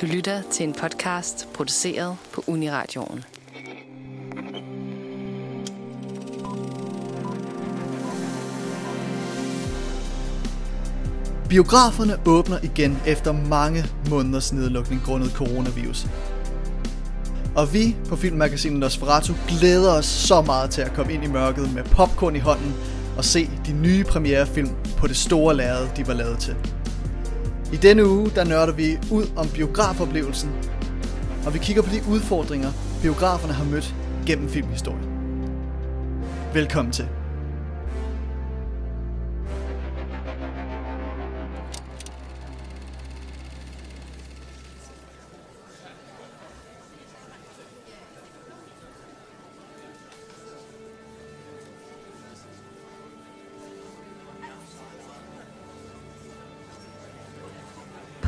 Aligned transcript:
Du 0.00 0.06
lytter 0.06 0.42
til 0.52 0.68
en 0.68 0.74
podcast 0.74 1.48
produceret 1.54 2.16
på 2.32 2.44
Uniradioen. 2.46 3.24
Biograferne 11.48 12.16
åbner 12.26 12.58
igen 12.62 12.98
efter 13.06 13.32
mange 13.32 13.84
måneders 14.10 14.52
nedlukning 14.52 15.02
grundet 15.04 15.32
coronavirus. 15.32 16.06
Og 17.56 17.74
vi 17.74 17.96
på 18.08 18.16
filmmagasinet 18.16 18.80
Nosferatu 18.80 19.32
glæder 19.48 19.92
os 19.92 20.06
så 20.06 20.42
meget 20.42 20.70
til 20.70 20.82
at 20.82 20.92
komme 20.92 21.12
ind 21.12 21.24
i 21.24 21.28
mørket 21.28 21.74
med 21.74 21.84
popcorn 21.84 22.36
i 22.36 22.38
hånden 22.38 22.74
og 23.16 23.24
se 23.24 23.50
de 23.66 23.72
nye 23.72 24.04
premierefilm 24.04 24.70
på 24.98 25.06
det 25.06 25.16
store 25.16 25.56
lærred, 25.56 25.88
de 25.96 26.06
var 26.06 26.14
lavet 26.14 26.38
til. 26.38 26.56
I 27.72 27.76
denne 27.76 28.08
uge, 28.08 28.30
der 28.34 28.44
nørder 28.44 28.72
vi 28.72 28.98
ud 29.10 29.26
om 29.36 29.48
biografoplevelsen, 29.48 30.50
og 31.46 31.54
vi 31.54 31.58
kigger 31.58 31.82
på 31.82 31.90
de 31.90 32.00
udfordringer, 32.10 32.72
biograferne 33.02 33.52
har 33.52 33.64
mødt 33.64 33.94
gennem 34.26 34.48
filmhistorien. 34.48 35.08
Velkommen 36.54 36.92
til. 36.92 37.08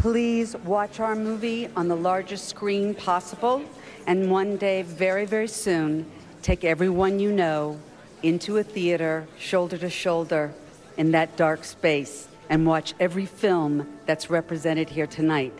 Please 0.02 0.56
watch 0.64 0.98
our 0.98 1.14
movie 1.14 1.68
on 1.76 1.86
the 1.86 1.94
largest 1.94 2.48
screen 2.48 2.92
possible. 2.94 3.62
And 4.08 4.32
one 4.32 4.56
day, 4.56 4.82
very, 4.82 5.26
very 5.26 5.46
soon, 5.46 6.06
take 6.42 6.64
everyone 6.64 7.20
you 7.20 7.30
know 7.30 7.78
into 8.22 8.56
a 8.56 8.64
theater, 8.64 9.26
shoulder 9.38 9.78
to 9.78 9.88
shoulder, 9.88 10.50
in 10.96 11.12
that 11.12 11.38
dark 11.38 11.64
space, 11.64 12.28
and 12.48 12.66
watch 12.66 12.94
every 12.98 13.26
film 13.26 13.86
that's 14.06 14.28
represented 14.30 14.90
here 14.90 15.06
tonight. 15.06 15.52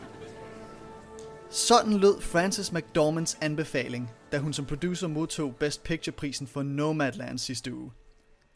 Sådan 1.51 1.97
lød 1.97 2.21
Frances 2.21 2.73
McDormands 2.73 3.39
anbefaling, 3.41 4.11
da 4.33 4.39
hun 4.39 4.53
som 4.53 4.67
producer 4.67 5.09
modtog 5.09 5.57
Best 5.57 5.83
Picture-prisen 5.85 6.47
for 6.47 6.63
Nomadland 6.63 7.39
sidste 7.39 7.75
uge. 7.75 7.91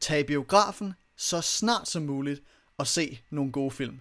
Tag 0.01 0.27
biografen 0.27 0.95
så 1.17 1.41
snart 1.41 1.89
som 1.89 2.03
muligt 2.03 2.43
og 2.79 2.87
se 2.87 3.21
nogle 3.31 3.53
gode 3.53 3.71
film. 3.71 4.01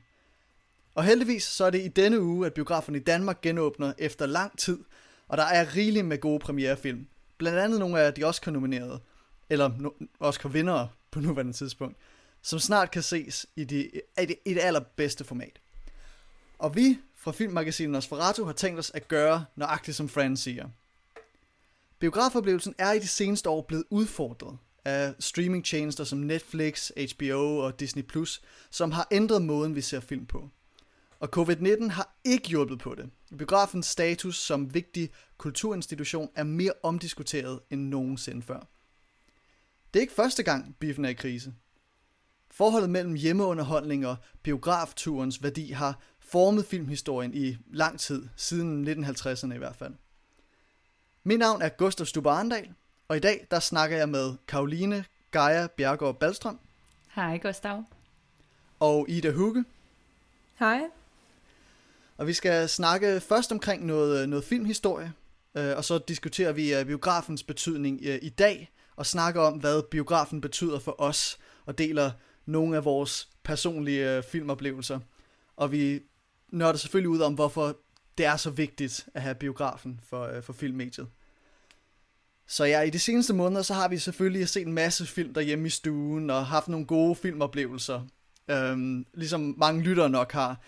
Og 0.96 1.04
heldigvis 1.04 1.44
så 1.44 1.66
er 1.66 1.70
det 1.70 1.82
i 1.82 1.88
denne 1.88 2.22
uge, 2.22 2.46
at 2.46 2.54
biograferne 2.54 2.98
i 2.98 3.02
Danmark 3.02 3.42
genåbner 3.42 3.94
efter 3.98 4.26
lang 4.26 4.58
tid, 4.58 4.80
og 5.28 5.38
der 5.38 5.44
er 5.44 5.76
rigeligt 5.76 6.06
med 6.06 6.18
gode 6.18 6.40
premierefilm. 6.40 7.08
Blandt 7.38 7.60
andet 7.60 7.80
nogle 7.80 8.00
af 8.00 8.14
de 8.14 8.24
Oscar-nominerede, 8.24 9.00
eller 9.50 9.92
Oscar-vindere 10.20 10.90
på 11.12 11.20
nuværende 11.20 11.54
tidspunkt, 11.54 11.98
som 12.42 12.60
snart 12.60 12.92
kan 12.92 13.04
ses 13.04 13.46
i, 13.56 13.64
de, 13.64 13.90
i, 14.22 14.26
det, 14.26 14.36
i 14.46 14.54
det 14.54 14.62
allerbedste 14.62 15.24
format. 15.24 15.60
Og 16.60 16.76
vi 16.76 16.98
fra 17.16 17.32
filmmagasinet 17.32 17.92
Nosferatu 17.92 18.46
har 18.46 18.54
tænkt 18.54 18.80
os 18.80 18.92
at 18.94 19.08
gøre 19.08 19.46
nøjagtigt 19.56 19.98
som 19.98 20.10
Fran 20.10 20.38
siger. 20.38 20.70
Biografoplevelsen 22.00 22.76
er 22.78 22.92
i 22.92 23.00
de 23.00 23.08
seneste 23.08 23.50
år 23.50 23.62
blevet 23.62 23.84
udfordret 23.90 24.58
af 24.86 25.14
streamingtjenester 25.20 26.04
som 26.04 26.18
Netflix, 26.20 26.90
HBO 26.90 27.58
og 27.58 27.80
Disney+, 27.80 28.04
som 28.72 28.92
har 28.92 29.08
ændret 29.12 29.42
måden, 29.42 29.76
vi 29.76 29.82
ser 29.82 30.00
film 30.00 30.26
på. 30.26 30.50
Og 31.20 31.30
covid-19 31.38 31.90
har 31.90 32.16
ikke 32.24 32.50
hjulpet 32.50 32.80
på 32.80 32.96
det. 32.96 33.10
Biografens 33.38 33.86
status 33.86 34.38
som 34.38 34.74
vigtig 34.74 35.10
kulturinstitution 35.38 36.30
er 36.36 36.44
mere 36.44 36.74
omdiskuteret 36.84 37.60
end 37.70 37.82
nogensinde 37.82 38.42
før. 38.42 38.60
Det 39.94 40.00
er 40.00 40.02
ikke 40.02 40.14
første 40.14 40.44
gang, 40.44 40.76
biffen 40.80 41.06
er 41.06 41.10
i 41.10 41.14
krise. 41.14 41.54
Forholdet 42.52 42.90
mellem 42.90 43.14
hjemmeunderholdning 43.14 44.08
og 44.08 44.16
biografturens 44.44 45.44
værdi 45.44 45.72
har 45.72 46.00
formet 46.20 46.66
filmhistorien 46.66 47.34
i 47.34 47.58
lang 47.68 48.00
tid, 48.00 48.28
siden 48.36 48.88
1950'erne 48.88 49.54
i 49.54 49.58
hvert 49.58 49.76
fald. 49.76 49.94
Mit 51.24 51.40
navn 51.40 51.62
er 51.62 51.70
Gustav 51.70 52.06
Stubbe 52.06 52.30
Arndal, 52.30 52.74
og 53.08 53.18
i 53.18 53.20
dag 53.20 53.48
der 53.52 53.60
snakker 53.60 53.98
jeg 53.98 54.10
med 54.10 54.34
Karoline 54.48 55.06
Geia 55.32 55.68
Bjergård 55.68 56.20
Balstrøm 56.20 56.60
Hej 57.16 57.38
Gustav. 57.38 57.84
og 58.80 59.06
Ida 59.10 59.32
Hugge. 59.32 59.66
Hej. 60.60 60.82
Og 62.18 62.28
vi 62.28 62.34
skal 62.34 62.70
snakke 62.70 63.20
først 63.20 63.52
omkring 63.52 63.86
noget, 63.86 64.30
noget 64.30 64.46
filmhistorie, 64.46 65.14
øh, 65.58 65.78
og 65.78 65.86
så 65.86 65.98
diskuterer 65.98 66.52
vi 66.52 66.76
øh, 66.76 66.86
biografens 66.86 67.44
betydning 67.44 68.00
øh, 68.04 68.20
i 68.22 68.30
dag, 68.30 68.72
og 68.96 69.06
snakker 69.06 69.42
om, 69.42 69.60
hvad 69.60 69.82
biografen 69.92 70.42
betyder 70.42 70.80
for 70.80 71.02
os, 71.02 71.38
og 71.66 71.78
deler 71.78 72.12
nogle 72.46 72.78
af 72.78 72.86
vores 72.86 73.30
personlige 73.44 74.18
øh, 74.18 74.24
filmoplevelser. 74.24 75.00
Og 75.56 75.72
vi 75.72 76.00
nørder 76.52 76.78
selvfølgelig 76.78 77.10
ud 77.10 77.20
om, 77.20 77.34
hvorfor 77.34 77.78
det 78.18 78.26
er 78.26 78.36
så 78.38 78.50
vigtigt 78.50 79.08
at 79.14 79.22
have 79.22 79.36
biografen 79.36 80.00
for, 80.10 80.24
øh, 80.24 80.44
for 80.44 80.54
filmmediet. 80.54 81.08
Så 82.48 82.66
ja, 82.66 82.82
i 82.82 82.90
de 82.90 83.00
seneste 83.00 83.34
måneder, 83.34 83.62
så 83.62 83.74
har 83.74 83.88
vi 83.88 83.98
selvfølgelig 83.98 84.50
set 84.50 84.68
en 84.68 84.74
masse 84.74 85.06
film 85.06 85.34
derhjemme 85.34 85.68
i 85.68 85.70
stuen, 85.70 86.30
og 86.30 86.46
haft 86.46 86.68
nogle 86.68 86.86
gode 86.86 87.16
filmoplevelser, 87.16 88.02
øhm, 88.48 89.06
ligesom 89.14 89.56
mange 89.58 89.82
lyttere 89.82 90.10
nok 90.10 90.32
har. 90.32 90.62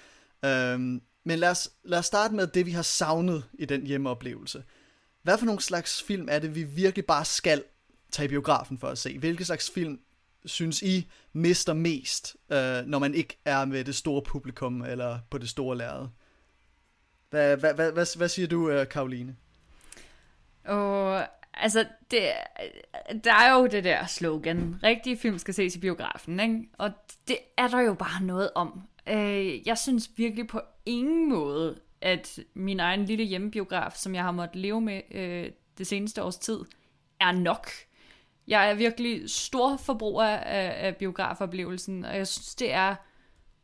Øhm, 0.45 1.01
men 1.27 1.39
lad 1.39 1.49
os, 1.49 1.69
lad 1.83 1.99
os 1.99 2.05
starte 2.05 2.35
med 2.35 2.47
det, 2.47 2.65
vi 2.65 2.71
har 2.71 2.81
savnet 2.81 3.43
i 3.53 3.65
den 3.65 3.87
hjemmeoplevelse. 3.87 4.63
Hvad 5.23 5.37
for 5.37 5.45
nogle 5.45 5.61
slags 5.61 6.03
film 6.03 6.27
er 6.31 6.39
det, 6.39 6.55
vi 6.55 6.63
virkelig 6.63 7.05
bare 7.05 7.25
skal 7.25 7.63
tage 8.11 8.25
i 8.25 8.29
biografen 8.29 8.77
for 8.77 8.87
at 8.87 8.97
se? 8.97 9.19
Hvilke 9.19 9.45
slags 9.45 9.71
film 9.71 9.99
synes 10.45 10.81
I 10.81 11.07
mister 11.33 11.73
mest, 11.73 12.35
øh, 12.51 12.85
når 12.85 12.99
man 12.99 13.13
ikke 13.13 13.37
er 13.45 13.65
med 13.65 13.83
det 13.83 13.95
store 13.95 14.21
publikum 14.21 14.81
eller 14.81 15.19
på 15.29 15.37
det 15.37 15.49
store 15.49 15.77
lærred? 15.77 16.07
Hvad, 17.29 17.57
hvad, 17.57 17.73
hvad, 17.73 17.91
hvad, 17.91 18.17
hvad 18.17 18.29
siger 18.29 18.47
du, 18.47 18.69
øh, 18.69 18.89
Karoline? 18.89 19.35
Og 20.65 21.27
altså, 21.53 21.85
det, 22.11 22.21
der 23.23 23.33
er 23.33 23.53
jo 23.53 23.67
det 23.67 23.83
der 23.83 24.05
slogan, 24.05 24.79
rigtige 24.83 25.17
film 25.17 25.39
skal 25.39 25.53
ses 25.53 25.75
i 25.75 25.79
biografen, 25.79 26.39
ikke? 26.39 26.69
Og 26.77 26.91
det 27.27 27.37
er 27.57 27.67
der 27.67 27.79
jo 27.79 27.93
bare 27.93 28.23
noget 28.23 28.49
om. 28.55 28.87
Øh, 29.09 29.67
jeg 29.67 29.77
synes 29.77 30.11
virkelig 30.15 30.47
på 30.47 30.61
ingen 30.85 31.29
måde, 31.29 31.79
at 32.01 32.39
min 32.53 32.79
egen 32.79 33.05
lille 33.05 33.23
hjemmebiograf, 33.23 33.93
som 33.95 34.15
jeg 34.15 34.23
har 34.23 34.31
måttet 34.31 34.55
leve 34.55 34.81
med 34.81 35.01
øh, 35.11 35.51
det 35.77 35.87
seneste 35.87 36.23
års 36.23 36.37
tid, 36.37 36.59
er 37.19 37.31
nok. 37.31 37.69
Jeg 38.47 38.69
er 38.69 38.73
virkelig 38.73 39.29
stor 39.29 39.77
forbruger 39.77 40.23
af, 40.25 40.87
af 40.87 40.95
biografoplevelsen, 40.95 42.05
og 42.05 42.17
jeg 42.17 42.27
synes, 42.27 42.55
det 42.55 42.73
er 42.73 42.95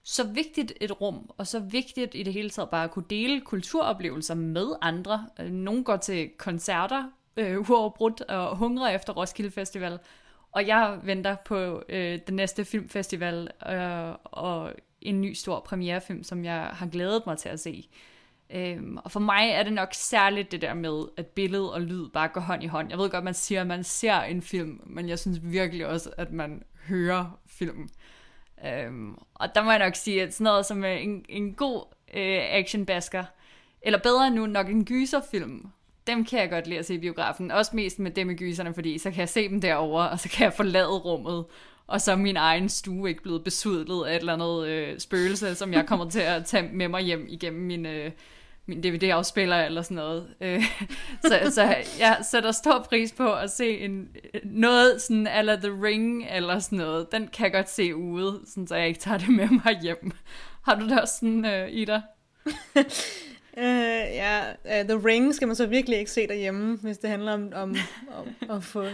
så 0.03 0.27
vigtigt 0.27 0.73
et 0.81 1.01
rum, 1.01 1.29
og 1.37 1.47
så 1.47 1.59
vigtigt 1.59 2.15
i 2.15 2.23
det 2.23 2.33
hele 2.33 2.49
taget 2.49 2.69
bare 2.69 2.83
at 2.83 2.91
kunne 2.91 3.05
dele 3.09 3.41
kulturoplevelser 3.41 4.35
med 4.35 4.67
andre. 4.81 5.27
Øh, 5.39 5.51
Nogle 5.51 5.83
går 5.83 5.97
til 5.97 6.29
koncerter 6.37 7.03
øh, 7.37 7.69
uafbrudt 7.69 8.21
og 8.21 8.57
hungrer 8.57 8.95
efter 8.95 9.13
Roskilde 9.13 9.51
Festival, 9.51 9.99
og 10.51 10.67
jeg 10.67 10.99
venter 11.03 11.35
på 11.45 11.83
øh, 11.89 12.19
den 12.27 12.35
næste 12.35 12.65
filmfestival 12.65 13.49
øh, 13.69 14.15
og 14.23 14.73
en 15.05 15.21
ny 15.21 15.33
stor 15.33 15.59
premierefilm, 15.59 16.23
som 16.23 16.45
jeg 16.45 16.69
har 16.73 16.87
glædet 16.87 17.23
mig 17.25 17.37
til 17.37 17.49
at 17.49 17.59
se. 17.59 17.89
Øhm, 18.49 18.97
og 18.97 19.11
for 19.11 19.19
mig 19.19 19.49
er 19.49 19.63
det 19.63 19.73
nok 19.73 19.89
særligt 19.93 20.51
det 20.51 20.61
der 20.61 20.73
med, 20.73 21.05
at 21.17 21.27
billede 21.27 21.73
og 21.73 21.81
lyd 21.81 22.09
bare 22.09 22.27
går 22.27 22.41
hånd 22.41 22.63
i 22.63 22.67
hånd. 22.67 22.89
Jeg 22.89 22.97
ved 22.97 23.09
godt, 23.09 23.23
man 23.23 23.33
siger, 23.33 23.61
at 23.61 23.67
man 23.67 23.83
ser 23.83 24.21
en 24.21 24.41
film, 24.41 24.81
men 24.85 25.09
jeg 25.09 25.19
synes 25.19 25.39
virkelig 25.43 25.87
også, 25.87 26.09
at 26.17 26.31
man 26.31 26.63
hører 26.87 27.39
filmen. 27.47 27.89
Øhm, 28.65 29.15
og 29.33 29.55
der 29.55 29.63
må 29.63 29.69
jeg 29.71 29.79
nok 29.79 29.95
sige, 29.95 30.21
at 30.21 30.33
sådan 30.33 30.43
noget 30.43 30.65
som 30.65 30.83
øh, 30.83 31.03
en, 31.03 31.25
en 31.29 31.53
god 31.53 31.83
øh, 32.13 32.39
actionbasker, 32.49 33.23
eller 33.81 33.99
bedre 33.99 34.31
nu 34.31 34.45
nok 34.45 34.69
en 34.69 34.85
gyserfilm, 34.85 35.67
dem 36.07 36.25
kan 36.25 36.39
jeg 36.39 36.49
godt 36.49 36.67
lide 36.67 36.79
at 36.79 36.85
se 36.85 36.93
i 36.93 36.99
biografen. 36.99 37.51
Også 37.51 37.75
mest 37.75 37.99
med 37.99 38.11
dem 38.11 38.29
i 38.29 38.35
gyserne, 38.35 38.73
fordi 38.73 38.97
så 38.97 39.11
kan 39.11 39.19
jeg 39.19 39.29
se 39.29 39.49
dem 39.49 39.61
derovre, 39.61 40.09
og 40.09 40.19
så 40.19 40.29
kan 40.29 40.43
jeg 40.43 40.53
forlade 40.53 40.97
rummet. 40.97 41.45
Og 41.93 42.01
så 42.01 42.11
er 42.11 42.15
min 42.15 42.37
egen 42.37 42.69
stue 42.69 43.09
ikke 43.09 43.23
blevet 43.23 43.43
besudlet 43.43 44.05
af 44.05 44.15
et 44.15 44.19
eller 44.19 44.33
andet 44.33 44.67
øh, 44.67 44.99
spøgelse, 44.99 45.55
som 45.55 45.73
jeg 45.73 45.85
kommer 45.85 46.09
til 46.09 46.19
at 46.19 46.45
tage 46.45 46.69
med 46.73 46.87
mig 46.87 47.01
hjem 47.01 47.25
igennem 47.29 47.61
min, 47.61 47.85
øh, 47.85 48.11
min 48.65 48.83
DVD-afspiller 48.83 49.65
eller 49.65 49.81
sådan 49.81 49.95
noget. 49.95 50.27
Øh, 50.41 50.63
så, 51.25 51.51
så 51.51 51.75
jeg 51.99 52.17
sætter 52.31 52.51
stor 52.51 52.85
pris 52.89 53.11
på 53.11 53.33
at 53.33 53.51
se 53.51 53.77
en, 53.79 54.07
noget 54.43 55.01
sådan 55.01 55.27
eller 55.27 55.55
The 55.55 55.83
Ring 55.83 56.27
eller 56.31 56.59
sådan 56.59 56.77
noget. 56.77 57.11
Den 57.11 57.27
kan 57.27 57.43
jeg 57.43 57.51
godt 57.53 57.69
se 57.69 57.95
ude, 57.95 58.41
sådan, 58.47 58.67
så 58.67 58.75
jeg 58.75 58.87
ikke 58.87 58.99
tager 58.99 59.17
det 59.17 59.29
med 59.29 59.47
mig 59.49 59.79
hjem. 59.81 60.11
Har 60.61 60.79
du 60.79 60.89
det 60.89 61.01
også 61.01 61.13
sådan, 61.19 61.45
øh, 61.45 61.69
Ida? 61.69 62.01
Uh, 62.45 62.83
ja, 64.21 64.41
uh, 64.49 64.87
The 64.89 65.07
Ring 65.07 65.35
skal 65.35 65.47
man 65.47 65.55
så 65.55 65.65
virkelig 65.65 65.99
ikke 65.99 66.11
se 66.11 66.27
derhjemme, 66.27 66.77
hvis 66.77 66.97
det 66.97 67.09
handler 67.09 67.33
om, 67.33 67.51
om, 67.55 67.75
om 68.11 68.55
at 68.57 68.63
få 68.63 68.85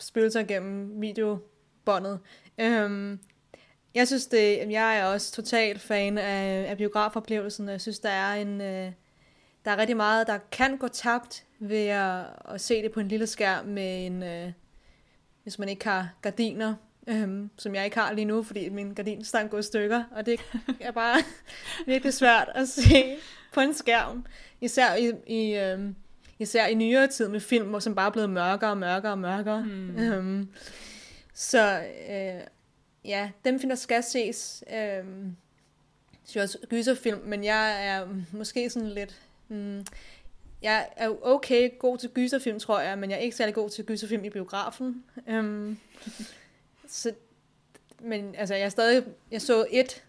spøgelser 0.00 0.42
gennem 0.42 1.00
video 1.00 1.38
videobåndet. 1.98 2.18
Um, 2.86 3.18
jeg 3.94 4.06
synes 4.06 4.26
det, 4.26 4.70
jeg 4.70 4.98
er 4.98 5.04
også 5.04 5.32
total 5.32 5.78
fan 5.78 6.18
af, 6.18 6.70
af 6.70 6.76
biografoplevelsen, 6.76 7.68
og 7.68 7.72
jeg 7.72 7.80
synes 7.80 7.98
der 7.98 8.10
er 8.10 8.34
en, 8.34 8.60
uh, 8.60 8.92
der 9.64 9.70
er 9.70 9.76
rigtig 9.76 9.96
meget, 9.96 10.26
der 10.26 10.38
kan 10.52 10.76
gå 10.76 10.88
tabt 10.88 11.44
ved 11.58 11.86
at, 11.86 12.24
at 12.48 12.60
se 12.60 12.82
det 12.82 12.92
på 12.92 13.00
en 13.00 13.08
lille 13.08 13.26
skærm 13.26 13.66
med 13.66 14.06
en, 14.06 14.22
øh, 14.22 14.52
hvis 15.42 15.58
man 15.58 15.68
ikke 15.68 15.84
har 15.84 16.08
gardiner, 16.22 16.74
øhm, 17.06 17.50
som 17.58 17.74
jeg 17.74 17.84
ikke 17.84 17.98
har 17.98 18.12
lige 18.12 18.24
nu, 18.24 18.42
fordi 18.42 18.68
min 18.68 18.94
gardinstang 18.94 19.50
går 19.50 19.58
i 19.58 19.62
stykker, 19.62 20.04
og 20.10 20.26
det 20.26 20.40
er 20.80 20.90
bare 20.90 21.16
virkelig 21.86 22.14
svært 22.14 22.48
at 22.54 22.68
se 22.68 23.16
på 23.52 23.60
en 23.60 23.74
skærm, 23.74 24.26
især 24.60 24.94
i, 24.94 25.12
i, 25.26 25.54
øhm, 25.54 25.94
især 26.38 26.66
i 26.66 26.74
nyere 26.74 27.06
tid 27.06 27.28
med 27.28 27.40
film, 27.40 27.68
hvor 27.68 27.78
som 27.78 27.94
bare 27.94 28.06
er 28.06 28.12
blevet 28.12 28.30
mørkere 28.30 28.70
og 28.70 28.78
mørkere 28.78 29.12
og 29.12 29.18
mørkere. 29.18 29.64
Mm. 29.64 29.98
Øhm, 29.98 30.48
så 31.40 31.84
øh, 32.10 32.46
ja, 33.04 33.30
dem 33.44 33.60
finder 33.60 33.76
skal 33.76 34.02
ses, 34.02 34.64
øh, 34.72 35.04
synes 36.24 36.54
også 36.54 36.58
gyserfilm, 36.68 37.20
men 37.24 37.44
jeg 37.44 37.86
er 37.86 38.08
måske 38.32 38.70
sådan 38.70 38.88
lidt... 38.88 39.20
Mm, 39.48 39.86
jeg 40.62 40.88
er 40.96 41.26
okay 41.26 41.78
god 41.78 41.98
til 41.98 42.10
gyserfilm, 42.10 42.58
tror 42.58 42.80
jeg, 42.80 42.98
men 42.98 43.10
jeg 43.10 43.16
er 43.16 43.20
ikke 43.20 43.36
særlig 43.36 43.54
god 43.54 43.70
til 43.70 43.84
gyserfilm 43.84 44.24
i 44.24 44.30
biografen. 44.30 45.04
Øhm, 45.28 45.78
så, 46.88 47.12
men 48.00 48.34
altså, 48.34 48.54
jeg 48.54 48.72
stadig, 48.72 49.04
jeg 49.30 49.42
så 49.42 49.66
et 49.70 50.04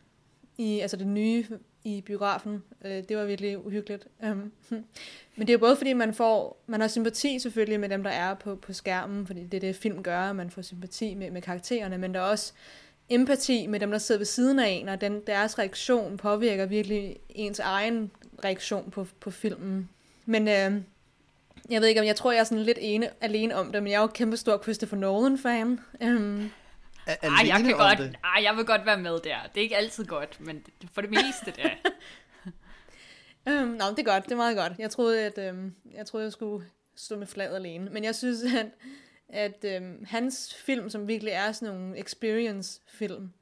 i, 0.58 0.80
altså 0.80 0.98
det 0.98 1.08
nye 1.08 1.48
i 1.84 2.02
biografen. 2.02 2.64
Øh, 2.86 2.92
det 3.10 3.18
var 3.18 3.26
virkelig 3.26 3.66
uhyggeligt. 3.66 4.08
Øhm, 4.24 4.52
men 5.36 5.48
det 5.48 5.50
er 5.50 5.58
både 5.58 5.76
fordi, 5.76 5.94
man 5.94 6.14
får, 6.14 6.64
man 6.68 6.82
har 6.82 6.88
sympati 6.88 7.40
selvfølgelig 7.40 7.80
med 7.80 7.90
dem, 7.90 8.04
der 8.04 8.10
er 8.10 8.34
på, 8.34 8.56
på 8.56 8.74
skærmen, 8.74 9.28
fordi 9.28 9.44
det 9.44 9.54
er 9.54 9.62
det, 9.62 9.76
film 9.76 10.04
gør, 10.04 10.34
man 10.34 10.50
får 10.50 10.62
sympati 10.62 11.14
med, 11.14 11.32
med 11.32 11.42
karaktererne, 11.42 11.98
men 11.98 12.14
der 12.14 12.20
er 12.20 12.24
også 12.24 12.54
empati 13.10 13.68
med 13.68 13.80
dem, 13.80 13.92
der 13.92 13.98
sidder 13.98 14.20
ved 14.20 14.26
siden 14.26 14.60
af 14.60 14.70
en, 14.70 14.90
og 14.90 15.02
den, 15.02 15.22
deres 15.28 15.60
reaktion 15.60 16.18
påvirker 16.18 16.66
virkelig 16.66 17.20
ens 17.30 17.60
egen 17.60 18.12
reaktion 18.46 18.92
på, 18.92 19.08
på 19.20 19.32
filmen. 19.32 19.90
Men 20.26 20.48
øh, 20.48 20.82
jeg 21.70 21.82
ved 21.82 21.88
ikke, 21.88 22.02
om 22.02 22.08
jeg 22.08 22.16
tror, 22.16 22.32
jeg 22.32 22.40
er 22.40 22.44
sådan 22.44 22.64
lidt 22.64 22.78
ene, 22.82 23.10
alene 23.22 23.56
om 23.56 23.72
det, 23.72 23.84
men 23.84 23.92
jeg 23.92 23.98
er 23.98 24.02
jo 24.02 24.08
kæmpe 24.08 24.38
stor 24.38 24.60
Christopher 24.64 24.98
Nolan-fan. 24.98 25.80
Um, 26.02 26.52
ej, 27.22 27.48
jeg 27.48 27.64
kan 27.64 27.78
godt, 27.78 27.98
det? 27.98 28.16
ej, 28.24 28.44
jeg 28.44 28.58
vil 28.58 28.66
godt 28.66 28.86
være 28.86 28.98
med 28.98 29.12
der. 29.12 29.38
Det 29.54 29.58
er 29.58 29.62
ikke 29.62 29.78
altid 29.78 30.06
godt, 30.06 30.42
men 30.42 30.66
for 30.94 31.02
det 31.02 31.10
meste 31.10 31.62
der. 31.62 31.70
um, 33.64 33.68
nå, 33.80 33.86
det 33.90 34.00
er 34.00 34.04
godt, 34.04 34.24
det 34.24 34.32
er 34.32 34.36
meget 34.36 34.58
godt. 34.58 34.74
Jeg 34.80 34.92
troede, 34.92 35.26
at 35.26 35.52
um, 35.52 35.76
jeg 35.94 36.06
troede, 36.06 36.24
jeg 36.24 36.32
skulle 36.32 36.66
stå 36.96 37.18
med 37.18 37.28
flaget 37.28 37.56
alene. 37.56 37.90
Men 37.90 38.04
jeg 38.04 38.16
synes, 38.16 38.44
at, 38.54 38.68
at 39.30 39.82
um, 39.82 40.06
hans 40.06 40.56
film, 40.56 40.90
som 40.90 41.08
virkelig 41.08 41.34
er 41.34 41.52
sådan 41.52 41.76
nogle 41.76 42.00
experience-film, 42.00 43.34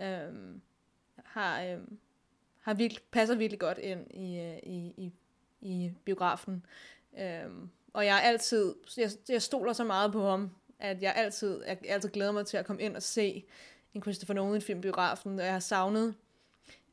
um, 0.00 0.60
har, 1.24 1.74
um, 1.74 1.98
har 2.60 2.74
virkelig, 2.74 3.02
passer 3.12 3.34
virkelig 3.34 3.60
godt 3.60 3.78
ind 3.78 4.06
i, 4.10 4.38
uh, 4.38 4.70
i, 4.72 4.94
i 4.96 5.12
i 5.60 5.92
biografen. 6.04 6.66
Øhm, 7.18 7.70
og 7.92 8.06
jeg 8.06 8.16
er 8.16 8.20
altid, 8.20 8.74
jeg, 8.96 9.10
jeg 9.28 9.42
stoler 9.42 9.72
så 9.72 9.84
meget 9.84 10.12
på 10.12 10.30
ham, 10.30 10.50
at 10.78 11.02
jeg 11.02 11.12
altid, 11.16 11.62
jeg 11.66 11.78
altid 11.88 12.08
glæder 12.08 12.32
mig 12.32 12.46
til 12.46 12.56
at 12.56 12.66
komme 12.66 12.82
ind 12.82 12.96
og 12.96 13.02
se 13.02 13.44
en 13.94 14.02
Christopher 14.02 14.34
Nolan 14.34 14.62
film 14.62 14.80
biografen, 14.80 15.38
og 15.38 15.44
jeg 15.44 15.52
har 15.52 15.60
savnet 15.60 16.14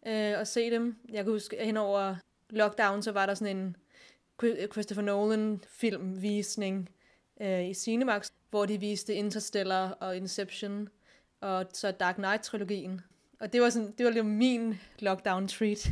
øh, 0.07 0.39
at 0.39 0.47
se 0.47 0.71
dem. 0.71 0.95
Jeg 1.09 1.23
kan 1.23 1.33
huske, 1.33 1.59
at 1.59 1.65
hen 1.65 1.77
over 1.77 2.15
lockdown, 2.49 3.03
så 3.03 3.11
var 3.11 3.25
der 3.25 3.33
sådan 3.33 3.57
en 3.57 3.75
Christopher 4.71 5.03
Nolan 5.03 5.63
filmvisning 5.67 6.89
øh, 7.41 7.65
i 7.65 7.73
Cinemax, 7.73 8.29
hvor 8.49 8.65
de 8.65 8.79
viste 8.79 9.13
Interstellar 9.13 9.91
og 9.91 10.17
Inception, 10.17 10.89
og 11.41 11.65
så 11.73 11.91
Dark 11.91 12.15
Knight-trilogien. 12.15 13.01
Og 13.39 13.53
det 13.53 13.61
var, 13.61 13.69
sådan, 13.69 13.93
det 13.97 14.05
var 14.05 14.11
lidt 14.11 14.25
min 14.25 14.75
lockdown 14.99 15.47
treat. 15.47 15.89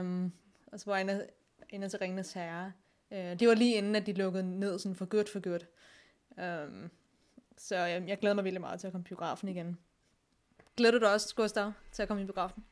um, 0.00 0.32
og 0.72 0.80
så 0.80 0.90
var 0.90 0.96
jeg 0.96 1.26
inde 1.70 1.88
til 1.88 1.98
Ringenes 1.98 2.32
Herre. 2.32 2.72
Uh, 3.10 3.16
det 3.16 3.48
var 3.48 3.54
lige 3.54 3.74
inden, 3.74 3.96
at 3.96 4.06
de 4.06 4.12
lukkede 4.12 4.60
ned 4.60 4.78
sådan 4.78 4.96
for 4.96 5.04
godt 5.04 5.28
for 5.28 5.40
godt. 5.40 5.66
Um, 6.36 6.90
så 7.58 7.76
jeg, 7.76 8.04
jeg 8.08 8.18
glæder 8.18 8.34
mig 8.34 8.44
virkelig 8.44 8.60
meget 8.60 8.80
til 8.80 8.86
at 8.86 8.92
komme 8.92 9.04
i 9.06 9.08
biografen 9.08 9.48
igen. 9.48 9.78
Glæder 10.76 10.92
du 10.92 11.04
dig 11.04 11.12
også, 11.12 11.34
Gustav, 11.34 11.72
til 11.92 12.02
at 12.02 12.08
komme 12.08 12.22
i 12.22 12.26
biografen? 12.26 12.64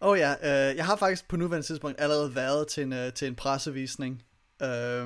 Åh 0.00 0.08
oh 0.08 0.18
ja, 0.18 0.32
øh, 0.32 0.76
jeg 0.76 0.86
har 0.86 0.96
faktisk 0.96 1.28
på 1.28 1.36
nuværende 1.36 1.66
tidspunkt 1.66 2.00
allerede 2.00 2.34
været 2.34 2.68
til 2.68 2.82
en, 2.82 2.92
øh, 2.92 3.12
til 3.12 3.28
en 3.28 3.36
pressevisning. 3.36 4.22
Øh, 4.62 5.04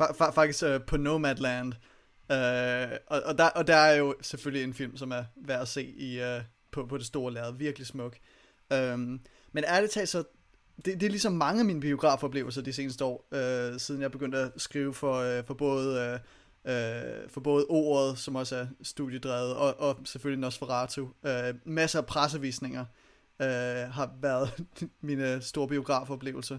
fa- 0.00 0.16
fa- 0.20 0.30
faktisk 0.30 0.64
øh, 0.64 0.80
på 0.86 0.96
Nomadland. 0.96 1.72
Øh, 2.32 2.98
og, 3.06 3.22
og, 3.24 3.38
der, 3.38 3.48
og 3.48 3.66
der 3.66 3.76
er 3.76 3.94
jo 3.94 4.14
selvfølgelig 4.20 4.64
en 4.64 4.74
film, 4.74 4.96
som 4.96 5.10
er 5.10 5.24
værd 5.36 5.60
at 5.60 5.68
se 5.68 5.84
i, 5.84 6.20
øh, 6.20 6.40
på, 6.70 6.86
på 6.86 6.98
det 6.98 7.06
store 7.06 7.32
lærred. 7.32 7.54
Virkelig 7.54 7.86
smuk. 7.86 8.16
Øh, 8.72 8.98
men 9.52 9.64
ærligt 9.64 9.92
talt, 9.92 10.08
så 10.08 10.24
det, 10.84 11.00
det 11.00 11.02
er 11.02 11.10
ligesom 11.10 11.32
mange 11.32 11.60
af 11.60 11.64
mine 11.64 11.80
biografoplevelser 11.80 12.62
de 12.62 12.72
seneste 12.72 13.04
år, 13.04 13.28
øh, 13.32 13.80
siden 13.80 14.02
jeg 14.02 14.10
begyndte 14.10 14.38
at 14.38 14.52
skrive 14.56 14.94
for, 14.94 15.14
øh, 15.16 15.44
for 15.44 15.54
både... 15.54 16.00
Øh, 16.00 16.18
øh, 16.64 17.28
for 17.28 17.40
både 17.40 17.66
ordet, 17.68 18.18
som 18.18 18.36
også 18.36 18.56
er 18.56 18.66
studiedrevet, 18.82 19.54
og, 19.54 19.80
og 19.80 19.98
selvfølgelig 20.04 20.40
Nosferatu. 20.40 21.08
Øh, 21.26 21.54
masser 21.64 21.98
af 21.98 22.06
pressevisninger 22.06 22.84
øh, 23.42 23.92
har 23.92 24.14
været 24.20 24.64
mine 25.00 25.42
store 25.42 25.68
biografoplevelser. 25.68 26.58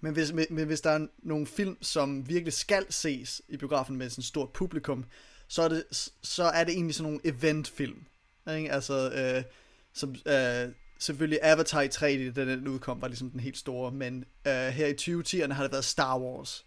Men 0.00 0.12
hvis, 0.12 0.32
men 0.32 0.66
hvis 0.66 0.80
der 0.80 0.90
er 0.90 1.06
nogle 1.18 1.46
film, 1.46 1.76
som 1.82 2.28
virkelig 2.28 2.52
skal 2.52 2.86
ses 2.92 3.42
i 3.48 3.56
biografen 3.56 3.96
med 3.96 4.10
sådan 4.10 4.20
et 4.22 4.26
stort 4.26 4.52
publikum, 4.52 5.04
så 5.48 5.62
er 5.62 5.68
det, 5.68 5.84
så 6.22 6.44
er 6.44 6.64
det 6.64 6.74
egentlig 6.74 6.94
sådan 6.94 7.12
nogle 7.12 7.20
eventfilm. 7.24 8.06
Ikke? 8.56 8.72
Altså, 8.72 9.10
øh, 9.10 9.42
som, 9.92 10.14
øh, 10.26 10.72
selvfølgelig 10.98 11.38
Avatar 11.42 11.80
i 11.80 11.88
3D, 11.88 12.32
da 12.32 12.44
den 12.44 12.68
udkom, 12.68 13.02
var 13.02 13.08
ligesom 13.08 13.30
den 13.30 13.40
helt 13.40 13.58
store, 13.58 13.92
men 13.92 14.24
øh, 14.46 14.52
her 14.52 14.86
i 14.86 14.92
2010'erne 14.92 15.52
har 15.52 15.62
det 15.62 15.72
været 15.72 15.84
Star 15.84 16.18
Wars. 16.18 16.64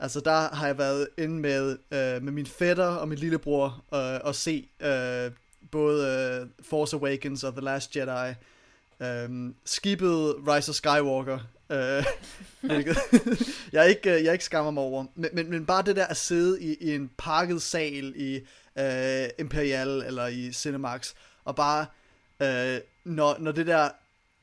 Altså 0.00 0.20
der 0.20 0.54
har 0.54 0.66
jeg 0.66 0.78
været 0.78 1.08
inde 1.18 1.40
med, 1.40 1.70
øh, 1.70 2.22
med 2.22 2.32
min 2.32 2.46
fætter 2.46 2.86
og 2.86 3.08
min 3.08 3.18
lillebror 3.18 3.84
øh, 3.94 4.20
og 4.24 4.34
se 4.34 4.68
øh, 4.80 5.30
både 5.70 6.06
øh, 6.08 6.66
Force 6.66 6.96
Awakens 6.96 7.44
og 7.44 7.52
The 7.52 7.60
Last 7.60 7.96
Jedi. 7.96 8.34
Øh, 9.00 9.52
skibet 9.64 10.34
Rise 10.48 10.70
of 10.70 10.74
Skywalker. 10.74 11.38
Øh, 11.70 12.04
hvilket 12.70 12.96
jeg, 13.72 13.88
ikke, 13.88 14.24
jeg 14.24 14.32
ikke 14.32 14.44
skammer 14.44 14.70
mig 14.70 14.82
over. 14.82 15.06
Men, 15.14 15.30
men, 15.32 15.50
men 15.50 15.66
bare 15.66 15.82
det 15.82 15.96
der 15.96 16.06
at 16.06 16.16
sidde 16.16 16.62
i, 16.62 16.76
i 16.80 16.94
en 16.94 17.10
pakket 17.18 17.62
sal 17.62 18.12
i 18.16 18.40
øh, 18.78 19.28
Imperial 19.38 19.88
eller 19.88 20.26
i 20.26 20.52
Cinemax 20.52 21.12
og 21.44 21.56
bare 21.56 21.86
øh, 22.42 22.80
når, 23.04 23.36
når 23.38 23.52
det 23.52 23.66
der 23.66 23.88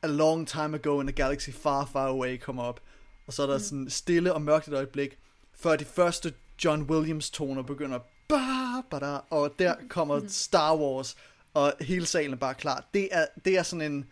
A 0.01 0.07
Long 0.07 0.47
Time 0.47 0.75
Ago 0.75 1.01
in 1.01 1.09
a 1.09 1.11
Galaxy 1.11 1.49
Far 1.49 1.85
Far 1.93 2.07
Away 2.07 2.37
kommer 2.37 2.63
op, 2.63 2.81
og 3.27 3.33
så 3.33 3.43
er 3.43 3.47
der 3.47 3.57
mm. 3.57 3.63
sådan 3.63 3.89
stille 3.89 4.33
og 4.33 4.41
mørkt 4.41 4.67
et 4.67 4.73
øjeblik, 4.73 5.17
før 5.55 5.75
de 5.75 5.85
første 5.85 6.33
John 6.63 6.81
Williams 6.81 7.29
toner 7.29 7.61
begynder 7.61 7.99
ba, 8.27 8.81
ba, 8.89 8.99
da, 8.99 9.19
og 9.29 9.59
der 9.59 9.75
kommer 9.89 10.19
mm. 10.19 10.29
Star 10.29 10.77
Wars, 10.77 11.15
og 11.53 11.73
hele 11.81 12.05
salen 12.05 12.33
er 12.33 12.37
bare 12.37 12.53
klar. 12.53 12.85
Det 12.93 13.09
er, 13.11 13.25
det 13.45 13.57
er 13.57 13.63
sådan 13.63 13.91
en, 13.91 14.05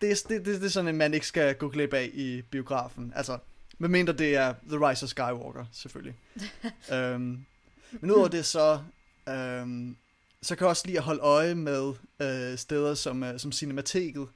det 0.00 0.10
er, 0.10 0.14
det, 0.28 0.46
det, 0.46 0.60
det 0.60 0.66
er 0.66 0.70
sådan 0.70 0.88
en, 0.88 0.96
man 0.96 1.14
ikke 1.14 1.26
skal 1.26 1.54
gå 1.54 1.68
glip 1.68 1.94
af 1.94 2.10
i 2.14 2.42
biografen. 2.42 3.12
Altså, 3.16 3.38
medmindre 3.78 4.12
det 4.12 4.36
er 4.36 4.54
The 4.68 4.88
Rise 4.88 5.04
of 5.04 5.08
Skywalker, 5.08 5.64
selvfølgelig. 5.72 6.14
um, 6.92 7.46
men 8.00 8.10
udover 8.10 8.28
det 8.28 8.46
så, 8.46 8.80
um, 9.62 9.96
så 10.42 10.56
kan 10.56 10.64
jeg 10.64 10.70
også 10.70 10.86
lide 10.86 10.98
at 10.98 11.04
holde 11.04 11.20
øje 11.20 11.54
med 11.54 11.94
øh, 12.20 12.58
steder 12.58 12.94
som, 12.94 13.22
øh, 13.22 13.40
som 13.40 13.52
Cinemateket, 13.52 14.28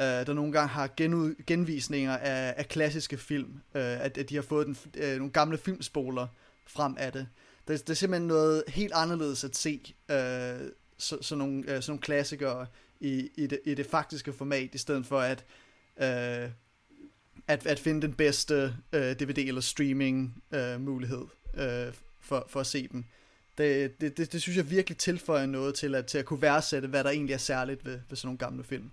øh, 0.00 0.06
der 0.06 0.32
nogle 0.32 0.52
gange 0.52 0.68
har 0.68 0.90
genud, 0.96 1.34
genvisninger 1.46 2.16
af, 2.16 2.54
af 2.56 2.68
klassiske 2.68 3.16
film, 3.16 3.60
øh, 3.74 4.04
at, 4.04 4.18
at 4.18 4.28
de 4.28 4.34
har 4.34 4.42
fået 4.42 4.66
den, 4.66 4.76
øh, 4.96 5.16
nogle 5.16 5.32
gamle 5.32 5.58
filmspoler 5.58 6.26
frem 6.66 6.96
af 6.98 7.12
det. 7.12 7.26
Det, 7.68 7.80
det 7.80 7.90
er 7.90 7.94
simpelthen 7.94 8.28
noget 8.28 8.64
helt 8.68 8.92
anderledes 8.94 9.44
at 9.44 9.56
se 9.56 9.94
øh, 10.10 10.70
så, 10.98 11.18
sådan, 11.20 11.38
nogle, 11.38 11.58
øh, 11.58 11.66
sådan 11.66 11.84
nogle 11.88 12.02
klassikere 12.02 12.66
i, 13.00 13.30
i, 13.36 13.46
det, 13.46 13.60
i 13.64 13.74
det 13.74 13.86
faktiske 13.86 14.32
format, 14.32 14.74
i 14.74 14.78
stedet 14.78 15.06
for 15.06 15.20
at, 15.20 15.44
øh, 15.96 16.50
at, 17.48 17.66
at 17.66 17.78
finde 17.78 18.02
den 18.02 18.14
bedste 18.14 18.74
øh, 18.92 19.12
DVD 19.12 19.38
eller 19.38 19.60
streaming 19.60 20.42
øh, 20.52 20.80
mulighed 20.80 21.24
øh, 21.54 21.92
for, 22.20 22.46
for 22.48 22.60
at 22.60 22.66
se 22.66 22.88
dem. 22.88 23.04
Det, 23.58 24.00
det, 24.00 24.16
det, 24.16 24.32
det 24.32 24.42
synes 24.42 24.56
jeg 24.56 24.70
virkelig 24.70 24.98
tilføjer 24.98 25.46
noget 25.46 25.74
til 25.74 25.94
at, 25.94 26.06
til 26.06 26.18
at 26.18 26.24
kunne 26.24 26.42
værdsætte, 26.42 26.88
hvad 26.88 27.04
der 27.04 27.10
egentlig 27.10 27.34
er 27.34 27.38
særligt 27.38 27.84
ved, 27.84 28.00
ved 28.08 28.16
sådan 28.16 28.26
nogle 28.26 28.38
gamle 28.38 28.64
film. 28.64 28.90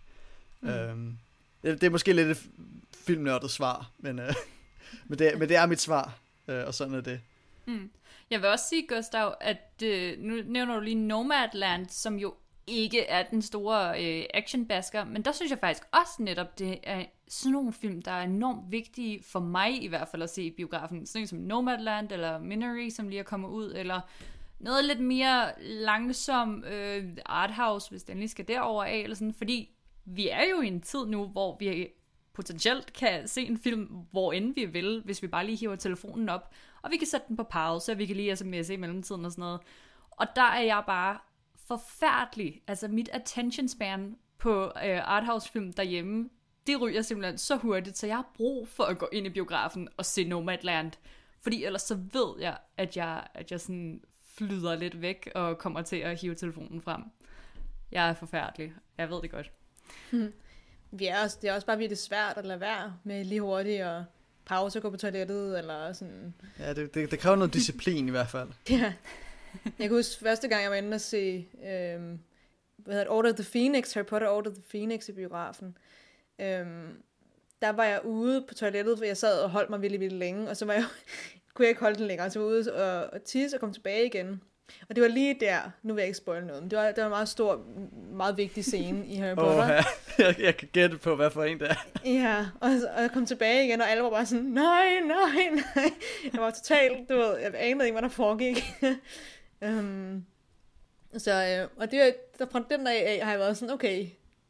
Mm. 0.61 0.69
Øhm, 0.69 1.17
det, 1.63 1.83
er 1.83 1.89
måske 1.89 2.13
lidt 2.13 2.27
et 2.27 2.49
filmnørdet 2.95 3.51
svar, 3.51 3.91
men, 3.97 4.19
øh, 4.19 4.33
men, 5.07 5.19
det, 5.19 5.39
men 5.39 5.49
det 5.49 5.57
er 5.57 5.65
mit 5.65 5.81
svar, 5.81 6.19
øh, 6.47 6.67
og 6.67 6.73
sådan 6.73 6.93
er 6.93 7.01
det. 7.01 7.21
Mm. 7.65 7.91
Jeg 8.29 8.41
vil 8.41 8.49
også 8.49 8.65
sige, 8.69 8.87
Gustav, 8.87 9.35
at 9.41 9.83
øh, 9.83 10.19
nu 10.19 10.41
nævner 10.45 10.75
du 10.75 10.81
lige 10.81 10.95
Nomadland, 10.95 11.89
som 11.89 12.15
jo 12.15 12.33
ikke 12.67 13.05
er 13.05 13.23
den 13.23 13.41
store 13.41 14.05
øh, 14.05 14.25
actionbasker, 14.33 15.03
men 15.05 15.21
der 15.21 15.31
synes 15.31 15.49
jeg 15.49 15.59
faktisk 15.59 15.87
også 15.91 16.13
netop, 16.19 16.59
det 16.59 16.79
er 16.83 17.05
sådan 17.27 17.51
nogle 17.51 17.73
film, 17.73 18.01
der 18.01 18.11
er 18.11 18.23
enormt 18.23 18.71
vigtige 18.71 19.23
for 19.23 19.39
mig 19.39 19.83
i 19.83 19.87
hvert 19.87 20.07
fald 20.07 20.23
at 20.23 20.29
se 20.29 20.43
i 20.43 20.51
biografen. 20.51 21.05
Sådan 21.05 21.27
som 21.27 21.39
Nomadland 21.39 22.11
eller 22.11 22.39
Minery, 22.39 22.89
som 22.89 23.07
lige 23.07 23.19
er 23.19 23.23
kommet 23.23 23.49
ud, 23.49 23.73
eller 23.75 24.01
noget 24.59 24.85
lidt 24.85 24.99
mere 24.99 25.51
langsom 25.59 26.63
øh, 26.63 27.03
arthouse, 27.25 27.89
hvis 27.89 28.03
den 28.03 28.17
lige 28.17 28.29
skal 28.29 28.47
derover 28.47 28.83
af, 28.83 28.97
eller 28.97 29.15
sådan, 29.15 29.33
fordi 29.33 29.69
vi 30.05 30.29
er 30.29 30.43
jo 30.49 30.61
i 30.61 30.67
en 30.67 30.81
tid 30.81 31.05
nu, 31.05 31.27
hvor 31.27 31.57
vi 31.59 31.87
potentielt 32.33 32.93
kan 32.93 33.27
se 33.27 33.41
en 33.41 33.57
film, 33.57 33.85
hvor 34.11 34.33
end 34.33 34.55
vi 34.55 34.65
vil, 34.65 35.01
hvis 35.05 35.21
vi 35.21 35.27
bare 35.27 35.45
lige 35.45 35.57
hiver 35.57 35.75
telefonen 35.75 36.29
op, 36.29 36.53
og 36.81 36.91
vi 36.91 36.97
kan 36.97 37.07
sætte 37.07 37.25
den 37.27 37.37
på 37.37 37.43
pause, 37.43 37.91
og 37.91 37.97
vi 37.97 38.05
kan 38.05 38.15
lige 38.15 38.33
sms'e 38.33 38.71
i 38.71 38.75
mellemtiden 38.75 39.25
og 39.25 39.31
sådan 39.31 39.41
noget. 39.41 39.59
Og 40.11 40.27
der 40.35 40.41
er 40.41 40.61
jeg 40.61 40.83
bare 40.87 41.17
forfærdelig. 41.67 42.61
Altså 42.67 42.87
mit 42.87 43.09
attention 43.13 43.67
span 43.67 44.17
på 44.37 44.63
øh, 44.63 45.09
arthouse-film 45.09 45.73
derhjemme, 45.73 46.29
det 46.67 46.81
ryger 46.81 47.01
simpelthen 47.01 47.37
så 47.37 47.55
hurtigt, 47.55 47.97
så 47.97 48.07
jeg 48.07 48.15
har 48.15 48.31
brug 48.37 48.67
for 48.67 48.83
at 48.83 48.97
gå 48.97 49.09
ind 49.11 49.27
i 49.27 49.29
biografen 49.29 49.87
og 49.97 50.05
se 50.05 50.23
Nomadland. 50.27 50.91
Fordi 51.41 51.63
ellers 51.63 51.81
så 51.81 51.95
ved 52.13 52.41
jeg, 52.41 52.57
at 52.77 52.97
jeg, 52.97 53.27
at 53.33 53.51
jeg 53.51 53.59
sådan 53.59 54.01
flyder 54.37 54.75
lidt 54.75 55.01
væk 55.01 55.31
og 55.35 55.57
kommer 55.57 55.81
til 55.81 55.95
at 55.95 56.21
hive 56.21 56.35
telefonen 56.35 56.81
frem. 56.81 57.03
Jeg 57.91 58.09
er 58.09 58.13
forfærdelig. 58.13 58.73
Jeg 58.97 59.09
ved 59.09 59.21
det 59.21 59.31
godt. 59.31 59.51
Vi 60.91 61.05
er 61.05 61.24
også, 61.24 61.38
det 61.41 61.50
er 61.50 61.53
også 61.53 61.67
bare 61.67 61.77
virkelig 61.77 61.98
svært 61.98 62.38
at 62.38 62.46
lade 62.46 62.60
være 62.60 62.96
med 63.03 63.25
lige 63.25 63.41
hurtigt 63.41 63.81
at 63.81 64.01
pause 64.46 64.79
og 64.79 64.84
gå 64.84 64.89
på 64.89 64.98
toilettet, 64.98 65.58
eller 65.58 65.93
sådan. 65.93 66.34
Ja, 66.60 66.74
det, 66.74 66.93
det, 66.93 67.12
det 67.12 67.19
kræver 67.19 67.36
noget 67.36 67.53
disciplin 67.53 68.08
i 68.08 68.12
hvert 68.12 68.27
fald. 68.29 68.50
Ja. 68.69 68.93
Jeg 69.65 69.89
kan 69.89 69.98
huske 69.98 70.24
første 70.24 70.48
gang, 70.48 70.63
jeg 70.63 70.72
var 70.72 70.77
inde 70.77 70.96
og 70.96 71.01
se 71.01 71.48
øhm, 71.53 72.19
hvad 72.77 72.93
hedder 72.93 73.03
det, 73.03 73.10
Order 73.10 73.29
of 73.29 73.36
the 73.36 73.51
Phoenix, 73.51 73.93
Harry 73.93 74.05
Potter 74.05 74.29
Order 74.29 74.50
of 74.50 74.55
the 74.55 74.63
Phoenix 74.69 75.10
i 75.10 75.12
biografen. 75.12 75.77
Øhm, 76.41 77.03
der 77.62 77.69
var 77.69 77.84
jeg 77.84 78.05
ude 78.05 78.46
på 78.48 78.53
toilettet, 78.53 78.98
for 78.98 79.05
jeg 79.05 79.17
sad 79.17 79.41
og 79.41 79.50
holdt 79.50 79.69
mig 79.69 79.81
virkelig, 79.81 80.00
virkelig 80.00 80.19
længe, 80.19 80.50
og 80.50 80.58
så 80.58 80.65
var 80.65 80.74
jeg, 80.74 80.86
kunne 81.53 81.63
jeg 81.63 81.69
ikke 81.69 81.81
holde 81.81 81.98
den 82.00 82.08
længere, 82.08 82.31
så 82.31 82.39
jeg 82.39 82.46
var 82.46 82.51
ude 82.51 82.74
og, 82.74 83.13
og 83.13 83.24
tisse 83.24 83.58
og 83.58 83.62
kom 83.62 83.74
tilbage 83.74 84.05
igen. 84.05 84.41
Og 84.89 84.95
det 84.95 85.01
var 85.01 85.09
lige 85.09 85.38
der, 85.39 85.59
nu 85.83 85.93
vil 85.93 86.01
jeg 86.01 86.07
ikke 86.07 86.17
spoil 86.17 86.45
noget, 86.45 86.61
men 86.63 86.71
det 86.71 86.79
var, 86.79 86.85
det 86.85 86.97
var 86.97 87.03
en 87.03 87.09
meget 87.09 87.29
stor, 87.29 87.65
meget 88.11 88.38
vigtig 88.38 88.65
scene 88.65 89.07
i 89.07 89.15
Harry 89.15 89.35
Potter. 89.35 89.63
Åh, 89.63 89.69
ja. 89.69 89.83
jeg, 90.25 90.39
jeg 90.39 90.57
kan 90.57 90.67
gætte 90.71 90.97
på, 90.97 91.15
hvad 91.15 91.31
for 91.31 91.43
en 91.43 91.59
det 91.59 91.69
er. 91.69 91.75
Ja, 92.05 92.45
og, 92.61 92.69
og 92.95 93.01
jeg 93.01 93.11
kom 93.11 93.25
tilbage 93.25 93.65
igen, 93.65 93.81
og 93.81 93.89
alle 93.89 94.03
var 94.03 94.09
bare 94.09 94.25
sådan, 94.25 94.45
nej, 94.45 94.99
nej, 95.07 95.61
nej. 95.75 95.91
Jeg 96.33 96.41
var 96.41 96.51
totalt, 96.51 97.09
du 97.09 97.15
ved, 97.15 97.38
jeg 97.38 97.51
anede 97.57 97.85
ikke, 97.85 97.99
hvad 97.99 98.09
der 98.09 98.15
foregik. 98.15 98.63
um, 99.61 100.25
så, 101.17 101.31
øh, 101.31 101.81
og 101.81 101.91
det, 101.91 102.15
der, 102.39 102.45
fra 102.51 102.63
den 102.69 102.85
dag 102.85 103.07
af 103.07 103.25
har 103.25 103.31
jeg 103.31 103.39
været 103.39 103.57
sådan, 103.57 103.73
okay, 103.73 104.07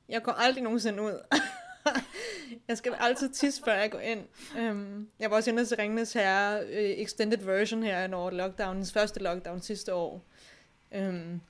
jeg 0.10 0.24
går 0.24 0.32
aldrig 0.32 0.64
nogensinde 0.64 1.04
ud. 1.04 1.40
jeg 2.68 2.78
skal 2.78 2.94
altid 3.00 3.30
tisse, 3.30 3.62
før 3.66 3.74
jeg 3.74 3.92
går 3.92 4.00
ind. 4.00 4.20
Um, 4.60 5.08
jeg 5.20 5.30
var 5.32 5.36
også 5.38 5.50
inde 5.50 5.66
til 5.66 5.78
Ringnes 5.78 6.14
Herre 6.14 6.64
uh, 6.66 6.70
extended 6.74 7.38
version 7.38 7.84
her, 7.84 8.08
når 8.08 8.30
lockdownens 8.30 8.94
første 8.94 9.20
lockdown 9.20 9.62
sidste 9.62 9.94
år. 9.94 10.26
Um, 10.98 11.42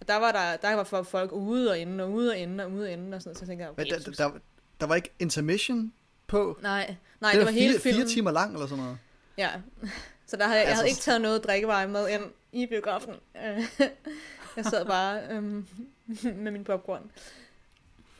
og 0.00 0.08
der 0.08 0.16
var 0.16 0.32
der, 0.32 0.56
der 0.56 0.74
var 0.74 1.02
folk 1.02 1.32
ude 1.32 1.70
og 1.70 1.78
inde, 1.78 2.04
og 2.04 2.12
ude 2.12 2.30
og 2.30 2.36
inde, 2.36 2.64
og 2.64 2.72
ude 2.72 2.84
og 2.86 2.92
inde, 2.92 3.14
og 3.16 3.22
sådan 3.22 3.28
noget, 3.30 3.38
så 3.38 3.44
jeg 3.44 3.48
tænkte, 3.48 3.70
okay, 3.70 3.92
Men 3.92 4.14
der, 4.14 4.24
der, 4.28 4.38
der 4.80 4.86
var 4.86 4.94
ikke 4.94 5.10
intermission 5.18 5.92
på? 6.26 6.58
Nej, 6.62 6.96
nej 7.20 7.30
det, 7.30 7.38
det 7.38 7.46
var 7.46 7.52
fire, 7.52 7.62
hele 7.62 7.80
filmen. 7.80 8.00
fire 8.02 8.08
timer 8.14 8.30
lang 8.30 8.52
eller 8.54 8.66
sådan 8.66 8.84
noget? 8.84 8.98
Ja, 9.38 9.50
så 10.26 10.36
der 10.36 10.44
havde, 10.44 10.58
jeg 10.60 10.66
Altså- 10.68 10.74
havde 10.82 10.88
ikke 10.88 11.00
taget 11.00 11.20
noget 11.20 11.44
drikkevarer 11.44 11.86
med 11.86 12.08
ind 12.08 12.22
i 12.52 12.66
biografen. 12.66 13.14
Øh, 13.36 13.62
jeg 14.56 14.64
sad 14.64 14.86
bare 14.86 15.20
øhm, 15.30 15.66
med 16.24 16.50
min 16.50 16.64
popcorn. 16.64 17.10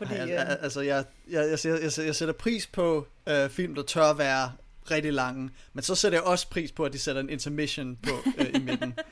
Fordi, 0.06 0.14
Ej, 0.20 0.24
øh, 0.32 0.40
al- 0.40 0.46
al- 0.46 0.58
altså, 0.62 0.80
jeg, 0.80 1.04
jeg, 1.30 1.58
jeg, 1.64 1.80
jeg, 1.82 2.06
jeg, 2.06 2.14
sætter 2.14 2.32
pris 2.34 2.66
på 2.66 3.06
øh, 3.28 3.50
film, 3.50 3.74
der 3.74 3.82
tør 3.82 4.12
være 4.12 4.52
rigtig 4.90 5.12
lange, 5.12 5.50
men 5.72 5.82
så 5.82 5.94
sætter 5.94 6.18
jeg 6.18 6.24
også 6.24 6.48
pris 6.50 6.72
på, 6.72 6.84
at 6.84 6.92
de 6.92 6.98
sætter 6.98 7.22
en 7.22 7.30
intermission 7.30 7.96
på 8.02 8.10
øh, 8.38 8.46
i 8.54 8.58
midten. 8.58 8.94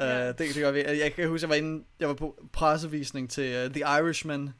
Ja. 0.00 0.20
uh, 0.22 0.28
det, 0.28 0.38
det 0.38 0.54
gør 0.54 0.70
vi. 0.70 0.84
Jeg 0.84 1.12
kan 1.12 1.28
huske, 1.28 1.44
jeg 1.44 1.48
var, 1.48 1.54
inde, 1.54 1.84
jeg 2.00 2.08
var 2.08 2.14
på 2.14 2.48
pressevisning 2.52 3.30
til 3.30 3.64
uh, 3.64 3.70
The 3.72 3.80
Irishman. 3.80 4.50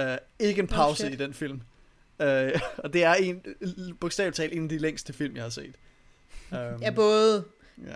Uh, 0.00 0.02
ikke 0.38 0.58
en 0.58 0.68
Oh, 0.70 0.76
pause 0.76 1.02
shit. 1.02 1.12
i 1.12 1.16
den 1.16 1.34
film. 1.34 1.60
Uh, 2.20 2.26
og 2.84 2.92
det 2.92 3.04
er 3.04 3.14
en, 3.14 3.42
bogstaveligt 4.00 4.36
talt 4.36 4.52
en 4.52 4.62
af 4.62 4.68
de 4.68 4.78
længste 4.78 5.12
film, 5.12 5.34
jeg 5.36 5.42
har 5.44 5.50
set. 5.50 5.74
Um, 6.52 6.58
ja, 6.82 6.90
både 6.90 7.44
ja. 7.86 7.94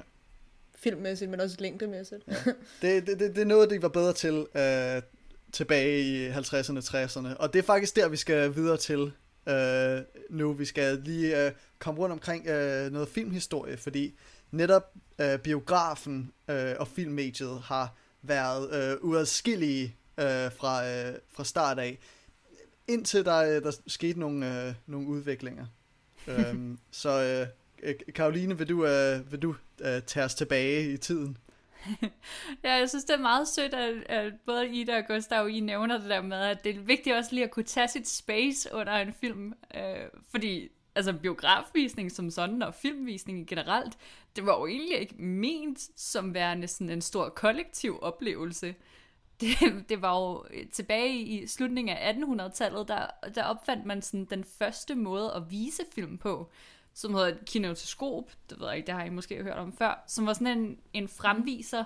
filmmæssigt, 0.78 1.30
men 1.30 1.40
også 1.40 1.56
længdemæssigt. 1.58 2.22
Ja. 2.28 2.34
Det, 2.82 3.06
det, 3.06 3.18
det, 3.20 3.34
det 3.34 3.42
er 3.42 3.46
noget, 3.46 3.70
de 3.70 3.82
var 3.82 3.88
bedre 3.88 4.12
til 4.12 4.46
øh, 4.54 5.02
tilbage 5.52 6.00
i 6.02 6.30
50'erne, 6.30 6.80
60'erne. 6.80 7.36
Og 7.36 7.52
det 7.52 7.58
er 7.58 7.62
faktisk 7.62 7.96
der, 7.96 8.08
vi 8.08 8.16
skal 8.16 8.54
videre 8.56 8.76
til 8.76 9.12
øh, 9.48 10.00
nu. 10.30 10.52
Vi 10.52 10.64
skal 10.64 10.98
lige 11.04 11.46
øh, 11.46 11.52
komme 11.78 12.00
rundt 12.00 12.12
omkring 12.12 12.46
øh, 12.46 12.92
noget 12.92 13.08
filmhistorie, 13.08 13.76
fordi 13.76 14.14
netop 14.50 14.92
øh, 15.20 15.38
biografen 15.38 16.32
øh, 16.50 16.74
og 16.78 16.88
filmmediet 16.88 17.60
har 17.64 17.94
været 18.22 18.92
øh, 18.92 18.96
uadskillige 19.00 19.96
øh, 20.18 20.52
fra, 20.52 20.88
øh, 20.88 21.14
fra 21.32 21.44
start 21.44 21.78
af, 21.78 21.98
indtil 22.88 23.24
der, 23.24 23.36
øh, 23.36 23.62
der 23.62 23.72
skete 23.86 24.20
nogle, 24.20 24.66
øh, 24.66 24.74
nogle 24.86 25.08
udviklinger. 25.08 25.66
øhm, 26.28 26.78
så 26.90 27.22
øh, 27.22 27.46
øh, 27.82 27.94
Karoline, 28.14 28.58
vil 28.58 28.68
du, 28.68 28.86
øh, 28.86 29.32
vil 29.32 29.42
du 29.42 29.54
øh, 29.80 30.02
tage 30.02 30.24
os 30.24 30.34
tilbage 30.34 30.92
i 30.92 30.96
tiden? 30.96 31.36
Ja, 32.64 32.72
jeg 32.72 32.88
synes, 32.88 33.04
det 33.04 33.14
er 33.14 33.20
meget 33.20 33.48
sødt, 33.48 33.74
at, 33.74 33.94
at 34.06 34.32
både 34.46 34.68
Ida 34.68 34.96
og 34.98 35.06
Gustav, 35.06 35.48
I 35.48 35.60
nævner 35.60 35.98
det 35.98 36.10
der 36.10 36.22
med, 36.22 36.36
at 36.36 36.64
det 36.64 36.76
er 36.76 36.80
vigtigt 36.80 37.16
også 37.16 37.34
lige 37.34 37.44
at 37.44 37.50
kunne 37.50 37.64
tage 37.64 37.88
sit 37.88 38.08
space 38.08 38.68
under 38.72 38.92
en 38.92 39.12
film. 39.12 39.54
Øh, 39.74 40.08
fordi 40.30 40.68
altså 40.94 41.12
biografvisning 41.12 42.12
som 42.12 42.30
sådan, 42.30 42.62
og 42.62 42.74
filmvisning 42.74 43.46
generelt, 43.46 43.98
det 44.36 44.46
var 44.46 44.58
jo 44.58 44.66
egentlig 44.66 44.98
ikke 44.98 45.22
ment 45.22 46.00
som 46.00 46.34
værende 46.34 46.68
sådan 46.68 46.90
en 46.90 47.02
stor 47.02 47.28
kollektiv 47.28 47.98
oplevelse. 48.02 48.74
Det, 49.40 49.84
det 49.88 50.02
var 50.02 50.20
jo 50.20 50.44
tilbage 50.72 51.18
i 51.18 51.46
slutningen 51.46 51.96
af 51.96 52.12
1800-tallet, 52.12 52.88
der, 52.88 53.06
der 53.34 53.44
opfandt 53.44 53.86
man 53.86 54.02
sådan 54.02 54.24
den 54.24 54.44
første 54.44 54.94
måde 54.94 55.32
at 55.32 55.50
vise 55.50 55.82
film 55.94 56.18
på, 56.18 56.50
som 57.00 57.14
hedder 57.14 57.28
et 57.28 57.44
kinetoskop, 57.44 58.30
det 58.50 58.60
ved 58.60 58.66
jeg 58.66 58.76
ikke, 58.76 58.86
det 58.86 58.94
har 58.94 59.04
I 59.04 59.10
måske 59.10 59.42
hørt 59.42 59.56
om 59.56 59.72
før, 59.72 60.04
som 60.06 60.26
var 60.26 60.32
sådan 60.32 60.58
en, 60.58 60.78
en 60.92 61.08
fremviser, 61.08 61.84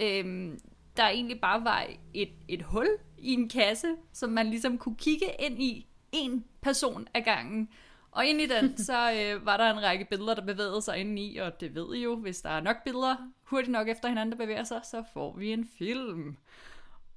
øhm, 0.00 0.60
der 0.96 1.08
egentlig 1.08 1.40
bare 1.40 1.64
var 1.64 1.86
et, 2.14 2.32
et 2.48 2.62
hul 2.62 2.88
i 3.18 3.32
en 3.32 3.48
kasse, 3.48 3.88
som 4.12 4.30
man 4.30 4.46
ligesom 4.46 4.78
kunne 4.78 4.96
kigge 4.96 5.26
ind 5.38 5.62
i 5.62 5.86
en 6.12 6.44
person 6.60 7.08
ad 7.14 7.22
gangen. 7.22 7.68
Og 8.10 8.26
ind 8.26 8.40
i 8.40 8.46
den, 8.46 8.78
så 8.88 9.12
øh, 9.12 9.46
var 9.46 9.56
der 9.56 9.70
en 9.70 9.82
række 9.82 10.04
billeder, 10.04 10.34
der 10.34 10.42
bevægede 10.42 10.82
sig 10.82 10.98
inde 10.98 11.22
i, 11.22 11.36
og 11.36 11.60
det 11.60 11.74
ved 11.74 11.94
I 11.94 12.02
jo, 12.02 12.16
hvis 12.16 12.40
der 12.40 12.50
er 12.50 12.60
nok 12.60 12.76
billeder 12.84 13.16
hurtigt 13.42 13.72
nok 13.72 13.88
efter 13.88 14.08
hinanden, 14.08 14.32
der 14.32 14.44
bevæger 14.44 14.64
sig, 14.64 14.80
så 14.84 15.04
får 15.12 15.36
vi 15.36 15.52
en 15.52 15.68
film. 15.78 16.36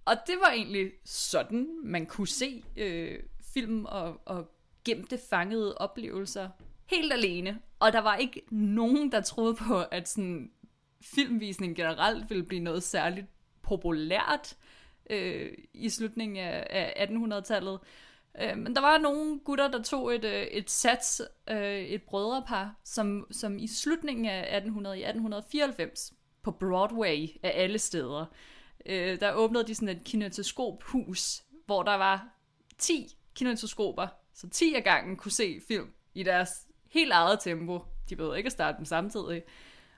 Og 0.05 0.15
det 0.27 0.35
var 0.43 0.51
egentlig 0.51 0.91
sådan, 1.05 1.79
man 1.83 2.05
kunne 2.05 2.27
se 2.27 2.63
øh, 2.77 3.19
film 3.53 3.85
og, 3.85 4.21
og 4.25 4.51
gemte 4.85 5.19
fangede 5.29 5.77
oplevelser 5.77 6.49
helt 6.91 7.13
alene. 7.13 7.59
Og 7.79 7.93
der 7.93 7.99
var 7.99 8.15
ikke 8.15 8.41
nogen, 8.51 9.11
der 9.11 9.21
troede 9.21 9.55
på, 9.55 9.81
at 9.91 10.09
sådan 10.09 10.51
filmvisning 11.01 11.75
generelt 11.75 12.29
ville 12.29 12.43
blive 12.43 12.63
noget 12.63 12.83
særligt 12.83 13.27
populært 13.63 14.57
øh, 15.09 15.51
i 15.73 15.89
slutningen 15.89 16.37
af, 16.37 16.67
af 16.69 17.05
1800-tallet. 17.05 17.79
Øh, 18.41 18.57
men 18.57 18.75
der 18.75 18.81
var 18.81 18.97
nogle 18.97 19.39
gutter, 19.39 19.71
der 19.71 19.83
tog 19.83 20.15
et, 20.15 20.25
øh, 20.25 20.43
et 20.43 20.69
sats, 20.69 21.21
øh, 21.49 21.79
et 21.79 22.03
brødrepar, 22.03 22.75
som, 22.83 23.27
som 23.31 23.57
i 23.57 23.67
slutningen 23.67 24.25
af 24.25 24.57
1800, 24.57 24.97
i 24.97 25.03
1894, 25.03 26.13
på 26.43 26.51
Broadway 26.51 27.29
af 27.43 27.51
alle 27.55 27.79
steder, 27.79 28.25
øh, 28.85 29.19
der 29.19 29.33
åbnede 29.33 29.67
de 29.67 29.75
sådan 29.75 29.89
et 29.89 30.03
kinetoskophus, 30.03 31.43
hvor 31.65 31.83
der 31.83 31.95
var 31.95 32.27
10 32.77 33.17
kinetoskoper, 33.35 34.07
så 34.33 34.49
10 34.49 34.73
af 34.75 34.83
gangen 34.83 35.17
kunne 35.17 35.31
se 35.31 35.61
film 35.67 35.93
i 36.13 36.23
deres 36.23 36.67
helt 36.93 37.11
eget 37.11 37.39
tempo. 37.39 37.79
De 38.09 38.15
behøvede 38.15 38.37
ikke 38.37 38.47
at 38.47 38.51
starte 38.51 38.77
dem 38.77 38.85
samtidig. 38.85 39.43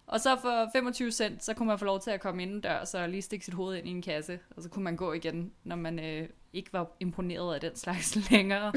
Og 0.08 0.20
så 0.20 0.38
for 0.42 0.70
25 0.74 1.12
cent, 1.12 1.44
så 1.44 1.54
kunne 1.54 1.68
man 1.68 1.80
få 1.80 1.86
lov 1.86 2.00
til 2.00 2.12
at 2.12 2.22
komme 2.22 2.42
indendør, 2.42 2.86
så 2.86 3.08
lige 3.08 3.22
stikke 3.22 3.46
sit 3.46 3.54
hoved 3.54 3.78
ind 3.78 3.88
i 3.88 3.92
en 3.92 4.02
kasse, 4.02 4.40
og 4.56 4.64
så 4.64 4.70
kunne 4.70 4.84
man 4.84 4.96
gå 4.96 5.14
igen, 5.14 5.52
når 5.64 5.76
man 5.76 6.00
øh, 6.00 6.30
ikke 6.54 6.74
var 6.74 6.92
imponeret 7.00 7.54
af 7.54 7.62
den 7.62 7.76
slags 7.84 8.32
længere. 8.32 8.74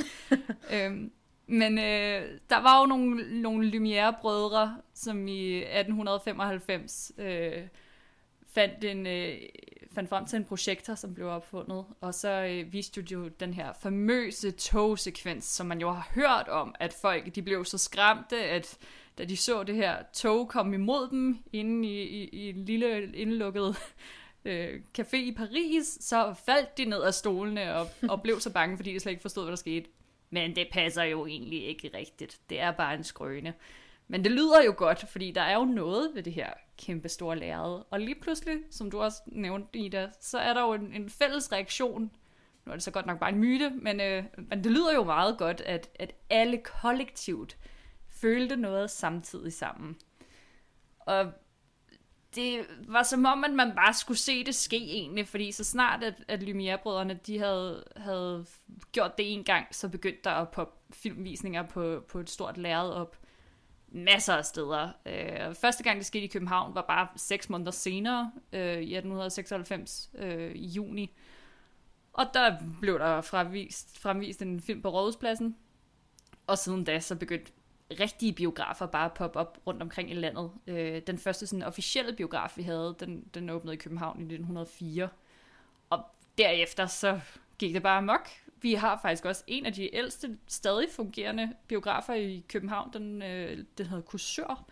øhm, 0.73 1.13
men 1.47 1.79
øh, 1.79 2.39
der 2.51 2.63
var 2.63 2.81
jo 2.81 2.87
nogle, 2.87 3.41
nogle 3.43 3.71
Lumière-brødre, 3.71 4.77
som 4.95 5.29
i 5.29 5.57
1895 5.57 7.13
øh, 7.19 7.53
fandt, 8.47 8.85
en, 8.85 9.07
øh, 9.07 9.39
fandt 9.97 10.11
frem 10.11 10.27
til 10.27 10.37
en 10.37 10.45
projektor, 10.45 10.95
som 10.95 11.15
blev 11.15 11.27
opfundet, 11.27 11.85
og 12.01 12.15
så 12.15 12.31
øh, 12.31 12.73
viste 12.73 13.01
jo 13.11 13.25
de 13.25 13.31
den 13.41 13.55
her 13.55 13.73
famøse 13.83 14.51
togsekvens, 14.51 15.45
som 15.45 15.67
man 15.67 15.81
jo 15.81 15.91
har 15.91 16.11
hørt 16.15 16.49
om, 16.49 16.75
at 16.81 16.93
folk 16.93 17.35
de 17.35 17.43
blev 17.43 17.65
så 17.65 17.79
skræmte, 17.79 18.37
at 18.37 18.79
da 19.19 19.25
de 19.25 19.37
så 19.37 19.63
det 19.63 19.75
her 19.75 19.97
tog 20.13 20.49
komme 20.49 20.75
imod 20.75 21.11
dem 21.11 21.39
inde 21.53 21.89
i, 21.89 22.03
i, 22.03 22.29
i 22.29 22.49
en 22.49 22.65
lille 22.65 23.17
indlukket 23.17 23.77
øh, 24.45 24.81
café 24.99 25.17
i 25.17 25.33
Paris, 25.33 25.99
så 26.01 26.35
faldt 26.47 26.79
de 26.79 26.85
ned 26.85 27.03
af 27.03 27.15
stolene 27.15 27.75
og, 27.75 27.89
og 28.13 28.23
blev 28.23 28.41
så 28.41 28.53
bange, 28.53 28.77
fordi 28.77 28.95
de 28.95 29.01
slet 29.01 29.13
ikke 29.13 29.23
forstod, 29.23 29.45
hvad 29.45 29.51
der 29.51 29.57
skete. 29.57 29.89
Men 30.31 30.57
det 30.57 30.69
passer 30.73 31.03
jo 31.03 31.27
egentlig 31.27 31.67
ikke 31.67 31.91
rigtigt. 31.95 32.41
Det 32.51 32.61
er 32.61 32.71
bare 32.71 32.95
en 32.95 33.05
skrøne. 33.05 33.55
Men 34.09 34.25
det 34.25 34.33
lyder 34.33 34.63
jo 34.65 34.75
godt, 34.77 35.05
fordi 35.09 35.31
der 35.31 35.43
er 35.43 35.55
jo 35.55 35.65
noget 35.65 36.11
ved 36.15 36.23
det 36.23 36.33
her 36.33 36.51
kæmpe 36.79 37.09
store 37.09 37.39
lærred. 37.39 37.83
Og 37.91 38.01
lige 38.01 38.21
pludselig, 38.21 38.59
som 38.71 38.91
du 38.91 39.01
også 39.01 39.23
nævnte, 39.27 39.79
Ida, 39.79 40.11
så 40.21 40.39
er 40.39 40.55
der 40.55 40.63
jo 40.63 40.73
en, 40.73 40.93
en 40.93 41.11
fælles 41.11 41.53
reaktion 41.53 42.11
nu 42.67 42.73
er 42.73 42.77
det 42.77 42.83
så 42.83 42.91
godt 42.91 43.07
nok 43.07 43.19
bare 43.19 43.31
en 43.31 43.39
myte, 43.39 43.71
men, 43.71 44.01
øh, 44.01 44.25
men 44.37 44.65
det 44.65 44.73
lyder 44.73 44.95
jo 44.95 45.05
meget 45.05 45.39
godt, 45.39 45.61
at, 45.61 45.91
at 45.95 46.13
alle 46.31 46.59
kollektivt 46.59 47.57
følte 48.09 48.57
noget 48.57 48.91
samtidig 48.91 49.53
sammen. 49.53 49.97
Og 51.01 51.33
det 52.35 52.67
var 52.89 53.03
som 53.03 53.25
om, 53.25 53.45
at 53.45 53.53
man 53.53 53.75
bare 53.75 53.95
skulle 53.95 54.19
se 54.19 54.45
det 54.45 54.55
ske 54.55 54.77
egentlig, 54.77 55.29
fordi 55.29 55.53
så 55.53 55.65
snart, 55.65 56.05
at, 56.05 56.15
at 56.29 56.43
Lumière-brødrene, 56.43 57.21
de 57.27 57.39
havde, 57.39 57.85
havde 57.97 58.47
gjort 58.93 59.19
det 59.19 59.33
en 59.33 59.45
gang, 59.45 59.67
så 59.71 59.89
begyndte 59.89 60.21
der 60.25 60.31
at 60.31 60.49
poppe 60.49 60.95
filmvisninger 60.95 61.63
på, 61.63 62.05
på 62.09 62.19
et 62.19 62.31
stort 62.31 62.59
lærred 62.59 62.91
op 62.91 63.17
masser 63.89 64.35
af 64.35 64.45
steder. 64.45 64.91
Øh, 65.07 65.55
første 65.55 65.83
gang 65.83 65.99
det 65.99 66.07
skete 66.07 66.25
i 66.25 66.29
København 66.29 66.75
var 66.75 66.83
bare 66.83 67.09
seks 67.17 67.51
måneder 67.51 67.71
senere, 67.71 68.33
øh, 68.53 68.61
i 68.61 68.97
1896 68.97 70.11
øh, 70.19 70.53
i 70.55 70.67
juni. 70.67 71.17
Og 72.13 72.27
der 72.35 72.57
blev 72.81 72.99
der 72.99 73.21
fremvist, 73.21 73.99
fremvist 73.99 74.43
en 74.43 74.61
film 74.61 74.83
på 74.83 74.89
Rådhuspladsen. 74.89 75.57
Og 76.47 76.59
siden 76.59 76.85
da 76.85 77.01
så 77.01 77.17
begyndte 77.17 77.53
rigtige 78.01 78.33
biografer 78.33 78.87
bare 78.87 79.05
at 79.05 79.13
poppe 79.15 79.39
op 79.39 79.59
rundt 79.67 79.83
omkring 79.83 80.11
i 80.11 80.15
landet. 80.15 80.51
Øh, 80.67 81.03
den 81.07 81.19
første 81.19 81.47
sådan 81.47 81.63
officielle 81.63 82.13
biograf, 82.13 82.53
vi 82.57 82.63
havde, 82.63 82.97
den, 83.01 83.25
den 83.35 83.51
åbnede 83.51 83.75
i 83.75 83.79
København 83.79 84.19
i 84.19 84.23
1904. 84.23 85.09
Og 85.91 86.05
derefter 86.39 86.87
så 86.87 87.21
gik 87.59 87.75
det 87.75 87.83
bare 87.83 87.99
amok. 87.99 88.29
Vi 88.61 88.75
har 88.75 88.99
faktisk 89.03 89.25
også 89.25 89.45
en 89.47 89.67
af 89.67 89.73
de 89.73 89.95
ældste, 89.95 90.39
stadig 90.47 90.89
fungerende 90.91 91.53
biografer 91.69 92.15
i 92.15 92.45
København. 92.49 92.91
Den, 92.93 93.23
øh, 93.23 93.59
den 93.79 93.87
hedder 93.87 94.03
Kursør 94.03 94.67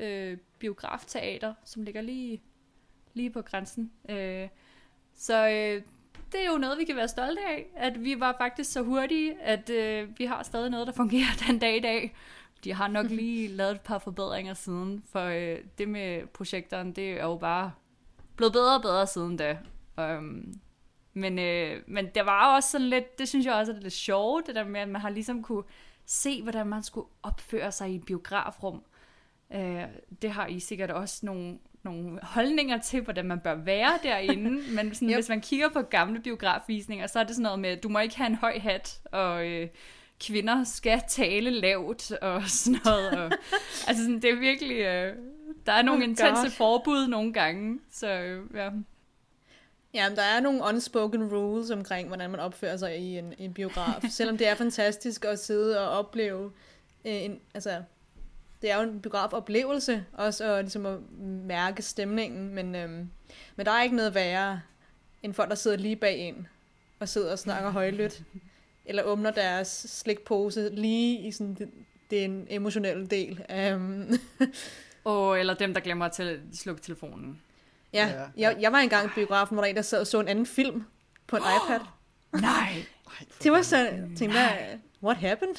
øh, 0.00 0.38
Biografteater, 0.58 1.54
som 1.64 1.82
ligger 1.82 2.00
lige, 2.00 2.42
lige 3.14 3.30
på 3.30 3.42
grænsen. 3.42 3.92
Øh, 4.08 4.48
så 5.14 5.48
øh, 5.48 5.82
det 6.32 6.40
er 6.40 6.52
jo 6.52 6.58
noget, 6.58 6.78
vi 6.78 6.84
kan 6.84 6.96
være 6.96 7.08
stolte 7.08 7.42
af, 7.42 7.66
at 7.76 8.04
vi 8.04 8.20
var 8.20 8.34
faktisk 8.38 8.72
så 8.72 8.82
hurtige, 8.82 9.40
at 9.40 9.70
øh, 9.70 10.18
vi 10.18 10.24
har 10.24 10.42
stadig 10.42 10.70
noget, 10.70 10.86
der 10.86 10.92
fungerer 10.92 11.36
den 11.46 11.58
dag 11.58 11.76
i 11.76 11.80
dag. 11.80 12.16
De 12.64 12.72
har 12.72 12.88
nok 12.88 13.06
lige 13.20 13.48
lavet 13.48 13.74
et 13.74 13.80
par 13.80 13.98
forbedringer 13.98 14.54
siden, 14.54 15.02
for 15.06 15.24
øh, 15.24 15.58
det 15.78 15.88
med 15.88 16.26
projektoren, 16.26 16.92
det 16.92 17.12
er 17.12 17.24
jo 17.24 17.36
bare 17.36 17.72
blevet 18.36 18.52
bedre 18.52 18.76
og 18.76 18.82
bedre 18.82 19.06
siden 19.06 19.36
da. 19.36 19.58
Um, 19.96 20.60
men, 21.14 21.38
øh, 21.38 21.82
men 21.86 22.06
det 22.14 22.26
var 22.26 22.54
også 22.54 22.70
sådan 22.70 22.86
lidt, 22.86 23.18
det 23.18 23.28
synes 23.28 23.46
jeg 23.46 23.54
også 23.54 23.72
er 23.72 23.80
lidt 23.80 23.92
sjovt, 23.92 24.46
det 24.46 24.54
der 24.54 24.64
med, 24.64 24.80
at 24.80 24.88
man 24.88 25.00
har 25.00 25.10
ligesom 25.10 25.42
kunne 25.42 25.62
se, 26.06 26.42
hvordan 26.42 26.66
man 26.66 26.82
skulle 26.82 27.06
opføre 27.22 27.72
sig 27.72 27.90
i 27.90 27.94
et 27.94 28.04
biografrum. 28.04 28.82
Øh, 29.54 29.82
det 30.22 30.30
har 30.30 30.46
I 30.46 30.60
sikkert 30.60 30.90
også 30.90 31.26
nogle, 31.26 31.58
nogle 31.82 32.18
holdninger 32.22 32.78
til, 32.78 33.00
hvordan 33.00 33.24
man 33.24 33.40
bør 33.40 33.54
være 33.54 33.98
derinde. 34.02 34.50
Men 34.76 34.94
sådan, 34.94 35.08
yep. 35.08 35.16
hvis 35.16 35.28
man 35.28 35.40
kigger 35.40 35.68
på 35.68 35.82
gamle 35.82 36.20
biografvisninger, 36.20 37.06
så 37.06 37.18
er 37.18 37.24
det 37.24 37.34
sådan 37.34 37.42
noget 37.42 37.58
med, 37.58 37.70
at 37.70 37.82
du 37.82 37.88
må 37.88 37.98
ikke 37.98 38.16
have 38.16 38.26
en 38.26 38.34
høj 38.34 38.58
hat, 38.58 39.00
og 39.12 39.46
øh, 39.46 39.68
kvinder 40.20 40.64
skal 40.64 41.02
tale 41.08 41.50
lavt, 41.50 42.12
og 42.12 42.42
sådan 42.48 42.80
noget. 42.84 43.10
Og, 43.10 43.32
altså 43.86 44.02
sådan, 44.02 44.22
det 44.22 44.30
er 44.30 44.36
virkelig... 44.36 44.76
Øh, 44.76 45.16
der 45.66 45.72
er 45.72 45.82
nogle 45.82 46.04
oh 46.04 46.08
intense 46.08 46.42
God. 46.42 46.50
forbud 46.50 47.08
nogle 47.08 47.32
gange, 47.32 47.78
så 47.90 48.08
øh, 48.08 48.56
ja. 48.56 48.70
Ja, 49.94 50.10
der 50.16 50.22
er 50.22 50.40
nogle 50.40 50.62
unspoken 50.62 51.32
rules 51.32 51.70
omkring, 51.70 52.08
hvordan 52.08 52.30
man 52.30 52.40
opfører 52.40 52.76
sig 52.76 52.98
i 52.98 53.18
en, 53.18 53.34
en 53.38 53.54
biograf. 53.54 54.02
Selvom 54.10 54.38
det 54.38 54.46
er 54.46 54.54
fantastisk 54.54 55.24
at 55.24 55.38
sidde 55.38 55.80
og 55.80 55.98
opleve 55.98 56.52
øh, 57.04 57.22
en, 57.22 57.40
altså, 57.54 57.82
det 58.62 58.70
er 58.70 58.76
jo 58.76 58.82
en 58.82 59.00
biografoplevelse, 59.00 60.04
også 60.12 60.44
at, 60.44 60.64
ligesom 60.64 60.86
at 60.86 60.98
mærke 61.46 61.82
stemningen, 61.82 62.54
men, 62.54 62.74
øhm, 62.74 63.10
men 63.56 63.66
der 63.66 63.72
er 63.72 63.82
ikke 63.82 63.96
noget 63.96 64.14
værre, 64.14 64.60
end 65.22 65.34
folk, 65.34 65.48
der 65.48 65.54
sidder 65.54 65.76
lige 65.76 65.96
bag 65.96 66.18
en, 66.18 66.46
og 67.00 67.08
sidder 67.08 67.32
og 67.32 67.38
snakker 67.38 67.70
højlydt, 67.80 68.22
eller 68.86 69.02
åbner 69.02 69.30
deres 69.30 69.68
slikpose 69.88 70.68
lige 70.72 71.18
i 71.18 71.30
sådan, 71.30 71.54
det, 71.54 71.70
det 72.10 72.20
er 72.20 72.24
en 72.24 72.46
emotionel 72.50 73.10
del. 73.10 73.44
Um. 73.72 74.08
og, 75.04 75.40
eller 75.40 75.54
dem, 75.54 75.74
der 75.74 75.80
glemmer 75.80 76.06
at 76.06 76.20
slukke 76.52 76.82
telefonen. 76.82 77.42
Ja, 77.92 78.06
ja, 78.06 78.20
ja. 78.20 78.26
Jeg, 78.36 78.56
jeg 78.60 78.72
var 78.72 78.78
engang 78.78 79.06
i 79.06 79.10
biografen, 79.14 79.54
hvor 79.54 79.62
der 79.62 79.70
en, 79.70 79.76
der 79.76 79.82
sad 79.82 80.00
og 80.00 80.06
så 80.06 80.20
en 80.20 80.28
anden 80.28 80.46
film 80.46 80.84
på 81.26 81.36
en 81.36 81.42
oh, 81.42 81.48
iPad. 81.66 81.80
Nej. 82.40 82.72
Det 83.42 83.52
var 83.52 83.62
så, 83.62 83.90
tænkte 84.18 84.38
jeg, 84.38 84.78
what 85.02 85.16
happened? 85.16 85.56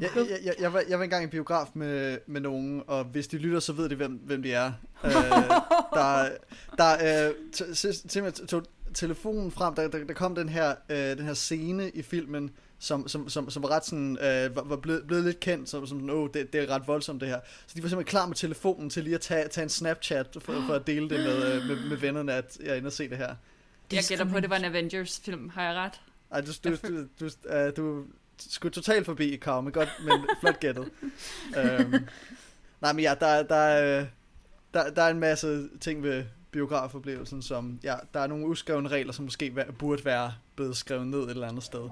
jeg, 0.00 0.10
jeg, 0.16 0.38
jeg, 0.44 0.54
jeg, 0.60 0.72
var, 0.72 0.82
jeg 0.88 0.98
var 0.98 1.04
engang 1.04 1.24
i 1.24 1.26
biograf 1.26 1.66
med, 1.74 2.18
med 2.26 2.40
nogen, 2.40 2.82
og 2.86 3.04
hvis 3.04 3.26
de 3.26 3.38
lytter, 3.38 3.60
så 3.60 3.72
ved 3.72 3.88
de, 3.88 3.94
hvem, 3.94 4.12
hvem 4.12 4.42
de 4.42 4.52
er. 4.52 4.72
uh, 5.04 5.10
der 5.98 6.28
der 6.78 7.28
uh, 7.28 7.34
simpelthen 7.92 8.46
tog 8.46 8.62
telefonen 8.94 9.50
frem, 9.50 9.74
der, 9.74 9.88
der, 9.88 10.04
der 10.04 10.14
kom 10.14 10.34
den 10.34 10.48
her, 10.48 10.74
uh, 10.90 10.96
den 10.96 11.24
her 11.24 11.34
scene 11.34 11.90
i 11.90 12.02
filmen, 12.02 12.50
som, 12.80 13.08
som, 13.08 13.28
som, 13.28 13.50
som 13.50 13.62
var 13.62 13.70
ret 13.70 13.84
sådan, 13.84 14.10
uh, 14.10 14.56
var, 14.56 14.62
var 14.64 14.76
blevet, 14.76 15.06
blevet 15.06 15.24
lidt 15.24 15.40
kendt, 15.40 15.68
som, 15.68 15.86
som 15.86 16.10
oh, 16.10 16.28
det, 16.34 16.52
det 16.52 16.60
er 16.60 16.66
ret 16.74 16.86
voldsomt 16.86 17.20
det 17.20 17.28
her. 17.28 17.40
Så 17.66 17.74
de 17.76 17.82
var 17.82 17.88
simpelthen 17.88 18.10
klar 18.10 18.26
med 18.26 18.36
telefonen 18.36 18.90
til 18.90 19.04
lige 19.04 19.14
at 19.14 19.20
tage, 19.20 19.48
tage 19.48 19.62
en 19.62 19.68
Snapchat 19.68 20.26
for, 20.40 20.52
for 20.66 20.74
at 20.74 20.86
dele 20.86 21.10
det 21.10 21.20
med, 21.20 21.60
uh, 21.60 21.66
med, 21.66 21.88
med 21.88 21.96
vennerne, 21.96 22.32
at 22.32 22.58
jeg 22.60 22.68
er 22.68 22.74
inde 22.74 22.86
og 22.86 22.92
se 22.92 23.08
det 23.08 23.18
her. 23.18 23.34
Jeg 23.92 24.04
gætter 24.08 24.24
på, 24.24 24.36
at 24.36 24.42
det 24.42 24.50
var 24.50 24.56
en 24.56 24.64
Avengers-film. 24.64 25.48
Har 25.48 25.62
jeg 25.62 25.74
ret? 25.74 26.00
Ej, 26.30 26.40
du, 26.40 26.52
du, 26.64 26.76
du, 26.88 27.06
du, 27.20 27.30
uh, 27.66 27.76
du 27.76 28.04
skulle 28.50 28.72
totalt 28.72 29.06
forbi 29.06 29.36
Karo, 29.36 29.60
men 29.60 29.72
godt, 29.72 29.88
men 30.04 30.26
flot 30.40 30.60
gættet. 30.60 30.90
um, 31.56 31.94
nej, 32.82 32.92
men 32.92 33.00
ja, 33.00 33.14
der, 33.20 33.42
der, 33.42 34.06
der, 34.74 34.90
der 34.90 35.02
er 35.02 35.10
en 35.10 35.20
masse 35.20 35.68
ting 35.80 36.02
ved 36.02 36.24
biografoplevelsen, 36.50 37.42
som, 37.42 37.80
ja, 37.82 37.94
der 38.14 38.20
er 38.20 38.26
nogle 38.26 38.46
uskrevne 38.46 38.88
regler, 38.88 39.12
som 39.12 39.24
måske 39.24 39.66
burde 39.78 40.04
være 40.04 40.32
blevet 40.56 40.76
skrevet 40.76 41.06
ned 41.06 41.18
et 41.18 41.30
eller 41.30 41.48
andet 41.48 41.62
sted. 41.64 41.88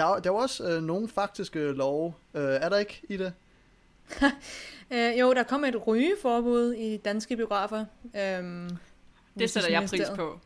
Men 0.00 0.06
de, 0.06 0.14
der, 0.14 0.20
der 0.20 0.30
er 0.30 0.34
jo 0.34 0.36
også 0.36 0.64
øh, 0.64 0.82
nogle 0.82 1.08
faktiske 1.08 1.58
love. 1.58 2.14
Øh, 2.34 2.42
er 2.42 2.68
der 2.68 2.78
ikke 2.78 3.02
i 3.08 3.16
det? 3.16 3.32
øh, 4.90 5.18
jo, 5.18 5.34
der 5.34 5.42
kom 5.42 5.64
et 5.64 5.86
rygeforbud 5.86 6.72
i 6.72 6.96
danske 6.96 7.36
biografer. 7.36 7.84
Øhm, 8.16 8.70
det 9.38 9.50
sætter 9.50 9.70
jeg 9.70 9.88
pris 9.88 10.10
på. 10.16 10.40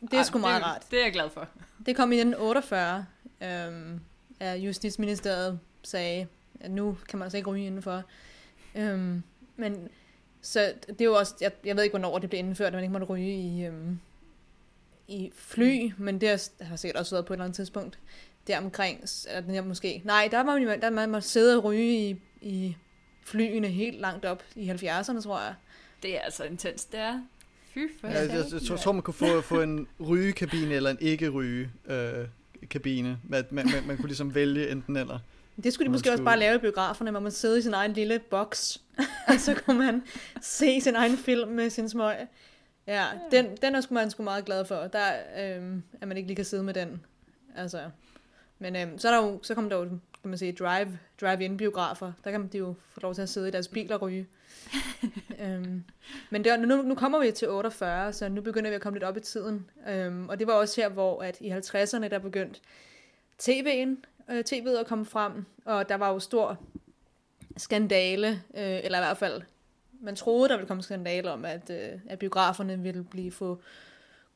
Det 0.00 0.18
er 0.18 0.22
sgu 0.22 0.38
meget 0.38 0.60
det, 0.60 0.66
rart. 0.66 0.86
Det 0.90 0.98
er 0.98 1.04
jeg 1.04 1.12
glad 1.12 1.30
for. 1.30 1.48
Det 1.86 1.96
kom 1.96 2.12
i 2.12 2.16
1948, 2.16 3.06
øhm, 3.42 4.00
at 4.40 4.56
Justitsministeriet 4.56 5.60
sagde, 5.82 6.26
at 6.60 6.70
nu 6.70 6.96
kan 7.08 7.18
man 7.18 7.26
altså 7.26 7.36
ikke 7.36 7.50
ryge 7.50 7.66
indenfor. 7.66 8.02
Øhm, 8.74 9.22
men 9.56 9.88
så 10.42 10.72
det 10.88 11.00
er 11.00 11.04
jo 11.04 11.14
også, 11.14 11.34
jeg, 11.40 11.52
jeg 11.64 11.76
ved 11.76 11.82
ikke, 11.82 11.92
hvornår 11.92 12.18
det 12.18 12.30
blev 12.30 12.38
indført, 12.38 12.66
at 12.66 12.72
man 12.72 12.82
ikke 12.82 12.92
måtte 12.92 13.06
ryge 13.06 13.34
i, 13.34 13.64
øhm, 13.64 13.98
i 15.08 15.32
fly, 15.34 15.92
men 15.98 16.20
det 16.20 16.50
har 16.60 16.76
sikkert 16.76 17.00
også 17.00 17.14
været 17.14 17.26
på 17.26 17.32
et 17.32 17.36
eller 17.36 17.44
andet 17.44 17.56
tidspunkt 17.56 17.98
deromkring, 18.46 19.00
eller 19.28 19.40
den 19.40 19.54
her 19.54 19.62
måske, 19.62 20.02
nej, 20.04 20.28
der 20.30 20.42
var 20.42 20.58
man, 20.58 20.80
der 20.80 20.90
man 20.90 21.10
må 21.10 21.20
sidde 21.20 21.56
og 21.56 21.64
ryge 21.64 22.10
i, 22.10 22.16
i 22.40 22.76
flyene 23.24 23.68
helt 23.68 24.00
langt 24.00 24.24
op 24.24 24.42
i 24.56 24.70
70'erne, 24.70 25.22
tror 25.22 25.40
jeg. 25.40 25.54
Det 26.02 26.16
er 26.16 26.20
altså 26.20 26.44
intens, 26.44 26.84
det 26.84 27.00
er. 27.00 27.20
Fy 27.74 27.78
for 28.00 28.08
ja, 28.08 28.20
jeg, 28.20 28.28
jeg, 28.28 28.44
jeg, 28.52 28.62
tror, 28.62 28.76
tror, 28.76 28.92
man 28.92 29.02
kunne 29.02 29.14
få, 29.14 29.40
få 29.40 29.60
en 29.60 29.86
rygekabine 30.08 30.74
eller 30.74 30.90
en 30.90 30.98
ikke-ryge 31.00 31.70
øh, 31.86 32.26
kabine. 32.70 33.18
Man, 33.28 33.44
man, 33.50 33.66
man, 33.66 33.86
man 33.86 33.96
kunne 33.96 34.06
ligesom 34.06 34.34
vælge 34.34 34.70
enten 34.70 34.96
eller. 34.96 35.18
Det 35.64 35.72
skulle 35.72 35.86
de 35.86 35.92
måske 35.92 36.00
skulle... 36.00 36.12
også 36.12 36.24
bare 36.24 36.38
lave 36.38 36.54
i 36.54 36.58
biograferne, 36.58 37.10
hvor 37.10 37.20
man 37.20 37.32
sidder 37.32 37.56
i 37.56 37.62
sin 37.62 37.74
egen 37.74 37.92
lille 37.92 38.18
boks, 38.18 38.80
og 39.28 39.34
så 39.38 39.54
kunne 39.54 39.78
man 39.78 40.02
se 40.40 40.80
sin 40.80 40.94
egen 40.94 41.16
film 41.16 41.48
med 41.48 41.70
sin 41.70 41.88
smøg. 41.88 42.16
Ja, 42.86 43.06
den, 43.30 43.46
den 43.62 43.74
er 43.74 43.80
sgu 43.80 43.94
man 43.94 44.10
sgu 44.10 44.22
meget 44.22 44.44
glad 44.44 44.64
for. 44.64 44.74
Der, 44.74 45.12
øh, 45.38 45.76
at 46.00 46.08
man 46.08 46.16
ikke 46.16 46.26
lige 46.26 46.36
kan 46.36 46.44
sidde 46.44 46.62
med 46.62 46.74
den. 46.74 47.00
Altså, 47.56 47.80
men 48.58 48.76
øhm, 48.76 48.98
så, 48.98 49.08
er 49.08 49.12
der 49.12 49.26
jo, 49.26 49.40
så 49.42 49.54
kommer 49.54 49.68
der 49.70 49.76
jo, 49.76 49.84
kan 49.84 50.28
man 50.30 50.38
sige, 50.38 50.52
drive, 50.52 50.98
drive-in 51.20 51.56
biografer. 51.56 52.12
Der 52.24 52.30
kan 52.30 52.48
de 52.48 52.58
jo 52.58 52.74
få 52.90 53.00
lov 53.00 53.14
til 53.14 53.22
at 53.22 53.28
sidde 53.28 53.48
i 53.48 53.50
deres 53.50 53.68
bil 53.68 53.92
og 53.92 54.02
ryge. 54.02 54.26
øhm, 55.42 55.84
men 56.30 56.44
det, 56.44 56.60
nu, 56.60 56.82
nu 56.82 56.94
kommer 56.94 57.20
vi 57.20 57.30
til 57.30 57.48
48, 57.48 58.12
så 58.12 58.28
nu 58.28 58.40
begynder 58.40 58.70
vi 58.70 58.74
at 58.74 58.80
komme 58.80 58.96
lidt 58.96 59.04
op 59.04 59.16
i 59.16 59.20
tiden. 59.20 59.70
Øhm, 59.88 60.28
og 60.28 60.38
det 60.38 60.46
var 60.46 60.52
også 60.52 60.80
her, 60.80 60.88
hvor 60.88 61.22
at 61.22 61.40
i 61.40 61.50
50'erne, 61.50 62.08
der 62.08 62.18
begyndte 62.18 62.60
TV'en, 63.42 63.96
øh, 64.32 64.44
TV'et 64.50 64.80
at 64.80 64.86
komme 64.86 65.04
frem, 65.04 65.44
og 65.64 65.88
der 65.88 65.94
var 65.94 66.12
jo 66.12 66.18
stor 66.18 66.58
skandale, 67.56 68.28
øh, 68.28 68.80
eller 68.84 68.98
i 68.98 69.02
hvert 69.02 69.18
fald, 69.18 69.42
man 70.00 70.16
troede, 70.16 70.48
der 70.48 70.56
ville 70.56 70.68
komme 70.68 70.82
skandale 70.82 71.30
om, 71.32 71.44
at, 71.44 71.70
øh, 71.70 72.00
at 72.08 72.18
biograferne 72.18 72.78
ville 72.78 73.04
blive 73.04 73.32
få 73.32 73.60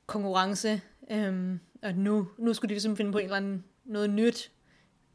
konkurrence, 0.07 0.81
øh, 1.11 1.59
og 1.83 1.95
nu, 1.95 2.29
nu 2.39 2.55
skulle 2.55 2.69
de 2.69 2.75
ligesom 2.75 2.97
finde 2.97 3.13
på 3.13 3.19
en 3.19 3.25
eller 3.25 3.37
anden 3.37 3.65
noget 3.89 4.11
nyt 4.11 4.53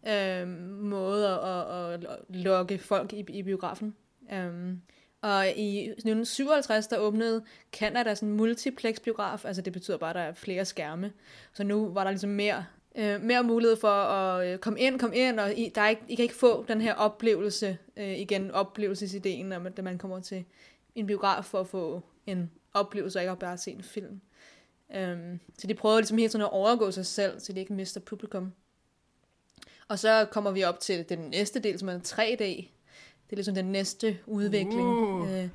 øh, 0.08 0.48
måde 0.70 1.30
at, 1.30 1.72
at, 1.72 2.06
at 2.06 2.20
lokke 2.30 2.78
folk 2.78 3.14
i, 3.14 3.26
i 3.30 3.44
biografen. 3.44 3.96
Um, 4.32 4.82
Og 5.22 5.48
i 5.48 5.80
1957, 5.80 6.88
der 6.88 6.98
åbnede 6.98 7.44
Canada 7.72 8.16
sådan 8.16 8.30
en 8.30 8.36
multiplex-biograf, 8.38 9.46
altså 9.46 9.62
det 9.62 9.74
betyder 9.74 9.98
bare, 9.98 10.10
at 10.10 10.16
der 10.16 10.22
er 10.22 10.34
flere 10.34 10.66
skærme. 10.66 11.12
Så 11.54 11.64
nu 11.64 11.90
var 11.94 12.04
der 12.04 12.12
ligesom 12.12 12.30
mere, 12.30 12.66
øh, 12.96 13.22
mere 13.22 13.44
mulighed 13.44 13.78
for 13.78 13.88
at 13.88 14.48
øh, 14.48 14.60
komme 14.60 14.80
ind, 14.80 15.00
komme 15.00 15.16
ind, 15.16 15.40
og 15.40 15.54
I, 15.54 15.72
der 15.76 15.82
er 15.82 15.90
ikke, 15.90 16.02
I 16.08 16.16
kan 16.16 16.24
ikke 16.24 16.36
få 16.36 16.66
den 16.68 16.82
her 16.82 16.94
oplevelse, 16.94 17.78
øh, 17.98 18.20
igen 18.20 18.52
oplevelsesideen, 18.52 19.46
når 19.46 19.60
man, 19.60 19.74
man 19.84 19.98
kommer 19.98 20.20
til 20.20 20.46
en 20.96 21.08
biograf 21.08 21.46
for 21.46 21.60
at 21.60 21.68
få 21.68 22.02
en 22.26 22.52
oplevelse, 22.74 23.20
og 23.20 23.24
ikke 23.24 23.36
bare 23.36 23.58
se 23.58 23.72
en 23.72 23.84
film. 23.84 24.22
Um, 24.90 25.40
så 25.58 25.68
de 25.68 25.74
prøver 25.74 25.98
ligesom 25.98 26.18
helt 26.18 26.32
sådan 26.32 26.46
at 26.46 26.52
overgå 26.52 26.92
sig 26.92 27.06
selv, 27.06 27.40
så 27.40 27.54
de 27.54 27.60
ikke 27.60 27.74
mister 27.74 28.00
publikum. 28.00 28.54
Og 29.88 30.00
så 30.00 30.28
kommer 30.32 30.52
vi 30.52 30.64
op 30.64 30.80
til 30.80 31.06
den 31.10 31.20
næste 31.20 31.60
del, 31.60 31.80
som 31.80 31.90
er 31.90 32.00
3D. 32.00 32.44
Det 32.44 33.32
er 33.32 33.36
ligesom 33.36 33.56
den 33.56 33.66
næste 33.66 34.18
udvikling. 34.26 34.82
Uh. 34.82 35.22
Uh, 35.22 35.50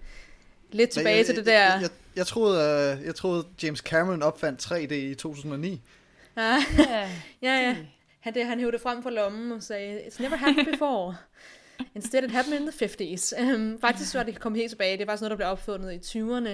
lidt 0.71 0.91
tilbage 0.91 1.17
jeg, 1.17 1.27
til 1.27 1.37
det 1.37 1.47
der... 1.47 1.53
Jeg, 1.53 1.79
jeg, 1.83 1.91
jeg, 2.17 2.27
troede, 2.27 2.97
uh, 2.99 3.07
jeg 3.07 3.14
troede, 3.14 3.47
James 3.62 3.79
Cameron 3.79 4.23
opfandt 4.23 4.73
3D 4.73 4.95
i 4.95 5.14
2009. 5.14 5.81
Ja, 6.37 6.59
ja, 7.43 7.55
ja. 7.61 7.77
Han, 8.21 8.35
det, 8.35 8.47
han 8.47 8.59
hævde 8.59 8.73
det 8.73 8.81
frem 8.81 9.03
for 9.03 9.11
lommen 9.11 9.53
og 9.53 9.62
sagde, 9.62 10.01
it's 10.01 10.23
never 10.23 10.37
happened 10.37 10.67
before. 10.73 11.17
Instead 11.95 12.25
it 12.25 12.31
happened 12.31 12.61
in 12.61 12.67
the 12.67 12.87
50s. 12.87 13.43
Um, 13.43 13.49
øhm, 13.49 13.81
faktisk 13.81 14.14
var 14.14 14.23
det 14.23 14.41
kommet 14.41 14.61
helt 14.61 14.71
tilbage. 14.71 14.99
Det 14.99 15.07
var 15.07 15.17
sådan 15.17 15.25
noget, 15.25 15.31
der 15.31 15.37
blev 15.37 15.49
opfundet 15.49 15.93
i 15.93 16.19
20'erne. 16.19 16.51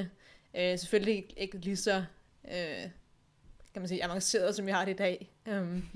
Uh, 0.54 0.78
selvfølgelig 0.78 1.16
ikke, 1.16 1.34
ikke 1.36 1.58
lige 1.58 1.76
så 1.76 2.04
uh, 2.44 2.50
kan 3.72 3.82
man 3.82 3.88
sige, 3.88 4.04
avanceret, 4.04 4.56
som 4.56 4.66
vi 4.66 4.70
har 4.70 4.84
det 4.84 4.92
i 4.92 4.96
dag. 4.96 5.32
Um, 5.46 5.88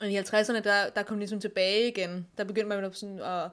og 0.00 0.10
i 0.10 0.18
50'erne, 0.18 0.60
der, 0.60 0.90
der 0.90 1.02
kom 1.02 1.18
ligesom 1.18 1.40
tilbage 1.40 1.88
igen. 1.88 2.26
Der 2.38 2.44
begyndte 2.44 2.68
man 2.68 2.92
sådan 2.94 3.20
at 3.20 3.50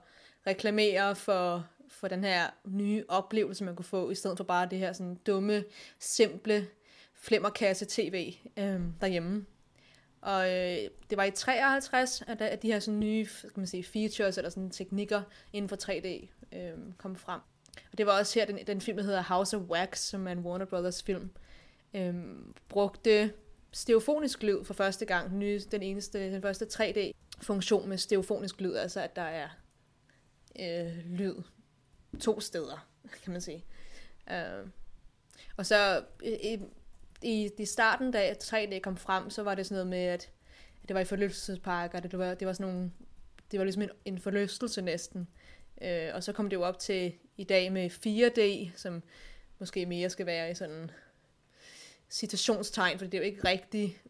reklamere 0.48 1.16
for, 1.16 1.68
for 1.88 2.08
den 2.08 2.24
her 2.24 2.50
nye 2.66 3.06
oplevelse, 3.08 3.64
man 3.64 3.76
kunne 3.76 3.86
få, 3.86 4.10
i 4.10 4.16
stedet 4.16 4.38
for 4.38 4.44
bare 4.44 4.68
det 4.70 4.80
her 4.80 4.94
sådan 4.94 5.16
dumme, 5.16 5.64
simple 6.00 6.68
flimmerkasse 7.14 7.86
tv 7.90 8.36
øh, 8.58 8.80
derhjemme. 9.02 9.46
Og 10.22 10.50
øh, 10.50 10.78
det 11.10 11.18
var 11.18 11.24
i 11.24 11.32
53, 11.32 12.24
at, 12.28 12.42
at 12.42 12.62
de 12.62 12.68
her 12.68 12.80
sådan 12.80 13.00
nye 13.00 13.26
skal 13.26 13.52
man 13.60 13.68
sige, 13.68 13.84
features 13.84 14.38
eller 14.38 14.50
sådan 14.50 14.70
teknikker 14.70 15.22
inden 15.54 15.70
for 15.70 15.76
3D 15.76 16.28
øh, 16.58 16.74
kom 16.98 17.16
frem. 17.16 17.42
Og 17.92 17.98
det 17.98 18.06
var 18.06 18.20
også 18.20 18.40
her, 18.40 18.46
den, 18.46 18.60
den 18.68 18.82
film, 18.82 18.98
der 18.98 19.04
hedder 19.04 19.24
House 19.24 19.58
of 19.58 19.64
Wax, 19.64 20.00
som 20.00 20.28
er 20.28 20.32
en 20.32 20.40
Warner 20.40 20.66
Brothers 20.66 21.04
film, 21.04 21.30
øh, 21.94 22.16
brugte 22.70 23.34
stereofonisk 23.78 24.44
lyd 24.44 24.64
for 24.64 24.74
første 24.74 25.06
gang. 25.06 25.30
Den, 25.30 25.40
nye, 25.40 25.62
den 25.72 25.84
eneste, 25.84 26.32
den 26.32 26.42
første 26.42 26.66
3D-funktion 26.66 27.90
med 27.90 27.98
stereofonisk 27.98 28.62
lyd, 28.62 28.76
altså 28.76 29.02
at 29.02 29.16
der 29.16 29.22
er 29.22 29.50
øh, 30.60 30.98
lyd 31.06 31.36
to 32.20 32.40
steder, 32.40 32.88
kan 33.24 33.32
man 33.32 33.42
sige. 33.42 33.66
Øh, 34.32 34.68
og 35.58 35.66
så 35.66 36.04
i, 36.24 36.60
i, 37.22 37.50
i 37.58 37.66
starten, 37.66 38.12
da 38.12 38.34
3D 38.44 38.80
kom 38.80 38.98
frem, 38.98 39.30
så 39.30 39.44
var 39.44 39.56
det 39.56 39.66
sådan 39.66 39.76
noget 39.76 39.88
med, 39.88 40.14
at 40.14 40.30
det 40.88 40.94
var 40.94 41.00
i 41.00 41.06
forlystelsesparker, 41.06 42.00
det 42.00 42.20
var, 42.20 42.34
det 42.34 42.48
var 42.48 42.54
sådan 42.54 42.74
nogle, 42.74 42.92
det 43.52 43.60
var 43.60 43.64
ligesom 43.64 43.84
en, 43.84 43.90
en 44.06 44.20
forlystelse 44.20 44.82
næsten. 44.82 45.28
Øh, 45.82 46.10
og 46.14 46.24
så 46.24 46.34
kom 46.34 46.50
det 46.50 46.56
jo 46.56 46.64
op 46.64 46.80
til 46.80 47.14
i 47.38 47.44
dag 47.44 47.72
med 47.72 47.90
4D, 47.92 48.72
som 48.78 49.04
måske 49.60 49.86
mere 49.86 50.10
skal 50.10 50.26
være 50.26 50.52
i 50.52 50.56
sådan 50.56 50.92
citationstegn, 52.10 53.00
for 53.00 53.06
det 53.06 53.14
er 53.14 53.18
jo 53.18 53.24
ikke 53.24 53.48
rigtig 53.48 54.02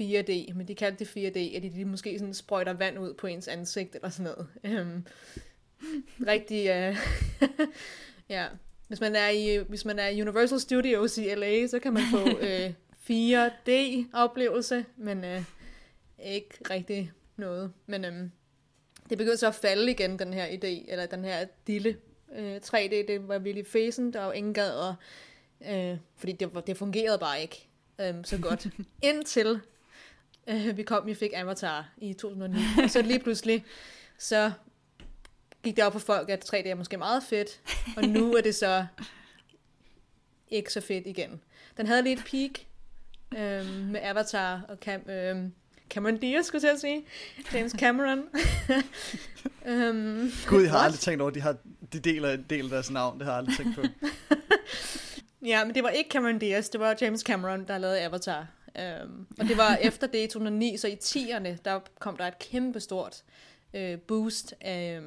4D, 0.00 0.54
men 0.54 0.68
de 0.68 0.74
kaldte 0.74 1.04
det 1.04 1.10
4D, 1.16 1.56
at 1.56 1.62
de, 1.62 1.70
de 1.70 1.84
måske 1.84 2.18
sådan 2.18 2.34
sprøjter 2.34 2.72
vand 2.72 2.98
ud 2.98 3.14
på 3.14 3.26
ens 3.26 3.48
ansigt 3.48 3.94
eller 3.94 4.08
sådan 4.08 4.32
noget. 4.32 4.80
Um, 4.80 5.06
rigtig, 6.26 6.90
uh, 6.90 6.96
ja. 8.28 8.46
Hvis 8.88 9.00
man, 9.00 9.16
er 9.16 9.28
i, 9.28 9.56
hvis 9.68 9.84
man 9.84 9.98
er 9.98 10.08
i 10.08 10.22
Universal 10.22 10.60
Studios 10.60 11.18
i 11.18 11.34
LA, 11.34 11.66
så 11.66 11.78
kan 11.78 11.92
man 11.92 12.02
få 12.10 12.22
uh, 12.46 12.70
4D-oplevelse, 13.10 14.84
men 14.96 15.24
uh, 15.24 15.42
ikke 16.18 16.48
rigtig 16.70 17.12
noget. 17.36 17.72
Men 17.86 18.04
um, 18.04 18.32
det 19.10 19.18
begyndte 19.18 19.36
så 19.36 19.46
at 19.46 19.54
falde 19.54 19.90
igen, 19.90 20.18
den 20.18 20.34
her 20.34 20.46
idé, 20.46 20.90
eller 20.92 21.06
den 21.06 21.24
her 21.24 21.46
lille 21.66 21.96
uh, 22.28 22.56
3D, 22.56 23.06
det 23.08 23.28
var 23.28 23.38
virkelig 23.38 23.66
fæsen, 23.66 24.12
der 24.12 24.24
var 24.24 24.32
ingen 24.32 24.54
gad 24.54 24.88
at 24.88 24.94
Øh, 25.68 25.96
fordi 26.16 26.32
det, 26.32 26.66
det 26.66 26.76
fungerede 26.76 27.18
bare 27.18 27.42
ikke 27.42 27.68
øh, 28.00 28.14
så 28.24 28.38
godt. 28.38 28.66
Indtil 29.02 29.60
øh, 30.46 30.76
vi 30.76 30.82
kom, 30.82 31.06
vi 31.06 31.14
fik 31.14 31.30
Avatar 31.34 31.88
i 31.98 32.12
2009. 32.12 32.60
Og 32.84 32.90
så 32.90 33.02
lige 33.02 33.20
pludselig, 33.20 33.64
så 34.18 34.52
gik 35.62 35.76
det 35.76 35.84
op 35.84 35.92
for 35.92 35.98
folk, 35.98 36.30
at 36.30 36.54
3D 36.54 36.68
er 36.68 36.74
måske 36.74 36.96
meget 36.96 37.22
fedt. 37.22 37.60
Og 37.96 38.02
nu 38.02 38.34
er 38.34 38.40
det 38.40 38.54
så 38.54 38.86
ikke 40.48 40.72
så 40.72 40.80
fedt 40.80 41.06
igen. 41.06 41.40
Den 41.76 41.86
havde 41.86 42.02
lidt 42.02 42.24
peak 42.30 42.50
øh, 43.32 43.66
med 43.90 44.00
Avatar 44.02 44.62
og 44.68 44.76
Cam, 44.80 45.10
øh, 45.10 45.50
Cameron 45.90 46.16
Diaz, 46.16 46.46
skulle 46.46 46.68
jeg 46.68 46.78
sige. 46.78 47.04
James 47.52 47.72
Cameron. 47.72 48.18
um, 49.66 50.32
Gud, 50.48 50.62
jeg 50.62 50.70
har 50.70 50.78
aldrig 50.78 51.00
tænkt 51.00 51.20
over, 51.20 51.28
at 51.28 51.34
de, 51.34 51.40
har, 51.40 51.56
de 51.92 52.00
deler 52.00 52.30
en 52.30 52.46
del 52.50 52.64
af 52.64 52.70
deres 52.70 52.90
navn. 52.90 53.18
Det 53.18 53.26
har 53.26 53.32
jeg 53.32 53.38
aldrig 53.38 53.56
tænkt 53.56 53.76
på. 53.76 53.82
Ja, 55.44 55.64
men 55.64 55.74
det 55.74 55.82
var 55.82 55.90
ikke 55.90 56.10
Cameron 56.10 56.38
Diaz, 56.38 56.68
det 56.68 56.80
var 56.80 56.96
James 57.00 57.20
Cameron, 57.20 57.68
der 57.68 57.78
lavede 57.78 58.00
Avatar. 58.00 58.46
Um, 59.04 59.26
og 59.38 59.48
det 59.48 59.56
var 59.56 59.76
efter 59.88 60.06
det 60.06 60.24
i 60.24 60.26
2009, 60.26 60.76
så 60.76 60.88
i 60.88 60.94
10'erne, 60.94 61.56
der 61.64 61.80
kom 61.98 62.16
der 62.16 62.24
et 62.24 62.38
kæmpe 62.38 62.80
stort 62.80 63.24
uh, 63.74 63.98
boost 63.98 64.54
af, 64.60 65.00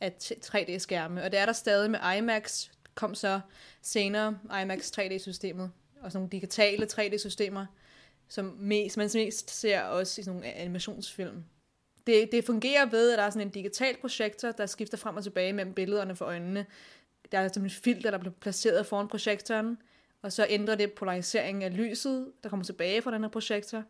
af 0.00 0.12
3D-skærme. 0.20 1.22
Og 1.22 1.32
det 1.32 1.40
er 1.40 1.46
der 1.46 1.52
stadig 1.52 1.90
med 1.90 1.98
IMAX, 2.18 2.68
kom 2.94 3.14
så 3.14 3.40
senere 3.82 4.38
IMAX 4.62 4.98
3D-systemet, 4.98 5.70
og 6.00 6.12
sådan 6.12 6.18
nogle 6.18 6.30
digitale 6.30 6.86
3D-systemer, 6.92 7.66
som 8.28 8.56
mest, 8.58 8.96
man 8.96 9.10
mest 9.14 9.50
ser 9.50 9.82
også 9.82 10.20
i 10.20 10.24
sådan 10.24 10.40
nogle 10.40 10.54
animationsfilm. 10.54 11.44
Det, 12.06 12.28
det 12.32 12.44
fungerer 12.44 12.86
ved, 12.86 13.12
at 13.12 13.18
der 13.18 13.24
er 13.24 13.30
sådan 13.30 13.46
en 13.46 13.52
digital 13.52 13.96
projektor, 14.00 14.52
der 14.52 14.66
skifter 14.66 14.96
frem 14.96 15.16
og 15.16 15.22
tilbage 15.22 15.52
mellem 15.52 15.74
billederne 15.74 16.16
for 16.16 16.24
øjnene, 16.24 16.66
der 17.32 17.38
er 17.38 17.48
som 17.52 17.64
et 17.64 17.72
filter, 17.72 18.10
der 18.10 18.18
bliver 18.18 18.34
placeret 18.40 18.86
foran 18.86 19.08
projektoren, 19.08 19.78
og 20.22 20.32
så 20.32 20.46
ændrer 20.48 20.74
det 20.74 20.92
polariseringen 20.92 21.62
af 21.62 21.76
lyset, 21.76 22.32
der 22.42 22.48
kommer 22.48 22.64
tilbage 22.64 23.02
fra 23.02 23.10
den 23.10 23.22
her 23.22 23.28
projektor. 23.28 23.84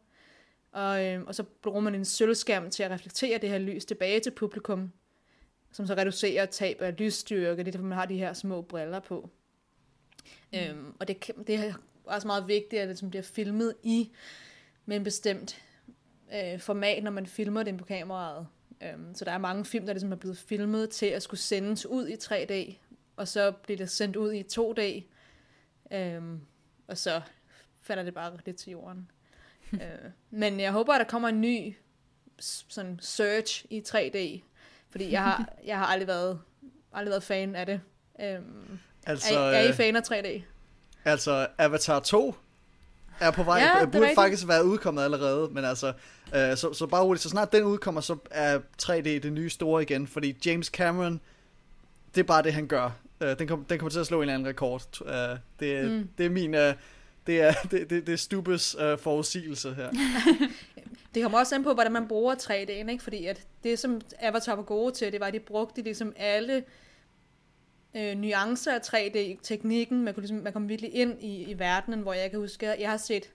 Og, 0.72 1.06
øh, 1.06 1.22
og 1.26 1.34
så 1.34 1.42
bruger 1.42 1.80
man 1.80 1.94
en 1.94 2.04
sølvskærm 2.04 2.70
til 2.70 2.82
at 2.82 2.90
reflektere 2.90 3.38
det 3.38 3.50
her 3.50 3.58
lys 3.58 3.84
tilbage 3.84 4.20
til 4.20 4.30
publikum, 4.30 4.92
som 5.72 5.86
så 5.86 5.94
reducerer 5.94 6.46
tab 6.46 6.80
af 6.80 6.94
lysstyrke. 6.98 7.58
Det 7.58 7.68
er 7.68 7.72
derfor, 7.72 7.86
man 7.86 7.98
har 7.98 8.06
de 8.06 8.18
her 8.18 8.32
små 8.32 8.62
briller 8.62 9.00
på. 9.00 9.30
Mm. 10.52 10.58
Øhm, 10.58 10.94
og 11.00 11.08
det, 11.08 11.30
det 11.46 11.54
er 11.54 11.74
også 12.04 12.26
meget 12.26 12.48
vigtigt, 12.48 12.82
at 12.82 12.88
det 12.88 12.98
som 12.98 13.10
bliver 13.10 13.22
filmet 13.22 13.74
i 13.82 14.10
med 14.86 14.96
en 14.96 15.04
bestemt 15.04 15.62
øh, 16.34 16.60
format, 16.60 17.02
når 17.02 17.10
man 17.10 17.26
filmer 17.26 17.62
det 17.62 17.78
på 17.78 17.84
kameraet. 17.84 18.46
Øhm, 18.82 19.14
så 19.14 19.24
der 19.24 19.32
er 19.32 19.38
mange 19.38 19.64
film, 19.64 19.86
der 19.86 19.92
ligesom 19.92 20.12
er 20.12 20.16
blevet 20.16 20.38
filmet 20.38 20.90
til 20.90 21.06
at 21.06 21.22
skulle 21.22 21.40
sendes 21.40 21.86
ud 21.86 22.08
i 22.08 22.14
3D, 22.14 22.76
og 23.16 23.28
så 23.28 23.50
bliver 23.50 23.78
det 23.78 23.90
sendt 23.90 24.16
ud 24.16 24.32
i 24.32 24.42
to 24.42 24.72
dage, 24.72 25.06
øhm, 25.92 26.40
og 26.88 26.98
så 26.98 27.20
falder 27.80 28.02
det 28.02 28.14
bare 28.14 28.38
lidt 28.46 28.56
til 28.56 28.70
jorden. 28.70 29.10
øh, 29.72 29.80
men 30.30 30.60
jeg 30.60 30.72
håber, 30.72 30.92
at 30.92 30.98
der 30.98 31.06
kommer 31.06 31.28
en 31.28 31.40
ny 31.40 31.74
sådan 32.68 32.98
search 33.02 33.64
i 33.70 33.82
3D, 33.88 34.42
fordi 34.90 35.10
jeg 35.10 35.22
har, 35.22 35.48
jeg 35.66 35.78
har 35.78 35.86
aldrig 35.86 36.08
været, 36.08 36.40
aldrig 36.92 37.10
været 37.10 37.22
fan 37.22 37.56
af 37.56 37.66
det. 37.66 37.80
Øhm, 38.20 38.78
altså, 39.06 39.38
er, 39.38 39.42
er 39.42 39.62
I 39.62 39.68
øh, 39.68 39.74
fan 39.74 39.96
af 39.96 40.00
3D? 40.00 40.42
Altså, 41.04 41.46
Avatar 41.58 42.00
2 42.00 42.34
er 43.20 43.30
på 43.30 43.42
vej. 43.42 43.58
Ja, 43.58 43.84
burde 43.84 43.98
rigtigt. 43.98 44.14
faktisk 44.14 44.48
være 44.48 44.64
udkommet 44.64 45.02
allerede, 45.02 45.48
men 45.52 45.64
altså, 45.64 45.92
øh, 46.34 46.56
så, 46.56 46.72
så 46.72 46.86
bare 46.86 47.02
roligt, 47.02 47.22
så 47.22 47.28
snart 47.28 47.52
den 47.52 47.64
udkommer, 47.64 48.00
så 48.00 48.16
er 48.30 48.58
3D 48.82 49.02
det 49.02 49.32
nye 49.32 49.50
store 49.50 49.82
igen, 49.82 50.06
fordi 50.06 50.36
James 50.46 50.66
Cameron, 50.66 51.20
det 52.14 52.20
er 52.20 52.24
bare 52.24 52.42
det, 52.42 52.52
han 52.52 52.66
gør. 52.66 52.90
Uh, 53.22 53.38
den, 53.38 53.48
kom, 53.48 53.64
den 53.64 53.78
kommer 53.78 53.90
til 53.90 54.00
at 54.00 54.06
slå 54.06 54.16
en 54.16 54.22
eller 54.22 54.34
anden 54.34 54.48
rekord. 54.48 55.00
Uh, 55.00 55.08
det, 55.60 55.90
mm. 55.90 56.08
det 56.18 56.26
er 56.26 56.30
min... 56.30 56.54
Uh, 56.54 56.72
det 57.26 57.40
er, 57.40 57.52
det, 57.70 57.90
det, 57.90 58.06
det 58.06 58.12
er 58.12 58.16
Stubes 58.16 58.76
uh, 58.76 58.98
forudsigelse 58.98 59.74
her. 59.74 59.90
det 61.14 61.22
kommer 61.22 61.38
også 61.38 61.54
an 61.54 61.62
på, 61.62 61.74
hvordan 61.74 61.92
man 61.92 62.08
bruger 62.08 62.34
3D'en, 62.34 62.90
ikke? 62.90 63.02
Fordi 63.02 63.26
at 63.26 63.46
det, 63.64 63.78
som 63.78 64.00
Avatar 64.18 64.54
var 64.54 64.62
gode 64.62 64.94
til, 64.94 65.12
det 65.12 65.20
var, 65.20 65.26
at 65.26 65.32
de 65.32 65.40
brugte 65.40 65.82
ligesom 65.82 66.12
alle 66.16 66.64
øh, 67.94 68.14
nuancer 68.14 68.72
af 68.72 68.78
3D-teknikken. 68.78 70.04
Man, 70.04 70.14
kunne 70.14 70.22
ligesom, 70.22 70.36
man 70.36 70.52
kom 70.52 70.68
virkelig 70.68 70.94
ind 70.94 71.22
i, 71.22 71.50
i 71.50 71.58
verdenen, 71.58 72.00
hvor 72.00 72.12
jeg 72.12 72.30
kan 72.30 72.40
huske, 72.40 72.72
at 72.72 72.80
jeg 72.80 72.90
har 72.90 72.96
set, 72.96 73.30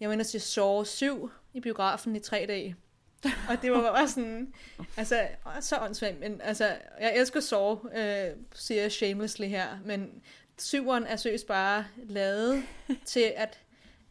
jeg 0.00 0.20
og 0.20 0.26
se 0.26 0.40
Saw 0.40 0.84
7 0.84 1.30
i 1.54 1.60
biografen 1.60 2.16
i 2.16 2.18
3D. 2.18 2.74
og 3.50 3.62
det 3.62 3.72
var 3.72 3.80
bare 3.80 4.08
sådan, 4.08 4.54
altså, 4.96 5.28
så 5.60 5.76
åndssvagt, 5.78 6.20
men 6.20 6.40
altså, 6.40 6.76
jeg 7.00 7.16
elsker 7.16 7.40
Saw, 7.40 7.72
øh, 7.72 8.30
siger 8.54 8.82
jeg 8.82 8.92
shamelessly 8.92 9.46
her, 9.46 9.66
men 9.84 10.22
syveren 10.58 11.04
er 11.04 11.16
seriøst 11.16 11.46
bare 11.46 11.84
lavet 12.08 12.62
til, 13.04 13.32
at 13.36 13.58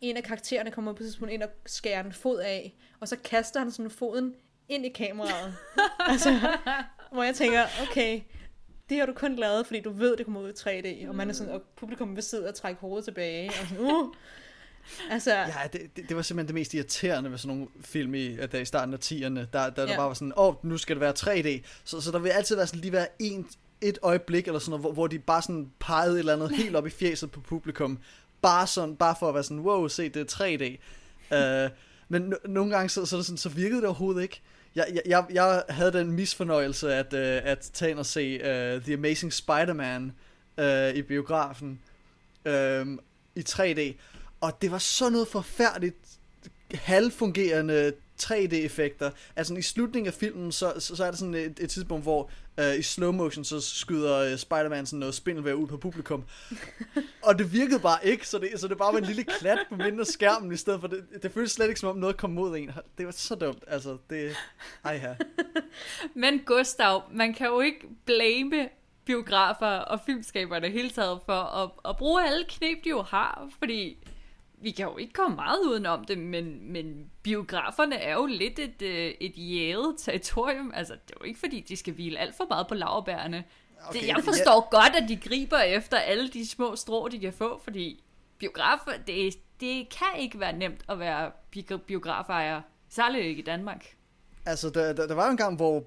en 0.01 0.17
af 0.17 0.23
karaktererne 0.23 0.71
kommer 0.71 0.93
på 0.93 1.03
tidspunkt 1.03 1.33
ind 1.33 1.43
og 1.43 1.49
skærer 1.65 2.03
en 2.03 2.13
fod 2.13 2.39
af, 2.39 2.75
og 2.99 3.07
så 3.07 3.15
kaster 3.23 3.59
han 3.59 3.71
sådan 3.71 3.91
foden 3.91 4.35
ind 4.69 4.85
i 4.85 4.89
kameraet. 4.89 5.55
altså, 6.11 6.39
hvor 7.11 7.23
jeg 7.23 7.35
tænker, 7.35 7.63
okay, 7.81 8.21
det 8.89 8.99
har 8.99 9.05
du 9.05 9.13
kun 9.13 9.35
lavet, 9.35 9.65
fordi 9.65 9.79
du 9.79 9.91
ved, 9.91 10.17
det 10.17 10.25
kommer 10.25 10.41
ud 10.41 10.49
i 10.49 10.51
3D, 10.51 11.09
og 11.09 11.15
man 11.15 11.29
er 11.29 11.33
sådan, 11.33 11.53
og 11.53 11.61
publikum 11.75 12.15
vil 12.15 12.23
sidde 12.23 12.47
og 12.47 12.55
trække 12.55 12.81
hovedet 12.81 13.05
tilbage, 13.05 13.49
og 13.49 13.67
sådan, 13.69 13.83
uh, 13.83 14.13
Altså... 15.11 15.31
Ja, 15.31 15.67
det, 15.73 15.81
det, 15.95 16.09
det 16.09 16.15
var 16.15 16.21
simpelthen 16.21 16.47
det 16.47 16.55
mest 16.55 16.73
irriterende 16.73 17.31
ved 17.31 17.37
sådan 17.37 17.55
nogle 17.55 17.67
film 17.81 18.15
i, 18.15 18.35
der 18.35 18.59
i 18.59 18.65
starten 18.65 18.93
af 18.93 18.97
10'erne, 18.97 19.39
der, 19.39 19.45
der, 19.53 19.69
der 19.69 19.97
bare 19.97 20.07
var 20.07 20.13
sådan, 20.13 20.33
åh, 20.37 20.47
oh, 20.47 20.55
nu 20.63 20.77
skal 20.77 20.95
det 20.95 21.01
være 21.01 21.13
3D. 21.19 21.67
Så, 21.83 22.01
så 22.01 22.11
der 22.11 22.19
vil 22.19 22.29
altid 22.29 22.55
være 22.55 22.67
sådan, 22.67 22.81
lige 22.81 22.91
være 22.91 23.07
en, 23.19 23.47
et 23.81 23.97
øjeblik, 24.01 24.47
eller 24.47 24.59
sådan 24.59 24.69
noget, 24.69 24.81
hvor, 24.81 24.91
hvor 24.91 25.07
de 25.07 25.19
bare 25.19 25.41
sådan 25.41 25.71
pegede 25.79 26.13
et 26.13 26.19
eller 26.19 26.33
andet 26.33 26.51
helt 26.51 26.75
op 26.75 26.87
i 26.87 26.89
fjeset 26.89 27.31
på 27.31 27.39
publikum. 27.39 27.99
Bare 28.41 28.67
sådan, 28.67 28.95
bare 28.95 29.15
for 29.19 29.27
at 29.27 29.33
være 29.33 29.43
sådan, 29.43 29.59
wow, 29.59 29.87
se, 29.87 30.09
det 30.09 30.21
er 30.21 30.45
3D. 30.45 30.63
uh, 31.35 31.63
øh, 31.63 31.69
men 32.09 32.21
no, 32.21 32.35
nogle 32.45 32.75
gange, 32.75 32.89
så, 32.89 33.05
så, 33.05 33.23
sådan, 33.23 33.37
så 33.37 33.49
virkede 33.49 33.81
det 33.81 33.87
overhovedet 33.87 34.21
ikke. 34.21 34.41
Jeg, 34.75 35.01
jeg, 35.05 35.25
jeg 35.33 35.63
havde 35.69 35.93
den 35.93 36.11
misfornøjelse 36.11 36.93
at, 36.93 37.13
uh, 37.13 37.49
at 37.51 37.59
tage 37.73 37.91
ind 37.91 37.99
og 37.99 38.05
se 38.05 38.35
uh, 38.35 38.83
The 38.83 38.93
Amazing 38.93 39.33
Spider-Man 39.33 40.11
uh, 40.57 40.97
i 40.97 41.01
biografen 41.01 41.79
uh, 42.45 42.87
i 43.35 43.43
3D. 43.49 43.95
Og 44.45 44.61
det 44.61 44.71
var 44.71 44.77
sådan 44.77 45.11
noget 45.11 45.27
forfærdeligt 45.27 45.95
halvfungerende 46.73 47.93
3D-effekter. 48.23 49.11
Altså 49.35 49.55
i 49.55 49.61
slutningen 49.61 50.07
af 50.07 50.13
filmen, 50.13 50.51
så, 50.51 50.73
så, 50.79 50.95
så 50.95 51.03
er 51.03 51.11
der 51.11 51.17
sådan 51.17 51.33
et, 51.33 51.59
et 51.59 51.69
tidspunkt, 51.69 52.03
hvor 52.03 52.29
øh, 52.59 52.79
i 52.79 52.81
slow 52.81 53.11
motion, 53.11 53.43
så 53.43 53.61
skyder 53.61 54.17
øh, 54.17 54.37
Spider-Man 54.37 54.85
sådan 54.85 54.99
noget 54.99 55.15
spindelvær 55.15 55.53
ud 55.53 55.67
på 55.67 55.77
publikum. 55.77 56.23
og 57.27 57.39
det 57.39 57.53
virkede 57.53 57.79
bare 57.79 58.05
ikke, 58.07 58.27
så 58.27 58.39
det, 58.39 58.49
så 58.59 58.67
det 58.67 58.77
bare 58.77 58.93
var 58.93 58.99
en 58.99 59.05
lille 59.05 59.23
klat 59.23 59.59
på 59.69 59.75
mindre 59.75 60.05
skærmen, 60.05 60.51
i 60.51 60.57
stedet 60.57 60.81
for 60.81 60.87
det, 60.87 61.05
det 61.23 61.31
føltes 61.31 61.51
slet 61.51 61.67
ikke 61.67 61.79
som 61.79 61.89
om 61.89 61.97
noget 61.97 62.17
kom 62.17 62.29
mod 62.29 62.57
en. 62.57 62.71
Det 62.97 63.05
var 63.05 63.11
så 63.11 63.35
dumt, 63.35 63.63
altså 63.67 63.97
det, 64.09 64.35
ej 64.83 64.97
her. 64.97 65.15
Men 66.13 66.39
Gustav, 66.39 67.03
man 67.11 67.33
kan 67.33 67.47
jo 67.47 67.59
ikke 67.59 67.87
blame 68.05 68.69
biografer 69.05 69.77
og 69.77 69.99
filmskabere 70.05 70.69
hele 70.69 70.89
taget 70.89 71.19
for 71.25 71.33
at, 71.63 71.69
at 71.89 71.97
bruge 71.97 72.27
alle 72.27 72.45
knep, 72.49 72.83
de 72.83 72.89
jo 72.89 73.01
har, 73.01 73.49
fordi 73.59 73.97
vi 74.65 74.71
kan 74.71 74.85
jo 74.85 74.97
ikke 74.97 75.13
komme 75.13 75.35
meget 75.35 75.59
udenom 75.65 76.05
det, 76.05 76.17
men, 76.17 76.71
men 76.73 77.11
biograferne 77.23 77.95
er 77.95 78.13
jo 78.13 78.25
lidt 78.25 78.59
et, 78.59 78.81
øh, 78.81 79.13
et 79.19 79.33
jæget 79.37 79.95
territorium. 79.97 80.71
Altså, 80.75 80.93
det 80.93 81.11
er 81.11 81.17
jo 81.21 81.25
ikke 81.25 81.39
fordi, 81.39 81.59
de 81.59 81.77
skal 81.77 81.93
hvile 81.93 82.19
alt 82.19 82.35
for 82.35 82.45
meget 82.49 82.67
på 82.67 82.75
lavbærene. 82.75 83.43
Okay, 83.87 83.99
det, 83.99 84.07
jeg 84.07 84.17
forstår 84.23 84.69
ja. 84.71 84.77
godt, 84.77 85.03
at 85.03 85.09
de 85.09 85.15
griber 85.15 85.57
efter 85.57 85.97
alle 85.97 86.29
de 86.29 86.47
små 86.47 86.75
strå, 86.75 87.07
de 87.07 87.19
kan 87.19 87.33
få, 87.33 87.61
fordi 87.63 88.03
biografer, 88.37 88.91
det, 89.07 89.33
det 89.59 89.89
kan 89.89 90.19
ikke 90.19 90.39
være 90.39 90.57
nemt 90.57 90.83
at 90.89 90.99
være 90.99 91.31
biografejer, 91.87 92.61
særligt 92.89 93.25
ikke 93.25 93.41
i 93.41 93.45
Danmark. 93.45 93.95
Altså, 94.45 94.69
der, 94.69 94.93
der, 94.93 95.07
der 95.07 95.15
var 95.15 95.25
jo 95.25 95.31
en 95.31 95.37
gang, 95.37 95.55
hvor 95.55 95.83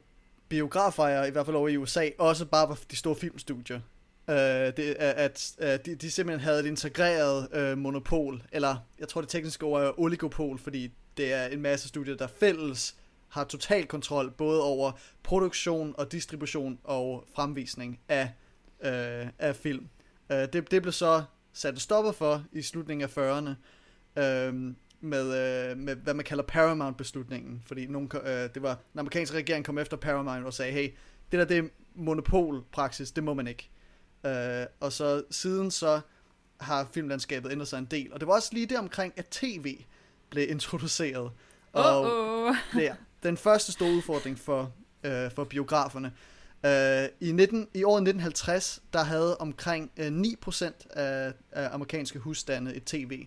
biografejere, 0.48 1.28
i 1.28 1.30
hvert 1.30 1.46
fald 1.46 1.56
over 1.56 1.68
i 1.68 1.76
USA, 1.76 2.08
også 2.18 2.46
bare 2.46 2.68
var 2.68 2.78
de 2.90 2.96
store 2.96 3.16
filmstudier. 3.16 3.80
Øh, 4.28 4.36
det, 4.76 4.96
at 4.98 5.54
at 5.58 5.86
de, 5.86 5.94
de 5.94 6.10
simpelthen 6.10 6.40
havde 6.40 6.60
et 6.60 6.66
integreret 6.66 7.48
øh, 7.52 7.78
monopol, 7.78 8.42
eller 8.52 8.76
jeg 8.98 9.08
tror 9.08 9.20
det 9.20 9.30
tekniske 9.30 9.66
ord 9.66 9.82
er 9.82 10.00
oligopol, 10.00 10.58
fordi 10.58 10.92
det 11.16 11.32
er 11.32 11.46
en 11.46 11.62
masse 11.62 11.88
studier, 11.88 12.16
der 12.16 12.26
fælles 12.26 12.96
har 13.28 13.44
total 13.44 13.86
kontrol 13.86 14.30
både 14.30 14.62
over 14.62 14.92
produktion 15.22 15.94
og 15.98 16.12
distribution 16.12 16.78
og 16.84 17.24
fremvisning 17.34 18.00
af, 18.08 18.30
øh, 18.80 19.26
af 19.38 19.56
film. 19.56 19.88
Øh, 20.32 20.38
det, 20.52 20.70
det 20.70 20.82
blev 20.82 20.92
så 20.92 21.22
sat 21.52 21.80
stopper 21.80 22.12
for 22.12 22.44
i 22.52 22.62
slutningen 22.62 23.08
af 23.08 23.18
40'erne 23.18 23.50
øh, 24.22 24.74
med, 25.00 25.24
øh, 25.24 25.76
med, 25.76 25.96
hvad 25.96 26.14
man 26.14 26.24
kalder 26.24 26.44
Paramount-beslutningen, 26.44 27.62
fordi 27.66 27.86
nogen, 27.86 28.10
øh, 28.24 28.30
det 28.54 28.62
var, 28.62 28.78
den 28.92 28.98
amerikanske 28.98 29.36
regering 29.36 29.64
kom 29.64 29.78
efter 29.78 29.96
Paramount 29.96 30.46
og 30.46 30.54
sagde, 30.54 30.72
hey, 30.72 30.90
det 31.32 31.38
der 31.38 31.44
det 31.44 31.58
er 31.58 31.68
monopolpraksis, 31.94 33.10
det 33.10 33.24
må 33.24 33.34
man 33.34 33.46
ikke. 33.46 33.70
Øh, 34.26 34.66
og 34.80 34.92
så 34.92 35.22
siden 35.30 35.70
så 35.70 36.00
har 36.60 36.88
filmlandskabet 36.92 37.52
ændret 37.52 37.68
sig 37.68 37.78
en 37.78 37.84
del. 37.84 38.12
Og 38.12 38.20
det 38.20 38.28
var 38.28 38.34
også 38.34 38.48
lige 38.52 38.66
der 38.66 38.78
omkring, 38.78 39.12
at 39.16 39.26
tv 39.26 39.76
blev 40.30 40.50
introduceret. 40.50 41.30
Og 41.72 42.06
Uh-oh. 42.06 42.56
det 42.74 42.86
er 42.88 42.94
den 43.22 43.36
første 43.36 43.72
store 43.72 43.92
udfordring 43.92 44.38
for, 44.38 44.72
øh, 45.04 45.30
for 45.30 45.44
biograferne. 45.44 46.12
Øh, 46.66 47.28
i, 47.28 47.32
19, 47.32 47.68
I 47.74 47.84
året 47.84 48.00
1950, 48.00 48.82
der 48.92 49.02
havde 49.02 49.36
omkring 49.36 49.90
øh, 49.96 50.06
9% 50.06 50.72
af, 50.90 51.32
af 51.52 51.74
amerikanske 51.74 52.18
husstande 52.18 52.74
et 52.74 52.84
tv. 52.84 53.26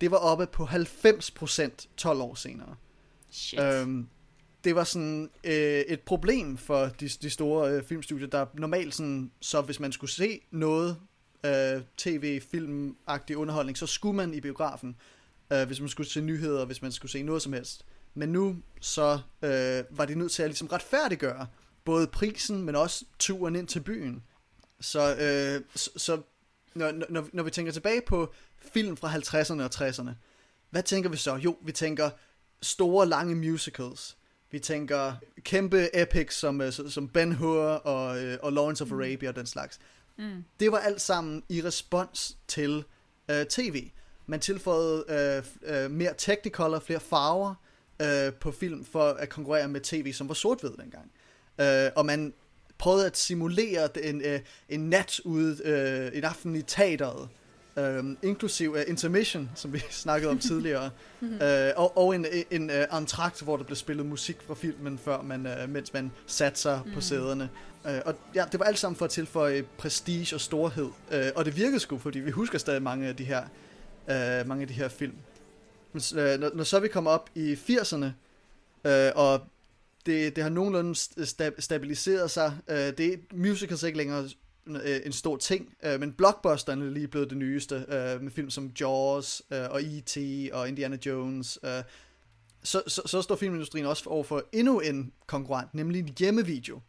Det 0.00 0.10
var 0.10 0.16
oppe 0.16 0.46
på 0.46 0.64
90% 0.64 1.70
12 1.96 2.20
år 2.20 2.34
senere. 2.34 2.74
Shit. 3.30 3.60
Øhm, 3.60 4.08
det 4.64 4.74
var 4.74 4.84
sådan 4.84 5.30
øh, 5.44 5.80
et 5.80 6.00
problem 6.00 6.56
for 6.56 6.86
de, 6.86 7.08
de 7.08 7.30
store 7.30 7.70
øh, 7.70 7.82
filmstudier, 7.82 8.26
der 8.26 8.46
normalt 8.54 8.94
sådan, 8.94 9.30
så 9.40 9.60
hvis 9.60 9.80
man 9.80 9.92
skulle 9.92 10.10
se 10.10 10.40
noget 10.50 10.96
øh, 11.44 11.82
tv, 11.96 12.40
filmagtig 12.50 13.36
underholdning, 13.36 13.78
så 13.78 13.86
skulle 13.86 14.16
man 14.16 14.34
i 14.34 14.40
biografen, 14.40 14.96
øh, 15.52 15.66
hvis 15.66 15.80
man 15.80 15.88
skulle 15.88 16.10
se 16.10 16.20
nyheder, 16.20 16.64
hvis 16.64 16.82
man 16.82 16.92
skulle 16.92 17.12
se 17.12 17.22
noget 17.22 17.42
som 17.42 17.52
helst. 17.52 17.84
Men 18.14 18.28
nu 18.28 18.56
så 18.80 19.20
øh, 19.42 19.84
var 19.90 20.04
de 20.04 20.14
nødt 20.14 20.32
til 20.32 20.42
at 20.42 20.48
ligesom 20.48 20.68
retfærdiggøre 20.68 21.46
både 21.84 22.06
prisen, 22.06 22.62
men 22.62 22.76
også 22.76 23.04
turen 23.18 23.56
ind 23.56 23.68
til 23.68 23.80
byen. 23.80 24.22
Så, 24.80 25.16
øh, 25.16 25.64
så, 25.74 25.90
så 25.96 26.20
når, 26.74 26.92
når, 27.10 27.28
når 27.32 27.42
vi 27.42 27.50
tænker 27.50 27.72
tilbage 27.72 28.02
på 28.06 28.34
film 28.72 28.96
fra 28.96 29.14
50'erne 29.14 29.62
og 29.62 29.70
60'erne, 29.74 30.10
hvad 30.70 30.82
tænker 30.82 31.10
vi 31.10 31.16
så? 31.16 31.36
Jo, 31.36 31.56
vi 31.62 31.72
tænker 31.72 32.10
store, 32.62 33.06
lange 33.06 33.34
musicals. 33.34 34.16
Vi 34.54 34.58
tænker 34.58 35.12
kæmpe 35.42 36.00
epics 36.00 36.36
som, 36.36 36.60
øh, 36.60 36.72
som 36.72 37.08
Ben 37.08 37.32
Hur 37.32 37.62
og, 37.62 38.22
øh, 38.22 38.38
og 38.42 38.52
Lawrence 38.52 38.84
of 38.84 38.90
mm. 38.90 39.00
Arabia 39.00 39.28
og 39.28 39.36
den 39.36 39.46
slags. 39.46 39.78
Mm. 40.18 40.44
Det 40.60 40.72
var 40.72 40.78
alt 40.78 41.00
sammen 41.00 41.42
i 41.48 41.62
respons 41.62 42.36
til 42.48 42.84
uh, 43.32 43.42
tv. 43.48 43.90
Man 44.26 44.40
tilføjede 44.40 45.04
uh, 45.08 45.70
uh, 45.84 45.90
mere 45.90 46.14
technicolor, 46.18 46.78
flere 46.78 47.00
farver 47.00 47.54
uh, 48.02 48.34
på 48.34 48.52
film 48.52 48.84
for 48.84 49.04
at 49.04 49.28
konkurrere 49.28 49.68
med 49.68 49.80
tv, 49.80 50.12
som 50.12 50.28
var 50.28 50.34
sort-hvid 50.34 50.70
dengang. 50.70 51.10
Uh, 51.58 51.92
og 51.96 52.06
man 52.06 52.34
prøvede 52.78 53.06
at 53.06 53.16
simulere 53.16 54.04
en, 54.04 54.16
uh, 54.16 54.40
en 54.68 54.80
nat 54.80 55.20
ude, 55.24 55.52
uh, 56.12 56.18
en 56.18 56.24
aften 56.24 56.56
i 56.56 56.62
teateret, 56.62 57.28
Um, 57.76 58.18
inklusiv 58.22 58.70
uh, 58.70 58.80
intermission, 58.88 59.50
som 59.54 59.72
vi 59.72 59.78
snakkede 59.90 60.30
om 60.30 60.38
tidligere, 60.48 60.90
uh, 61.20 61.28
og, 61.76 61.98
og 61.98 62.14
en, 62.14 62.26
en 62.50 62.70
uh, 62.70 62.98
entrakt, 62.98 63.42
hvor 63.42 63.56
der 63.56 63.64
blev 63.64 63.76
spillet 63.76 64.06
musik 64.06 64.36
fra 64.46 64.54
filmen, 64.54 64.98
før 64.98 65.22
man, 65.22 65.46
uh, 65.46 65.70
mens 65.70 65.92
man 65.92 66.12
satte 66.26 66.60
sig 66.60 66.80
mm. 66.86 66.92
på 66.92 67.00
sæderne. 67.00 67.50
Uh, 67.84 67.90
og 68.04 68.14
ja, 68.34 68.44
det 68.52 68.60
var 68.60 68.66
alt 68.66 68.78
sammen 68.78 68.96
for 68.96 69.04
at 69.04 69.10
tilføje 69.10 69.64
prestige 69.78 70.36
og 70.36 70.40
storhed, 70.40 70.84
uh, 70.84 71.18
og 71.36 71.44
det 71.44 71.56
virkede 71.56 71.80
sgu, 71.80 71.98
fordi 71.98 72.18
vi 72.18 72.30
husker 72.30 72.58
stadig 72.58 72.82
mange 72.82 73.06
af 73.08 73.16
de 73.16 73.24
her, 73.24 73.42
uh, 74.08 74.48
mange 74.48 74.62
af 74.62 74.68
de 74.68 74.74
her 74.74 74.88
film. 74.88 75.16
Men, 75.92 76.02
uh, 76.12 76.40
når, 76.40 76.50
når 76.54 76.64
så 76.64 76.80
vi 76.80 76.88
kommer 76.88 77.10
op 77.10 77.30
i 77.34 77.54
80'erne, 77.54 78.06
uh, 78.84 78.90
og 79.14 79.40
det, 80.06 80.36
det 80.36 80.42
har 80.42 80.50
nogenlunde 80.50 80.94
stabiliseret 81.58 82.30
sig, 82.30 82.52
uh, 82.68 82.74
det 82.74 83.00
er 83.00 83.16
musicals 83.32 83.82
ikke 83.82 83.98
længere 83.98 84.28
øh, 84.66 85.00
en 85.04 85.12
stor 85.12 85.36
ting, 85.36 85.74
øh, 85.84 86.00
men 86.00 86.12
blockbusteren 86.12 86.82
er 86.82 86.90
lige 86.90 87.08
blevet 87.08 87.30
det 87.30 87.38
nyeste, 87.38 87.74
øh, 87.74 88.22
med 88.22 88.30
film 88.30 88.50
som 88.50 88.72
Jaws 88.80 89.42
øh, 89.50 89.70
og 89.70 89.80
E.T. 89.82 90.16
og 90.52 90.68
Indiana 90.68 90.98
Jones. 91.06 91.58
Øh, 91.64 91.82
så, 92.62 92.82
så, 92.86 93.02
så 93.06 93.22
står 93.22 93.36
filmindustrien 93.36 93.86
også 93.86 94.10
over 94.10 94.24
for 94.24 94.44
endnu 94.52 94.80
en 94.80 95.12
konkurrent, 95.26 95.74
nemlig 95.74 95.98
en 95.98 96.14
hjemmevideo. 96.18 96.80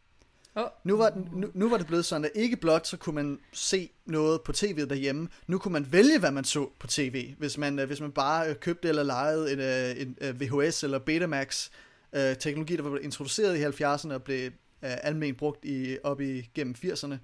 Oh. 0.56 0.68
Nu, 0.84 0.98
var, 0.98 1.22
nu, 1.34 1.52
nu 1.54 1.70
var 1.70 1.78
det 1.78 1.88
blevet 1.88 2.06
sådan, 2.06 2.26
at 2.26 2.32
ikke 2.36 2.58
blot 2.58 2.88
så 2.88 2.98
kunne 2.98 3.16
man 3.16 3.40
se 3.54 3.90
noget 4.06 4.42
på 4.42 4.52
tv 4.52 4.88
derhjemme, 4.90 5.28
nu 5.48 5.58
kunne 5.58 5.72
man 5.72 5.88
vælge, 5.92 6.20
hvad 6.20 6.32
man 6.32 6.44
så 6.44 6.70
på 6.80 6.88
tv. 6.88 7.34
Hvis 7.38 7.58
man, 7.58 7.80
hvis 7.80 8.02
man 8.02 8.12
bare 8.12 8.54
købte 8.54 8.90
eller 8.90 9.04
lejede 9.04 9.54
en, 9.54 9.60
en, 10.08 10.18
en 10.22 10.40
VHS 10.40 10.84
eller 10.84 11.00
Betamax, 11.00 11.70
øh, 12.14 12.36
teknologi, 12.36 12.76
der 12.76 12.84
var 12.84 12.98
introduceret 12.98 13.58
i 13.58 13.84
70'erne 13.84 14.14
og 14.14 14.24
blev 14.24 14.46
øh, 14.46 14.52
almindeligt 14.82 15.38
brugt 15.38 15.66
i, 15.66 15.98
op 16.04 16.22
igennem 16.22 16.76
80'erne, 16.86 17.14
Øh, 17.14 17.20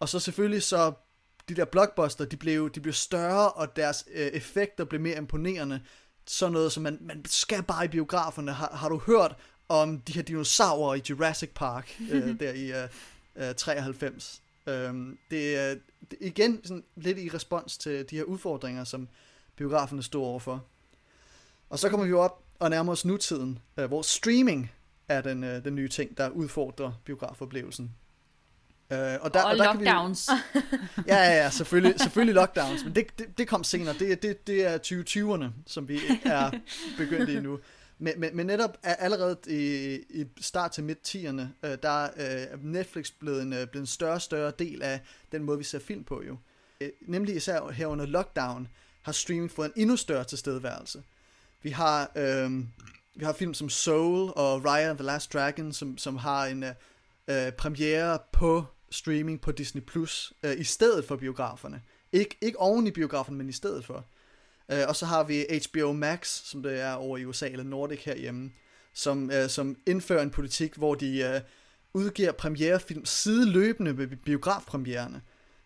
og 0.00 0.08
så 0.08 0.20
selvfølgelig 0.20 0.62
så, 0.62 0.92
de 1.48 1.54
der 1.54 1.64
blockbuster, 1.64 2.24
de 2.24 2.36
blev, 2.36 2.70
de 2.70 2.80
blev 2.80 2.92
større, 2.92 3.50
og 3.50 3.76
deres 3.76 4.04
øh, 4.12 4.26
effekter 4.26 4.84
blev 4.84 5.00
mere 5.00 5.16
imponerende. 5.16 5.80
Sådan 6.26 6.52
noget, 6.52 6.72
som 6.72 6.82
man, 6.82 6.98
man 7.00 7.24
skal 7.24 7.62
bare 7.62 7.84
i 7.84 7.88
biograferne. 7.88 8.52
Har, 8.52 8.70
har 8.74 8.88
du 8.88 8.98
hørt 8.98 9.36
om 9.68 10.00
de 10.00 10.12
her 10.12 10.22
dinosaurer 10.22 10.94
i 10.94 11.02
Jurassic 11.10 11.50
Park, 11.54 12.00
øh, 12.10 12.34
der 12.40 12.52
i 12.52 12.72
øh, 12.72 13.48
øh, 13.48 13.54
93? 13.54 14.42
Øh, 14.66 14.94
det 15.30 15.56
er 15.56 15.74
igen 16.20 16.60
sådan 16.64 16.84
lidt 16.96 17.18
i 17.18 17.28
respons 17.28 17.78
til 17.78 18.10
de 18.10 18.16
her 18.16 18.24
udfordringer, 18.24 18.84
som 18.84 19.08
biograferne 19.56 20.02
står 20.02 20.24
overfor. 20.24 20.64
Og 21.70 21.78
så 21.78 21.88
kommer 21.88 22.06
vi 22.06 22.10
jo 22.10 22.20
op 22.20 22.42
og 22.58 22.70
nærmer 22.70 22.92
os 22.92 23.04
nutiden, 23.04 23.58
øh, 23.76 23.86
hvor 23.86 24.02
streaming 24.02 24.72
er 25.08 25.20
den, 25.20 25.44
øh, 25.44 25.64
den 25.64 25.74
nye 25.74 25.88
ting, 25.88 26.16
der 26.18 26.28
udfordrer 26.28 26.92
biografoplevelsen. 27.04 27.94
Øh, 28.92 29.18
og, 29.20 29.34
der, 29.34 29.42
og, 29.42 29.50
og 29.50 29.58
der 29.58 29.72
lockdowns. 29.72 30.28
vi, 30.54 30.60
ja, 31.12 31.16
ja, 31.16 31.42
ja, 31.42 31.50
selvfølgelig, 31.50 32.00
selvfølgelig 32.00 32.34
lockdowns, 32.34 32.84
men 32.84 32.94
det, 32.94 33.18
det, 33.18 33.38
det 33.38 33.48
kom 33.48 33.64
senere. 33.64 33.94
Det, 33.98 34.22
det, 34.22 34.46
det 34.46 34.66
er 34.66 34.78
2020'erne, 34.78 35.46
som 35.66 35.88
vi 35.88 36.00
er 36.24 36.50
begyndt 36.98 37.28
i 37.28 37.40
nu. 37.40 37.58
Men, 37.98 38.20
men, 38.20 38.36
men 38.36 38.46
netop 38.46 38.78
allerede 38.82 39.36
i, 39.48 39.94
i 40.10 40.26
start 40.40 40.70
til 40.70 40.84
midt-tierne, 40.84 41.52
øh, 41.62 41.76
der 41.82 42.04
er 42.04 42.46
øh, 42.52 42.64
Netflix 42.64 43.10
blevet 43.20 43.42
en, 43.42 43.52
øh, 43.52 43.66
blevet 43.66 43.82
en 43.82 43.86
større 43.86 44.14
og 44.14 44.22
større 44.22 44.52
del 44.58 44.82
af 44.82 45.00
den 45.32 45.42
måde, 45.44 45.58
vi 45.58 45.64
ser 45.64 45.78
film 45.78 46.04
på 46.04 46.22
jo. 46.26 46.36
Øh, 46.80 46.88
nemlig 47.00 47.36
især 47.36 47.70
her 47.70 47.86
under 47.86 48.06
lockdown 48.06 48.68
har 49.02 49.12
streaming 49.12 49.50
fået 49.50 49.66
en 49.66 49.72
endnu 49.76 49.96
større 49.96 50.24
tilstedeværelse. 50.24 51.02
Vi 51.62 51.70
har, 51.70 52.10
øh, 52.16 52.50
vi 53.14 53.24
har 53.24 53.32
film 53.32 53.54
som 53.54 53.68
Soul 53.68 54.32
og 54.36 54.64
Raya 54.64 54.90
and 54.90 54.98
the 54.98 55.06
Last 55.06 55.32
Dragon, 55.32 55.72
som, 55.72 55.98
som 55.98 56.16
har 56.16 56.46
en 56.46 56.64
øh, 57.28 57.52
premiere 57.52 58.18
på 58.32 58.64
streaming 58.92 59.40
på 59.40 59.52
Disney 59.52 59.82
Plus 59.82 60.32
øh, 60.42 60.60
i 60.60 60.64
stedet 60.64 61.04
for 61.04 61.16
biograferne. 61.16 61.82
Ik- 62.16 62.38
ikke 62.40 62.60
oven 62.60 62.86
i 62.86 62.90
biograferne, 62.90 63.38
men 63.38 63.48
i 63.48 63.52
stedet 63.52 63.84
for. 63.84 64.04
Øh, 64.72 64.82
og 64.88 64.96
så 64.96 65.06
har 65.06 65.24
vi 65.24 65.44
HBO 65.66 65.92
Max, 65.92 66.28
som 66.44 66.62
det 66.62 66.80
er 66.80 66.92
over 66.92 67.18
i 67.18 67.24
USA 67.24 67.48
eller 67.48 67.64
Nordic 67.64 68.04
herhjemme, 68.04 68.50
som, 68.94 69.30
øh, 69.30 69.48
som 69.48 69.76
indfører 69.86 70.22
en 70.22 70.30
politik, 70.30 70.74
hvor 70.74 70.94
de 70.94 71.18
øh, 71.18 71.40
udgiver 71.94 72.32
premierefilm 72.32 73.04
sideløbende 73.04 73.92
med 73.92 74.06
biografpremiererne. 74.06 75.22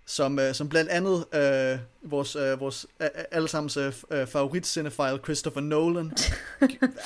Som, 0.08 0.38
øh, 0.38 0.54
som 0.54 0.68
blandt 0.68 0.90
andet 0.90 1.24
øh, 1.34 1.78
vores, 2.10 2.36
øh, 2.36 2.60
vores 2.60 2.86
øh, 3.00 3.08
allesammens 3.30 3.76
øh, 3.76 3.92
øh 4.10 4.26
favorit 4.26 4.66
cinephile 4.66 5.18
Christopher 5.24 5.60
Nolan 5.60 6.06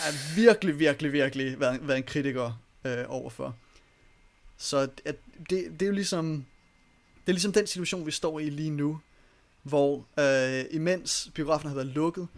er 0.07 0.35
virkelig, 0.37 0.79
virkelig, 0.79 1.13
virkelig 1.13 1.61
været, 1.61 1.89
været 1.89 1.99
en 1.99 2.05
kritiker 2.05 2.63
øh, 2.85 3.05
overfor. 3.09 3.57
Så 4.61 4.88
at 5.05 5.16
det, 5.51 5.81
det 5.81 5.83
er 5.83 5.87
jo 5.87 5.92
ligesom 5.92 6.44
det 7.27 7.29
er 7.29 7.33
ligesom 7.33 7.53
den 7.53 7.66
situation, 7.66 8.07
vi 8.07 8.11
står 8.11 8.40
i 8.40 8.51
lige 8.51 8.70
nu, 8.70 9.01
hvor 9.62 10.07
øh, 10.18 10.64
imens 10.70 11.31
biografen 11.35 11.68
har 11.68 11.75
været 11.75 11.87
lukket, 11.87 12.29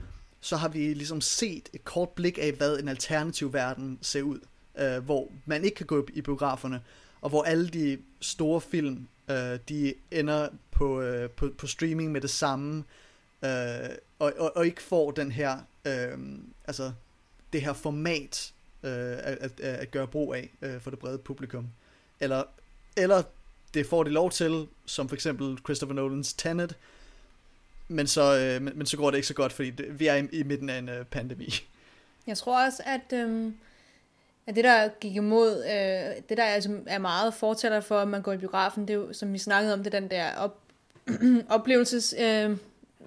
så 0.41 0.57
har 0.57 0.69
vi 0.69 0.95
ligesom 0.95 1.21
set 1.21 1.69
et 1.73 1.85
kort 1.85 2.09
blik 2.09 2.39
af, 2.39 2.53
hvad 2.53 2.79
en 2.79 2.89
alternativ 2.89 3.53
verden 3.53 3.99
ser 4.03 4.23
ud, 4.23 4.41
øh, 4.79 5.05
hvor 5.05 5.29
man 5.47 5.65
ikke 5.65 5.75
kan 5.75 5.87
gå 5.87 6.07
i 6.15 6.21
biograferne, 6.21 6.81
og 7.21 7.31
hvor 7.31 7.43
alle 7.43 7.69
de 7.69 7.99
store 8.21 8.61
film, 8.61 9.09
øh, 9.31 9.59
de 9.69 9.95
ender 10.11 10.49
på, 10.71 11.01
øh, 11.01 11.31
på, 11.31 11.51
på 11.59 11.67
streaming 11.67 12.13
med 12.13 12.21
det 12.21 12.31
samme, 12.31 12.85
øh, 13.45 13.51
og, 14.19 14.33
og, 14.39 14.57
og 14.57 14.67
ikke 14.67 14.83
får 14.83 15.11
den 15.11 15.33
her, 15.33 15.59
øh, 15.85 16.19
altså 16.65 16.93
det 17.53 17.63
her 17.63 17.73
format 17.73 18.53
øh, 18.83 18.93
at, 18.93 19.39
at, 19.39 19.61
at 19.61 19.91
gøre 19.91 20.07
brug 20.07 20.35
af 20.35 20.51
øh, 20.63 20.81
for 20.81 20.91
det 20.91 20.99
brede 20.99 21.19
publikum. 21.19 21.69
Eller, 22.21 22.43
eller 22.97 23.23
det 23.75 23.87
får 23.87 24.03
de 24.03 24.11
lov 24.11 24.31
til, 24.31 24.67
som 24.87 25.09
for 25.09 25.17
eksempel 25.17 25.59
Christopher 25.65 25.95
Nolans 25.95 26.35
Tenet, 26.35 26.77
men 27.89 28.07
så, 28.07 28.39
øh, 28.39 28.63
men, 28.63 28.79
men 28.79 28.87
så 28.87 28.97
går 28.97 29.11
det 29.11 29.19
ikke 29.19 29.29
så 29.29 29.35
godt, 29.35 29.53
fordi 29.53 29.71
det, 29.71 30.01
vi 30.01 30.07
er 30.07 30.15
i, 30.15 30.29
i 30.33 30.43
midten 30.43 30.71
af 30.71 30.79
en 30.79 30.89
øh, 30.89 31.05
pandemi. 31.05 31.49
Jeg 32.27 32.37
tror 32.37 32.65
også, 32.65 32.83
at, 32.87 33.19
øh, 33.19 33.53
at 34.47 34.57
det, 34.57 34.65
der 34.65 34.89
gik 35.01 35.17
imod, 35.17 35.65
øh, 35.65 36.23
det 36.29 36.37
der 36.37 36.43
er, 36.43 36.55
altså, 36.55 36.81
er 36.87 36.99
meget 36.99 37.35
fortæller 37.35 37.81
for, 37.81 37.99
at 37.99 38.09
man 38.09 38.23
går 38.23 38.33
i 38.33 38.37
biografen, 38.37 38.89
det 38.89 38.95
er 38.95 38.99
jo, 38.99 39.13
som 39.13 39.33
vi 39.33 39.39
snakkede 39.39 39.75
om, 39.75 39.83
det 39.83 39.93
den 39.93 40.11
der 40.11 40.37
op, 40.37 40.59
oplevelses... 41.49 42.15
Øh, 42.19 42.57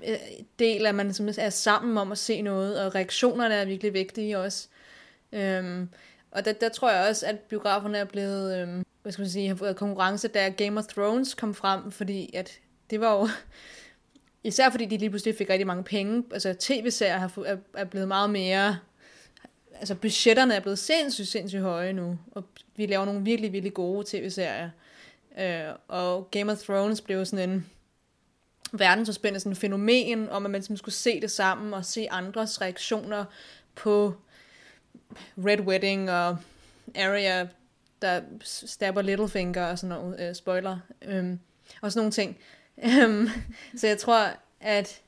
øh, 0.07 0.17
del, 0.59 0.85
at 0.85 0.95
man 0.95 1.13
er 1.37 1.49
sammen 1.49 1.97
om 1.97 2.11
at 2.11 2.17
se 2.17 2.41
noget, 2.41 2.85
og 2.85 2.95
reaktionerne 2.95 3.55
er 3.55 3.65
virkelig 3.65 3.93
vigtige 3.93 4.39
også. 4.39 4.67
Øhm, 5.31 5.89
og 6.31 6.45
der, 6.45 6.53
der 6.53 6.69
tror 6.69 6.91
jeg 6.91 7.09
også, 7.09 7.25
at 7.25 7.39
biograferne 7.39 7.97
er 7.97 8.05
blevet, 8.05 8.57
øhm, 8.57 8.85
hvad 9.05 9.11
skal 9.11 9.21
man 9.21 9.29
sige, 9.29 9.47
har 9.47 9.55
fået 9.55 9.75
konkurrence, 9.75 10.27
da 10.27 10.49
Game 10.49 10.79
of 10.79 10.85
Thrones 10.85 11.33
kom 11.33 11.53
frem, 11.53 11.91
fordi 11.91 12.31
at 12.33 12.59
det 12.89 12.99
var 12.99 13.13
jo, 13.13 13.27
især 14.49 14.69
fordi 14.69 14.85
de 14.85 14.97
lige 14.97 15.09
pludselig 15.09 15.35
fik 15.37 15.49
rigtig 15.49 15.67
mange 15.67 15.83
penge, 15.83 16.23
altså 16.31 16.55
tv-serier 16.59 17.17
har, 17.17 17.43
er, 17.45 17.57
er 17.73 17.85
blevet 17.85 18.07
meget 18.07 18.29
mere, 18.29 18.77
altså 19.73 19.95
budgetterne 19.95 20.53
er 20.53 20.59
blevet 20.59 20.79
sindssygt, 20.79 21.27
sindssygt 21.27 21.61
høje 21.61 21.93
nu, 21.93 22.19
og 22.31 22.43
vi 22.75 22.85
laver 22.85 23.05
nogle 23.05 23.23
virkelig, 23.23 23.53
virkelig 23.53 23.73
gode 23.73 24.05
tv-serier. 24.07 24.69
Øh, 25.39 25.75
og 25.87 26.31
Game 26.31 26.51
of 26.51 26.57
Thrones 26.57 27.01
blev 27.01 27.25
sådan 27.25 27.49
en 27.49 27.65
verdensudspændende 28.71 29.39
sådan 29.39 29.51
en 29.51 29.55
fænomen, 29.55 30.29
om 30.29 30.45
at 30.45 30.51
man 30.51 30.59
ligesom 30.59 30.77
skulle 30.77 30.95
se 30.95 31.21
det 31.21 31.31
sammen, 31.31 31.73
og 31.73 31.85
se 31.85 32.07
andres 32.11 32.61
reaktioner 32.61 33.25
på 33.75 34.13
Red 35.37 35.59
Wedding 35.59 36.11
og 36.11 36.37
Area 36.95 37.47
der 38.05 38.21
stabber 38.41 39.01
Littlefinger 39.01 39.65
og 39.65 39.79
sådan 39.79 39.97
noget, 39.97 40.29
uh, 40.29 40.35
spoiler, 40.35 40.77
um, 41.19 41.39
og 41.81 41.91
sådan 41.91 41.99
nogle 41.99 42.11
ting. 42.11 42.37
Um, 42.77 43.29
så 43.79 43.87
jeg 43.87 43.97
tror, 43.97 44.29
at 44.59 45.01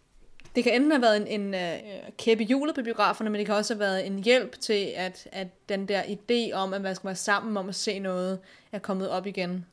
det 0.55 0.63
kan 0.63 0.73
enten 0.73 0.91
have 0.91 1.01
været 1.01 1.33
en, 1.33 1.41
en 1.41 1.53
uh, 1.53 2.13
kæppe 2.17 2.43
hjulet 2.43 2.75
på 2.75 2.81
biograferne, 2.81 3.29
men 3.29 3.39
det 3.39 3.45
kan 3.45 3.55
også 3.55 3.73
have 3.73 3.79
været 3.79 4.07
en 4.07 4.23
hjælp 4.23 4.59
til, 4.59 4.93
at, 4.95 5.27
at 5.31 5.47
den 5.69 5.87
der 5.87 6.03
idé 6.03 6.53
om, 6.53 6.73
at 6.73 6.81
man 6.81 6.95
skal 6.95 7.07
være 7.07 7.15
sammen 7.15 7.57
om 7.57 7.69
at 7.69 7.75
se 7.75 7.99
noget, 7.99 8.39
er 8.71 8.79
kommet 8.79 9.09
op 9.09 9.25
igen. 9.25 9.65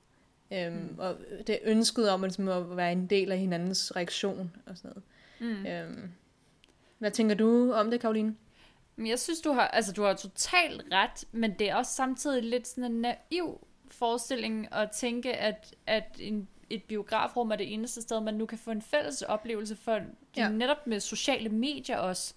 Um, 0.50 0.72
mm. 0.72 0.94
Og 0.98 1.16
det 1.46 1.58
ønsket 1.64 2.10
om 2.10 2.24
at, 2.24 2.38
at 2.38 2.76
være 2.76 2.92
en 2.92 3.06
del 3.06 3.32
af 3.32 3.38
hinandens 3.38 3.96
reaktion 3.96 4.52
og 4.66 4.76
sådan 4.76 4.90
noget. 4.90 5.02
Mm. 5.40 5.66
Um, 5.92 6.10
hvad 6.98 7.10
tænker 7.10 7.34
du 7.34 7.72
om 7.72 7.90
det, 7.90 8.00
Karoline? 8.00 8.34
Men 8.96 9.06
jeg 9.06 9.18
synes, 9.18 9.40
du 9.40 9.52
har, 9.52 9.68
altså, 9.68 9.92
du 9.92 10.02
har 10.02 10.14
totalt 10.14 10.82
ret, 10.92 11.24
men 11.32 11.54
det 11.58 11.70
er 11.70 11.74
også 11.74 11.92
samtidig 11.92 12.42
lidt 12.42 12.68
sådan 12.68 12.92
en 12.92 13.00
naiv 13.00 13.66
forestilling 13.88 14.68
at 14.74 14.90
tænke, 14.90 15.32
at, 15.32 15.74
at 15.86 16.16
en, 16.18 16.48
et 16.70 16.82
biografrum 16.82 17.50
er 17.50 17.56
det 17.56 17.72
eneste 17.72 18.02
sted, 18.02 18.20
man 18.20 18.34
nu 18.34 18.46
kan 18.46 18.58
få 18.58 18.70
en 18.70 18.82
fælles 18.82 19.22
oplevelse 19.22 19.76
for, 19.76 20.00
ja. 20.36 20.48
netop 20.48 20.86
med 20.86 21.00
sociale 21.00 21.48
medier 21.48 21.96
også, 21.96 22.34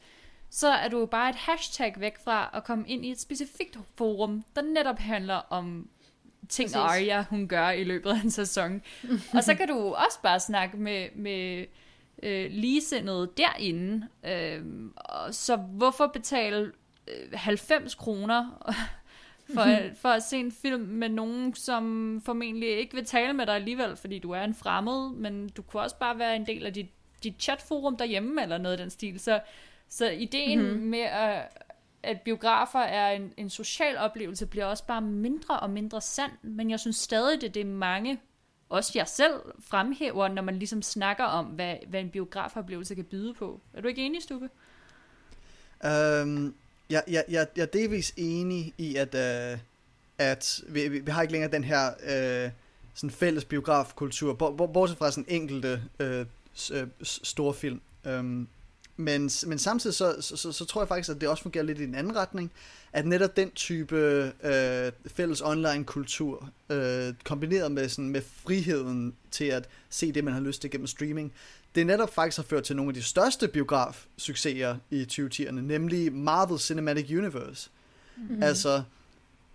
så 0.50 0.68
er 0.68 0.88
du 0.88 1.00
jo 1.00 1.06
bare 1.06 1.30
et 1.30 1.36
hashtag 1.36 1.94
væk 1.98 2.18
fra 2.24 2.50
at 2.54 2.64
komme 2.64 2.88
ind 2.88 3.06
i 3.06 3.12
et 3.12 3.20
specifikt 3.20 3.78
forum, 3.96 4.44
der 4.56 4.62
netop 4.62 5.00
handler 5.00 5.36
om 5.36 5.90
ting, 6.50 6.68
Præcis. 6.68 6.76
Arya 6.76 7.24
hun 7.30 7.48
gør 7.48 7.70
i 7.70 7.84
løbet 7.84 8.10
af 8.10 8.24
en 8.24 8.32
sæson. 8.32 8.82
og 9.36 9.44
så 9.44 9.56
kan 9.56 9.68
du 9.68 9.94
også 9.94 10.20
bare 10.24 10.40
snakke 10.40 10.78
med, 10.78 11.08
med 11.16 11.66
øh, 12.24 12.52
ligesindede 12.52 13.32
derinde. 13.38 14.08
Øh, 14.26 14.62
så 15.32 15.56
hvorfor 15.56 16.08
betale 16.08 16.72
øh, 17.08 17.34
90 17.34 17.96
kroner 17.96 18.72
for, 19.54 19.66
for 19.96 20.10
at 20.10 20.24
se 20.24 20.38
en 20.38 20.52
film 20.52 20.82
med 20.82 21.10
nogen, 21.10 21.56
som 21.56 22.22
formentlig 22.26 22.70
ikke 22.70 22.96
vil 22.96 23.06
tale 23.06 23.34
med 23.34 23.46
dig 23.46 23.56
alligevel, 23.56 23.96
fordi 23.96 24.20
du 24.20 24.32
er 24.32 24.42
en 24.42 24.54
fremmed, 24.54 25.12
men 25.16 25.50
du 25.50 25.62
kunne 25.62 25.82
også 25.82 25.98
bare 26.00 26.20
være 26.20 26.36
en 26.36 26.48
del 26.48 26.66
af 26.66 26.74
dit, 26.74 26.90
dit 27.24 27.36
chatforum 27.40 27.98
derhjemme, 27.98 28.42
eller 28.42 28.58
noget 28.58 28.74
af 28.74 28.78
den 28.78 28.90
stil. 28.90 29.20
Så, 29.20 29.40
så 29.90 30.10
ideen 30.10 30.62
mm-hmm. 30.62 30.84
med, 30.84 31.00
at, 31.00 31.64
at 32.04 32.22
biografer 32.22 32.80
er 32.80 33.12
en, 33.12 33.34
en 33.38 33.50
social 33.50 33.98
oplevelse, 33.98 34.46
bliver 34.46 34.66
også 34.66 34.86
bare 34.86 35.02
mindre 35.02 35.60
og 35.60 35.70
mindre 35.70 36.02
sand, 36.02 36.32
men 36.42 36.70
jeg 36.70 36.80
synes 36.80 36.96
stadig, 36.96 37.42
det, 37.42 37.54
det 37.54 37.62
er 37.62 37.66
mange 37.66 38.20
også 38.70 38.92
jeg 38.96 39.08
selv 39.08 39.34
fremhæver, 39.62 40.28
når 40.28 40.42
man 40.42 40.60
ligesom 40.60 40.82
snakker 40.82 41.24
om, 41.24 41.46
hvad, 41.46 41.76
hvad 41.88 42.00
en 42.00 42.10
biografoplevelse 42.10 42.96
kan 42.96 43.06
byde 43.06 43.34
på. 43.34 43.62
Er 43.74 43.82
du 43.82 43.88
ikke 43.88 44.06
enig, 44.06 44.24
Stube? 44.24 44.50
Øhm, 45.86 46.56
jeg, 46.90 47.04
jeg, 47.08 47.24
jeg, 47.30 47.48
jeg 47.56 47.62
er 47.62 47.66
delvis 47.66 48.14
enig 48.18 48.74
i, 48.78 48.96
at, 48.96 49.16
øh, 49.16 49.60
at 50.18 50.62
vi, 50.68 50.88
vi, 50.88 51.00
vi 51.00 51.12
har 51.12 51.22
ikke 51.22 51.32
længere 51.32 51.52
den 51.52 51.64
her 51.64 51.88
øh, 51.88 52.52
sådan 52.94 53.12
fælles 53.12 53.46
biografkultur, 53.46 54.34
bortset 54.34 54.98
fra 54.98 55.12
sådan 55.12 55.26
enkelte 55.28 55.82
øh, 56.00 56.26
øh 56.72 56.88
store 57.02 57.54
film. 57.54 57.82
Um, 58.10 58.48
men, 58.98 59.30
men 59.48 59.60
samtidig 59.60 59.96
så, 59.96 60.16
så, 60.22 60.38
så, 60.38 60.52
så 60.52 60.66
tror 60.66 60.82
jeg 60.82 60.88
faktisk, 60.88 61.10
at 61.10 61.22
det 61.22 61.30
også 61.30 61.44
fungerer 61.44 61.64
lidt 61.64 61.80
i 61.80 61.84
en 61.84 61.96
anden 61.96 62.16
retning, 62.16 62.52
at 62.94 63.08
netop 63.08 63.38
den 63.38 63.52
type 63.52 63.96
øh, 64.44 64.92
fælles 65.08 65.42
online-kultur, 65.42 66.50
øh, 66.70 67.14
kombineret 67.24 67.72
med, 67.72 67.90
sådan, 67.90 68.10
med 68.10 68.22
friheden 68.22 69.16
til 69.32 69.46
at 69.46 69.68
se 69.90 70.12
det, 70.12 70.24
man 70.24 70.34
har 70.34 70.42
lyst 70.42 70.62
til 70.62 70.72
gennem 70.72 70.88
streaming, 70.88 71.34
det 71.76 71.88
netop 71.88 72.14
faktisk 72.14 72.38
har 72.38 72.44
ført 72.44 72.64
til 72.64 72.76
nogle 72.76 72.90
af 72.90 72.94
de 72.94 73.04
største 73.04 73.48
biograf-succeser 73.48 74.78
i 74.92 75.08
2010'erne, 75.12 75.52
nemlig 75.52 76.14
Marvel 76.14 76.60
Cinematic 76.60 77.12
Universe. 77.12 77.70
Mm-hmm. 78.18 78.44
Altså, 78.44 78.76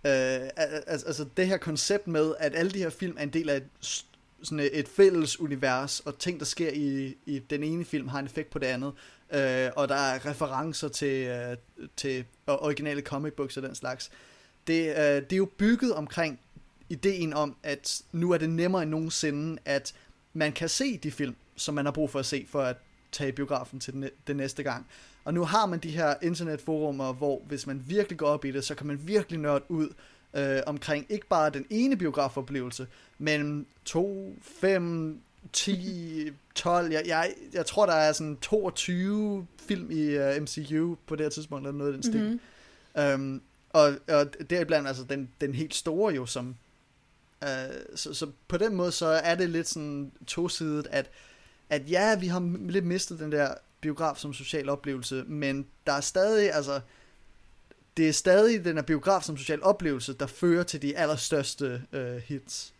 øh, 0.05 0.49
altså 0.87 1.25
det 1.37 1.47
her 1.47 1.57
koncept 1.57 2.07
med, 2.07 2.33
at 2.39 2.55
alle 2.55 2.71
de 2.71 2.79
her 2.79 2.89
film 2.89 3.15
er 3.17 3.23
en 3.23 3.29
del 3.29 3.49
af 3.49 3.57
et 3.57 3.63
sådan 4.43 4.69
et 4.73 4.87
fælles 4.87 5.39
univers, 5.39 5.99
og 5.99 6.19
ting, 6.19 6.39
der 6.39 6.45
sker 6.45 6.69
i, 6.73 7.15
i 7.25 7.39
den 7.39 7.63
ene 7.63 7.85
film, 7.85 8.07
har 8.07 8.19
en 8.19 8.25
effekt 8.25 8.49
på 8.49 8.59
det 8.59 8.65
andet 8.65 8.93
øh, 9.33 9.71
og 9.75 9.89
der 9.89 9.95
er 9.95 10.25
referencer 10.25 10.87
til, 10.87 11.27
øh, 11.27 11.57
til 11.97 12.25
originale 12.47 13.01
comic 13.01 13.33
books 13.33 13.57
og 13.57 13.63
den 13.63 13.75
slags. 13.75 14.11
Det, 14.67 14.89
øh, 14.89 14.95
det 14.95 15.33
er 15.33 15.37
jo 15.37 15.49
bygget 15.57 15.93
omkring 15.93 16.39
ideen 16.89 17.33
om, 17.33 17.55
at 17.63 18.01
nu 18.11 18.31
er 18.31 18.37
det 18.37 18.49
nemmere 18.49 18.81
end 18.81 18.91
nogensinde, 18.91 19.61
at 19.65 19.93
man 20.33 20.51
kan 20.51 20.69
se 20.69 20.97
de 20.97 21.11
film, 21.11 21.35
som 21.55 21.75
man 21.75 21.85
har 21.85 21.91
brug 21.91 22.09
for 22.09 22.19
at 22.19 22.25
se, 22.25 22.45
for 22.49 22.61
at 22.61 22.77
tage 23.11 23.31
biografen 23.31 23.79
til 23.79 23.93
den, 23.93 24.09
den 24.27 24.37
næste 24.37 24.63
gang. 24.63 24.87
Og 25.25 25.33
nu 25.33 25.43
har 25.45 25.65
man 25.65 25.79
de 25.79 25.91
her 25.91 26.15
internetforumer, 26.21 27.13
hvor 27.13 27.41
hvis 27.47 27.67
man 27.67 27.83
virkelig 27.87 28.17
går 28.17 28.27
op 28.27 28.45
i 28.45 28.51
det, 28.51 28.63
så 28.63 28.75
kan 28.75 28.87
man 28.87 29.07
virkelig 29.07 29.39
nørde 29.39 29.63
ud 29.69 29.89
øh, 30.33 30.59
omkring 30.65 31.05
ikke 31.09 31.27
bare 31.27 31.49
den 31.49 31.65
ene 31.69 31.97
biografoplevelse, 31.97 32.87
men 33.17 33.65
to, 33.85 34.35
fem, 34.41 35.19
10, 35.53 36.31
12, 36.55 36.91
jeg, 36.91 37.03
jeg, 37.05 37.33
jeg 37.53 37.65
tror, 37.65 37.85
der 37.85 37.93
er 37.93 38.13
sådan 38.13 38.37
22 38.37 39.47
film 39.57 39.91
i 39.91 40.17
uh, 40.17 40.23
øh, 40.23 40.41
MCU 40.41 40.95
på 41.07 41.15
det 41.15 41.25
her 41.25 41.29
tidspunkt, 41.29 41.67
eller 41.67 41.77
noget 41.77 41.91
af 41.91 41.93
den 41.93 42.03
stil. 42.03 42.39
Mm-hmm. 42.95 43.23
Um, 43.23 43.41
og, 43.69 43.93
og 44.07 44.49
deriblandt 44.49 44.87
altså 44.87 45.03
den, 45.03 45.29
den 45.41 45.55
helt 45.55 45.75
store 45.75 46.13
jo, 46.13 46.25
som... 46.25 46.55
Uh, 47.41 47.49
så, 47.95 48.13
så 48.13 48.31
på 48.47 48.57
den 48.57 48.75
måde, 48.75 48.91
så 48.91 49.05
er 49.05 49.35
det 49.35 49.49
lidt 49.49 49.67
sådan 49.67 50.11
tosidigt, 50.27 50.87
at, 50.91 51.09
at 51.69 51.89
ja, 51.89 52.15
vi 52.15 52.27
har 52.27 52.57
lidt 52.69 52.85
mistet 52.85 53.19
den 53.19 53.31
der 53.31 53.53
biograf 53.81 54.17
som 54.17 54.33
social 54.33 54.69
oplevelse, 54.69 55.23
men 55.27 55.67
der 55.87 55.93
er 55.93 56.01
stadig, 56.01 56.53
altså, 56.53 56.81
det 57.97 58.09
er 58.09 58.13
stadig 58.13 58.65
den 58.65 58.75
her 58.75 58.83
biograf 58.83 59.23
som 59.23 59.37
social 59.37 59.63
oplevelse, 59.63 60.13
der 60.13 60.27
fører 60.27 60.63
til 60.63 60.81
de 60.81 60.97
allerstørste 60.97 61.81
uh, 61.93 62.15
hits. 62.15 62.72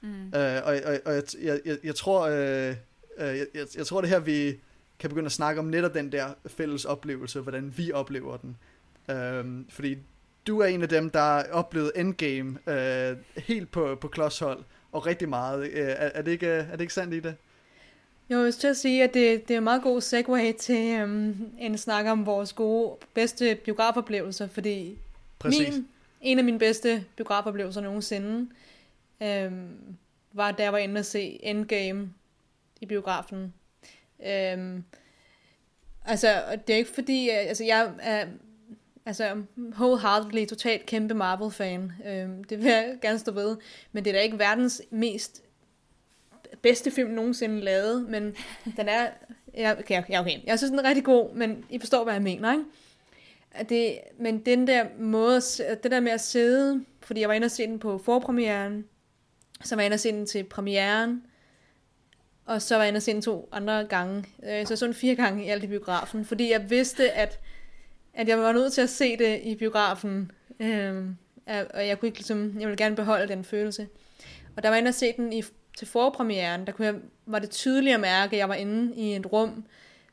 Mm. 0.00 0.08
Uh, 0.08 0.40
og 0.40 0.78
og, 0.84 0.98
og 1.04 1.14
jeg, 1.14 1.22
jeg, 1.42 1.60
jeg, 1.64 1.78
jeg 1.84 1.94
tror, 1.94 2.26
uh, 2.26 2.34
jeg, 2.34 3.46
jeg, 3.54 3.66
jeg 3.76 3.86
tror 3.86 4.00
det 4.00 4.10
her, 4.10 4.18
vi 4.18 4.58
kan 4.98 5.10
begynde 5.10 5.26
at 5.26 5.32
snakke 5.32 5.58
om 5.58 5.64
netop 5.64 5.94
den 5.94 6.12
der 6.12 6.26
fælles 6.46 6.84
oplevelse, 6.84 7.40
hvordan 7.40 7.74
vi 7.76 7.92
oplever 7.92 8.36
den. 8.36 8.56
Uh, 9.08 9.64
fordi 9.68 9.98
du 10.46 10.58
er 10.60 10.66
en 10.66 10.82
af 10.82 10.88
dem, 10.88 11.10
der 11.10 11.20
har 11.20 11.46
oplevet 11.52 11.92
Endgame 11.96 12.58
uh, 12.66 13.42
helt 13.42 13.70
på, 13.70 13.94
på 14.00 14.08
klodshold, 14.08 14.64
og 14.92 15.06
rigtig 15.06 15.28
meget. 15.28 15.60
Uh, 15.60 15.66
er, 15.74 15.94
er, 15.94 16.22
det 16.22 16.32
ikke, 16.32 16.46
er 16.46 16.72
det 16.72 16.80
ikke 16.80 16.94
sandt 16.94 17.14
i 17.14 17.20
det? 17.20 17.34
Jo, 18.30 18.44
jeg 18.44 18.54
skal 18.54 18.76
sige, 18.76 19.04
at 19.04 19.14
det, 19.14 19.48
det 19.48 19.54
er 19.54 19.58
en 19.58 19.64
meget 19.64 19.82
god 19.82 20.00
segue 20.00 20.52
til 20.52 21.02
um, 21.02 21.34
en 21.58 21.78
snak 21.78 22.06
om 22.06 22.26
vores 22.26 22.52
gode, 22.52 22.96
bedste 23.14 23.58
biografoplevelser, 23.64 24.48
fordi 24.48 24.98
Præcis. 25.38 25.74
min, 25.74 25.88
en 26.20 26.38
af 26.38 26.44
mine 26.44 26.58
bedste 26.58 27.04
biografoplevelser 27.16 27.80
nogensinde 27.80 28.48
øhm, 29.22 29.96
var, 30.32 30.52
da 30.52 30.62
jeg 30.62 30.72
var 30.72 30.78
inde 30.78 30.98
og 30.98 31.04
se 31.04 31.38
Endgame 31.42 32.12
i 32.80 32.86
biografen. 32.86 33.54
Øhm, 34.26 34.84
altså, 36.04 36.58
det 36.66 36.72
er 36.72 36.78
ikke 36.78 36.94
fordi, 36.94 37.28
altså 37.28 37.64
jeg 37.64 37.92
er 38.00 38.26
altså 39.06 39.42
wholeheartedly 39.58 40.44
totalt 40.44 40.86
kæmpe 40.86 41.14
Marvel-fan. 41.14 41.92
Øhm, 42.06 42.44
det 42.44 42.58
vil 42.58 42.66
jeg 42.66 42.98
gerne 43.02 43.18
stå 43.18 43.32
ved. 43.32 43.56
Men 43.92 44.04
det 44.04 44.10
er 44.10 44.14
da 44.14 44.20
ikke 44.20 44.38
verdens 44.38 44.82
mest 44.90 45.42
bedste 46.62 46.90
film 46.90 47.10
nogensinde 47.10 47.60
lavet, 47.60 48.10
men 48.10 48.36
den 48.76 48.88
er... 48.88 49.06
Ja, 49.54 49.74
okay, 49.78 50.02
ja, 50.10 50.20
okay. 50.20 50.38
Jeg 50.44 50.58
synes, 50.58 50.70
den 50.70 50.78
er 50.78 50.88
rigtig 50.88 51.04
god, 51.04 51.34
men 51.34 51.64
I 51.70 51.78
forstår, 51.78 52.04
hvad 52.04 52.14
jeg 52.14 52.22
mener, 52.22 52.52
ikke? 52.52 52.64
At 53.50 53.68
det, 53.68 53.98
men 54.18 54.38
den 54.38 54.66
der 54.66 54.86
måde, 54.98 55.40
det 55.82 55.90
der 55.90 56.00
med 56.00 56.12
at 56.12 56.20
sidde, 56.20 56.84
fordi 57.00 57.20
jeg 57.20 57.28
var 57.28 57.34
inde 57.34 57.44
og 57.44 57.50
se 57.50 57.66
den 57.66 57.78
på 57.78 57.98
forpremieren, 57.98 58.84
så 59.64 59.74
var 59.74 59.82
jeg 59.82 59.86
inde 59.86 59.94
og 59.94 60.00
se 60.00 60.12
den 60.12 60.26
til 60.26 60.44
premieren, 60.44 61.22
og 62.46 62.62
så 62.62 62.74
var 62.74 62.82
jeg 62.82 62.88
inde 62.88 62.98
og 62.98 63.02
se 63.02 63.12
den 63.12 63.22
to 63.22 63.48
andre 63.52 63.84
gange. 63.84 64.24
Øh, 64.44 64.66
så 64.66 64.76
sådan 64.76 64.94
fire 64.94 65.14
gange 65.14 65.44
i 65.44 65.48
alt 65.48 65.64
i 65.64 65.66
biografen, 65.66 66.24
fordi 66.24 66.50
jeg 66.50 66.70
vidste, 66.70 67.10
at, 67.10 67.40
at 68.14 68.28
jeg 68.28 68.38
var 68.38 68.52
nødt 68.52 68.72
til 68.72 68.80
at 68.80 68.90
se 68.90 69.16
det 69.16 69.40
i 69.42 69.54
biografen, 69.54 70.30
øh, 70.60 71.04
og 71.46 71.86
jeg 71.86 72.00
kunne 72.00 72.06
ikke 72.06 72.18
ligesom, 72.18 72.60
jeg 72.60 72.68
ville 72.68 72.76
gerne 72.76 72.96
beholde 72.96 73.28
den 73.28 73.44
følelse. 73.44 73.88
Og 74.56 74.62
der 74.62 74.68
var 74.68 74.76
jeg 74.76 74.80
inde 74.80 74.88
og 74.88 74.94
se 74.94 75.12
den 75.16 75.32
i 75.32 75.42
til 75.78 75.86
forpremieren, 75.86 76.66
der 76.66 76.72
kunne 76.72 76.86
jeg, 76.86 76.94
var 77.26 77.38
det 77.38 77.50
tydeligt 77.50 77.94
at 77.94 78.00
mærke, 78.00 78.36
at 78.36 78.38
jeg 78.38 78.48
var 78.48 78.54
inde 78.54 78.94
i 78.94 79.16
et 79.16 79.32
rum 79.32 79.64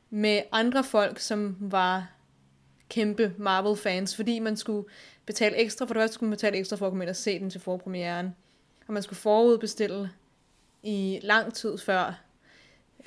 med 0.09 0.41
andre 0.51 0.83
folk, 0.83 1.19
som 1.19 1.57
var 1.59 2.11
kæmpe 2.89 3.33
Marvel-fans, 3.37 4.15
fordi 4.15 4.39
man 4.39 4.57
skulle 4.57 4.87
betale 5.25 5.55
ekstra, 5.55 5.85
for 5.85 5.93
det 5.93 6.01
første 6.01 6.13
skulle 6.13 6.29
man 6.29 6.35
betale 6.35 6.57
ekstra 6.57 6.75
for 6.75 6.85
at 6.85 6.91
komme 6.91 7.03
ind 7.03 7.09
og 7.09 7.15
se 7.15 7.39
den 7.39 7.49
til 7.49 7.61
forpremieren, 7.61 8.35
og 8.87 8.93
man 8.93 9.03
skulle 9.03 9.19
forudbestille 9.19 10.09
i 10.83 11.19
lang 11.23 11.53
tid 11.53 11.77
før, 11.77 12.21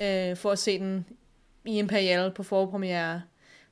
øh, 0.01 0.37
for 0.37 0.51
at 0.51 0.59
se 0.59 0.79
den 0.79 1.07
i 1.65 1.79
Imperial 1.79 2.31
på 2.31 2.43
forpremiere. 2.43 3.23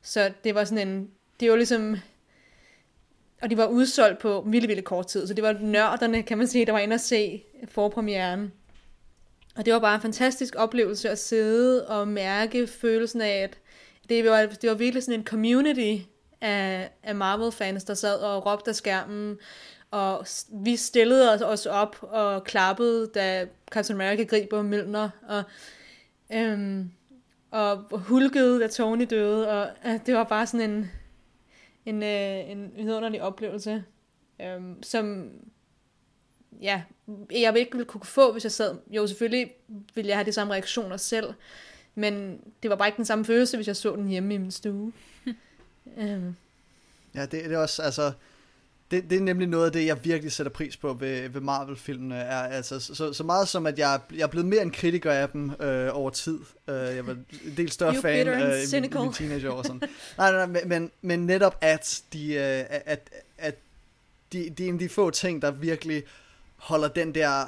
Så 0.03 0.33
det 0.45 0.55
var 0.55 0.65
sådan 0.65 0.89
en, 0.89 1.11
det 1.41 1.51
var 1.51 1.57
ligesom, 1.57 1.97
og 3.43 3.51
de 3.51 3.57
var 3.57 3.67
udsolgt 3.67 4.19
på 4.19 4.45
vildt, 4.47 4.69
vildt 4.69 4.85
kort 4.85 5.07
tid, 5.07 5.27
så 5.27 5.35
det 5.35 5.45
var 5.45 5.53
nørderne, 5.53 6.23
kan 6.23 6.39
man 6.39 6.47
sige, 6.47 6.67
der 6.67 6.73
var 6.73 6.79
inde 6.79 6.95
og 6.95 7.01
se 7.01 7.43
forpremieren. 7.69 8.53
Og 9.57 9.65
det 9.65 9.73
var 9.73 9.79
bare 9.79 9.95
en 9.95 10.01
fantastisk 10.01 10.55
oplevelse 10.59 11.11
at 11.11 11.19
sidde 11.19 11.89
og 11.89 12.09
mærke 12.09 12.67
følelsen 12.67 13.21
af, 13.21 13.43
at 13.43 13.59
det 14.09 14.25
var, 14.25 14.47
det 14.47 14.71
var 14.71 14.77
virkelig 14.77 15.03
sådan 15.03 15.21
en 15.21 15.27
community 15.27 16.03
af, 16.41 16.91
af 17.03 17.15
Marvel-fans, 17.15 17.85
der 17.85 17.95
sad 17.95 18.19
og 18.19 18.47
råbte 18.47 18.69
af 18.69 18.75
skærmen, 18.75 19.39
og 19.91 20.27
vi 20.53 20.77
stillede 20.77 21.33
os, 21.33 21.41
os 21.41 21.67
op 21.67 21.97
og 22.03 22.45
klappede, 22.45 23.07
da 23.15 23.47
Captain 23.71 24.01
America 24.01 24.23
griber 24.23 24.63
Milner, 24.63 25.11
og, 25.29 25.43
øhm, 26.33 26.91
og 27.51 27.85
hulkede, 27.91 28.61
da 28.61 28.69
Tony 28.69 29.07
døde, 29.11 29.49
og 29.49 29.71
øh, 29.87 30.01
det 30.07 30.15
var 30.15 30.25
bare 30.25 30.47
sådan 30.47 30.71
en, 30.71 30.91
en, 31.87 32.03
øh, 32.03 32.51
en 32.51 32.73
vidunderlig 32.77 33.23
oplevelse, 33.23 33.85
øhm, 34.41 34.83
som 34.83 35.31
ja, 36.61 36.83
jeg 37.31 37.59
ikke 37.59 37.73
ville 37.73 37.85
kunne 37.85 38.05
få, 38.05 38.33
hvis 38.33 38.45
jeg 38.45 38.53
sad. 38.53 38.77
Jo, 38.91 39.07
selvfølgelig 39.07 39.53
ville 39.95 40.09
jeg 40.09 40.17
have 40.17 40.27
de 40.27 40.33
samme 40.33 40.53
reaktioner 40.53 40.97
selv, 40.97 41.35
men 41.95 42.41
det 42.63 42.71
var 42.71 42.77
bare 42.77 42.89
ikke 42.89 42.97
den 42.97 43.05
samme 43.05 43.25
følelse, 43.25 43.57
hvis 43.57 43.67
jeg 43.67 43.77
så 43.77 43.97
den 43.97 44.09
hjemme 44.09 44.35
i 44.35 44.39
min 44.39 44.51
stue. 44.51 44.93
um. 45.85 46.37
Ja, 47.15 47.23
det, 47.23 47.31
det 47.31 47.53
er 47.53 47.59
også, 47.59 47.83
altså, 47.83 48.13
det, 48.91 49.11
det 49.11 49.19
er 49.19 49.23
nemlig 49.23 49.49
noget 49.49 49.67
af 49.67 49.73
det, 49.73 49.87
jeg 49.87 50.05
virkelig 50.05 50.33
sætter 50.33 50.53
pris 50.53 50.77
på 50.77 50.93
ved, 50.93 51.29
ved 51.29 51.41
Marvel-filmene. 51.41 52.17
Er, 52.17 52.43
altså, 52.43 52.81
så, 52.81 53.13
så 53.13 53.25
meget 53.25 53.49
som, 53.49 53.67
at 53.67 53.79
jeg, 53.79 54.01
jeg 54.15 54.23
er 54.23 54.27
blevet 54.27 54.47
mere 54.47 54.63
en 54.63 54.71
kritiker 54.71 55.13
af 55.13 55.29
dem 55.29 55.51
øh, 55.61 55.89
over 55.93 56.11
tid. 56.11 56.39
Øh, 56.69 56.75
jeg 56.75 57.07
var 57.07 57.13
en 57.13 57.55
del 57.57 57.71
større 57.71 57.95
fan 58.03 58.29
øh, 58.29 58.41
i, 58.41 58.81
min, 58.81 58.85
i 58.85 58.99
min 58.99 59.13
teenageår. 59.13 59.63
Sådan. 59.63 59.81
nej, 60.19 60.33
nej, 60.33 60.47
nej, 60.47 60.65
men, 60.67 60.91
men 61.03 61.27
netop 61.27 61.59
at 61.61 62.03
de, 62.13 62.35
øh, 62.35 62.65
at, 62.71 63.11
at 63.39 63.55
de, 64.33 64.51
de 64.51 64.65
er 64.65 64.69
en 64.69 64.75
af 64.75 64.79
de 64.79 64.89
få 64.89 65.11
ting, 65.11 65.43
der 65.43 65.51
virkelig 65.51 66.03
holder 66.57 66.89
den 66.89 67.15
der 67.15 67.45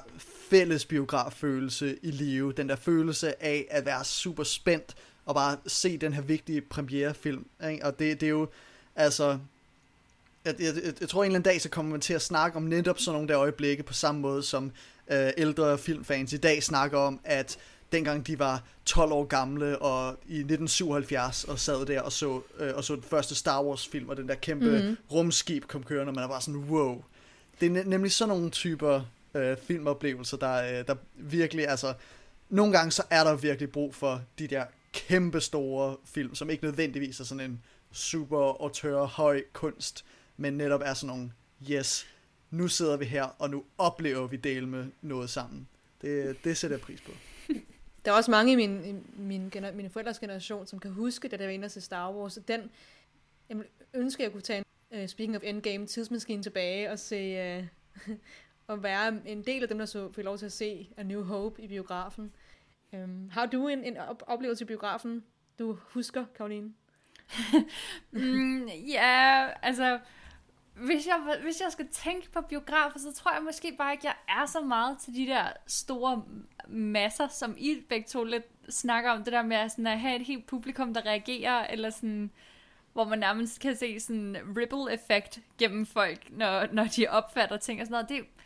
fælles 0.51 0.84
biograffølelse 0.84 1.99
i 2.03 2.11
live. 2.11 2.53
Den 2.53 2.68
der 2.68 2.76
følelse 2.76 3.43
af 3.43 3.66
at 3.70 3.86
være 3.86 4.05
super 4.05 4.43
spændt 4.43 4.95
og 5.24 5.34
bare 5.34 5.57
se 5.66 5.99
den 5.99 6.12
her 6.12 6.22
vigtige 6.22 6.61
premierefilm. 6.61 7.47
Ikke? 7.70 7.84
Og 7.84 7.99
det, 7.99 8.20
det 8.20 8.26
er 8.26 8.30
jo, 8.30 8.49
altså, 8.97 9.39
jeg, 10.49 10.74
jeg, 10.74 10.84
jeg, 10.84 10.94
jeg 11.01 11.09
tror 11.09 11.22
en 11.22 11.26
eller 11.26 11.38
anden 11.38 11.53
dag, 11.53 11.61
så 11.61 11.68
kommer 11.68 11.90
man 11.90 12.01
til 12.01 12.14
at 12.14 12.22
snakke 12.22 12.57
om 12.57 12.62
netop 12.62 12.99
sådan 12.99 13.12
nogle 13.12 13.28
der 13.28 13.38
øjeblikke 13.38 13.82
på 13.82 13.92
samme 13.92 14.20
måde, 14.20 14.42
som 14.42 14.72
øh, 15.11 15.30
ældre 15.36 15.78
filmfans 15.78 16.32
i 16.32 16.36
dag 16.36 16.62
snakker 16.62 16.99
om, 16.99 17.20
at 17.24 17.59
dengang 17.92 18.26
de 18.26 18.38
var 18.38 18.62
12 18.84 19.12
år 19.12 19.24
gamle 19.24 19.78
og 19.78 20.11
i 20.11 20.38
1977 20.38 21.44
og 21.44 21.59
sad 21.59 21.86
der 21.86 22.01
og 22.01 22.12
så, 22.12 22.40
øh, 22.59 22.72
og 22.74 22.84
så 22.84 22.94
den 22.94 23.03
første 23.03 23.34
Star 23.34 23.62
Wars 23.62 23.88
film 23.88 24.09
og 24.09 24.16
den 24.16 24.28
der 24.28 24.34
kæmpe 24.34 24.78
mm-hmm. 24.78 24.96
rumskib 25.12 25.64
kom 25.64 25.82
kørende, 25.82 26.11
og 26.11 26.14
man 26.14 26.24
er 26.24 26.28
bare 26.28 26.40
sådan, 26.40 26.61
wow, 26.61 27.03
det 27.61 27.76
er 27.76 27.84
nemlig 27.84 28.12
sådan 28.12 28.34
nogle 28.34 28.51
typer 28.51 29.01
øh, 29.34 29.57
filmoplevelser, 29.57 30.36
der, 30.36 30.78
øh, 30.78 30.86
der 30.86 30.94
virkelig, 31.14 31.68
altså, 31.68 31.94
nogle 32.49 32.72
gange 32.72 32.90
så 32.90 33.03
er 33.11 33.24
der 33.24 33.36
virkelig 33.36 33.70
brug 33.70 33.94
for 33.94 34.22
de 34.38 34.46
der 34.46 34.64
kæmpe 34.92 35.40
store 35.40 35.96
film, 36.05 36.34
som 36.34 36.51
ikke 36.51 36.64
nødvendigvis 36.64 37.20
er 37.20 37.24
sådan 37.24 37.51
en 37.51 37.62
super 37.92 38.62
autør 38.62 39.05
høj 39.05 39.42
kunst, 39.53 40.05
men 40.39 40.53
netop 40.53 40.80
er 40.84 40.95
sådan 40.95 41.16
nogle, 41.16 41.32
yes, 41.70 42.07
nu 42.51 42.68
sidder 42.68 42.97
vi 42.97 43.05
her, 43.05 43.22
og 43.22 43.51
nu 43.51 43.64
oplever 43.78 44.26
vi 44.26 44.36
dele 44.36 44.66
med 44.66 44.86
noget 45.03 45.30
sammen. 45.30 45.68
Det, 46.03 46.45
det 46.45 46.57
sætter 46.57 46.76
jeg 46.76 46.84
pris 46.84 47.01
på. 47.01 47.12
Der 48.05 48.12
er 48.12 48.16
også 48.16 48.30
mange 48.30 48.53
i 48.53 48.57
min, 48.57 49.05
min, 49.16 49.53
mine 49.74 49.91
forældres 49.91 50.18
generation, 50.18 50.66
som 50.66 50.78
kan 50.78 50.91
huske, 50.91 51.28
da 51.28 51.36
der 51.36 51.45
var 51.45 51.51
inde 51.51 51.68
til 51.68 51.82
Star 51.82 52.12
Wars. 52.12 52.39
Den, 52.49 52.70
jeg 53.49 53.57
ønsker, 53.95 54.24
jeg 54.24 54.32
kunne 54.32 54.41
tage 54.41 54.64
en 54.91 55.03
uh, 55.03 55.07
speaking 55.09 55.36
of 55.36 55.43
Endgame, 55.45 55.86
tidsmaskinen 55.86 56.43
tilbage 56.43 56.91
og 56.91 56.99
se, 56.99 57.59
uh, 57.59 58.14
og 58.66 58.82
være 58.82 59.20
en 59.26 59.43
del 59.43 59.62
af 59.62 59.68
dem, 59.68 59.78
der 59.78 59.86
så 59.86 60.12
fik 60.12 60.24
lov 60.24 60.39
til 60.39 60.47
at 60.47 60.53
se 60.53 60.89
A 60.97 61.03
New 61.03 61.22
Hope 61.22 61.62
i 61.62 61.68
biografen. 61.68 62.32
Um, 62.93 63.30
har 63.32 63.47
du 63.47 63.68
en, 63.68 63.84
en 63.84 63.97
op- 63.97 64.22
oplevelse 64.26 64.64
i 64.64 64.66
biografen, 64.66 65.24
du 65.59 65.78
husker, 65.82 66.24
Karoline? 66.34 66.72
mm, 68.11 68.66
ja, 68.66 69.49
altså, 69.62 69.99
hvis 70.79 71.07
jeg, 71.07 71.39
hvis 71.43 71.61
jeg 71.61 71.72
skal 71.72 71.89
tænke 71.89 72.31
på 72.31 72.41
biografer, 72.41 72.99
så 72.99 73.12
tror 73.12 73.33
jeg 73.33 73.43
måske 73.43 73.74
bare 73.79 73.93
ikke, 73.93 74.07
jeg 74.07 74.14
er 74.29 74.47
så 74.47 74.61
meget 74.61 74.99
til 74.99 75.14
de 75.14 75.26
der 75.26 75.45
store 75.66 76.22
masser, 76.68 77.29
som 77.29 77.55
I 77.59 77.83
begge 77.89 78.09
to 78.09 78.24
lidt 78.24 78.47
snakker 78.68 79.11
om, 79.11 79.24
det 79.24 79.33
der 79.33 79.43
med 79.43 79.68
sådan 79.68 79.87
at 79.87 80.01
have 80.01 80.16
et 80.16 80.26
helt 80.26 80.47
publikum, 80.47 80.95
der 80.95 81.07
reagerer, 81.07 81.66
eller 81.66 81.91
sådan, 81.91 82.31
hvor 82.93 83.05
man 83.05 83.18
nærmest 83.18 83.61
kan 83.61 83.76
se 83.76 84.01
sådan 84.01 84.37
ripple 84.57 84.93
effekt 84.93 85.39
gennem 85.59 85.87
folk, 85.87 86.31
når, 86.31 86.66
når 86.72 86.85
de 86.85 87.07
opfatter 87.09 87.57
ting 87.57 87.81
og 87.81 87.87
sådan 87.87 88.05
noget. 88.09 88.09
Det, 88.09 88.38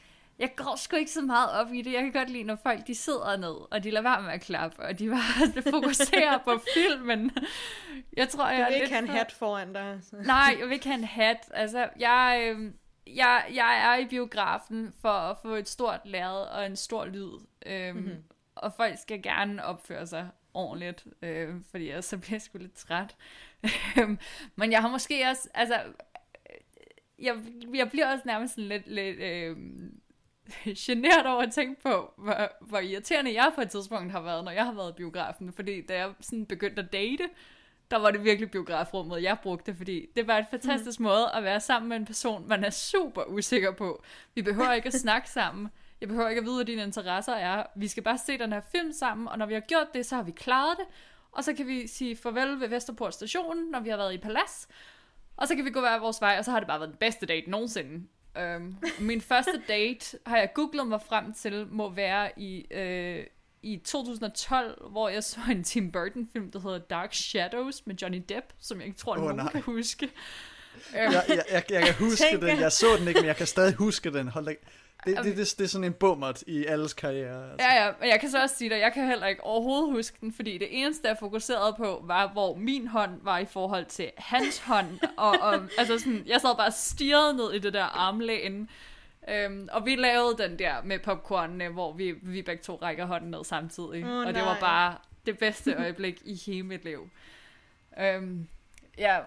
jeg 0.43 0.57
går 0.57 0.77
sgu 0.77 0.97
ikke 0.97 1.11
så 1.11 1.21
meget 1.21 1.51
op 1.51 1.73
i 1.73 1.83
det. 1.83 1.93
Jeg 1.93 2.03
kan 2.03 2.13
godt 2.13 2.31
lide, 2.31 2.45
når 2.45 2.57
folk 2.57 2.87
de 2.87 2.95
sidder 2.95 3.37
ned, 3.37 3.73
og 3.73 3.85
de 3.85 3.91
lader 3.91 4.03
være 4.03 4.23
med 4.23 4.31
at 4.31 4.41
klappe, 4.41 4.83
og 4.83 4.99
de 4.99 5.09
bare 5.09 5.63
fokuserer 5.73 6.39
på 6.39 6.61
filmen. 6.75 7.31
Jeg 8.17 8.29
tror, 8.29 8.49
jeg 8.49 8.67
du 8.67 8.73
vil 8.73 8.83
ikke 8.83 8.95
have 8.95 9.03
en 9.03 9.09
hat 9.09 9.33
foran 9.33 9.73
dig. 9.73 9.99
Så. 10.03 10.17
Nej, 10.17 10.57
jeg 10.59 10.67
vil 10.67 10.73
ikke 10.73 10.87
have 10.87 10.99
en 10.99 11.05
hat. 11.05 11.51
Altså, 11.55 11.89
jeg, 11.99 12.55
øh, 12.57 12.73
jeg, 13.17 13.45
jeg 13.55 13.79
er 13.85 13.97
i 14.05 14.07
biografen 14.07 14.93
for 15.01 15.09
at 15.09 15.37
få 15.43 15.55
et 15.55 15.69
stort 15.69 16.01
lærred 16.05 16.47
og 16.47 16.67
en 16.67 16.77
stor 16.77 17.07
lyd. 17.07 17.33
Øhm, 17.67 17.97
mm-hmm. 17.97 18.23
Og 18.55 18.73
folk 18.73 18.99
skal 18.99 19.23
gerne 19.23 19.65
opføre 19.65 20.07
sig 20.07 20.29
ordentligt, 20.55 21.07
øh, 21.23 21.55
fordi 21.71 21.89
ellers 21.89 22.05
så 22.05 22.19
bliver 22.19 22.35
jeg 22.35 22.43
sgu 22.43 22.59
lidt 22.59 22.75
træt. 22.75 23.17
Øhm, 23.99 24.19
men 24.57 24.73
jeg 24.73 24.81
har 24.81 24.89
måske 24.89 25.25
også, 25.31 25.49
altså, 25.55 25.81
jeg, 27.19 27.37
jeg 27.75 27.91
bliver 27.91 28.13
også 28.13 28.23
nærmest 28.27 28.55
sådan 28.55 28.69
lidt, 28.69 28.89
lidt 28.89 29.19
øh, 29.19 29.57
generet 30.87 31.27
over 31.27 31.43
at 31.43 31.53
tænke 31.53 31.83
på, 31.83 32.15
hvor, 32.17 32.67
hvor 32.67 32.79
irriterende 32.79 33.35
jeg 33.35 33.53
på 33.55 33.61
et 33.61 33.71
tidspunkt 33.71 34.13
har 34.13 34.21
været, 34.21 34.45
når 34.45 34.53
jeg 34.53 34.65
har 34.65 34.73
været 34.73 34.91
i 34.91 34.95
biografen. 34.95 35.53
Fordi 35.53 35.87
da 35.87 35.97
jeg 35.99 36.13
sådan 36.21 36.47
begyndte 36.47 36.83
at 36.83 36.93
date, 36.93 37.29
der 37.91 37.97
var 37.99 38.11
det 38.11 38.25
virkelig 38.25 38.51
biografrummet, 38.51 39.23
jeg 39.23 39.39
brugte, 39.43 39.75
fordi 39.75 40.07
det 40.17 40.27
var 40.27 40.39
en 40.39 40.45
fantastisk 40.51 41.01
mm. 41.01 41.05
måde 41.05 41.31
at 41.35 41.45
være 41.45 41.61
sammen 41.61 41.89
med 41.89 41.97
en 41.97 42.07
person, 42.07 42.49
man 42.49 42.65
er 42.65 42.71
super 42.71 43.23
usikker 43.25 43.73
på. 43.73 44.03
Vi 44.35 44.43
behøver 44.43 44.73
ikke 44.73 44.87
at 44.87 44.95
snakke 45.07 45.31
sammen. 45.31 45.69
Jeg 46.01 46.09
behøver 46.09 46.29
ikke 46.29 46.39
at 46.39 46.45
vide, 46.45 46.55
hvad 46.55 46.65
dine 46.65 46.83
interesser 46.83 47.33
er. 47.33 47.67
Vi 47.77 47.89
skal 47.89 48.03
bare 48.03 48.19
se 48.19 48.39
den 48.39 48.53
her 48.53 48.61
film 48.73 48.93
sammen, 48.93 49.29
og 49.29 49.39
når 49.39 49.47
vi 49.47 49.55
har 49.55 49.61
gjort 49.61 49.87
det, 49.95 50.07
så 50.07 50.17
har 50.17 50.23
vi 50.23 50.31
klaret 50.31 50.77
det. 50.79 50.87
Og 51.33 51.45
så 51.45 51.55
kan 51.55 51.67
vi 51.67 51.87
sige 51.87 52.17
farvel 52.17 52.61
ved 52.61 52.69
Vesterport 52.69 53.15
station, 53.15 53.71
når 53.71 53.81
vi 53.81 53.89
har 53.89 53.97
været 53.97 54.15
i 54.15 54.19
Palads. 54.19 54.69
Og 55.37 55.49
så 55.49 55.57
kan 55.57 55.65
vi 55.65 55.71
gå 55.71 55.81
hver 55.81 55.99
vores 55.99 56.21
vej, 56.21 56.37
og 56.39 56.45
så 56.45 56.51
har 56.51 56.61
det 56.61 56.67
bare 56.67 56.81
været 56.81 56.91
den 56.91 56.99
bedste 56.99 57.27
date 57.27 57.51
nogensinde. 57.51 58.07
Um, 58.41 58.79
min 58.99 59.21
første 59.21 59.63
date 59.69 60.19
har 60.27 60.37
jeg 60.37 60.51
googlet 60.55 60.87
mig 60.87 61.01
frem 61.09 61.33
til, 61.33 61.67
må 61.71 61.91
være 61.91 62.31
i, 62.37 62.67
uh, 62.75 63.25
i 63.63 63.77
2012, 63.77 64.91
hvor 64.91 65.09
jeg 65.09 65.25
så 65.25 65.41
en 65.51 65.65
Tim 65.65 65.93
Burton 65.93 66.29
film, 66.33 66.51
der 66.51 66.61
hedder 66.61 66.79
Dark 66.79 67.15
Shadows 67.15 67.87
med 67.87 67.95
Johnny 67.95 68.23
Depp, 68.29 68.47
som 68.61 68.79
jeg 68.79 68.87
ikke 68.87 68.99
tror, 68.99 69.13
oh, 69.13 69.19
nogen 69.19 69.37
nej. 69.37 69.53
kan 69.53 69.63
huske. 69.63 70.09
jeg, 70.93 71.25
jeg, 71.29 71.45
jeg, 71.53 71.65
jeg 71.71 71.85
kan 71.85 71.95
huske 71.95 72.41
den, 72.41 72.61
jeg 72.61 72.73
så 72.73 72.87
den 72.99 73.09
ikke, 73.09 73.21
men 73.21 73.27
jeg 73.27 73.37
kan 73.37 73.47
stadig 73.47 73.75
huske 73.75 74.13
den. 74.13 74.29
Hold 74.29 74.47
da. 74.47 74.61
Det, 75.05 75.17
det, 75.17 75.37
det, 75.37 75.55
det 75.59 75.65
er 75.65 75.69
sådan 75.69 75.85
en 75.85 75.93
bummert 75.93 76.43
i 76.47 76.67
alles 76.67 76.95
karriere. 76.95 77.51
Altså. 77.51 77.67
Ja, 77.67 77.85
ja, 77.85 77.93
men 78.01 78.09
jeg 78.09 78.21
kan 78.21 78.31
så 78.31 78.43
også 78.43 78.57
sige 78.57 78.71
dig, 78.71 78.79
jeg 78.79 78.93
kan 78.93 79.07
heller 79.07 79.27
ikke 79.27 79.45
overhovedet 79.45 79.93
huske 79.93 80.17
den, 80.21 80.33
fordi 80.33 80.59
det 80.59 80.69
eneste, 80.71 81.09
jeg 81.09 81.17
fokuserede 81.19 81.75
på, 81.77 82.03
var, 82.05 82.29
hvor 82.29 82.55
min 82.55 82.87
hånd 82.87 83.21
var 83.23 83.39
i 83.39 83.45
forhold 83.45 83.85
til 83.85 84.11
hans 84.17 84.59
hånd. 84.59 85.01
og, 85.17 85.31
og 85.41 85.55
altså 85.79 85.99
sådan, 85.99 86.23
jeg 86.27 86.41
sad 86.41 86.57
bare 86.57 86.67
og 86.67 86.73
stirrede 86.73 87.37
ned 87.37 87.53
i 87.53 87.59
det 87.59 87.73
der 87.73 87.85
armlæn. 87.85 88.69
Øhm, 89.29 89.69
og 89.73 89.87
vi 89.87 89.97
lavede 89.97 90.37
den 90.39 90.59
der 90.59 90.83
med 90.83 90.99
popcornene, 90.99 91.69
hvor 91.69 91.93
vi, 91.93 92.15
vi 92.23 92.43
begge 92.43 92.63
to 92.63 92.79
rækker 92.83 93.05
hånden 93.05 93.31
ned 93.31 93.45
samtidig. 93.45 94.05
Oh, 94.05 94.11
og 94.11 94.23
nej. 94.25 94.33
det 94.33 94.43
var 94.43 94.57
bare 94.61 94.97
det 95.27 95.39
bedste 95.39 95.75
øjeblik 95.75 96.23
i 96.25 96.35
hele 96.47 96.63
mit 96.63 96.85
liv. 96.85 97.11
Øhm, 98.01 98.49
ja, 98.99 99.19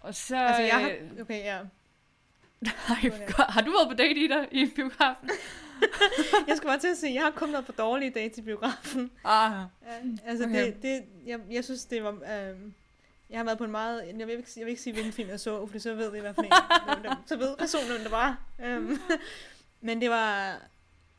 og 0.00 0.14
så... 0.14 0.36
Altså, 0.36 0.62
jeg 0.62 0.80
har... 0.80 0.88
Øh, 0.88 1.20
okay, 1.20 1.44
ja. 1.44 1.58
Har, 2.66 3.50
har 3.50 3.60
du 3.60 3.70
været 3.70 3.88
på 3.88 3.94
date 3.94 4.20
i 4.20 4.28
dig 4.28 4.48
i 4.50 4.66
biografen? 4.76 5.30
jeg 6.48 6.56
skal 6.56 6.66
bare 6.66 6.78
til 6.78 6.88
at 6.88 6.96
sige, 6.96 7.14
jeg 7.14 7.22
har 7.22 7.30
kun 7.30 7.52
været 7.52 7.66
på 7.66 7.72
dårlige 7.72 8.10
date 8.10 8.40
i 8.40 8.42
biografen. 8.42 9.10
Ah. 9.24 9.52
Ja, 9.86 9.92
altså, 10.24 10.44
okay. 10.44 10.66
det, 10.66 10.82
det, 10.82 11.04
jeg, 11.26 11.40
jeg 11.50 11.64
synes, 11.64 11.84
det 11.84 12.04
var... 12.04 12.12
Øh, 12.12 12.56
jeg 13.30 13.38
har 13.38 13.44
været 13.44 13.58
på 13.58 13.64
en 13.64 13.70
meget... 13.70 14.06
Jeg 14.18 14.26
vil 14.26 14.36
ikke, 14.36 14.50
jeg 14.56 14.64
vil 14.64 14.70
ikke 14.70 14.82
sige, 14.82 14.92
hvilken 14.92 15.12
film 15.12 15.28
jeg 15.28 15.40
så, 15.40 15.66
for 15.66 15.78
så 15.78 15.94
ved 15.94 16.10
vi 16.10 16.18
i 16.18 16.20
hvert 16.20 16.34
fald 16.34 17.26
så 17.26 17.36
ved 17.36 17.56
personen, 17.56 18.00
det 18.02 18.10
var. 18.10 18.40
Um, 18.58 19.00
men 19.86 20.00
det 20.00 20.10
var 20.10 20.58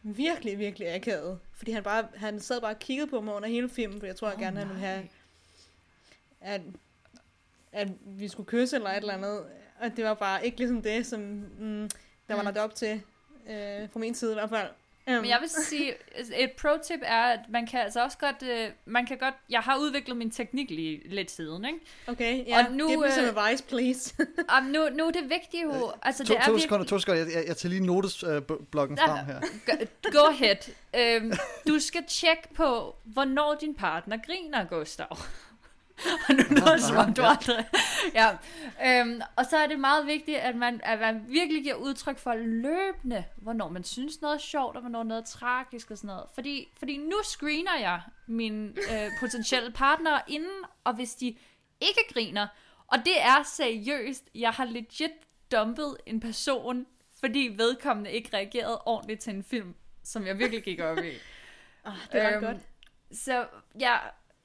virkelig, 0.01 0.59
virkelig 0.59 0.95
akavet. 0.95 1.39
Fordi 1.53 1.71
han, 1.71 1.83
bare, 1.83 2.07
han 2.15 2.39
sad 2.39 2.61
bare 2.61 2.71
og 2.71 2.79
kiggede 2.79 3.07
på 3.07 3.21
mig 3.21 3.33
under 3.33 3.49
hele 3.49 3.69
filmen, 3.69 3.99
for 3.99 4.07
jeg 4.07 4.15
tror, 4.15 4.27
oh, 4.27 4.31
jeg 4.31 4.39
gerne, 4.39 4.59
han 4.59 4.69
ville 4.69 4.85
have, 4.85 5.07
at, 6.41 6.61
at 7.71 7.88
vi 8.05 8.27
skulle 8.27 8.47
kysse 8.47 8.75
eller 8.75 8.89
et 8.89 8.97
eller 8.97 9.13
andet. 9.13 9.45
Og 9.80 9.97
det 9.97 10.05
var 10.05 10.13
bare 10.13 10.45
ikke 10.45 10.57
ligesom 10.57 10.82
det, 10.82 11.05
som 11.05 11.19
mm, 11.59 11.89
der 12.28 12.36
var 12.36 12.41
mm. 12.41 12.45
lagt 12.45 12.57
op 12.57 12.75
til, 12.75 13.01
øh, 13.49 13.89
fra 13.89 13.99
min 13.99 14.15
side 14.15 14.32
i 14.32 14.34
hvert 14.34 14.49
fald. 14.49 14.69
Um. 15.07 15.13
Men 15.13 15.25
jeg 15.25 15.38
vil 15.41 15.49
sige, 15.49 15.93
et 16.36 16.51
pro-tip 16.51 16.99
er, 17.01 17.23
at 17.23 17.39
man 17.49 17.67
kan 17.67 17.80
altså 17.80 18.03
også 18.03 18.17
godt, 18.17 18.36
uh, 18.41 18.73
man 18.86 19.05
kan 19.05 19.17
godt, 19.17 19.34
jeg 19.49 19.59
har 19.59 19.78
udviklet 19.78 20.17
min 20.17 20.32
teknik 20.32 20.69
lige 20.69 21.09
lidt 21.09 21.32
siden, 21.32 21.65
ikke? 21.65 21.80
Okay, 22.07 22.47
ja, 22.47 22.65
og 22.65 22.71
nu, 22.71 22.88
give 22.88 22.99
me 22.99 23.11
some 23.11 23.32
uh, 23.32 23.43
advice, 23.43 23.63
please. 23.63 24.15
um, 24.57 24.63
nu, 24.63 24.89
nu 24.89 25.07
er 25.07 25.11
det 25.11 25.30
vigtigt 25.30 25.63
jo, 25.63 25.91
altså 26.01 26.25
to, 26.25 26.34
det 26.34 26.41
er 26.41 26.45
to 26.45 26.57
sekunder, 26.57 26.86
to 26.86 26.99
sekunder, 26.99 27.21
jeg, 27.23 27.34
jeg, 27.34 27.43
jeg 27.47 27.57
tager 27.57 27.69
lige 27.69 27.86
notesbloggen 27.86 28.99
uh, 28.99 29.05
frem 29.05 29.25
her. 29.25 29.39
Go 30.11 30.28
ahead. 30.30 31.21
Um, 31.21 31.32
du 31.67 31.80
skal 31.80 32.03
tjekke 32.07 32.47
på, 32.55 32.95
hvornår 33.03 33.57
din 33.61 33.75
partner 33.75 34.17
griner, 34.25 34.65
Gustav. 34.65 35.17
Og 36.29 36.35
nu 36.35 36.77
som 36.87 36.97
om 36.97 37.13
du 37.13 37.21
aldrig... 37.21 37.65
Ja. 38.13 38.29
Øhm, 38.85 39.21
og 39.35 39.45
så 39.45 39.57
er 39.57 39.67
det 39.67 39.79
meget 39.79 40.07
vigtigt, 40.07 40.37
at 40.37 40.55
man, 40.55 40.81
at 40.83 40.99
man 40.99 41.25
virkelig 41.27 41.63
giver 41.63 41.75
udtryk 41.75 42.17
for 42.17 42.33
løbende, 42.35 43.23
hvornår 43.35 43.69
man 43.69 43.83
synes 43.83 44.21
noget 44.21 44.35
er 44.35 44.39
sjovt, 44.39 44.75
og 44.75 44.81
hvornår 44.81 45.03
noget 45.03 45.21
er 45.21 45.25
tragisk 45.25 45.91
og 45.91 45.97
sådan 45.97 46.07
noget. 46.07 46.25
Fordi, 46.33 46.67
fordi 46.79 46.97
nu 46.97 47.15
screener 47.23 47.79
jeg 47.79 48.01
mine 48.27 48.67
øh, 48.67 49.11
potentielle 49.19 49.71
partnere 49.71 50.21
inden, 50.27 50.63
og 50.83 50.95
hvis 50.95 51.15
de 51.15 51.37
ikke 51.81 52.01
griner, 52.13 52.47
og 52.87 52.97
det 52.97 53.21
er 53.21 53.43
seriøst, 53.43 54.29
jeg 54.35 54.49
har 54.49 54.65
legit 54.65 55.11
dumpet 55.51 55.97
en 56.05 56.19
person, 56.19 56.85
fordi 57.19 57.53
vedkommende 57.57 58.11
ikke 58.11 58.29
reagerede 58.33 58.81
ordentligt 58.85 59.21
til 59.21 59.33
en 59.33 59.43
film, 59.43 59.75
som 60.03 60.27
jeg 60.27 60.39
virkelig 60.39 60.63
gik 60.63 60.79
op 60.79 60.97
i. 60.97 61.11
oh, 61.85 61.93
det 62.11 62.23
var 62.23 62.31
øhm, 62.31 62.45
godt. 62.45 62.57
Så 63.11 63.47
ja, 63.79 63.97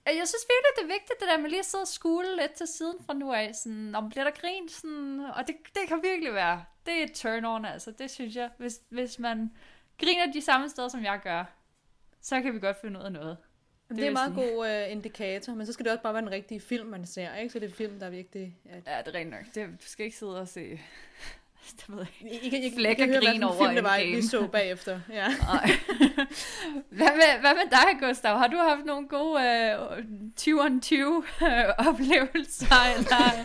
jeg 0.07 0.29
synes 0.29 0.47
virkelig, 0.53 0.73
det 0.77 0.83
er 0.83 0.95
vigtigt, 0.99 1.21
det 1.21 1.29
der 1.29 1.39
med 1.39 1.51
lige 1.51 1.59
at 1.59 1.67
sidde 1.67 1.83
og 1.83 1.89
skule 1.89 2.37
lidt 2.37 2.53
til 2.53 2.67
siden 2.67 2.97
fra 3.07 3.15
nu 3.15 3.33
af. 3.33 3.55
Sådan, 3.55 3.95
om 3.95 4.09
bliver 4.09 4.25
der 4.25 4.31
grin? 4.31 4.69
Sådan, 4.69 5.21
og 5.21 5.47
det, 5.47 5.57
det 5.75 5.89
kan 5.89 6.01
virkelig 6.03 6.35
være. 6.35 6.65
Det 6.87 6.95
er 6.95 7.05
et 7.05 7.25
turn-on, 7.25 7.67
altså. 7.73 7.91
Det 7.91 8.11
synes 8.11 8.37
jeg. 8.37 8.51
Hvis, 8.59 8.81
hvis 8.89 9.19
man 9.19 9.51
griner 9.99 10.33
de 10.33 10.43
samme 10.43 10.69
steder, 10.69 10.89
som 10.89 11.05
jeg 11.05 11.21
gør, 11.23 11.45
så 12.21 12.43
kan 12.43 12.55
vi 12.55 12.61
godt 12.61 12.81
finde 12.81 13.01
ud 13.01 13.05
af 13.05 13.13
noget. 13.13 13.37
Det, 13.89 13.97
det 13.97 14.05
er 14.05 14.09
en 14.09 14.13
meget 14.13 14.35
sige. 14.35 14.51
god 14.51 14.87
uh, 14.87 14.93
indikator, 14.93 15.55
men 15.55 15.67
så 15.67 15.73
skal 15.73 15.85
det 15.85 15.93
også 15.93 16.03
bare 16.03 16.15
være 16.15 16.23
en 16.23 16.31
rigtig 16.31 16.63
film, 16.63 16.89
man 16.89 17.07
ser, 17.07 17.35
ikke? 17.35 17.53
Så 17.53 17.59
det 17.59 17.71
er 17.71 17.75
film, 17.75 17.99
der 17.99 18.07
er 18.07 18.11
vigtig. 18.11 18.57
At... 18.71 18.87
Ja, 18.87 18.99
det 18.99 19.09
er 19.09 19.19
rent 19.19 19.31
nok. 19.31 19.45
Det, 19.55 19.69
du 19.69 19.87
skal 19.87 20.05
ikke 20.05 20.17
sidde 20.17 20.41
og 20.41 20.49
se 20.49 20.81
det 21.81 21.85
ved 21.89 21.99
jeg 21.99 22.33
ikke. 22.43 22.59
I, 22.59 22.61
I, 22.61 22.89
I, 22.89 22.91
I 22.91 22.95
kan 22.95 23.45
over 23.45 23.65
film 23.65 23.75
det 23.75 23.85
var, 23.85 24.17
vi 24.17 24.23
så 24.23 24.47
bagefter. 24.47 25.01
Ja. 25.13 25.29
hvad, 26.99 27.13
med, 27.17 27.41
hvad 27.41 27.55
med 27.55 27.71
dig, 27.71 28.09
Gustav? 28.09 28.39
Har 28.39 28.47
du 28.47 28.57
haft 28.57 28.85
nogle 28.85 29.09
gode 29.09 29.77
uh, 29.99 30.05
20 30.37 30.63
on 30.63 30.81
20 30.81 31.25
oplevelser? 31.79 32.67
eller 32.97 33.45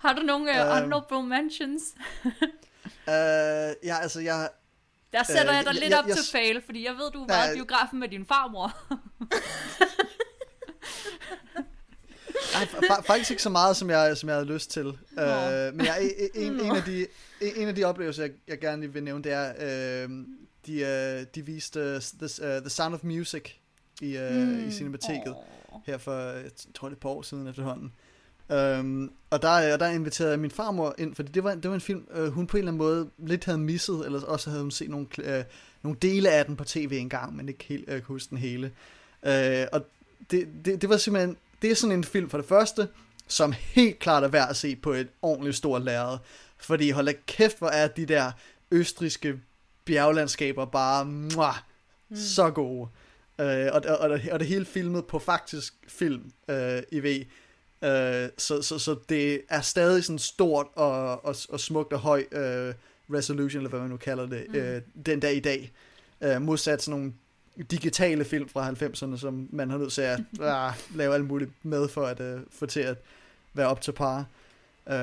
har 0.00 0.12
du 0.12 0.22
nogle 0.22 0.50
uh, 0.50 0.56
honorable 0.56 1.22
mentions? 1.22 1.82
uh, 2.24 2.32
ja, 3.84 3.98
altså 4.02 4.20
jeg... 4.20 4.48
Der 5.12 5.22
sætter 5.22 5.50
uh, 5.50 5.56
jeg 5.56 5.64
dig 5.64 5.74
lidt 5.74 5.90
jeg, 5.90 5.98
op 5.98 6.08
jeg, 6.08 6.16
til 6.16 6.24
fail, 6.32 6.62
fordi 6.64 6.84
jeg 6.84 6.92
ved, 6.92 7.10
du 7.12 7.26
var 7.28 7.50
i 7.50 7.54
biografen 7.54 8.00
med 8.00 8.08
din 8.08 8.26
farmor. 8.26 8.76
Nej, 12.52 13.02
faktisk 13.06 13.30
ikke 13.30 13.42
så 13.42 13.50
meget, 13.50 13.76
som 13.76 13.90
jeg, 13.90 14.16
som 14.16 14.28
jeg 14.28 14.36
havde 14.36 14.52
lyst 14.52 14.70
til. 14.70 14.86
Uh, 14.86 14.94
men 15.74 15.86
jeg, 15.86 16.10
en, 16.34 16.60
en, 16.60 16.76
af 16.76 16.82
de, 16.82 17.06
en 17.40 17.68
af 17.68 17.74
de 17.74 17.84
oplevelser, 17.84 18.22
jeg, 18.22 18.32
jeg 18.48 18.58
gerne 18.58 18.92
vil 18.92 19.02
nævne, 19.02 19.24
det 19.24 19.32
er, 19.32 19.52
uh, 20.04 20.10
de, 20.66 20.72
uh, 20.72 21.26
de 21.34 21.46
viste 21.46 22.00
the, 22.00 22.56
uh, 22.56 22.60
the 22.60 22.70
Sound 22.70 22.94
of 22.94 23.02
Music 23.02 23.50
i, 24.02 24.16
uh, 24.16 24.36
mm. 24.36 24.68
i 24.68 24.72
Cinemateket 24.72 25.34
oh. 25.72 25.80
her 25.86 25.98
for, 25.98 26.20
jeg 26.20 26.50
tror 26.74 26.88
det 26.88 26.92
er 26.92 26.96
et 26.96 27.00
par 27.00 27.08
år 27.08 27.22
siden 27.22 27.46
efterhånden. 27.46 27.92
Um, 28.48 29.12
og 29.30 29.42
der, 29.42 29.76
der 29.76 29.86
inviterede 29.86 30.36
min 30.36 30.50
farmor 30.50 30.94
ind, 30.98 31.14
fordi 31.14 31.32
det 31.32 31.44
var, 31.44 31.54
det 31.54 31.68
var 31.68 31.74
en 31.74 31.80
film, 31.80 32.06
uh, 32.18 32.26
hun 32.26 32.46
på 32.46 32.56
en 32.56 32.58
eller 32.58 32.72
anden 32.72 32.78
måde 32.78 33.10
lidt 33.18 33.44
havde 33.44 33.58
misset, 33.58 34.02
eller 34.04 34.22
også 34.22 34.50
havde 34.50 34.62
hun 34.62 34.70
set 34.70 34.90
nogle, 34.90 35.06
uh, 35.18 35.44
nogle 35.82 35.98
dele 36.02 36.30
af 36.30 36.44
den 36.44 36.56
på 36.56 36.64
tv 36.64 36.98
en 37.00 37.08
gang, 37.08 37.36
men 37.36 37.48
ikke 37.48 37.64
helt 37.64 37.88
uh, 37.88 37.94
kunne 37.94 38.14
huske 38.14 38.30
den 38.30 38.38
hele. 38.38 38.70
Uh, 39.22 39.32
og 39.72 39.86
det, 40.30 40.48
det, 40.64 40.82
det 40.82 40.88
var 40.88 40.96
simpelthen 40.96 41.36
det 41.62 41.70
er 41.70 41.74
sådan 41.74 41.96
en 41.96 42.04
film 42.04 42.30
for 42.30 42.38
det 42.38 42.48
første, 42.48 42.88
som 43.28 43.52
helt 43.52 43.98
klart 43.98 44.24
er 44.24 44.28
værd 44.28 44.50
at 44.50 44.56
se 44.56 44.76
på 44.76 44.92
et 44.92 45.08
ordentligt 45.22 45.56
stort 45.56 45.82
lærred. 45.82 46.18
Fordi 46.58 46.90
hold 46.90 47.06
da 47.06 47.14
kæft, 47.26 47.58
hvor 47.58 47.68
er 47.68 47.88
de 47.88 48.06
der 48.06 48.32
østriske 48.70 49.40
bjerglandskaber 49.84 50.64
bare 50.64 51.04
muah, 51.04 51.54
mm. 52.08 52.16
så 52.16 52.50
gode. 52.50 52.88
Uh, 53.38 53.46
og, 53.46 53.82
og, 53.88 53.98
og, 53.98 54.20
og 54.32 54.40
det 54.40 54.46
hele 54.46 54.64
filmet 54.64 55.06
på 55.06 55.18
faktisk 55.18 55.74
film 55.88 56.32
uh, 56.48 56.56
i 56.92 57.00
V. 57.00 57.26
Uh, 57.82 57.88
så, 58.38 58.62
så, 58.62 58.78
så 58.78 58.96
det 59.08 59.42
er 59.48 59.60
stadig 59.60 60.04
sådan 60.04 60.18
stort 60.18 60.66
og, 60.74 61.24
og, 61.24 61.36
og 61.48 61.60
smukt 61.60 61.92
og 61.92 61.98
høj 61.98 62.24
uh, 62.32 62.74
resolution, 63.14 63.60
eller 63.60 63.70
hvad 63.70 63.80
man 63.80 63.90
nu 63.90 63.96
kalder 63.96 64.26
det, 64.26 64.46
mm. 64.48 64.58
uh, 64.58 65.04
den 65.06 65.20
dag 65.20 65.36
i 65.36 65.40
dag. 65.40 65.72
Uh, 66.20 66.42
modsat 66.42 66.82
sådan 66.82 67.00
nogle 67.00 67.14
digitale 67.62 68.24
film 68.24 68.48
fra 68.48 68.70
90'erne, 68.70 69.18
som 69.18 69.48
man 69.52 69.70
har 69.70 69.78
nødt 69.78 69.92
til 69.92 70.02
at 70.02 70.20
uh, 70.40 70.74
lave 70.98 71.14
alt 71.14 71.24
muligt 71.24 71.50
med 71.62 71.88
for 71.88 72.06
at 72.06 72.20
uh, 72.20 72.40
få 72.50 72.66
til 72.66 72.80
at 72.80 72.96
være 73.54 73.66
op 73.66 73.80
til 73.80 73.92
par. 73.92 74.26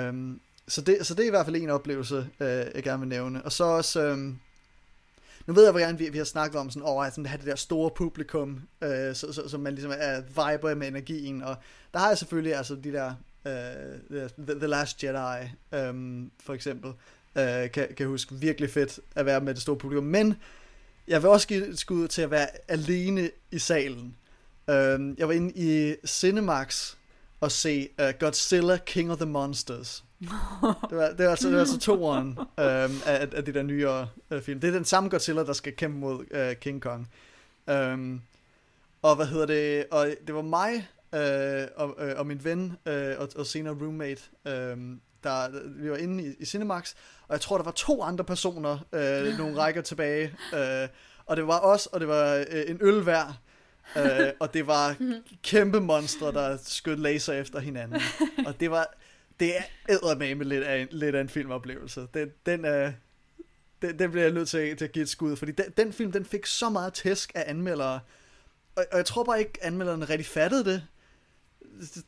Um, 0.09 0.41
så, 0.67 0.81
det, 0.81 1.05
så 1.05 1.13
det 1.13 1.23
er 1.23 1.27
i 1.27 1.29
hvert 1.29 1.45
fald 1.45 1.55
en 1.55 1.69
oplevelse, 1.69 2.17
uh, 2.39 2.47
jeg 2.47 2.83
gerne 2.83 2.99
vil 2.99 3.09
nævne. 3.09 3.45
Og 3.45 3.51
så 3.51 3.63
også, 3.63 4.11
um, 4.11 4.39
nu 5.45 5.53
ved 5.53 5.63
jeg, 5.63 5.71
hvordan 5.71 5.99
vi, 5.99 6.09
vi 6.09 6.17
har 6.17 6.25
snakket 6.25 6.59
om 6.59 6.69
sådan, 6.69 6.87
oh, 6.87 7.07
at 7.07 7.13
sådan, 7.13 7.25
have 7.25 7.37
det 7.37 7.47
der 7.47 7.55
store 7.55 7.91
publikum, 7.95 8.61
uh, 8.81 8.87
så, 8.87 9.27
så, 9.31 9.49
så 9.49 9.57
man 9.57 9.73
ligesom 9.73 9.93
er 9.97 10.21
viber 10.21 10.75
med 10.75 10.87
energien, 10.87 11.43
og 11.43 11.55
der 11.93 11.99
har 11.99 12.07
jeg 12.07 12.17
selvfølgelig 12.17 12.55
altså 12.55 12.75
de 12.75 12.91
der 12.91 13.13
uh, 13.45 14.17
the, 14.17 14.59
the 14.59 14.67
Last 14.67 15.03
Jedi, 15.03 15.49
um, 15.89 16.31
for 16.43 16.53
eksempel, 16.53 16.89
uh, 17.35 17.71
kan, 17.73 17.87
kan 17.97 18.07
huske 18.07 18.35
virkelig 18.35 18.69
fedt 18.69 18.99
at 19.15 19.25
være 19.25 19.41
med 19.41 19.53
det 19.53 19.61
store 19.61 19.77
publikum, 19.77 20.03
men 20.03 20.35
jeg 21.07 21.21
vil 21.21 21.29
også 21.29 21.47
give 21.47 21.67
et 21.67 21.79
skud 21.79 22.07
til 22.07 22.21
at 22.21 22.31
være 22.31 22.47
alene 22.67 23.29
i 23.51 23.59
salen. 23.59 24.15
Øhm, 24.69 25.15
jeg 25.17 25.27
var 25.27 25.33
inde 25.33 25.51
i 25.55 25.95
Cinemax 26.07 26.95
at 27.41 27.51
se 27.51 27.89
uh, 28.01 28.19
Godzilla 28.19 28.77
King 28.77 29.11
of 29.11 29.17
the 29.17 29.25
Monsters. 29.25 30.03
det, 30.21 30.97
var, 30.97 31.09
det, 31.17 31.25
var 31.25 31.29
altså, 31.29 31.47
det 31.47 31.53
var 31.53 31.59
altså 31.59 31.79
toeren 31.79 32.37
um, 32.39 32.47
af, 33.05 33.29
af 33.31 33.45
de 33.45 33.53
der 33.53 33.63
nyere 33.63 34.09
uh, 34.31 34.41
film. 34.41 34.59
Det 34.59 34.67
er 34.67 34.71
den 34.71 34.85
samme 34.85 35.09
Godzilla, 35.09 35.43
der 35.43 35.53
skal 35.53 35.75
kæmpe 35.75 35.97
mod 35.97 36.19
uh, 36.19 36.59
King 36.61 36.81
Kong. 36.81 37.09
Um, 37.71 38.21
og 39.01 39.15
hvad 39.15 39.25
hedder 39.25 39.45
det? 39.45 39.85
Og 39.91 40.15
det 40.27 40.35
var 40.35 40.41
mig 40.41 40.87
uh, 41.13 41.81
og, 41.81 41.97
uh, 42.01 42.19
og 42.19 42.27
min 42.27 42.43
ven 42.43 42.77
uh, 42.85 42.93
og, 42.93 43.29
og 43.35 43.45
senere 43.45 43.73
roommate, 43.73 44.21
um, 44.73 45.01
der, 45.23 45.49
vi 45.65 45.91
var 45.91 45.97
inde 45.97 46.23
i, 46.23 46.35
i 46.39 46.45
Cinemax, 46.45 46.93
og 47.27 47.33
jeg 47.33 47.41
tror, 47.41 47.57
der 47.57 47.63
var 47.63 47.71
to 47.71 48.03
andre 48.03 48.23
personer, 48.23 48.73
uh, 48.73 49.37
nogle 49.37 49.57
rækker 49.57 49.81
tilbage, 49.81 50.35
uh, 50.53 50.89
og 51.25 51.37
det 51.37 51.47
var 51.47 51.59
os, 51.59 51.85
og 51.85 51.99
det 51.99 52.07
var 52.07 52.37
uh, 52.37 52.71
en 52.71 52.77
øl 52.81 53.01
hver, 53.01 53.41
uh, 53.95 54.01
og 54.39 54.53
det 54.53 54.67
var 54.67 54.95
kæmpe 55.43 55.79
monstre, 55.79 56.31
der 56.31 56.57
skød 56.63 56.95
laser 56.95 57.33
efter 57.33 57.59
hinanden. 57.59 58.01
Og 58.47 58.59
det 58.59 58.71
var, 58.71 58.93
det 59.39 59.57
er 59.57 60.35
med 60.35 60.45
lidt 60.45 60.63
af 60.63 60.77
en, 60.77 60.87
lidt 60.91 61.15
af 61.15 61.21
en 61.21 61.29
filmoplevelse. 61.29 62.07
Den, 62.13 62.31
den, 62.45 62.65
uh, 62.65 62.93
den, 63.81 63.99
den 63.99 64.11
bliver 64.11 64.23
jeg 64.23 64.33
nødt 64.33 64.49
til, 64.49 64.77
til 64.77 64.85
at 64.85 64.91
give 64.91 65.03
et 65.03 65.09
skud, 65.09 65.35
fordi 65.35 65.51
den, 65.51 65.65
den 65.77 65.93
film, 65.93 66.11
den 66.11 66.25
fik 66.25 66.45
så 66.45 66.69
meget 66.69 66.93
tæsk 66.93 67.31
af 67.35 67.43
anmeldere, 67.47 67.99
og, 68.75 68.85
og 68.91 68.97
jeg 68.97 69.05
tror 69.05 69.23
bare 69.23 69.39
ikke, 69.39 69.59
anmelderne 69.61 70.05
rigtig 70.05 70.25
fattede 70.25 70.65
det. 70.65 70.83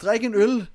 Drik 0.01 0.23
en 0.23 0.35
øl. 0.35 0.67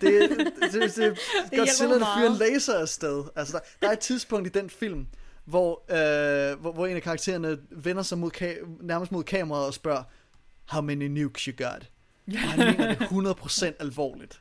Det, 0.00 0.30
det, 0.30 0.38
det, 0.72 0.96
det, 0.96 1.18
Godzilla, 1.58 1.94
der 1.98 2.06
fyrer 2.18 2.30
en 2.30 2.36
laser 2.36 2.74
afsted. 2.78 3.24
Altså, 3.36 3.52
der, 3.52 3.58
der 3.80 3.88
er 3.88 3.92
et 3.92 3.98
tidspunkt 3.98 4.46
i 4.46 4.50
den 4.50 4.70
film, 4.70 5.06
hvor, 5.44 5.82
øh, 5.90 6.60
hvor, 6.60 6.72
hvor 6.72 6.86
en 6.86 6.96
af 6.96 7.02
karaktererne 7.02 7.58
vender 7.70 8.02
sig 8.02 8.18
mod 8.18 8.30
ka- 8.36 8.86
nærmest 8.86 9.12
mod 9.12 9.24
kameraet 9.24 9.66
og 9.66 9.74
spørger, 9.74 10.02
how 10.66 10.80
many 10.80 11.06
nukes 11.06 11.42
you 11.42 11.66
got? 11.66 11.90
Og 12.26 12.38
han 12.38 12.58
mener 12.58 12.94
det 12.94 13.06
100% 13.06 13.72
alvorligt. 13.80 14.40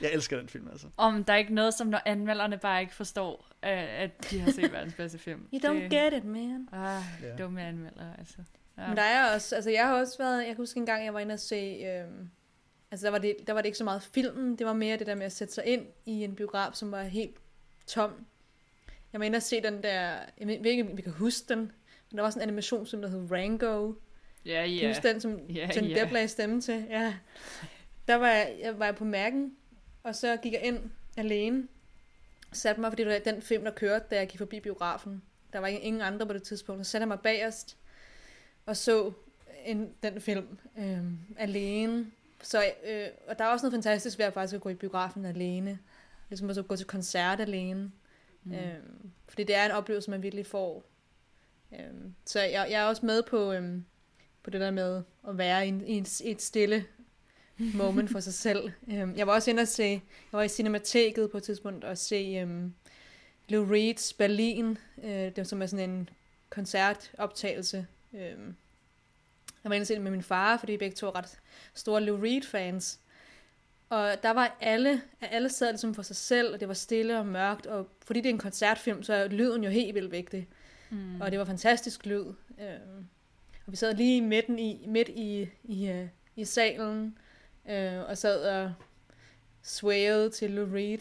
Jeg 0.00 0.12
elsker 0.12 0.38
den 0.38 0.48
film, 0.48 0.68
altså. 0.72 0.86
Om 0.96 1.24
der 1.24 1.32
er 1.32 1.36
ikke 1.36 1.54
noget, 1.54 1.74
som 1.74 1.86
når 1.86 2.00
anmelderne 2.06 2.58
bare 2.58 2.80
ikke 2.80 2.94
forstår, 2.94 3.48
at 3.62 4.30
de 4.30 4.40
har 4.40 4.52
set 4.52 4.72
verdens 4.72 4.94
bedste 4.94 5.18
film. 5.18 5.40
You 5.54 5.70
don't 5.70 5.82
det... 5.82 5.90
get 5.90 6.12
it, 6.12 6.24
man. 6.24 6.68
Ah, 6.72 7.02
yeah. 7.24 7.38
dumme 7.38 7.62
anmeldere, 7.62 8.14
altså. 8.18 8.36
Ja. 8.78 8.88
Men 8.88 8.96
der 8.96 9.02
er 9.02 9.34
også, 9.34 9.54
altså 9.54 9.70
jeg 9.70 9.86
har 9.86 9.94
også 9.94 10.18
været, 10.18 10.38
jeg 10.38 10.46
kan 10.46 10.56
huske 10.56 10.80
en 10.80 10.86
gang, 10.86 11.04
jeg 11.04 11.14
var 11.14 11.20
inde 11.20 11.32
og 11.32 11.40
se, 11.40 11.56
øhm, 11.56 12.30
altså 12.96 13.06
der 13.06 13.10
var, 13.10 13.18
det, 13.18 13.36
der 13.46 13.52
var 13.52 13.60
det 13.60 13.66
ikke 13.66 13.78
så 13.78 13.84
meget 13.84 14.02
filmen, 14.02 14.56
det 14.56 14.66
var 14.66 14.72
mere 14.72 14.96
det 14.96 15.06
der 15.06 15.14
med 15.14 15.26
at 15.26 15.32
sætte 15.32 15.54
sig 15.54 15.64
ind 15.66 15.86
i 16.06 16.24
en 16.24 16.34
biograf, 16.34 16.74
som 16.74 16.92
var 16.92 17.02
helt 17.02 17.36
tom. 17.86 18.26
Jeg 19.12 19.24
inde 19.24 19.36
og 19.36 19.42
se 19.42 19.62
den 19.62 19.82
der, 19.82 20.18
jeg 20.38 20.48
ved 20.48 20.70
ikke, 20.70 20.82
om 20.82 20.96
vi 20.96 21.02
kan 21.02 21.12
huske 21.12 21.48
den, 21.48 21.58
men 22.10 22.16
der 22.16 22.22
var 22.22 22.30
sådan 22.30 22.42
en 22.42 22.48
animationsfilm, 22.48 23.02
der 23.02 23.08
hed 23.08 23.30
Rango. 23.30 23.92
Ja, 24.46 24.64
ja. 24.64 24.80
Kan 24.80 24.88
huske 24.88 25.08
den, 25.08 25.20
som 25.20 25.38
ja, 25.38 25.68
Johnny 25.76 25.90
ja. 25.90 26.00
Depp 26.00 26.12
lagde 26.12 26.28
stemme 26.28 26.60
til? 26.60 26.86
Ja. 26.90 27.14
Der 28.08 28.14
var 28.14 28.28
jeg, 28.28 28.56
jeg 28.62 28.78
var 28.78 28.92
på 28.92 29.04
mærken, 29.04 29.56
og 30.02 30.14
så 30.14 30.36
gik 30.36 30.52
jeg 30.52 30.62
ind 30.62 30.90
alene, 31.16 31.68
satte 32.52 32.80
mig, 32.80 32.90
fordi 32.90 33.04
det 33.04 33.12
var 33.12 33.32
den 33.32 33.42
film, 33.42 33.64
der 33.64 33.70
kørte, 33.70 34.04
da 34.10 34.16
jeg 34.16 34.28
gik 34.28 34.38
forbi 34.38 34.60
biografen. 34.60 35.22
Der 35.52 35.58
var 35.58 35.66
ingen 35.66 36.02
andre 36.02 36.26
på 36.26 36.32
det 36.32 36.42
tidspunkt. 36.42 36.86
Så 36.86 36.90
satte 36.90 37.02
jeg 37.02 37.08
mig 37.08 37.20
bagerst, 37.20 37.76
og 38.66 38.76
så 38.76 39.12
en, 39.64 39.90
den 40.02 40.20
film 40.20 40.58
øh, 40.78 41.04
alene. 41.36 42.06
Så, 42.46 42.64
øh, 42.86 43.08
og 43.28 43.38
der 43.38 43.44
er 43.44 43.48
også 43.48 43.66
noget 43.66 43.72
fantastisk 43.72 44.18
ved 44.18 44.26
at 44.26 44.34
faktisk 44.34 44.54
at 44.54 44.60
gå 44.60 44.68
i 44.68 44.74
biografen 44.74 45.24
alene. 45.24 45.78
Ligesom 46.28 46.50
at 46.50 46.68
gå 46.68 46.76
til 46.76 46.86
koncert 46.86 47.40
alene. 47.40 47.92
Mm. 48.44 48.52
Øh, 48.52 48.74
fordi 49.28 49.44
det 49.44 49.56
er 49.56 49.64
en 49.64 49.70
oplevelse, 49.70 50.10
man 50.10 50.22
virkelig 50.22 50.46
får. 50.46 50.84
Øh, 51.72 51.78
så 52.24 52.40
jeg, 52.40 52.66
jeg 52.70 52.82
er 52.82 52.84
også 52.84 53.06
med 53.06 53.22
på, 53.22 53.52
øh, 53.52 53.80
på 54.42 54.50
det 54.50 54.60
der 54.60 54.70
med 54.70 55.02
at 55.28 55.38
være 55.38 55.66
i, 55.66 55.68
en, 55.68 55.86
i 55.86 56.04
et 56.24 56.42
stille 56.42 56.84
moment 57.74 58.10
for 58.10 58.20
sig 58.20 58.34
selv. 58.34 58.70
Øh, 58.88 59.08
jeg 59.16 59.26
var 59.26 59.32
også 59.32 59.50
inde 59.50 59.60
og 59.60 59.68
se, 59.68 59.82
jeg 59.82 60.00
var 60.32 60.42
i 60.42 60.48
Cinemateket 60.48 61.30
på 61.30 61.36
et 61.36 61.42
tidspunkt 61.42 61.84
og 61.84 61.98
se 61.98 62.46
øh, 62.46 62.70
Lou 63.48 63.66
Reed's 63.66 64.14
Berlin, 64.18 64.78
øh, 65.04 65.36
det 65.36 65.46
som 65.46 65.62
er 65.62 65.66
sådan 65.66 65.90
en 65.90 66.08
koncertoptagelse. 66.50 67.86
Øh, 68.12 68.38
jeg 69.72 69.80
var 69.80 69.90
inde 69.90 70.02
med 70.02 70.10
min 70.10 70.22
far, 70.22 70.56
fordi 70.56 70.76
begge 70.76 70.96
to 70.96 71.06
er 71.06 71.16
ret 71.16 71.38
store 71.74 72.02
Lou 72.02 72.16
Reed-fans. 72.16 73.00
Og 73.88 74.14
der 74.22 74.30
var 74.30 74.56
alle, 74.60 75.02
alle 75.20 75.48
sad 75.48 75.72
ligesom 75.72 75.94
for 75.94 76.02
sig 76.02 76.16
selv, 76.16 76.54
og 76.54 76.60
det 76.60 76.68
var 76.68 76.74
stille 76.74 77.18
og 77.18 77.26
mørkt, 77.26 77.66
og 77.66 77.88
fordi 78.04 78.20
det 78.20 78.28
er 78.28 78.32
en 78.32 78.38
koncertfilm, 78.38 79.02
så 79.02 79.12
er 79.12 79.28
lyden 79.28 79.64
jo 79.64 79.70
helt 79.70 79.94
vildt 79.94 80.12
vigtig. 80.12 80.48
Mm. 80.90 81.20
Og 81.20 81.30
det 81.30 81.38
var 81.38 81.44
fantastisk 81.44 82.06
lyd. 82.06 82.24
Øhm, 82.60 83.06
og 83.66 83.72
vi 83.72 83.76
sad 83.76 83.94
lige 83.94 84.22
midten 84.22 84.58
i, 84.58 84.84
midt 84.88 85.08
i, 85.08 85.48
i, 85.64 85.90
uh, 85.90 86.08
i 86.36 86.44
salen, 86.44 87.18
øh, 87.70 87.98
og 88.08 88.18
sad 88.18 88.42
og 88.44 88.72
swayede 89.62 90.30
til 90.30 90.50
Lou 90.50 90.74
Reed. 90.74 90.98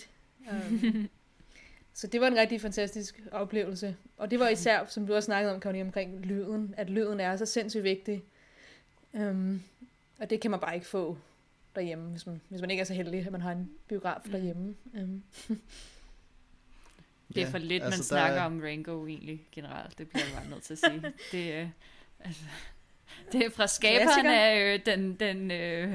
Um, 0.52 1.10
så 1.94 2.08
det 2.08 2.22
var 2.22 2.28
en 2.28 2.36
rigtig 2.36 2.62
fantastisk 2.62 3.22
oplevelse. 3.32 3.96
Og 4.18 4.32
det 4.32 4.40
var 4.40 4.50
især, 4.50 4.86
som 4.86 5.08
du 5.08 5.16
også 5.16 5.26
snakkede 5.26 5.54
om, 5.54 5.60
Karoline, 5.60 5.86
omkring 5.86 6.26
lyden, 6.26 6.74
at 6.78 6.90
lyden 6.90 7.20
er 7.20 7.36
så 7.36 7.46
sindssygt 7.46 7.84
vigtig. 7.84 8.24
Um, 9.16 9.64
og 10.20 10.30
det 10.30 10.42
kan 10.42 10.52
man 10.52 10.60
bare 10.60 10.76
ikke 10.76 10.88
få 10.88 11.18
derhjemme, 11.76 12.10
hvis 12.10 12.26
man, 12.26 12.42
hvis 12.50 12.62
man 12.62 12.72
ikke 12.72 12.82
er 12.82 12.86
så 12.86 12.94
heldig, 12.94 13.26
at 13.26 13.32
man 13.32 13.42
har 13.42 13.52
en 13.52 13.72
biograf 13.88 14.22
derhjemme. 14.32 14.76
Um. 14.94 15.24
det 17.36 17.44
er 17.44 17.48
for 17.48 17.58
lidt, 17.58 17.82
ja, 17.82 17.86
altså, 17.86 18.00
man 18.00 18.04
snakker 18.04 18.42
er... 18.42 18.46
om 18.46 18.60
Rango 18.60 19.08
egentlig 19.08 19.48
generelt. 19.52 19.98
Det 19.98 20.10
bliver 20.10 20.24
jeg 20.26 20.34
bare 20.36 20.50
nødt 20.50 20.64
til 20.64 20.74
at 20.74 20.80
sige. 20.80 21.02
det, 21.32 21.54
øh, 21.54 21.70
altså, 22.20 22.44
det 23.32 23.46
er 23.46 23.50
fra 23.50 23.68
skaberen 23.68 24.26
af 24.26 24.74
øh, 24.74 24.80
den, 24.86 25.14
den 25.14 25.52
øh, 25.52 25.94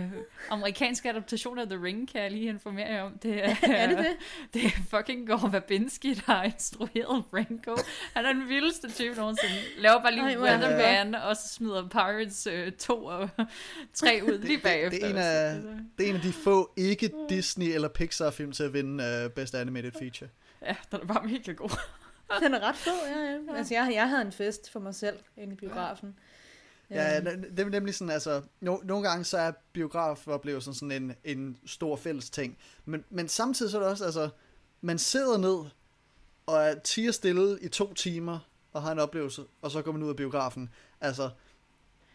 amerikanske 0.50 1.10
adaptation 1.10 1.58
af 1.58 1.66
The 1.66 1.82
Ring, 1.82 2.12
kan 2.12 2.22
jeg 2.22 2.30
lige 2.30 2.48
informere 2.48 2.86
jer 2.86 3.02
om. 3.02 3.18
Det 3.18 3.44
er, 3.44 3.54
er 3.72 3.86
det 3.86 3.98
det? 3.98 4.16
Det 4.54 4.64
er 4.64 4.70
fucking 4.90 5.28
Gore 5.28 5.52
Verbinski, 5.52 6.14
der 6.14 6.32
har 6.32 6.42
instrueret 6.42 7.24
Rango. 7.32 7.76
Han 8.14 8.24
er 8.24 8.32
den 8.32 8.48
vildeste 8.48 8.90
type 8.90 9.16
nogensinde. 9.16 9.54
Laver 9.78 10.02
bare 10.02 10.12
lige 10.12 10.24
Ej, 10.24 10.38
Weatherman, 10.38 11.14
og 11.14 11.36
så 11.36 11.48
smider 11.48 11.88
Pirates 11.88 12.46
øh, 12.46 12.72
2 12.72 13.04
og 13.04 13.28
3 13.94 14.20
ud 14.24 14.38
lige 14.38 14.58
bagefter. 14.58 15.08
Det, 15.08 15.16
det, 15.16 15.24
er 15.24 15.52
en 15.52 15.56
af, 15.56 15.62
det 15.98 16.06
er 16.06 16.10
en 16.10 16.16
af 16.16 16.22
de 16.22 16.32
få 16.32 16.72
ikke 16.76 17.10
Disney 17.28 17.74
eller 17.74 17.88
Pixar 17.88 18.30
film 18.30 18.52
til 18.52 18.62
at 18.62 18.72
vinde 18.72 19.24
uh, 19.26 19.32
Best 19.32 19.54
Animated 19.54 19.92
Feature. 19.98 20.30
Ja, 20.62 20.76
den 20.92 21.00
er 21.02 21.06
bare 21.06 21.24
mega 21.24 21.52
god. 21.52 21.70
den 22.40 22.54
er 22.54 22.60
ret 22.60 22.76
fed, 22.76 22.92
ja, 23.14 23.20
ja. 23.20 23.56
Altså, 23.56 23.74
jeg, 23.74 23.90
jeg 23.94 24.08
havde 24.08 24.22
en 24.22 24.32
fest 24.32 24.70
for 24.70 24.80
mig 24.80 24.94
selv 24.94 25.16
inde 25.36 25.52
i 25.52 25.56
biografen. 25.56 26.08
Ja. 26.08 26.29
Ja, 26.90 27.20
det 27.20 27.60
er 27.60 27.68
nemlig 27.68 27.94
sådan, 27.94 28.12
altså, 28.12 28.42
no, 28.60 28.76
nogle 28.84 29.08
gange 29.08 29.24
så 29.24 29.38
er 29.38 29.52
biografoplevelsen 29.72 30.74
sådan 30.74 30.92
en, 30.92 31.12
en 31.24 31.56
stor 31.66 31.96
fælles 31.96 32.30
ting, 32.30 32.58
men, 32.84 33.04
men 33.10 33.28
samtidig 33.28 33.70
så 33.70 33.78
er 33.78 33.82
det 33.82 33.90
også, 33.90 34.04
altså, 34.04 34.28
man 34.80 34.98
sidder 34.98 35.38
ned 35.38 35.64
og 36.46 36.62
er 36.62 36.74
tiger 36.74 37.12
stille 37.12 37.58
i 37.60 37.68
to 37.68 37.94
timer 37.94 38.38
og 38.72 38.82
har 38.82 38.92
en 38.92 38.98
oplevelse, 38.98 39.42
og 39.62 39.70
så 39.70 39.82
går 39.82 39.92
man 39.92 40.02
ud 40.02 40.08
af 40.08 40.16
biografen. 40.16 40.70
Altså, 41.00 41.30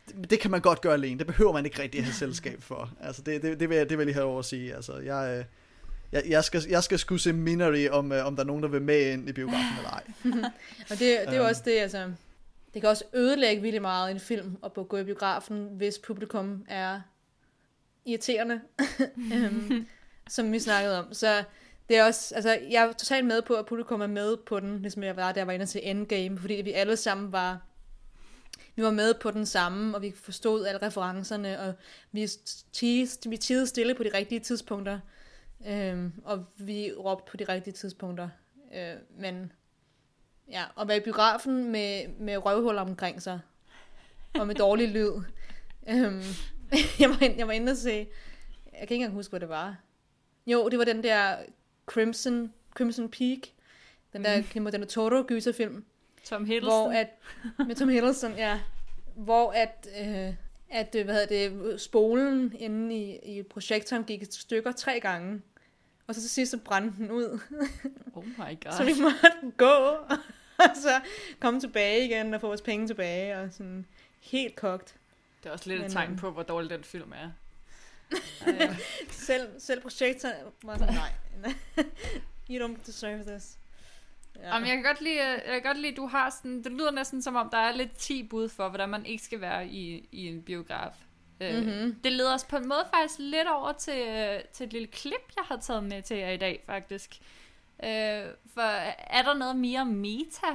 det, 0.07 0.29
det 0.29 0.39
kan 0.39 0.51
man 0.51 0.61
godt 0.61 0.81
gøre 0.81 0.93
alene, 0.93 1.19
det 1.19 1.27
behøver 1.27 1.53
man 1.53 1.65
ikke 1.65 1.81
rigtig 1.81 2.03
have 2.03 2.13
selskab 2.13 2.63
for. 2.63 2.91
Altså, 3.01 3.21
det, 3.21 3.41
det, 3.41 3.59
det, 3.59 3.69
vil, 3.69 3.77
jeg, 3.77 3.89
det 3.89 3.97
vil 3.97 4.03
jeg 4.03 4.05
lige 4.05 4.13
have 4.13 4.25
over 4.25 4.39
at 4.39 4.45
sige. 4.45 4.75
Altså, 4.75 4.97
jeg, 4.97 5.37
øh, 5.37 5.45
jeg, 6.11 6.23
jeg, 6.27 6.43
skal, 6.43 6.61
jeg 6.69 6.83
skal 6.83 6.99
sgu 6.99 7.17
se 7.17 7.33
Minery, 7.33 7.87
om, 7.89 8.11
øh, 8.11 8.25
om 8.25 8.35
der 8.35 8.43
er 8.43 8.47
nogen, 8.47 8.63
der 8.63 8.69
vil 8.69 8.81
med 8.81 9.11
ind 9.11 9.29
i 9.29 9.31
biografen 9.31 9.77
eller 9.77 9.89
ej. 9.89 10.03
og 10.89 10.89
det, 10.89 10.99
det 10.99 11.27
er 11.27 11.37
jo 11.37 11.45
også 11.45 11.61
det, 11.65 11.71
altså, 11.71 12.11
det 12.75 12.81
kan 12.81 12.89
også 12.89 13.03
ødelægge 13.13 13.61
vildt 13.61 13.81
meget 13.81 14.11
en 14.11 14.19
film 14.19 14.57
at 14.63 14.73
gå 14.73 14.97
i 14.97 15.03
biografen, 15.03 15.69
hvis 15.71 15.99
publikum 15.99 16.65
er 16.67 17.01
irriterende, 18.05 18.61
um, 19.17 19.87
som 20.35 20.51
vi 20.51 20.59
snakkede 20.59 20.99
om. 20.99 21.13
Så 21.13 21.43
det 21.89 21.97
er 21.97 22.03
også, 22.03 22.35
altså, 22.35 22.59
jeg 22.69 22.83
er 22.83 22.91
totalt 22.91 23.25
med 23.25 23.41
på, 23.41 23.53
at 23.53 23.65
publikum 23.65 24.01
er 24.01 24.07
med 24.07 24.37
på 24.37 24.59
den, 24.59 24.81
ligesom 24.81 25.03
jeg 25.03 25.15
var, 25.15 25.31
der 25.31 25.45
var 25.45 25.51
inde 25.51 25.65
til 25.65 25.81
Endgame, 25.83 26.37
fordi 26.39 26.53
vi 26.53 26.71
alle 26.71 26.97
sammen 26.97 27.31
var, 27.31 27.61
vi 28.75 28.83
var 28.83 28.91
med 28.91 29.13
på 29.13 29.31
den 29.31 29.45
samme, 29.45 29.95
og 29.95 30.01
vi 30.01 30.11
forstod 30.11 30.65
alle 30.65 30.81
referencerne, 30.81 31.59
og 31.59 31.73
vi 32.11 32.27
tidede, 32.73 33.29
vi 33.29 33.37
tidede 33.37 33.67
stille 33.67 33.95
på 33.95 34.03
de 34.03 34.11
rigtige 34.13 34.39
tidspunkter, 34.39 34.99
øhm, 35.67 36.13
og 36.23 36.45
vi 36.57 36.91
råbte 36.91 37.31
på 37.31 37.37
de 37.37 37.43
rigtige 37.43 37.73
tidspunkter. 37.73 38.29
Øh, 38.75 38.95
men 39.19 39.51
Ja, 40.49 40.63
og 40.75 40.87
være 40.87 40.97
i 40.97 40.99
biografen 40.99 41.71
med, 41.71 42.07
med 42.19 42.37
røvhuller 42.45 42.81
omkring 42.81 43.21
sig. 43.21 43.39
Og 44.39 44.47
med 44.47 44.55
dårlig 44.55 44.89
lyd. 44.89 45.11
Øhm, 45.89 46.23
jeg, 46.99 47.09
var, 47.09 47.33
jeg 47.37 47.47
var 47.47 47.53
inde 47.53 47.71
og 47.71 47.77
se... 47.77 48.07
Jeg 48.79 48.87
kan 48.87 48.95
ikke 48.95 48.95
engang 48.95 49.13
huske, 49.13 49.29
hvad 49.29 49.39
det 49.39 49.49
var. 49.49 49.77
Jo, 50.47 50.69
det 50.69 50.79
var 50.79 50.85
den 50.85 51.03
der 51.03 51.35
Crimson, 51.85 52.53
Crimson 52.75 53.09
Peak. 53.09 53.39
Den 54.13 54.23
der 54.23 54.43
mm. 54.55 54.71
Del 54.71 54.87
Toro 54.87 55.23
gyserfilm. 55.27 55.85
Tom 56.23 56.45
Hiddleston. 56.45 56.91
Hvor 56.91 56.91
at, 56.91 57.07
med 57.67 57.75
Tom 57.75 57.89
Hiddleston, 57.89 58.33
ja. 58.37 58.59
Hvor 59.15 59.51
at, 59.51 59.87
øh, 60.01 60.33
at 60.69 60.89
hvad 60.91 61.13
hedder 61.13 61.25
det, 61.25 61.81
spolen 61.81 62.53
inde 62.59 62.95
i, 62.95 63.37
i 63.37 63.43
projektoren 63.43 64.03
gik 64.03 64.21
et 64.21 64.33
stykker 64.33 64.71
tre 64.71 64.99
gange. 64.99 65.41
Og 66.07 66.15
så 66.15 66.21
til 66.21 66.29
sidst 66.29 66.51
så 66.51 66.57
brændte 66.57 66.97
den 66.97 67.11
ud. 67.11 67.39
Oh 68.15 68.25
my 68.25 68.63
god. 68.63 68.71
så 68.77 68.83
vi 68.83 68.93
måtte 69.01 69.51
gå, 69.57 69.75
og 70.65 70.75
så 70.75 71.01
komme 71.39 71.59
tilbage 71.59 72.05
igen 72.05 72.33
og 72.33 72.41
få 72.41 72.47
vores 72.47 72.61
penge 72.61 72.87
tilbage, 72.87 73.39
og 73.39 73.49
sådan 73.51 73.85
helt 74.19 74.55
kogt. 74.55 74.95
Det 75.43 75.49
er 75.49 75.53
også 75.53 75.69
lidt 75.69 75.79
Men, 75.79 75.85
et 75.85 75.91
tegn 75.91 76.09
øhm, 76.09 76.17
på, 76.17 76.31
hvor 76.31 76.43
dårlig 76.43 76.69
den 76.69 76.83
film 76.83 77.11
er. 77.11 77.31
selv, 79.11 79.49
selv 79.59 79.81
projektor 79.81 80.29
var 80.63 80.77
sådan, 80.77 80.93
nej. 80.93 81.11
you 82.49 82.67
don't 82.67 82.85
deserve 82.85 83.23
this. 83.23 83.57
Ja. 84.35 84.53
Jamen, 84.53 84.67
jeg 84.67 84.75
kan 84.75 84.83
godt 84.83 85.01
lide, 85.01 85.23
jeg 85.23 85.43
kan 85.45 85.61
godt 85.61 85.77
lide, 85.77 85.95
du 85.95 86.07
har 86.07 86.29
sådan, 86.29 86.63
det 86.63 86.71
lyder 86.71 86.91
næsten 86.91 87.21
som 87.21 87.35
om, 87.35 87.49
der 87.49 87.57
er 87.57 87.71
lidt 87.71 87.97
10 87.97 88.23
bud 88.23 88.49
for, 88.49 88.69
hvordan 88.69 88.89
man 88.89 89.05
ikke 89.05 89.23
skal 89.23 89.41
være 89.41 89.67
i, 89.67 90.09
i 90.11 90.27
en 90.27 90.41
biograf. 90.41 90.93
Mm-hmm. 91.39 91.95
det 92.03 92.11
leder 92.11 92.33
os 92.33 92.43
på 92.43 92.55
en 92.55 92.67
måde 92.67 92.85
faktisk 92.93 93.19
lidt 93.19 93.47
over 93.47 93.71
til, 93.71 94.07
øh, 94.07 94.39
til 94.53 94.65
et 94.65 94.73
lille 94.73 94.87
klip, 94.87 95.31
jeg 95.35 95.43
har 95.47 95.57
taget 95.57 95.83
med 95.83 96.01
til 96.01 96.17
jer 96.17 96.29
i 96.29 96.37
dag, 96.37 96.63
faktisk. 96.65 97.15
Øh, 97.83 98.23
for 98.53 98.61
er 99.11 99.21
der 99.23 99.33
noget 99.33 99.55
mere 99.55 99.85
meta, 99.85 100.47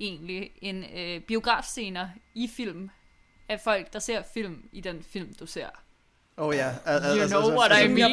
egentlig, 0.00 0.50
end 0.62 0.84
øh, 0.96 1.20
biografscener 1.20 2.08
i 2.34 2.48
film, 2.56 2.90
af 3.48 3.60
folk, 3.60 3.92
der 3.92 3.98
ser 3.98 4.22
film 4.34 4.68
i 4.72 4.80
den 4.80 5.02
film, 5.02 5.34
du 5.40 5.46
ser? 5.46 5.68
Oh 6.36 6.54
ja. 6.54 6.68
Al- 6.84 7.02
al- 7.02 7.16
you 7.16 7.20
altså, 7.22 7.40
know 7.40 7.50
altså, 7.50 7.76
what 7.76 7.84
I 7.84 7.88
mean. 7.88 8.12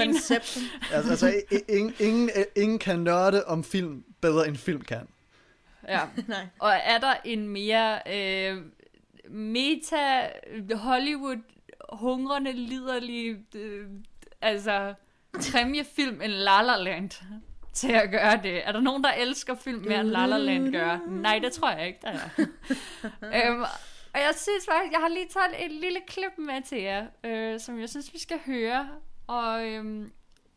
altså, 0.94 1.10
altså 1.10 1.42
ingen, 1.70 1.94
ingen, 2.00 2.30
ingen 2.56 2.80
kan 2.80 3.00
nørde 3.00 3.46
om 3.46 3.64
film 3.64 4.04
bedre 4.22 4.48
end 4.48 4.58
film 4.58 4.82
kan. 4.82 5.08
Ja. 5.88 6.02
Nej. 6.28 6.48
Og 6.60 6.72
er 6.72 6.98
der 6.98 7.14
en 7.26 7.48
mere 7.48 8.00
øh, 8.14 8.58
meta 9.30 10.30
Hollywood 10.74 11.38
hungrende, 11.92 12.52
liderlig 12.52 13.38
øh, 13.56 13.88
altså 14.42 14.94
præmiefilm 15.34 16.22
end 16.22 16.32
La 16.32 16.62
La 16.62 16.78
Land 16.78 17.12
til 17.74 17.92
at 17.92 18.12
gøre 18.12 18.40
det. 18.44 18.68
Er 18.68 18.72
der 18.72 18.80
nogen, 18.80 19.04
der 19.04 19.14
elsker 19.14 19.56
film 19.56 19.86
mere 19.88 20.00
end 20.00 20.10
La 20.10 20.26
La 20.26 20.38
Land 20.38 20.72
gør? 20.72 21.00
Nej, 21.08 21.40
det 21.40 21.54
tror 21.54 21.72
jeg 21.72 21.88
ikke, 21.88 22.00
der 22.02 22.10
er. 22.10 22.30
øhm, 23.50 23.62
og 24.14 24.20
jeg 24.20 24.34
synes 24.36 24.66
faktisk, 24.70 24.92
jeg 24.92 25.00
har 25.00 25.10
lige 25.10 25.28
taget 25.28 25.66
et 25.66 25.72
lille 25.72 26.00
klip 26.08 26.38
med 26.38 26.62
til 26.62 26.82
jer, 26.82 27.08
øh, 27.24 27.60
som 27.60 27.80
jeg 27.80 27.90
synes, 27.90 28.14
vi 28.14 28.20
skal 28.20 28.40
høre. 28.46 28.90
Og, 29.28 29.68
øhm, 29.68 30.12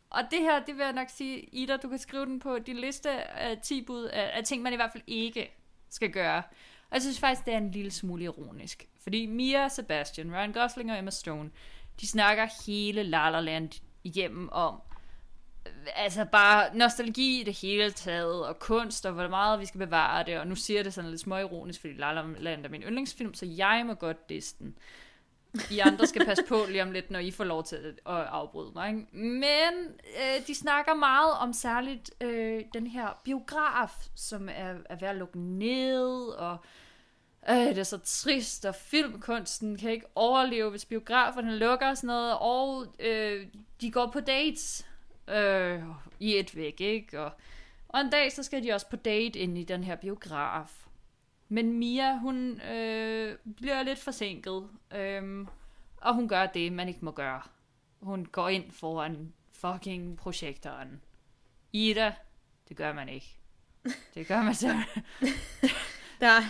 og 0.09 0.21
det 0.31 0.39
her, 0.39 0.59
det 0.59 0.77
vil 0.77 0.83
jeg 0.83 0.93
nok 0.93 1.09
sige, 1.09 1.41
Ida, 1.41 1.77
du 1.77 1.89
kan 1.89 1.99
skrive 1.99 2.25
den 2.25 2.39
på 2.39 2.59
din 2.59 2.77
liste 2.77 3.09
af 3.11 3.57
10 3.57 3.81
bud 3.81 4.03
af, 4.03 4.31
af 4.33 4.43
ting, 4.43 4.61
man 4.61 4.73
i 4.73 4.75
hvert 4.75 4.91
fald 4.91 5.03
ikke 5.07 5.55
skal 5.89 6.11
gøre. 6.11 6.43
Og 6.89 6.93
jeg 6.93 7.01
synes 7.01 7.19
faktisk, 7.19 7.45
det 7.45 7.53
er 7.53 7.57
en 7.57 7.71
lille 7.71 7.91
smule 7.91 8.23
ironisk. 8.23 8.85
Fordi 9.05 9.25
Mia 9.25 9.67
Sebastian, 9.67 10.31
Ryan 10.31 10.51
Gosling 10.51 10.91
og 10.91 10.97
Emma 10.97 11.11
Stone, 11.11 11.51
de 12.01 12.07
snakker 12.07 12.47
hele 12.65 13.03
La 13.03 13.29
La 13.29 13.39
Land 13.39 13.81
igennem 14.03 14.49
om, 14.51 14.81
altså 15.95 16.25
bare 16.31 16.77
nostalgi 16.77 17.41
i 17.41 17.43
det 17.43 17.57
hele 17.61 17.91
taget, 17.91 18.47
og 18.47 18.59
kunst, 18.59 19.05
og 19.05 19.13
hvor 19.13 19.27
meget 19.27 19.59
vi 19.59 19.65
skal 19.65 19.79
bevare 19.79 20.23
det, 20.25 20.39
og 20.39 20.47
nu 20.47 20.55
siger 20.55 20.77
jeg 20.77 20.85
det 20.85 20.93
sådan 20.93 21.09
lidt 21.09 21.21
småironisk, 21.21 21.81
fordi 21.81 21.93
La 21.93 22.13
La 22.13 22.23
Land 22.39 22.65
er 22.65 22.69
min 22.69 22.81
yndlingsfilm, 22.81 23.33
så 23.33 23.45
jeg 23.45 23.83
må 23.85 23.93
godt 23.93 24.29
disse 24.29 24.55
den. 24.59 24.77
I 25.71 25.79
andre 25.79 26.07
skal 26.07 26.25
passe 26.25 26.43
på 26.47 26.65
lige 26.69 26.83
om 26.83 26.91
lidt, 26.91 27.11
når 27.11 27.19
I 27.19 27.31
får 27.31 27.43
lov 27.43 27.63
til 27.63 27.75
at 28.05 28.15
afbryde 28.15 28.71
mig. 28.75 28.89
Ikke? 28.89 29.17
Men 29.17 29.73
øh, 30.03 30.47
de 30.47 30.55
snakker 30.55 30.93
meget 30.93 31.33
om 31.39 31.53
særligt 31.53 32.11
øh, 32.21 32.63
den 32.73 32.87
her 32.87 33.07
biograf, 33.23 33.91
som 34.15 34.49
er, 34.49 34.73
er 34.89 34.95
ved 34.99 35.07
at 35.07 35.15
lukke 35.15 35.39
ned, 35.39 36.27
og 36.27 36.53
øh, 36.53 36.59
Øh, 37.49 37.55
det 37.55 37.77
er 37.77 37.83
så 37.83 37.97
trist, 37.97 38.65
og 38.65 38.75
filmkunsten 38.75 39.77
kan 39.77 39.91
ikke 39.91 40.05
overleve, 40.15 40.69
hvis 40.69 40.85
biograferne 40.85 41.57
lukker 41.57 41.89
og 41.89 41.97
sådan 41.97 42.07
noget, 42.07 42.37
og 42.39 42.95
øh, 42.99 43.47
de 43.81 43.91
går 43.91 44.11
på 44.13 44.19
dates 44.19 44.87
øh, 45.27 45.83
i 46.19 46.37
et 46.37 46.55
væk, 46.55 46.81
ikke? 46.81 47.21
Og, 47.21 47.31
og 47.89 48.01
en 48.01 48.09
dag, 48.09 48.31
så 48.31 48.43
skal 48.43 48.63
de 48.63 48.71
også 48.71 48.89
på 48.89 48.95
date 48.95 49.39
ind 49.39 49.57
i 49.57 49.63
den 49.63 49.83
her 49.83 49.95
biograf. 49.95 50.85
Men 51.49 51.73
Mia, 51.73 52.17
hun 52.17 52.61
øh, 52.61 53.37
bliver 53.57 53.83
lidt 53.83 53.99
forsinket, 53.99 54.67
øh, 54.95 55.47
og 55.97 56.15
hun 56.15 56.27
gør 56.27 56.45
det, 56.45 56.73
man 56.73 56.87
ikke 56.87 57.05
må 57.05 57.11
gøre. 57.11 57.41
Hun 58.01 58.25
går 58.25 58.49
ind 58.49 58.71
foran 58.71 59.33
fucking 59.51 60.17
projektoren. 60.17 61.01
Ida, 61.73 62.13
det 62.69 62.77
gør 62.77 62.93
man 62.93 63.09
ikke. 63.09 63.37
Det 64.13 64.27
gør 64.27 64.43
man 64.43 64.55
så. 64.55 64.75
der, 66.21 66.41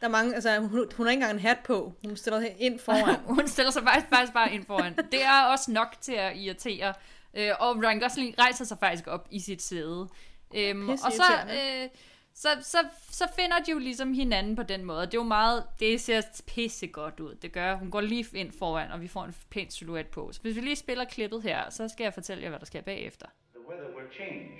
der 0.00 0.06
er 0.06 0.10
mange, 0.10 0.34
altså 0.34 0.60
hun, 0.60 0.70
hun 0.70 1.06
har 1.06 1.10
ikke 1.10 1.22
engang 1.22 1.32
en 1.32 1.40
hat 1.40 1.58
på. 1.64 1.92
Hun 2.06 2.16
stiller 2.16 2.40
sig 2.40 2.56
ind 2.58 2.78
foran. 2.78 3.16
hun 3.36 3.48
stiller 3.48 3.70
sig 3.70 3.82
faktisk, 3.82 4.08
faktisk 4.08 4.32
bare 4.32 4.54
ind 4.54 4.66
foran. 4.66 4.96
Det 4.96 5.24
er 5.24 5.42
også 5.42 5.72
nok 5.72 5.96
til 6.00 6.12
at 6.12 6.36
irritere. 6.36 6.94
Øh, 7.34 7.50
og 7.60 7.76
Ryan 7.76 8.00
Gosling 8.00 8.34
rejser 8.38 8.64
sig 8.64 8.78
faktisk 8.78 9.06
op 9.06 9.28
i 9.30 9.40
sit 9.40 9.62
sæde. 9.62 10.08
Øhm, 10.54 10.88
og 10.88 10.98
så, 10.98 11.32
øh, 11.50 11.88
så, 12.34 12.48
så, 12.62 12.78
så 13.10 13.24
finder 13.36 13.58
de 13.58 13.70
jo 13.70 13.78
ligesom 13.78 14.12
hinanden 14.12 14.56
på 14.56 14.62
den 14.62 14.84
måde. 14.84 15.00
Det 15.00 15.14
er 15.14 15.18
jo 15.18 15.22
meget, 15.22 15.64
det 15.80 16.00
ser 16.00 16.20
pisse 16.46 16.86
godt 16.86 17.20
ud. 17.20 17.34
Det 17.34 17.52
gør, 17.52 17.74
hun 17.74 17.90
går 17.90 18.00
lige 18.00 18.26
ind 18.34 18.52
foran, 18.58 18.90
og 18.90 19.00
vi 19.00 19.08
får 19.08 19.24
en 19.24 19.34
pæn 19.50 19.70
silhuet 19.70 20.06
på. 20.06 20.32
Så 20.32 20.40
hvis 20.42 20.56
vi 20.56 20.60
lige 20.60 20.76
spiller 20.76 21.04
klippet 21.04 21.42
her, 21.42 21.70
så 21.70 21.88
skal 21.88 22.04
jeg 22.04 22.14
fortælle 22.14 22.42
jer, 22.42 22.48
hvad 22.48 22.58
der 22.58 22.66
sker 22.66 22.82
bagefter. 22.82 23.26
The 23.54 23.68
weather 23.68 23.96
will 23.96 24.12
change. 24.12 24.50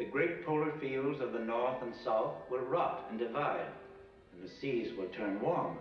The 0.00 0.10
great 0.10 0.44
polar 0.46 0.72
fields 0.80 1.20
of 1.20 1.28
the 1.36 1.44
north 1.44 1.82
and 1.82 1.94
south 1.94 2.34
will 2.50 2.64
rot 2.76 2.98
and 3.10 3.18
divide. 3.18 3.81
And 4.32 4.42
the 4.42 4.52
seas 4.60 4.96
will 4.96 5.06
turn 5.06 5.40
warm. 5.40 5.76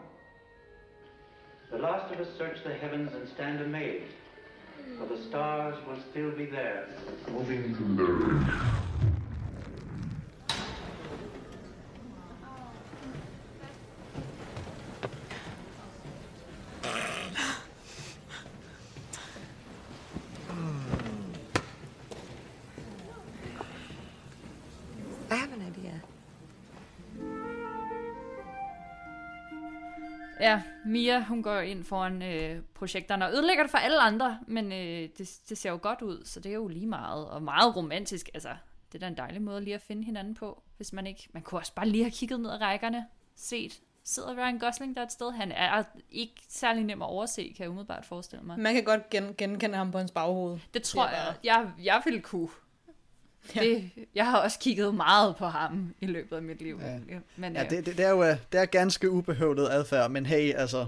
The 1.72 1.78
last 1.78 2.14
of 2.14 2.20
us 2.20 2.28
search 2.38 2.58
the 2.64 2.74
heavens 2.74 3.14
and 3.14 3.28
stand 3.30 3.62
amazed, 3.62 4.14
for 5.00 5.06
the 5.06 5.22
stars 5.24 5.76
will 5.88 6.00
still 6.12 6.32
be 6.32 6.46
there, 6.46 6.88
moving 7.32 7.76
to 7.76 7.84
the 7.96 8.91
Mia, 30.92 31.24
hun 31.24 31.44
går 31.44 31.60
ind 31.60 31.84
foran 31.84 32.22
øh, 32.22 32.62
projekterne 32.74 33.26
og 33.26 33.32
ødelægger 33.34 33.64
det 33.64 33.72
for 33.72 33.78
alle 33.78 34.00
andre, 34.00 34.40
men 34.48 34.72
øh, 34.72 35.10
det, 35.18 35.32
det 35.50 35.58
ser 35.58 35.70
jo 35.70 35.80
godt 35.82 36.02
ud, 36.02 36.22
så 36.26 36.40
det 36.40 36.50
er 36.50 36.54
jo 36.56 36.68
lige 36.68 36.88
meget, 36.88 37.30
og 37.30 37.44
meget 37.44 37.76
romantisk, 37.76 38.30
altså, 38.34 38.50
det 38.92 38.96
er 38.98 39.00
da 39.00 39.08
en 39.08 39.18
dejlig 39.18 39.42
måde 39.42 39.62
lige 39.62 39.74
at 39.76 39.82
finde 39.82 40.04
hinanden 40.04 40.34
på, 40.36 40.64
hvis 40.78 40.94
man 40.94 41.08
ikke, 41.08 41.28
man 41.34 41.44
kunne 41.44 41.60
også 41.62 41.74
bare 41.74 41.88
lige 41.88 42.04
have 42.04 42.12
kigget 42.12 42.40
ned 42.40 42.50
ad 42.52 42.62
rækkerne, 42.62 43.06
set, 43.36 43.82
sidder 44.04 44.36
Ryan 44.36 44.60
Gosling 44.60 44.96
der 44.96 45.04
et 45.04 45.12
sted, 45.12 45.32
han 45.32 45.52
er 45.52 45.84
ikke 46.10 46.42
særlig 46.50 46.84
nem 46.84 47.02
at 47.02 47.06
overse, 47.06 47.42
kan 47.44 47.64
jeg 47.64 47.70
umiddelbart 47.70 48.06
forestille 48.06 48.44
mig. 48.46 48.60
Man 48.60 48.74
kan 48.74 48.84
godt 48.84 49.10
gen- 49.10 49.36
genkende 49.38 49.78
ham 49.78 49.92
på 49.92 49.98
hans 49.98 50.12
baghoved. 50.12 50.60
Det 50.74 50.84
tror 50.84 51.08
jeg, 51.08 51.34
jeg, 51.44 51.72
jeg 51.84 52.02
ville 52.06 52.22
kunne. 52.22 52.50
Ja. 53.56 53.62
Det, 53.62 53.92
jeg 54.16 54.26
har 54.26 54.38
også 54.38 54.60
kigget 54.60 54.96
meget 54.96 55.36
på 55.36 55.46
ham 55.46 55.94
i 56.02 56.06
løbet 56.06 56.36
af 56.36 56.42
mit 56.42 56.62
liv. 56.62 56.80
Ja, 56.82 57.18
men, 57.36 57.54
ja, 57.54 57.64
det, 57.64 57.86
det, 57.86 57.98
det, 57.98 58.06
er 58.06 58.10
jo 58.10 58.24
det 58.24 58.60
er 58.60 58.66
ganske 58.66 59.10
ubehøvlet 59.10 59.70
adfærd, 59.70 60.12
men 60.12 60.26
hey, 60.26 60.54
altså, 60.54 60.88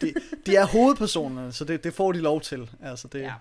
de, 0.00 0.14
de 0.46 0.56
er 0.56 0.66
hovedpersonerne, 0.66 1.52
så 1.52 1.64
det, 1.64 1.84
det 1.84 1.94
får 1.94 2.12
de 2.12 2.20
lov 2.20 2.40
til. 2.40 2.70
Altså, 2.82 3.08
det, 3.08 3.20
ja. 3.20 3.32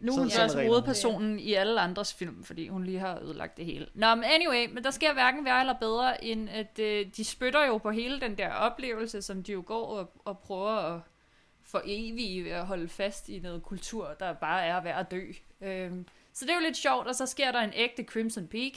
Nu 0.00 0.12
er 0.12 0.18
hun 0.18 0.26
også 0.26 0.64
hovedpersonen 0.66 1.38
i 1.38 1.54
alle 1.54 1.80
andres 1.80 2.14
film, 2.14 2.44
fordi 2.44 2.68
hun 2.68 2.84
lige 2.84 2.98
har 2.98 3.20
ødelagt 3.22 3.56
det 3.56 3.64
hele. 3.64 3.86
Nå, 3.94 4.14
men 4.14 4.24
anyway, 4.24 4.74
men 4.74 4.84
der 4.84 4.90
sker 4.90 5.12
hverken 5.12 5.44
værre 5.44 5.60
eller 5.60 5.74
bedre, 5.80 6.24
end 6.24 6.48
at 6.50 6.78
øh, 6.78 7.06
de 7.16 7.24
spytter 7.24 7.66
jo 7.66 7.78
på 7.78 7.90
hele 7.90 8.20
den 8.20 8.38
der 8.38 8.50
oplevelse, 8.52 9.22
som 9.22 9.42
de 9.42 9.52
jo 9.52 9.62
går 9.66 9.86
og, 9.86 10.10
og 10.24 10.38
prøver 10.38 10.94
at 10.94 11.00
for 11.66 11.82
evigt 11.84 12.48
at 12.48 12.66
holde 12.66 12.88
fast 12.88 13.28
i 13.28 13.38
noget 13.38 13.62
kultur, 13.62 14.16
der 14.20 14.32
bare 14.32 14.64
er 14.64 14.82
værd 14.82 15.00
at 15.00 15.10
dø. 15.10 15.22
Øh, 15.60 15.92
så 16.34 16.44
det 16.44 16.50
er 16.50 16.54
jo 16.54 16.60
lidt 16.60 16.76
sjovt, 16.76 17.06
og 17.06 17.14
så 17.14 17.26
sker 17.26 17.52
der 17.52 17.60
en 17.60 17.72
ægte 17.74 18.04
Crimson 18.04 18.46
Peak. 18.46 18.72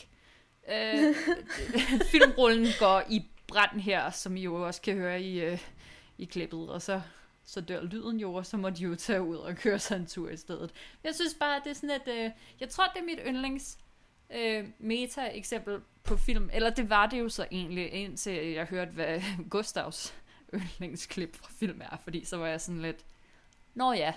Øh, 0.71 1.15
filmrullen 2.11 2.67
går 2.79 3.03
i 3.09 3.25
brand 3.47 3.81
her, 3.81 4.11
som 4.11 4.37
I 4.37 4.41
jo 4.41 4.67
også 4.67 4.81
kan 4.81 4.95
høre 4.95 5.21
i, 5.21 5.41
øh, 5.41 5.59
i 6.17 6.25
klippet, 6.25 6.69
og 6.69 6.81
så, 6.81 7.01
så 7.45 7.61
dør 7.61 7.83
lyden 7.83 8.19
jo, 8.19 8.33
og 8.33 8.45
så 8.45 8.57
må 8.57 8.69
de 8.69 8.83
jo 8.83 8.95
tage 8.95 9.21
ud 9.21 9.35
og 9.35 9.55
køre 9.55 9.79
sig 9.79 9.95
en 9.95 10.05
tur 10.05 10.29
i 10.29 10.37
stedet. 10.37 10.73
Jeg 11.03 11.15
synes 11.15 11.33
bare, 11.39 11.61
det 11.63 11.69
er 11.69 11.73
sådan 11.73 11.89
at 11.89 12.07
øh, 12.07 12.31
jeg 12.59 12.69
tror, 12.69 12.83
det 12.93 12.99
er 12.99 13.05
mit 13.05 13.19
yndlings 13.27 13.77
øh, 14.29 14.67
meta-eksempel 14.79 15.81
på 16.03 16.17
film, 16.17 16.49
eller 16.53 16.69
det 16.69 16.89
var 16.89 17.05
det 17.05 17.19
jo 17.19 17.29
så 17.29 17.47
egentlig, 17.51 17.93
indtil 17.93 18.45
jeg 18.45 18.65
hørte, 18.65 18.91
hvad 18.91 19.21
Gustavs 19.49 20.15
yndlingsklip 20.53 21.35
fra 21.35 21.51
film 21.59 21.81
er, 21.81 21.97
fordi 22.03 22.25
så 22.25 22.37
var 22.37 22.47
jeg 22.47 22.61
sådan 22.61 22.81
lidt, 22.81 23.05
nå 23.73 23.93
ja, 23.93 24.13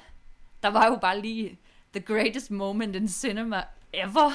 der 0.62 0.68
var 0.68 0.86
jo 0.86 0.96
bare 0.96 1.20
lige 1.20 1.58
the 1.92 2.00
greatest 2.00 2.50
moment 2.50 2.96
in 2.96 3.08
cinema 3.08 3.62
ever. 3.92 4.30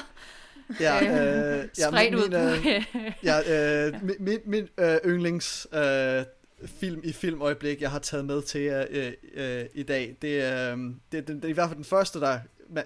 Ja, 0.80 1.00
øh, 1.00 1.68
ja, 1.78 1.90
min, 1.90 2.14
ud 2.14 2.34
øh, 2.34 2.84
ja, 3.22 3.86
øh, 3.86 3.94
min, 4.02 4.14
min, 4.20 4.38
min 4.44 4.68
øh, 4.78 4.96
yndlings 5.06 5.66
øh, 5.72 6.24
film 6.66 7.00
i 7.04 7.12
filmøjeblik, 7.12 7.80
jeg 7.80 7.90
har 7.90 7.98
taget 7.98 8.24
med 8.24 8.42
til 8.42 8.60
jer 8.60 8.86
øh, 8.90 9.12
øh, 9.34 9.64
i 9.74 9.82
dag, 9.82 10.16
det 10.22 10.42
er, 10.42 10.76
øh, 10.76 10.78
det, 11.12 11.28
det, 11.28 11.28
det 11.28 11.44
er 11.44 11.48
i 11.48 11.52
hvert 11.52 11.68
fald 11.68 11.76
den 11.76 11.84
første, 11.84 12.20
der 12.20 12.38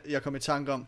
jeg 0.09 0.23
kom 0.23 0.37
i 0.37 0.39
tanke 0.41 0.73
om. 0.73 0.87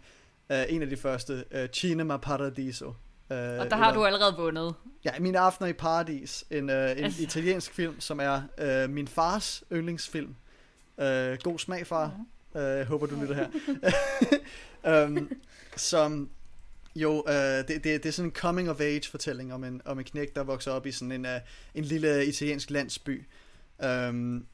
Øh, 0.52 0.64
en 0.68 0.82
af 0.82 0.88
de 0.88 0.96
første, 0.96 1.44
øh, 1.50 1.68
Cinema 1.68 2.16
Paradiso. 2.16 2.86
Øh, 2.86 2.94
og 3.30 3.70
der 3.70 3.76
har 3.76 3.88
eller, 3.88 3.92
du 3.92 4.04
allerede 4.04 4.34
vundet. 4.38 4.74
Ja, 5.04 5.10
Mine 5.20 5.38
Aftener 5.38 5.68
i 5.68 5.72
Paradis, 5.72 6.44
en, 6.50 6.70
øh, 6.70 6.90
en 6.90 7.04
altså. 7.04 7.22
italiensk 7.22 7.74
film, 7.74 8.00
som 8.00 8.20
er 8.20 8.42
øh, 8.58 8.90
min 8.90 9.08
fars 9.08 9.64
yndlingsfilm. 9.72 10.34
Øh, 11.00 11.38
god 11.42 11.58
smag, 11.58 11.86
far. 11.86 12.06
Mm. 12.06 12.26
Uh, 12.54 12.60
jeg 12.62 12.86
håber, 12.86 13.06
du 13.06 13.20
lytter 13.20 13.34
her. 13.34 15.04
um, 15.04 15.32
som 15.76 16.30
jo, 16.96 17.22
uh, 17.22 17.32
det, 17.32 17.68
det, 17.68 17.84
det 17.84 18.06
er 18.06 18.10
sådan 18.10 18.28
en 18.28 18.34
coming 18.34 18.70
of 18.70 18.80
age 18.80 19.10
fortælling 19.10 19.54
om 19.54 19.64
en, 19.64 19.82
om 19.84 19.98
en 19.98 20.04
knæk, 20.04 20.34
der 20.34 20.42
vokser 20.42 20.72
op 20.72 20.86
i 20.86 20.92
sådan 20.92 21.12
en, 21.12 21.24
uh, 21.24 21.40
en 21.74 21.84
lille 21.84 22.26
italiensk 22.26 22.70
landsby. 22.70 23.26
Um, 23.84 24.46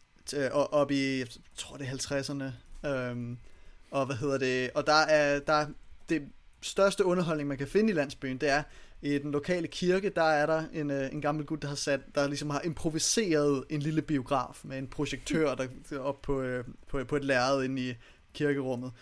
og 0.52 0.72
op 0.72 0.90
i, 0.90 1.18
jeg 1.18 1.26
tror 1.56 1.76
det 1.76 1.86
er 1.86 1.92
50'erne. 1.92 2.44
Um, 2.88 2.94
øhm, 2.94 3.38
og 3.90 4.06
hvad 4.06 4.16
hedder 4.16 4.38
det? 4.38 4.70
Og 4.74 4.86
der 4.86 4.92
er, 4.92 5.40
der 5.40 5.52
er 5.52 5.66
det 6.08 6.22
største 6.62 7.04
underholdning, 7.04 7.48
man 7.48 7.58
kan 7.58 7.68
finde 7.68 7.90
i 7.90 7.94
landsbyen, 7.94 8.38
det 8.38 8.48
er, 8.48 8.62
i 9.02 9.18
den 9.18 9.32
lokale 9.32 9.68
kirke, 9.68 10.10
der 10.10 10.22
er 10.22 10.46
der 10.46 10.64
en, 10.72 10.90
øh, 10.90 11.12
en 11.12 11.20
gammel 11.20 11.46
gut, 11.46 11.62
der 11.62 11.68
har 11.68 11.74
sat, 11.74 12.00
der 12.14 12.28
ligesom 12.28 12.50
har 12.50 12.60
improviseret 12.60 13.64
en 13.70 13.82
lille 13.82 14.02
biograf 14.02 14.60
med 14.62 14.78
en 14.78 14.86
projektør, 14.86 15.54
der 15.54 15.66
er 15.92 15.98
op 15.98 16.22
på, 16.22 16.40
øh, 16.40 16.64
på, 16.88 17.04
på 17.04 17.16
et 17.16 17.24
lærred 17.24 17.64
inde 17.64 17.82
i 17.82 17.94
kirkerummet. 18.34 18.92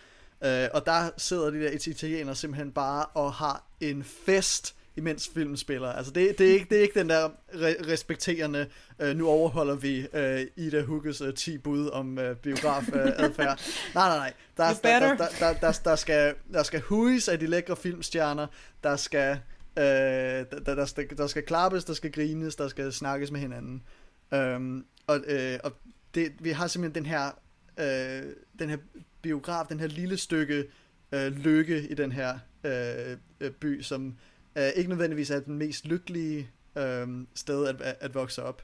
Øh, 0.44 0.68
og 0.74 0.86
der 0.86 1.10
sidder 1.16 1.50
de 1.50 1.60
der 1.60 1.70
italienere 1.70 2.34
simpelthen 2.34 2.72
bare 2.72 3.04
og 3.04 3.32
har 3.32 3.66
en 3.80 4.04
fest, 4.04 4.76
imens 4.96 5.30
filmen 5.34 5.56
spiller. 5.56 5.92
Altså 5.92 6.12
det, 6.12 6.38
det, 6.38 6.48
er, 6.48 6.52
ikke, 6.54 6.66
det 6.70 6.78
er 6.78 6.82
ikke 6.82 6.98
den 6.98 7.08
der 7.08 7.28
re- 7.28 7.90
respekterende, 7.90 8.66
øh, 8.98 9.16
nu 9.16 9.28
overholder 9.28 9.74
vi 9.74 10.06
øh, 10.12 10.46
Ida 10.56 10.82
Hugges 10.82 11.20
øh, 11.20 11.34
10 11.34 11.58
bud 11.58 11.88
om 11.88 12.18
øh, 12.18 12.36
biografadfærd. 12.36 13.60
Øh, 13.60 13.94
nej, 13.94 14.08
nej, 14.08 14.16
nej. 14.18 14.32
Der, 14.56 14.72
der, 14.82 14.98
der, 14.98 15.16
der, 15.16 15.28
der, 15.38 15.52
der, 15.52 15.72
der, 15.84 15.96
skal, 15.96 16.34
der 16.52 16.62
skal 16.62 16.80
huis 16.80 17.28
af 17.28 17.38
de 17.38 17.46
lækre 17.46 17.76
filmstjerner, 17.76 18.46
der 18.82 18.96
skal 18.96 19.38
Øh, 19.78 19.84
der, 19.84 20.60
der, 20.66 20.74
der, 20.74 20.84
skal, 20.84 21.18
der 21.18 21.26
skal 21.26 21.42
klappes, 21.42 21.84
der 21.84 21.92
skal 21.92 22.12
grines, 22.12 22.56
der 22.56 22.68
skal 22.68 22.92
snakkes 22.92 23.30
med 23.30 23.40
hinanden. 23.40 23.82
Øh, 24.34 24.82
og 25.06 25.20
øh, 25.26 25.58
og 25.64 25.72
det, 26.14 26.32
vi 26.40 26.50
har 26.50 26.66
simpelthen 26.66 27.04
den 27.04 27.10
her, 27.10 27.30
øh, 27.78 28.32
den 28.58 28.70
her 28.70 28.78
biograf, 29.22 29.66
den 29.66 29.80
her 29.80 29.86
lille 29.86 30.16
stykke 30.16 30.64
øh, 31.12 31.32
lykke 31.32 31.88
i 31.88 31.94
den 31.94 32.12
her 32.12 32.38
øh, 32.64 33.16
øh 33.40 33.50
by, 33.50 33.82
som 33.82 34.16
øh, 34.58 34.68
ikke 34.76 34.90
nødvendigvis 34.90 35.30
er 35.30 35.40
den 35.40 35.58
mest 35.58 35.86
lykkelige 35.86 36.50
øh, 36.78 37.08
sted 37.34 37.66
at, 37.66 37.80
at, 37.80 37.96
at 38.00 38.14
vokse 38.14 38.42
op. 38.42 38.62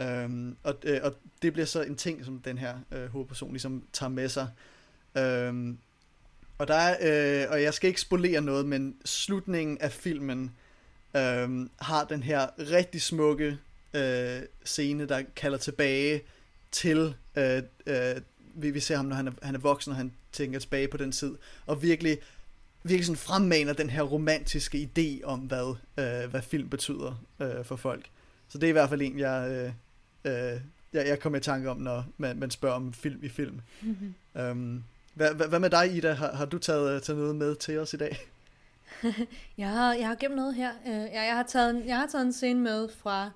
Øhm, 0.00 0.56
og, 0.62 0.74
øh, 0.84 1.00
og 1.02 1.14
det 1.42 1.52
bliver 1.52 1.66
så 1.66 1.82
en 1.82 1.96
ting, 1.96 2.24
som 2.24 2.40
den 2.40 2.58
her 2.58 2.78
øh, 2.92 3.06
hovedperson 3.06 3.50
ligesom 3.50 3.86
tager 3.92 4.10
med 4.10 4.28
sig. 4.28 4.48
Øhm, 5.18 5.78
og 6.58 6.68
der 6.68 6.74
er, 6.74 6.96
øh, 7.44 7.50
og 7.50 7.62
jeg 7.62 7.74
skal 7.74 7.88
ikke 7.88 8.00
spolere 8.00 8.40
noget, 8.40 8.66
men 8.66 8.96
slutningen 9.04 9.78
af 9.78 9.92
filmen 9.92 10.52
øh, 11.16 11.68
har 11.80 12.04
den 12.08 12.22
her 12.22 12.46
rigtig 12.58 13.02
smukke 13.02 13.58
øh, 13.94 14.42
scene, 14.64 15.08
der 15.08 15.22
kalder 15.36 15.58
tilbage 15.58 16.22
til, 16.70 17.14
øh, 17.36 17.62
øh, 17.86 18.16
vi, 18.54 18.70
vi 18.70 18.80
ser 18.80 18.96
ham, 18.96 19.06
når 19.06 19.16
han 19.16 19.26
er, 19.26 19.32
han 19.42 19.54
er 19.54 19.58
voksen, 19.58 19.90
og 19.90 19.96
han 19.96 20.12
tænker 20.32 20.58
tilbage 20.58 20.88
på 20.88 20.96
den 20.96 21.12
tid, 21.12 21.34
og 21.66 21.82
virkelig, 21.82 22.18
virkelig 22.82 23.06
sådan 23.06 23.16
fremmaner 23.16 23.72
den 23.72 23.90
her 23.90 24.02
romantiske 24.02 24.90
idé 24.90 25.24
om, 25.24 25.40
hvad, 25.40 25.76
øh, 25.98 26.30
hvad 26.30 26.42
film 26.42 26.68
betyder 26.68 27.24
øh, 27.40 27.64
for 27.64 27.76
folk. 27.76 28.06
Så 28.48 28.58
det 28.58 28.66
er 28.66 28.68
i 28.68 28.72
hvert 28.72 28.88
fald 28.88 29.02
en, 29.02 29.18
jeg, 29.18 29.50
øh, 29.50 29.72
øh, 30.32 30.60
jeg, 30.92 31.08
jeg 31.08 31.20
kommer 31.20 31.38
i 31.38 31.42
tanke 31.42 31.70
om, 31.70 31.76
når 31.76 32.04
man, 32.18 32.38
man 32.38 32.50
spørger 32.50 32.76
om 32.76 32.92
film 32.92 33.24
i 33.24 33.28
film. 33.28 33.60
Mm-hmm. 33.82 34.14
Um, 34.42 34.84
hvad, 35.16 35.34
hvad, 35.34 35.48
hvad 35.48 35.58
med 35.58 35.70
dig, 35.70 35.96
Ida? 35.96 36.12
Har, 36.12 36.32
har 36.32 36.44
du 36.44 36.58
taget, 36.58 36.94
øh, 36.94 37.02
taget 37.02 37.18
noget 37.18 37.36
med 37.36 37.56
til 37.56 37.78
os 37.78 37.94
i 37.94 37.96
dag? 37.96 38.18
jeg, 39.58 39.68
har, 39.68 39.94
jeg 39.94 40.06
har 40.06 40.14
gemt 40.14 40.36
noget 40.36 40.54
her. 40.54 40.70
Øh, 40.86 40.92
jeg, 40.92 41.10
jeg, 41.12 41.36
har 41.36 41.42
taget, 41.42 41.82
jeg 41.86 41.96
har 41.96 42.06
taget 42.06 42.26
en 42.26 42.32
scene 42.32 42.60
med 42.60 42.88
fra 42.88 43.30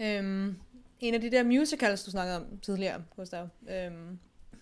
øhm, 0.00 0.56
en 1.00 1.14
af 1.14 1.20
de 1.20 1.30
der 1.30 1.42
musicals, 1.42 2.04
du 2.04 2.10
snakkede 2.10 2.36
om 2.36 2.44
tidligere, 2.62 3.02
Gustav. 3.16 3.48
Øhm, 3.70 4.18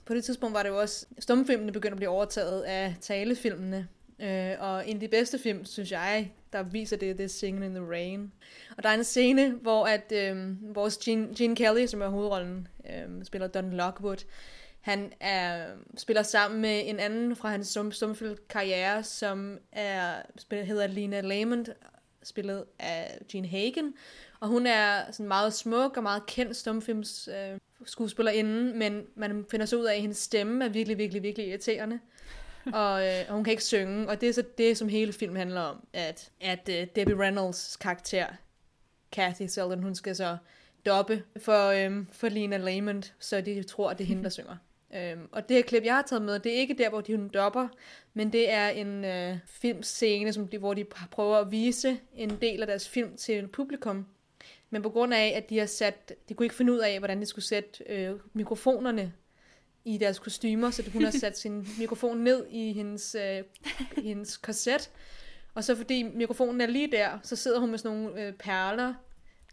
på 0.07 0.15
det 0.15 0.25
tidspunkt 0.25 0.55
var 0.55 0.63
det 0.63 0.71
jo 0.71 0.81
også, 0.81 1.07
stumfilmene 1.19 1.73
begyndte 1.73 1.95
at 1.95 1.97
blive 1.97 2.11
overtaget 2.11 2.63
af 2.63 2.95
talefilmene. 3.01 3.89
Øh, 4.19 4.53
og 4.59 4.89
en 4.89 4.97
af 4.97 5.01
de 5.01 5.09
bedste 5.09 5.39
film, 5.39 5.65
synes 5.65 5.93
jeg, 5.93 6.33
der 6.53 6.63
viser 6.63 6.97
det, 6.97 7.19
det 7.19 7.25
er 7.25 7.29
Singing 7.29 7.65
in 7.65 7.75
the 7.75 7.91
Rain. 7.91 8.33
Og 8.77 8.83
der 8.83 8.89
er 8.89 8.95
en 8.95 9.05
scene, 9.05 9.51
hvor 9.51 9.87
at 9.87 10.33
um, 10.33 10.59
vores 10.75 10.97
Gene, 10.97 11.29
Gene 11.37 11.57
Kelly, 11.57 11.87
som 11.87 12.03
er 12.03 12.09
hovedrollen, 12.09 12.69
um, 13.07 13.25
spiller 13.25 13.49
Don 13.49 13.71
Lockwood, 13.71 14.25
han 14.85 15.13
er, 15.21 15.67
spiller 15.97 16.23
sammen 16.23 16.61
med 16.61 16.83
en 16.85 17.01
anden 17.01 17.37
fra 17.37 17.51
hans 17.51 17.69
stum, 17.69 18.17
karriere, 18.49 19.05
som 19.05 19.59
er, 19.73 20.23
spiller, 20.39 20.65
hedder 20.65 20.87
Lina 20.87 21.21
Lamont, 21.21 21.71
spillet 22.23 22.65
af 22.79 23.19
Gene 23.29 23.49
Hagen. 23.49 23.95
Og 24.41 24.49
hun 24.49 24.67
er 24.67 25.13
sådan 25.13 25.29
meget 25.29 25.55
smuk 25.55 25.97
og 25.97 26.03
meget 26.03 26.27
kendt 26.27 26.57
stumfilms 26.57 27.29
øh, 27.29 27.59
skuespillerinde, 27.85 28.79
men 28.79 29.07
man 29.15 29.47
finder 29.51 29.67
så 29.67 29.77
ud 29.77 29.85
af, 29.85 29.95
at 29.95 30.01
hendes 30.01 30.19
stemme 30.19 30.65
er 30.65 30.69
virkelig, 30.69 30.99
virkelig, 30.99 31.23
virkelig 31.23 31.49
irriterende. 31.49 32.01
og, 32.73 33.07
øh, 33.07 33.25
og 33.29 33.35
hun 33.35 33.45
kan 33.45 33.51
ikke 33.51 33.65
synge, 33.65 34.09
og 34.09 34.21
det 34.21 34.29
er 34.29 34.33
så 34.33 34.45
det, 34.59 34.77
som 34.77 34.89
hele 34.89 35.13
filmen 35.13 35.37
handler 35.37 35.61
om, 35.61 35.87
at, 35.93 36.31
at 36.41 36.69
uh, 36.69 36.89
Debbie 36.97 37.19
Reynolds 37.19 37.77
karakter, 37.77 38.27
Kathy 39.13 39.47
Selden, 39.47 39.83
hun 39.83 39.95
skal 39.95 40.17
så 40.17 40.37
doppe 40.87 41.23
for, 41.37 41.69
øhm, 41.69 42.07
for 42.13 42.29
Lina 42.29 42.57
Lamont, 42.57 43.15
så 43.19 43.41
de 43.41 43.63
tror, 43.63 43.91
at 43.91 43.99
det 43.99 44.05
er 44.05 44.09
hende, 44.09 44.23
der 44.23 44.31
synger. 44.39 44.57
Øhm, 44.97 45.29
og 45.33 45.49
det 45.49 45.57
her 45.57 45.63
klip, 45.63 45.85
jeg 45.85 45.95
har 45.95 46.03
taget 46.03 46.23
med, 46.23 46.39
det 46.39 46.55
er 46.55 46.57
ikke 46.57 46.75
der, 46.75 46.89
hvor 46.89 47.01
de 47.01 47.17
hun 47.17 47.29
dopper, 47.29 47.69
men 48.15 48.33
det 48.33 48.51
er 48.51 48.69
en 48.69 49.05
øh, 49.05 49.37
filmscene, 49.47 50.33
som 50.33 50.49
de, 50.49 50.59
hvor 50.59 50.75
de 50.75 50.85
prøver 51.11 51.37
at 51.37 51.51
vise 51.51 52.01
en 52.15 52.39
del 52.41 52.61
af 52.61 52.67
deres 52.67 52.89
film 52.89 53.17
til 53.17 53.49
publikum. 53.49 54.07
Men 54.71 54.83
på 54.83 54.91
grund 54.91 55.15
af, 55.15 55.33
at 55.37 55.51
de 55.51 55.59
har 55.59 55.67
sat, 55.67 56.13
de 56.29 56.35
kunne 56.35 56.47
ikke 56.47 56.55
finde 56.55 56.73
ud 56.73 56.79
af, 56.79 56.99
hvordan 56.99 57.21
de 57.21 57.27
skulle 57.27 57.45
sætte 57.45 57.85
øh, 57.89 58.15
mikrofonerne 58.33 59.13
i 59.85 59.99
deres 59.99 60.19
kostymer, 60.19 60.71
så 60.71 60.91
hun 60.93 61.05
har 61.05 61.11
sat 61.11 61.39
sin 61.39 61.69
mikrofon 61.79 62.19
ned 62.19 62.47
i 62.51 62.73
hendes, 62.73 63.15
øh, 63.15 63.43
hendes 64.05 64.37
korset. 64.37 64.91
Og 65.55 65.65
så 65.65 65.77
fordi 65.77 66.03
mikrofonen 66.03 66.61
er 66.61 66.67
lige 66.67 66.93
der, 66.93 67.19
så 67.23 67.37
sidder 67.37 67.61
hun 67.61 67.71
med 67.71 67.79
sådan 67.79 67.99
nogle 67.99 68.23
øh, 68.23 68.33
perler 68.33 68.95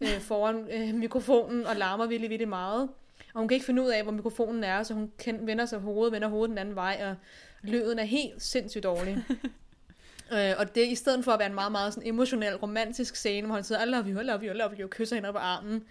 øh, 0.02 0.20
foran 0.20 0.68
øh, 0.72 0.94
mikrofonen 0.94 1.66
og 1.66 1.76
larmer 1.76 2.06
virkelig, 2.06 2.30
virkelig 2.30 2.48
meget. 2.48 2.88
Og 3.34 3.40
hun 3.40 3.48
kan 3.48 3.54
ikke 3.54 3.66
finde 3.66 3.82
ud 3.82 3.88
af, 3.88 4.02
hvor 4.02 4.12
mikrofonen 4.12 4.64
er, 4.64 4.82
så 4.82 4.94
hun 4.94 5.12
vender 5.26 5.66
sig 5.66 5.80
på 5.80 5.84
hovedet, 5.84 6.12
vender 6.12 6.28
hovedet 6.28 6.50
den 6.50 6.58
anden 6.58 6.74
vej, 6.74 7.00
og 7.04 7.16
lyden 7.62 7.98
er 7.98 8.04
helt 8.04 8.42
sindssygt 8.42 8.84
dårlig. 8.84 9.24
øh, 10.34 10.52
og 10.58 10.74
det 10.74 10.88
i 10.88 10.94
stedet 10.94 11.24
for 11.24 11.32
at 11.32 11.38
være 11.38 11.48
en 11.48 11.54
meget, 11.54 11.72
meget 11.72 11.94
sådan 11.94 12.08
emotionel, 12.08 12.56
romantisk 12.56 13.16
scene, 13.16 13.46
hvor 13.46 13.54
han 13.54 13.64
sidder, 13.64 13.84
I 13.84 13.88
love 13.88 14.04
you, 14.04 14.20
I 14.20 14.24
love 14.24 14.40
you, 14.42 14.54
I 14.54 14.56
love 14.56 14.74
you, 14.78 14.84
og 14.84 14.90
kysser 14.90 15.16
hende 15.16 15.32
på 15.32 15.38
armen, 15.38 15.84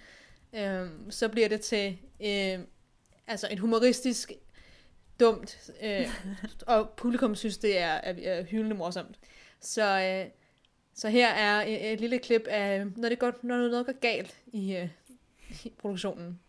øh, 0.53 0.87
så 1.09 1.29
bliver 1.29 1.47
det 1.49 1.61
til 1.61 1.97
øh, 2.21 2.59
altså 3.27 3.47
en 3.51 3.57
humoristisk, 3.57 4.31
dumt, 5.19 5.71
øh, 5.83 6.07
og 6.67 6.89
publikum 6.89 7.35
synes, 7.35 7.57
det 7.57 7.79
er, 7.79 7.87
er, 8.03 8.13
er 8.23 8.43
hyldende 8.43 8.75
morsomt. 8.75 9.19
Så, 9.59 9.99
øh, 10.01 10.31
så 10.93 11.09
her 11.09 11.27
er 11.27 11.61
et, 11.61 11.93
et 11.93 11.99
lille 11.99 12.19
klip 12.19 12.47
af, 12.47 12.85
når 12.95 13.09
det 13.09 13.19
går, 13.19 13.33
når 13.41 13.57
noget 13.57 13.85
går 13.85 13.99
galt 13.99 14.35
i, 14.47 14.75
øh, 14.75 14.89
i 15.65 15.73
produktionen. 15.79 16.39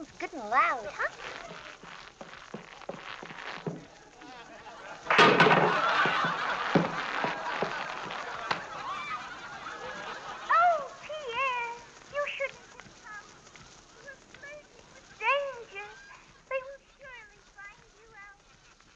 Sounds 0.00 0.12
good 0.18 0.32
and 0.32 0.48
loud, 0.48 0.88
huh? 0.96 1.12
Oh, 10.48 10.80
Pierre, 11.04 11.76
you 12.16 12.22
shouldn't 12.32 12.64
come. 13.04 13.28
You're 14.00 14.16
flirting 14.40 14.88
with 14.96 15.04
danger. 15.20 15.88
They 16.48 16.60
will 16.64 16.80
surely 16.96 17.40
find 17.52 17.84
you 18.00 18.08
out. 18.24 18.40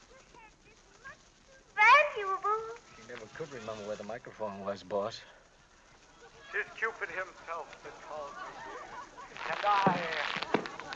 Your 0.09 0.25
head 0.33 0.53
is 0.65 0.81
much 1.05 1.21
too 1.45 1.61
valuable. 1.77 2.81
She 2.97 3.05
never 3.05 3.29
could 3.37 3.51
remember 3.53 3.85
where 3.85 3.97
the 3.97 4.09
microphone 4.09 4.65
was, 4.65 4.81
boss. 4.81 5.21
Tis 6.51 6.65
Cupid 6.79 7.09
himself 7.09 7.69
that 7.83 7.93
calls 8.09 8.33
me. 8.41 8.73
And 9.51 9.59
I 9.67 10.64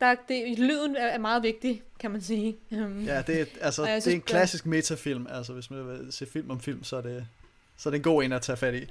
der, 0.00 0.14
det, 0.28 0.58
lyden 0.58 0.96
er 0.96 1.18
meget 1.18 1.42
vigtig, 1.42 1.82
kan 1.98 2.10
man 2.10 2.20
sige. 2.20 2.56
Um, 2.70 3.04
ja, 3.04 3.22
det 3.22 3.40
er, 3.40 3.44
altså, 3.60 3.82
det 3.82 4.06
er 4.06 4.10
en 4.10 4.20
klassisk 4.20 4.66
metafilm. 4.66 5.26
Altså, 5.30 5.52
hvis 5.52 5.70
man 5.70 5.88
vil 5.88 6.12
se 6.12 6.26
film 6.26 6.50
om 6.50 6.60
film, 6.60 6.84
så 6.84 6.96
er 6.96 7.00
det, 7.00 7.26
så 7.76 7.88
er 7.88 7.90
det 7.90 7.98
en 7.98 8.02
god 8.02 8.24
en 8.24 8.32
at 8.32 8.42
tage 8.42 8.56
fat 8.56 8.74
i. 8.74 8.90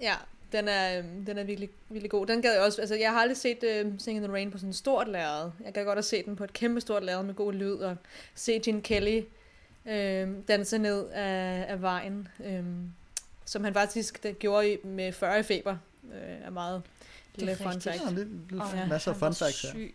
Ja, 0.00 0.14
den 0.52 0.68
er, 0.68 0.98
øhm, 0.98 1.24
den 1.24 1.38
er 1.38 1.44
virkelig, 1.44 1.70
virkelig 1.88 2.10
god. 2.10 2.26
Den 2.26 2.42
gad 2.42 2.52
jeg 2.52 2.62
også, 2.62 2.80
altså 2.80 2.94
jeg 2.94 3.12
har 3.12 3.20
aldrig 3.20 3.36
set 3.36 3.58
uh, 3.62 3.92
Sing 3.98 4.16
in 4.16 4.22
the 4.22 4.32
Rain 4.32 4.50
på 4.50 4.58
sådan 4.58 4.70
et 4.70 4.76
stort 4.76 5.08
lærred. 5.08 5.50
Jeg 5.64 5.74
kan 5.74 5.84
godt 5.84 5.96
have 5.96 6.02
set 6.02 6.24
den 6.24 6.36
på 6.36 6.44
et 6.44 6.52
kæmpe 6.52 6.80
stort 6.80 7.04
lærred 7.04 7.24
med 7.24 7.34
god 7.34 7.52
lyd, 7.52 7.74
og 7.74 7.96
se 8.34 8.58
Gene 8.58 8.82
Kelly 8.82 9.22
øh, 9.86 10.28
danse 10.48 10.78
ned 10.78 11.08
af, 11.08 11.64
af 11.68 11.82
vejen, 11.82 12.28
øh, 12.44 12.64
som 13.44 13.64
han 13.64 13.74
faktisk 13.74 14.26
gjorde 14.38 14.78
med 14.84 15.12
40 15.12 15.40
i 15.40 15.42
feber, 15.42 15.76
øh, 16.04 16.46
er 16.46 16.50
meget 16.50 16.82
lille 17.38 17.56
fun 17.56 17.80
fact. 17.80 17.86
Ja, 17.86 18.10
lidt, 18.10 18.50
lidt 18.50 18.62
Og 18.62 18.68
ja, 18.74 18.86
masser 18.86 19.10
af 19.10 19.16
fun 19.16 19.34
facts 19.34 19.62
her. 19.62 19.88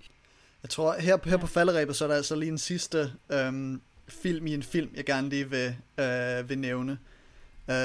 Jeg 0.64 0.70
tror, 0.70 0.94
her, 1.00 1.18
her 1.26 1.38
på 1.38 1.48
falderæbet, 1.48 1.96
så 1.96 2.04
er 2.04 2.08
der 2.08 2.16
altså 2.16 2.36
lige 2.36 2.52
en 2.52 2.58
sidste 2.58 3.12
øhm, 3.30 3.82
film 4.08 4.48
i 4.48 4.54
en 4.54 4.64
film, 4.64 4.90
jeg 4.96 5.06
gerne 5.06 5.30
lige 5.30 5.50
vil, 5.50 5.76
øh, 5.98 6.50
vil 6.50 6.60
nævne. 6.60 6.92
Øh, 7.70 7.76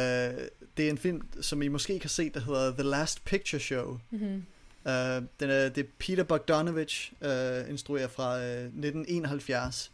det 0.76 0.86
er 0.86 0.90
en 0.90 0.98
film, 0.98 1.22
som 1.40 1.62
I 1.62 1.68
måske 1.68 1.98
kan 1.98 2.10
se, 2.10 2.30
der 2.30 2.40
hedder 2.40 2.72
The 2.72 2.82
Last 2.82 3.24
Picture 3.24 3.60
Show. 3.60 3.98
Mm-hmm. 4.10 4.44
Øh, 4.86 5.22
den 5.40 5.50
er, 5.50 5.68
det 5.68 5.78
er 5.78 5.88
Peter 5.98 6.22
Bogdanovich, 6.22 7.12
øh, 7.20 7.70
instruerer 7.70 8.08
fra 8.08 8.38
øh, 8.40 8.64
1971. 8.64 9.92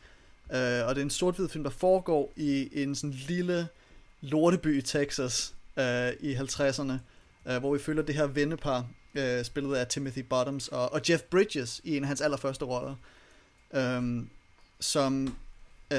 Øh, 0.52 0.58
og 0.58 0.94
det 0.94 1.00
er 1.00 1.02
en 1.02 1.10
sort-hvid 1.10 1.48
film, 1.48 1.64
der 1.64 1.70
foregår 1.70 2.32
i 2.36 2.82
en 2.82 2.94
sådan 2.94 3.16
lille 3.28 3.68
lorteby 4.20 4.78
i 4.78 4.82
Texas 4.82 5.54
øh, 5.76 6.12
i 6.20 6.34
50'erne, 6.34 6.92
øh, 7.46 7.58
hvor 7.58 7.72
vi 7.72 7.78
følger 7.78 8.02
det 8.02 8.14
her 8.14 8.26
vennepar, 8.26 8.86
øh, 9.14 9.44
spillet 9.44 9.74
af 9.74 9.86
Timothy 9.86 10.18
Bottoms 10.18 10.68
og, 10.68 10.92
og 10.92 11.00
Jeff 11.10 11.22
Bridges 11.22 11.80
i 11.84 11.96
en 11.96 12.02
af 12.02 12.08
hans 12.08 12.20
allerførste 12.20 12.64
roller, 12.64 12.94
øh, 13.74 14.22
som 14.80 15.36
øh, 15.90 15.98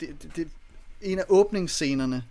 det, 0.00 0.22
det, 0.22 0.36
det, 0.36 0.48
en 1.02 1.18
af 1.18 1.24
åbningsscenerne, 1.28 2.24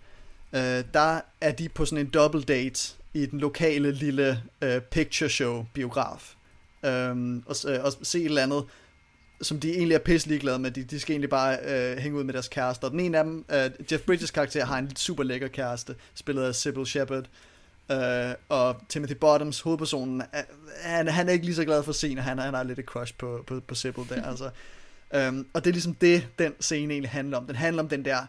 øh, 0.52 0.84
der 0.94 1.20
er 1.40 1.52
de 1.52 1.68
på 1.68 1.84
sådan 1.84 2.06
en 2.06 2.10
double 2.10 2.42
date 2.42 2.94
i 3.14 3.26
den 3.26 3.40
lokale 3.40 3.92
lille 3.92 4.42
øh, 4.62 4.80
picture 4.80 5.30
show 5.30 5.66
biograf. 5.74 6.34
Øhm, 6.84 7.42
og, 7.46 7.56
øh, 7.68 7.84
og 7.84 7.92
se 8.02 8.18
et 8.18 8.24
eller 8.24 8.42
andet, 8.42 8.64
som 9.42 9.60
de 9.60 9.72
egentlig 9.74 9.94
er 9.94 9.98
pisse 9.98 10.28
ligeglade 10.28 10.58
med. 10.58 10.70
De, 10.70 10.84
de 10.84 11.00
skal 11.00 11.12
egentlig 11.12 11.30
bare 11.30 11.58
øh, 11.64 11.98
hænge 11.98 12.18
ud 12.18 12.24
med 12.24 12.34
deres 12.34 12.48
kærester. 12.48 12.88
Den 12.88 13.00
ene 13.00 13.18
af 13.18 13.24
dem, 13.24 13.44
øh, 13.52 13.70
Jeff 13.92 14.02
Bridges 14.02 14.30
karakter, 14.30 14.64
har 14.64 14.78
en 14.78 14.96
super 14.96 15.22
lækker 15.22 15.48
kæreste, 15.48 15.94
spillet 16.14 16.42
af 16.42 16.54
Sybil 16.54 16.86
Shepherd. 16.86 17.24
Øh, 17.90 18.34
og 18.48 18.82
Timothy 18.88 19.12
Bottoms, 19.12 19.60
hovedpersonen, 19.60 20.22
han, 20.82 21.08
han 21.08 21.28
er 21.28 21.32
ikke 21.32 21.44
lige 21.44 21.54
så 21.54 21.64
glad 21.64 21.82
for 21.82 21.92
scenen, 21.92 22.18
han, 22.18 22.38
han 22.38 22.54
har 22.54 22.62
lidt 22.62 22.78
et 22.78 22.84
crush 22.84 23.14
på, 23.18 23.44
på, 23.46 23.60
på 23.60 23.74
Sybil 23.74 24.04
der. 24.08 24.22
altså. 24.22 24.50
Øhm, 25.14 25.46
og 25.52 25.64
det 25.64 25.70
er 25.70 25.74
ligesom 25.74 25.94
det, 25.94 26.28
den 26.38 26.52
scene 26.60 26.92
egentlig 26.92 27.10
handler 27.10 27.36
om. 27.36 27.46
Den 27.46 27.56
handler 27.56 27.82
om 27.82 27.88
den 27.88 28.04
der 28.04 28.26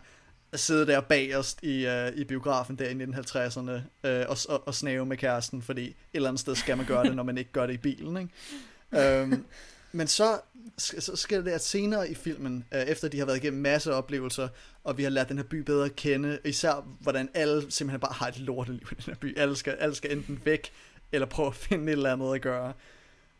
at 0.52 0.60
sidde 0.60 0.88
der 0.88 1.02
bagerst 1.02 1.64
i, 1.64 1.88
øh, 1.88 2.12
i 2.16 2.24
biografen 2.24 2.76
der 2.76 2.90
i 2.90 2.94
1950'erne 2.94 4.08
øh, 4.10 4.26
og, 4.30 4.38
og, 4.50 4.68
og 4.68 4.76
snave 4.76 5.06
med 5.06 5.18
kæresten, 5.18 5.62
fordi 5.62 5.88
et 5.88 5.96
eller 6.14 6.30
andet 6.30 6.40
sted 6.40 6.56
skal 6.56 6.78
man 6.78 6.86
gøre 6.86 7.04
det, 7.04 7.16
når 7.16 7.24
man 7.24 7.38
ikke 7.38 7.52
gør 7.52 7.66
det 7.68 7.74
i 7.74 7.78
bilen. 7.78 8.18
Ikke? 8.18 9.22
Øhm, 9.22 9.46
men 9.92 10.08
så, 10.08 10.40
så 10.78 11.16
sker 11.16 11.42
det 11.42 11.52
at 11.52 11.64
senere 11.64 12.10
i 12.10 12.14
filmen, 12.14 12.66
øh, 12.74 12.82
efter 12.82 13.08
de 13.08 13.20
har 13.20 13.26
været 13.26 13.38
igennem 13.38 13.62
masse 13.62 13.94
oplevelser, 13.94 14.48
og 14.84 14.98
vi 14.98 15.04
har 15.04 15.10
lært 15.10 15.30
den 15.30 15.38
her 15.38 15.44
by 15.44 15.56
bedre 15.56 15.86
at 15.86 15.96
kende, 15.96 16.40
især 16.46 16.88
hvordan 17.00 17.30
alle 17.34 17.72
simpelthen 17.72 18.00
bare 18.00 18.14
har 18.14 18.28
et 18.28 18.40
lorteliv 18.40 18.88
i 18.92 18.96
den 18.96 19.04
her 19.06 19.16
by. 19.16 19.38
Alle 19.38 19.56
skal, 19.56 19.74
alle 19.74 19.96
skal 19.96 20.12
enten 20.18 20.42
væk, 20.46 20.72
eller 21.12 21.28
prøve 21.28 21.48
at 21.48 21.56
finde 21.56 21.84
et 21.84 21.92
eller 21.92 22.14
andet 22.14 22.36
at 22.36 22.42
gøre. 22.42 22.74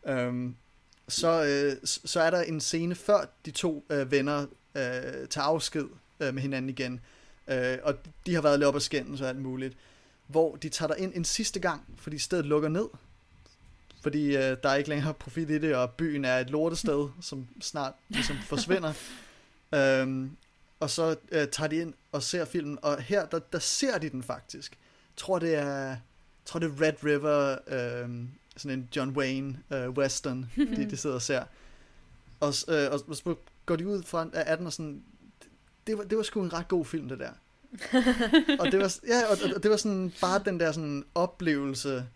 Øhm, 0.06 0.56
så, 1.08 1.44
øh, 1.44 1.76
så 1.84 2.20
er 2.20 2.30
der 2.30 2.42
en 2.42 2.60
scene 2.60 2.94
før 2.94 3.24
de 3.46 3.50
to 3.50 3.84
øh, 3.90 4.10
venner 4.10 4.40
øh, 4.74 5.28
tager 5.30 5.42
afsked 5.42 5.84
øh, 6.20 6.34
med 6.34 6.42
hinanden 6.42 6.68
igen, 6.68 7.00
øh, 7.48 7.78
og 7.82 7.94
de 8.26 8.34
har 8.34 8.42
været 8.42 8.58
lidt 8.58 8.66
op 8.66 8.74
og 8.74 8.82
skændes 8.82 9.20
og 9.20 9.28
alt 9.28 9.40
muligt, 9.40 9.76
hvor 10.26 10.56
de 10.56 10.68
tager 10.68 10.88
der 10.88 10.94
ind 10.94 11.12
en 11.14 11.24
sidste 11.24 11.60
gang, 11.60 11.82
fordi 11.96 12.18
stedet 12.18 12.46
lukker 12.46 12.68
ned, 12.68 12.86
fordi 14.02 14.36
øh, 14.36 14.56
der 14.62 14.68
er 14.68 14.74
ikke 14.74 14.90
længere 14.90 15.14
profit 15.14 15.50
i 15.50 15.58
det, 15.58 15.76
og 15.76 15.90
byen 15.90 16.24
er 16.24 16.38
et 16.38 16.50
lortested, 16.50 17.08
som 17.20 17.46
snart 17.60 17.92
ligesom 18.08 18.36
forsvinder. 18.36 18.92
øhm, 19.74 20.36
og 20.80 20.90
så 20.90 21.16
øh, 21.32 21.48
tager 21.48 21.68
de 21.68 21.76
ind 21.76 21.94
og 22.12 22.22
ser 22.22 22.44
filmen, 22.44 22.78
og 22.82 23.02
her, 23.02 23.26
der, 23.26 23.38
der 23.38 23.58
ser 23.58 23.98
de 23.98 24.08
den 24.08 24.22
faktisk. 24.22 24.72
Jeg 24.72 25.16
tror, 25.16 25.38
det 25.38 25.54
er, 25.54 25.96
tror, 26.44 26.60
det 26.60 26.66
er 26.66 26.80
Red 26.80 27.04
River, 27.04 27.58
øh, 27.66 28.08
sådan 28.56 28.78
en 28.78 28.88
John 28.96 29.10
Wayne 29.10 29.58
øh, 29.70 29.90
western, 29.90 30.50
de, 30.76 30.90
de 30.90 30.96
sidder 30.96 31.16
og 31.16 31.22
ser. 31.22 31.44
Og, 32.40 32.54
øh, 32.68 32.92
og, 32.92 33.00
og 33.08 33.16
så 33.16 33.34
går 33.66 33.76
de 33.76 33.88
ud 33.88 34.02
fra 34.02 34.26
af 34.32 34.56
den 34.56 34.66
og 34.66 34.72
sådan, 34.72 35.02
det 35.86 35.98
var, 35.98 36.04
det 36.04 36.16
var 36.16 36.22
sgu 36.22 36.42
en 36.42 36.52
ret 36.52 36.68
god 36.68 36.84
film, 36.84 37.08
det 37.08 37.18
der. 37.18 37.30
og 38.60 38.72
det 38.72 38.80
var, 38.80 38.96
ja, 39.06 39.26
og, 39.30 39.38
og 39.56 39.62
det 39.62 39.70
var 39.70 39.76
sådan 39.76 40.12
bare 40.20 40.42
den 40.44 40.60
der 40.60 40.72
sådan 40.72 41.04
oplevelse 41.14 42.06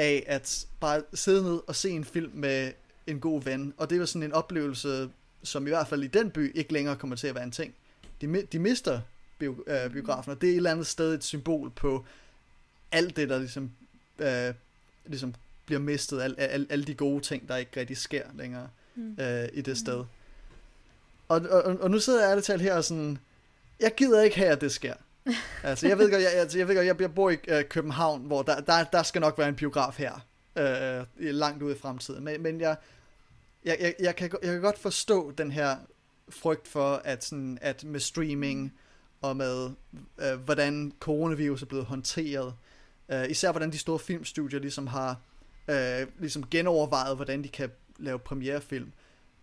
af 0.00 0.24
at 0.26 0.66
bare 0.80 1.02
sidde 1.14 1.42
ned 1.42 1.60
og 1.66 1.76
se 1.76 1.90
en 1.90 2.04
film 2.04 2.30
med 2.34 2.72
en 3.06 3.20
god 3.20 3.42
ven. 3.42 3.74
Og 3.76 3.90
det 3.90 4.00
var 4.00 4.06
sådan 4.06 4.22
en 4.22 4.32
oplevelse, 4.32 5.10
som 5.42 5.66
i 5.66 5.70
hvert 5.70 5.88
fald 5.88 6.02
i 6.02 6.06
den 6.06 6.30
by 6.30 6.56
ikke 6.56 6.72
længere 6.72 6.96
kommer 6.96 7.16
til 7.16 7.26
at 7.26 7.34
være 7.34 7.44
en 7.44 7.50
ting. 7.50 7.74
De, 8.20 8.42
de 8.52 8.58
mister 8.58 9.00
bio, 9.38 9.64
øh, 9.66 9.90
biografen, 9.92 10.32
og 10.32 10.40
det 10.40 10.46
er 10.46 10.52
et 10.52 10.56
eller 10.56 10.70
andet 10.70 10.86
sted 10.86 11.14
et 11.14 11.24
symbol 11.24 11.70
på 11.70 12.04
alt 12.92 13.16
det, 13.16 13.28
der 13.28 13.38
ligesom, 13.38 13.70
øh, 14.18 14.54
ligesom 15.06 15.34
bliver 15.66 15.80
mistet, 15.80 16.22
alle 16.22 16.40
al, 16.40 16.66
al 16.70 16.86
de 16.86 16.94
gode 16.94 17.20
ting, 17.20 17.48
der 17.48 17.56
ikke 17.56 17.80
rigtig 17.80 17.96
sker 17.96 18.24
længere 18.34 18.68
Mm. 18.94 19.16
øh, 19.20 19.48
i 19.52 19.60
det 19.60 19.78
sted. 19.78 20.04
Og, 21.28 21.40
og, 21.50 21.62
og 21.62 21.90
nu 21.90 22.00
sidder 22.00 22.20
jeg 22.22 22.30
ærligt 22.30 22.46
talt 22.46 22.62
her 22.62 22.74
og 22.74 22.84
sådan, 22.84 23.18
jeg 23.80 23.94
gider 23.96 24.22
ikke 24.22 24.36
have, 24.36 24.50
at 24.50 24.60
det 24.60 24.72
sker 24.72 24.94
altså, 25.62 25.88
jeg 25.88 25.98
ved 25.98 26.10
godt, 26.10 26.22
jeg, 26.22 26.32
altså, 26.32 26.58
jeg, 26.58 26.68
ved 26.68 26.74
godt, 26.74 26.86
jeg, 26.86 27.00
jeg 27.00 27.14
bor 27.14 27.30
i 27.30 27.36
øh, 27.48 27.64
København, 27.64 28.20
hvor 28.20 28.42
der, 28.42 28.60
der, 28.60 28.84
der 28.84 29.02
skal 29.02 29.20
nok 29.20 29.38
være 29.38 29.48
en 29.48 29.56
biograf 29.56 29.96
her, 29.98 30.26
øh, 30.56 31.06
langt 31.18 31.62
ude 31.62 31.74
i 31.74 31.78
fremtiden. 31.78 32.24
Men, 32.24 32.42
men 32.42 32.60
jeg, 32.60 32.76
jeg, 33.64 33.76
jeg, 33.80 33.94
jeg, 34.00 34.16
kan, 34.16 34.30
jeg 34.42 34.52
kan 34.52 34.60
godt 34.60 34.78
forstå 34.78 35.30
den 35.30 35.50
her 35.50 35.76
frygt 36.28 36.68
for, 36.68 37.02
at, 37.04 37.24
sådan, 37.24 37.58
at 37.60 37.84
med 37.84 38.00
streaming 38.00 38.72
og 39.20 39.36
med, 39.36 39.70
øh, 40.18 40.40
hvordan 40.44 40.92
coronavirus 41.00 41.62
er 41.62 41.66
blevet 41.66 41.86
håndteret, 41.86 42.54
øh, 43.08 43.30
især 43.30 43.50
hvordan 43.50 43.72
de 43.72 43.78
store 43.78 43.98
filmstudier 43.98 44.60
ligesom 44.60 44.86
har 44.86 45.16
øh, 45.68 46.06
ligesom 46.18 46.48
genovervejet, 46.50 47.16
hvordan 47.16 47.42
de 47.42 47.48
kan 47.48 47.70
lave 47.98 48.18
premierefilm, 48.18 48.92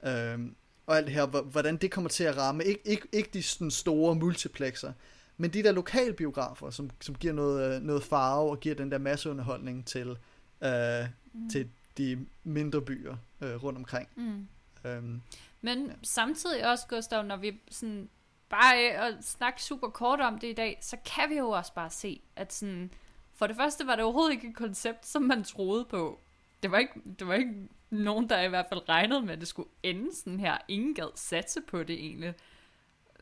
øh, 0.04 0.40
og 0.86 0.98
alt 0.98 1.06
det 1.06 1.14
her, 1.14 1.26
hvordan 1.26 1.78
det 1.78 1.92
kommer 1.92 2.10
til 2.10 2.24
at 2.24 2.38
ramme, 2.38 2.64
Ik- 2.64 2.82
ikke, 2.86 3.08
ikke 3.12 3.30
de 3.34 3.44
sådan 3.44 3.72
store 3.72 4.16
multiplexer, 4.16 4.94
men 5.38 5.54
de 5.54 5.64
der 5.64 5.72
lokalbiografer, 5.72 6.70
som, 6.70 6.90
som 7.02 7.16
giver 7.16 7.34
noget, 7.34 7.76
øh, 7.76 7.82
noget 7.82 8.04
farve 8.04 8.52
og 8.52 8.60
giver 8.60 8.76
den 8.76 8.92
der 8.92 8.98
masseunderholdning 8.98 9.88
til, 9.88 10.18
øh, 10.64 11.06
mm. 11.34 11.50
til 11.50 11.70
de 11.98 12.26
mindre 12.44 12.82
byer 12.82 13.16
øh, 13.42 13.64
rundt 13.64 13.78
omkring. 13.78 14.10
Mm. 14.16 14.48
Øhm, 14.86 15.22
Men 15.62 15.86
ja. 15.86 15.94
samtidig 16.04 16.70
også, 16.70 16.88
Gustav, 16.88 17.24
når 17.24 17.38
vi 17.38 17.60
sådan 17.72 18.10
bare 18.50 18.88
øh, 18.88 19.06
at 19.06 19.14
snakke 19.22 19.64
super 19.64 19.88
kort 19.88 20.22
om 20.22 20.40
det 20.40 20.48
i 20.48 20.54
dag, 20.54 20.80
så 20.82 20.98
kan 21.06 21.30
vi 21.30 21.38
jo 21.38 21.50
også 21.50 21.74
bare 21.74 21.90
se, 21.90 22.22
at 22.36 22.54
sådan, 22.54 22.92
for 23.34 23.48
det 23.48 23.56
første 23.56 23.88
var 23.88 23.96
det 23.96 24.04
overhovedet 24.04 24.32
ikke 24.32 24.48
et 24.48 24.56
koncept, 24.56 25.06
som 25.06 25.22
man 25.22 25.44
troede 25.44 25.86
på. 25.86 26.20
Det 26.64 26.72
var 26.72 26.78
ikke, 26.78 26.94
det 27.20 27.28
var 27.28 27.34
ikke 27.34 27.68
nogen, 27.90 28.30
der 28.30 28.42
i 28.42 28.48
hvert 28.48 28.66
fald 28.70 28.90
regnede 28.90 29.22
med, 29.22 29.34
at 29.34 29.40
det 29.40 29.48
skulle 29.48 29.70
ende 29.84 30.16
sådan 30.16 30.40
her. 30.40 30.58
Ingen 30.68 30.94
gad 30.94 31.12
satse 31.16 31.62
på 31.68 31.84
det 31.84 31.96
egentlig. 31.96 32.34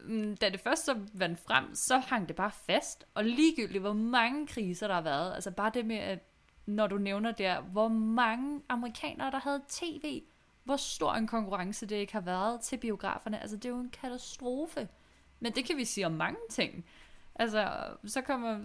Mm, 0.08 0.38
da 0.38 0.50
det 0.50 0.60
først 0.60 0.86
så 0.86 0.96
vandt 1.14 1.40
frem, 1.40 1.76
så 1.76 1.98
hang 1.98 2.28
det 2.28 2.36
bare 2.36 2.52
fast. 2.52 3.06
Og 3.14 3.26
ligegyldigt, 3.26 3.82
hvor 3.82 3.94
mange 3.94 4.48
kriser 4.48 4.88
der 4.88 4.94
har 4.94 5.02
været. 5.02 5.34
Altså 5.34 5.52
bare 5.52 5.72
det 5.74 5.86
med, 5.86 5.98
at 5.98 6.20
når 6.66 6.88
du 6.88 6.98
nævner 6.98 7.32
der, 7.32 7.62
hvor 7.62 7.88
mange 7.88 8.62
amerikanere, 8.70 9.32
der 9.32 9.40
havde 9.40 9.62
tv, 9.70 10.22
hvor 10.64 10.76
stor 10.76 11.14
en 11.14 11.28
konkurrence 11.28 11.86
det 11.86 11.96
ikke 11.96 12.14
har 12.14 12.22
været 12.22 12.62
til 12.62 12.78
biograferne. 12.78 13.42
Altså, 13.42 13.56
det 13.56 13.66
er 13.66 13.70
jo 13.70 13.80
en 13.80 13.90
katastrofe. 13.90 14.88
Men 15.40 15.52
det 15.52 15.66
kan 15.66 15.78
vi 15.78 15.86
sige 15.86 16.06
om 16.06 16.12
mange 16.12 16.40
ting. 16.50 16.86
Altså, 17.36 17.70
så 18.06 18.22
kommer 18.22 18.60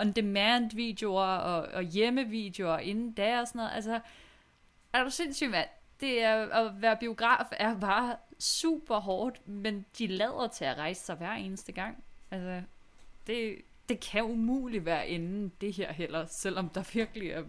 on-demand 0.00 0.74
videoer 0.74 1.26
og, 1.26 1.62
og 1.74 1.82
hjemmevideoer 1.82 2.78
inden 2.78 3.12
da 3.12 3.40
og 3.40 3.48
sådan 3.48 3.58
noget. 3.58 3.72
Altså, 3.74 4.00
er 4.92 5.04
du 5.04 5.10
sindssygt, 5.10 5.50
mand? 5.50 5.68
Det 6.00 6.22
er, 6.22 6.46
at 6.46 6.82
være 6.82 6.96
biograf 6.96 7.46
er 7.52 7.78
bare 7.80 8.16
super 8.38 9.00
hårdt, 9.00 9.48
men 9.48 9.84
de 9.98 10.06
lader 10.06 10.48
til 10.48 10.64
at 10.64 10.76
rejse 10.76 11.00
sig 11.00 11.16
hver 11.16 11.32
eneste 11.32 11.72
gang. 11.72 12.04
Altså, 12.30 12.62
det, 13.26 13.56
det 13.88 14.00
kan 14.00 14.24
umuligt 14.24 14.84
være 14.84 15.08
inden 15.08 15.52
det 15.60 15.72
her 15.72 15.92
heller, 15.92 16.26
selvom 16.26 16.68
der 16.68 16.82
virkelig 16.92 17.30
er 17.30 17.42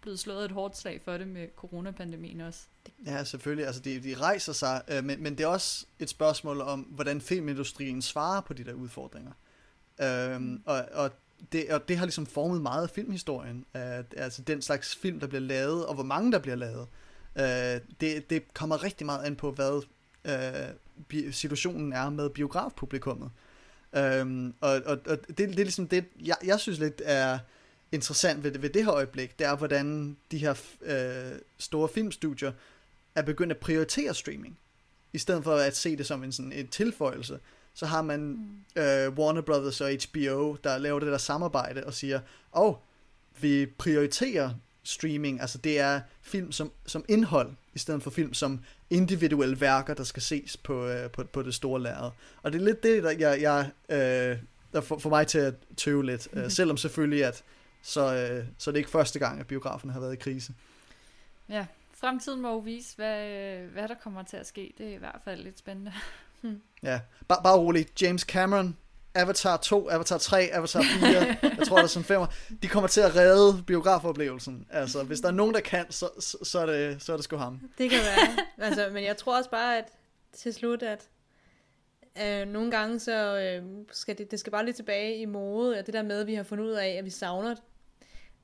blevet 0.00 0.18
slået 0.18 0.44
et 0.44 0.50
hårdt 0.50 0.76
slag 0.76 1.00
for 1.04 1.18
det 1.18 1.28
med 1.28 1.48
coronapandemien 1.56 2.40
også. 2.40 2.60
Ja, 3.06 3.24
selvfølgelig. 3.24 3.66
Altså, 3.66 3.80
de, 3.80 4.02
de 4.02 4.14
rejser 4.14 4.52
sig, 4.52 4.82
øh, 4.88 5.04
men, 5.04 5.22
men 5.22 5.38
det 5.38 5.44
er 5.44 5.48
også 5.48 5.86
et 5.98 6.08
spørgsmål 6.08 6.60
om, 6.60 6.80
hvordan 6.80 7.20
filmindustrien 7.20 8.02
svarer 8.02 8.40
på 8.40 8.54
de 8.54 8.64
der 8.64 8.72
udfordringer. 8.72 9.32
Øhm, 10.02 10.62
og, 10.66 10.84
og, 10.92 11.10
det, 11.52 11.70
og 11.70 11.88
det 11.88 11.96
har 11.96 12.06
ligesom 12.06 12.26
formet 12.26 12.62
meget 12.62 12.82
af 12.82 12.90
filmhistorien. 12.90 13.64
Øh, 13.76 14.04
altså 14.16 14.42
den 14.42 14.62
slags 14.62 14.96
film, 14.96 15.20
der 15.20 15.26
bliver 15.26 15.40
lavet, 15.40 15.86
og 15.86 15.94
hvor 15.94 16.04
mange 16.04 16.32
der 16.32 16.38
bliver 16.38 16.56
lavet. 16.56 16.88
Øh, 17.36 17.80
det, 18.00 18.30
det 18.30 18.54
kommer 18.54 18.82
rigtig 18.82 19.06
meget 19.06 19.24
an 19.24 19.36
på, 19.36 19.50
hvad 19.50 19.82
øh, 20.24 21.32
situationen 21.32 21.92
er 21.92 22.10
med 22.10 22.30
biografpublikummet. 22.30 23.30
Øhm, 23.96 24.54
og 24.60 24.82
og, 24.84 24.98
og 25.06 25.28
det, 25.28 25.38
det 25.38 25.60
er 25.60 25.64
ligesom 25.64 25.88
det, 25.88 26.04
jeg, 26.24 26.36
jeg 26.44 26.60
synes 26.60 26.78
lidt 26.78 27.02
er 27.04 27.38
interessant 27.92 28.44
ved, 28.44 28.58
ved 28.58 28.70
det 28.70 28.84
her 28.84 28.92
øjeblik, 28.92 29.38
det 29.38 29.46
er, 29.46 29.56
hvordan 29.56 30.16
de 30.30 30.38
her 30.38 30.54
øh, 30.82 31.38
store 31.58 31.88
filmstudier 31.88 32.52
er 33.14 33.22
begyndt 33.22 33.52
at 33.52 33.58
prioritere 33.58 34.14
streaming. 34.14 34.58
I 35.12 35.18
stedet 35.18 35.44
for 35.44 35.54
at 35.54 35.76
se 35.76 35.96
det 35.96 36.06
som 36.06 36.24
en, 36.24 36.32
sådan, 36.32 36.52
en 36.52 36.68
tilføjelse, 36.68 37.38
så 37.74 37.86
har 37.86 38.02
man 38.02 38.20
mm. 38.20 38.82
øh, 38.82 39.12
Warner 39.12 39.40
Brothers 39.40 39.80
og 39.80 39.90
HBO, 39.90 40.56
der 40.64 40.78
laver 40.78 40.98
det 41.00 41.08
der 41.08 41.18
samarbejde 41.18 41.84
og 41.84 41.94
siger, 41.94 42.20
åh, 42.54 42.68
oh, 42.68 42.74
vi 43.40 43.66
prioriterer 43.66 44.50
streaming, 44.84 45.40
altså 45.40 45.58
det 45.58 45.80
er 45.80 46.00
film 46.22 46.52
som, 46.52 46.72
som 46.86 47.04
indhold, 47.08 47.50
i 47.74 47.78
stedet 47.78 48.02
for 48.02 48.10
film 48.10 48.34
som 48.34 48.60
individuelle 48.90 49.60
værker, 49.60 49.94
der 49.94 50.04
skal 50.04 50.22
ses 50.22 50.56
på, 50.56 50.86
øh, 50.86 51.10
på, 51.10 51.24
på 51.24 51.42
det 51.42 51.54
store 51.54 51.82
lærred. 51.82 52.10
Og 52.42 52.52
det 52.52 52.60
er 52.60 52.64
lidt 52.64 52.82
det, 52.82 53.02
der, 53.02 53.10
jeg, 53.10 53.40
jeg, 53.40 53.70
øh, 53.88 54.38
der 54.72 54.80
får, 54.80 54.98
får 54.98 55.10
mig 55.10 55.26
til 55.26 55.38
at 55.38 55.54
tøve 55.76 56.06
lidt, 56.06 56.28
øh, 56.32 56.50
selvom 56.50 56.76
selvfølgelig, 56.76 57.24
at 57.24 57.42
så, 57.82 58.14
øh, 58.14 58.44
så 58.58 58.70
er 58.70 58.72
det 58.72 58.78
ikke 58.78 58.90
første 58.90 59.18
gang, 59.18 59.40
at 59.40 59.46
biografen 59.46 59.90
har 59.90 60.00
været 60.00 60.12
i 60.12 60.16
krise. 60.16 60.54
Ja, 61.48 61.66
fremtiden 61.94 62.40
må 62.40 62.48
jo 62.48 62.58
vise, 62.58 62.96
hvad, 62.96 63.28
øh, 63.28 63.72
hvad 63.72 63.88
der 63.88 63.94
kommer 63.94 64.22
til 64.22 64.36
at 64.36 64.46
ske. 64.46 64.74
Det 64.78 64.86
er 64.90 64.94
i 64.94 64.98
hvert 64.98 65.20
fald 65.24 65.42
lidt 65.42 65.58
spændende. 65.58 65.92
Ja, 66.82 67.00
bare, 67.28 67.42
bare 67.42 67.58
roligt. 67.58 68.02
James 68.02 68.22
Cameron, 68.22 68.76
Avatar 69.14 69.56
2, 69.56 69.88
Avatar 69.88 70.18
3, 70.18 70.48
Avatar 70.52 70.82
4, 70.82 71.08
jeg 71.58 71.66
tror, 71.66 71.76
der 71.76 71.82
er 71.82 71.86
sådan 71.86 72.04
femmer. 72.04 72.26
De 72.62 72.68
kommer 72.68 72.88
til 72.88 73.00
at 73.00 73.16
redde 73.16 73.62
biografoplevelsen. 73.66 74.66
Altså, 74.70 75.02
hvis 75.02 75.20
der 75.20 75.28
er 75.28 75.32
nogen, 75.32 75.54
der 75.54 75.60
kan, 75.60 75.86
så, 75.90 76.08
så, 76.20 76.38
så, 76.42 76.58
er, 76.58 76.66
det, 76.66 77.02
så 77.02 77.12
er 77.12 77.16
det 77.16 77.24
sgu 77.24 77.36
ham. 77.36 77.60
Det 77.78 77.90
kan 77.90 77.98
være. 77.98 78.46
altså, 78.68 78.90
men 78.92 79.04
jeg 79.04 79.16
tror 79.16 79.36
også 79.36 79.50
bare, 79.50 79.78
at 79.78 79.84
til 80.32 80.54
slut, 80.54 80.82
at 80.82 81.08
øh, 82.22 82.48
nogle 82.48 82.70
gange, 82.70 82.98
så 82.98 83.38
øh, 83.38 83.64
skal 83.92 84.18
det, 84.18 84.30
det 84.30 84.40
skal 84.40 84.50
bare 84.50 84.64
lidt 84.64 84.76
tilbage 84.76 85.16
i 85.16 85.24
mode, 85.24 85.78
og 85.78 85.86
det 85.86 85.94
der 85.94 86.02
med, 86.02 86.20
at 86.20 86.26
vi 86.26 86.34
har 86.34 86.42
fundet 86.42 86.64
ud 86.64 86.72
af, 86.72 86.88
at 86.88 87.04
vi 87.04 87.10
savner 87.10 87.54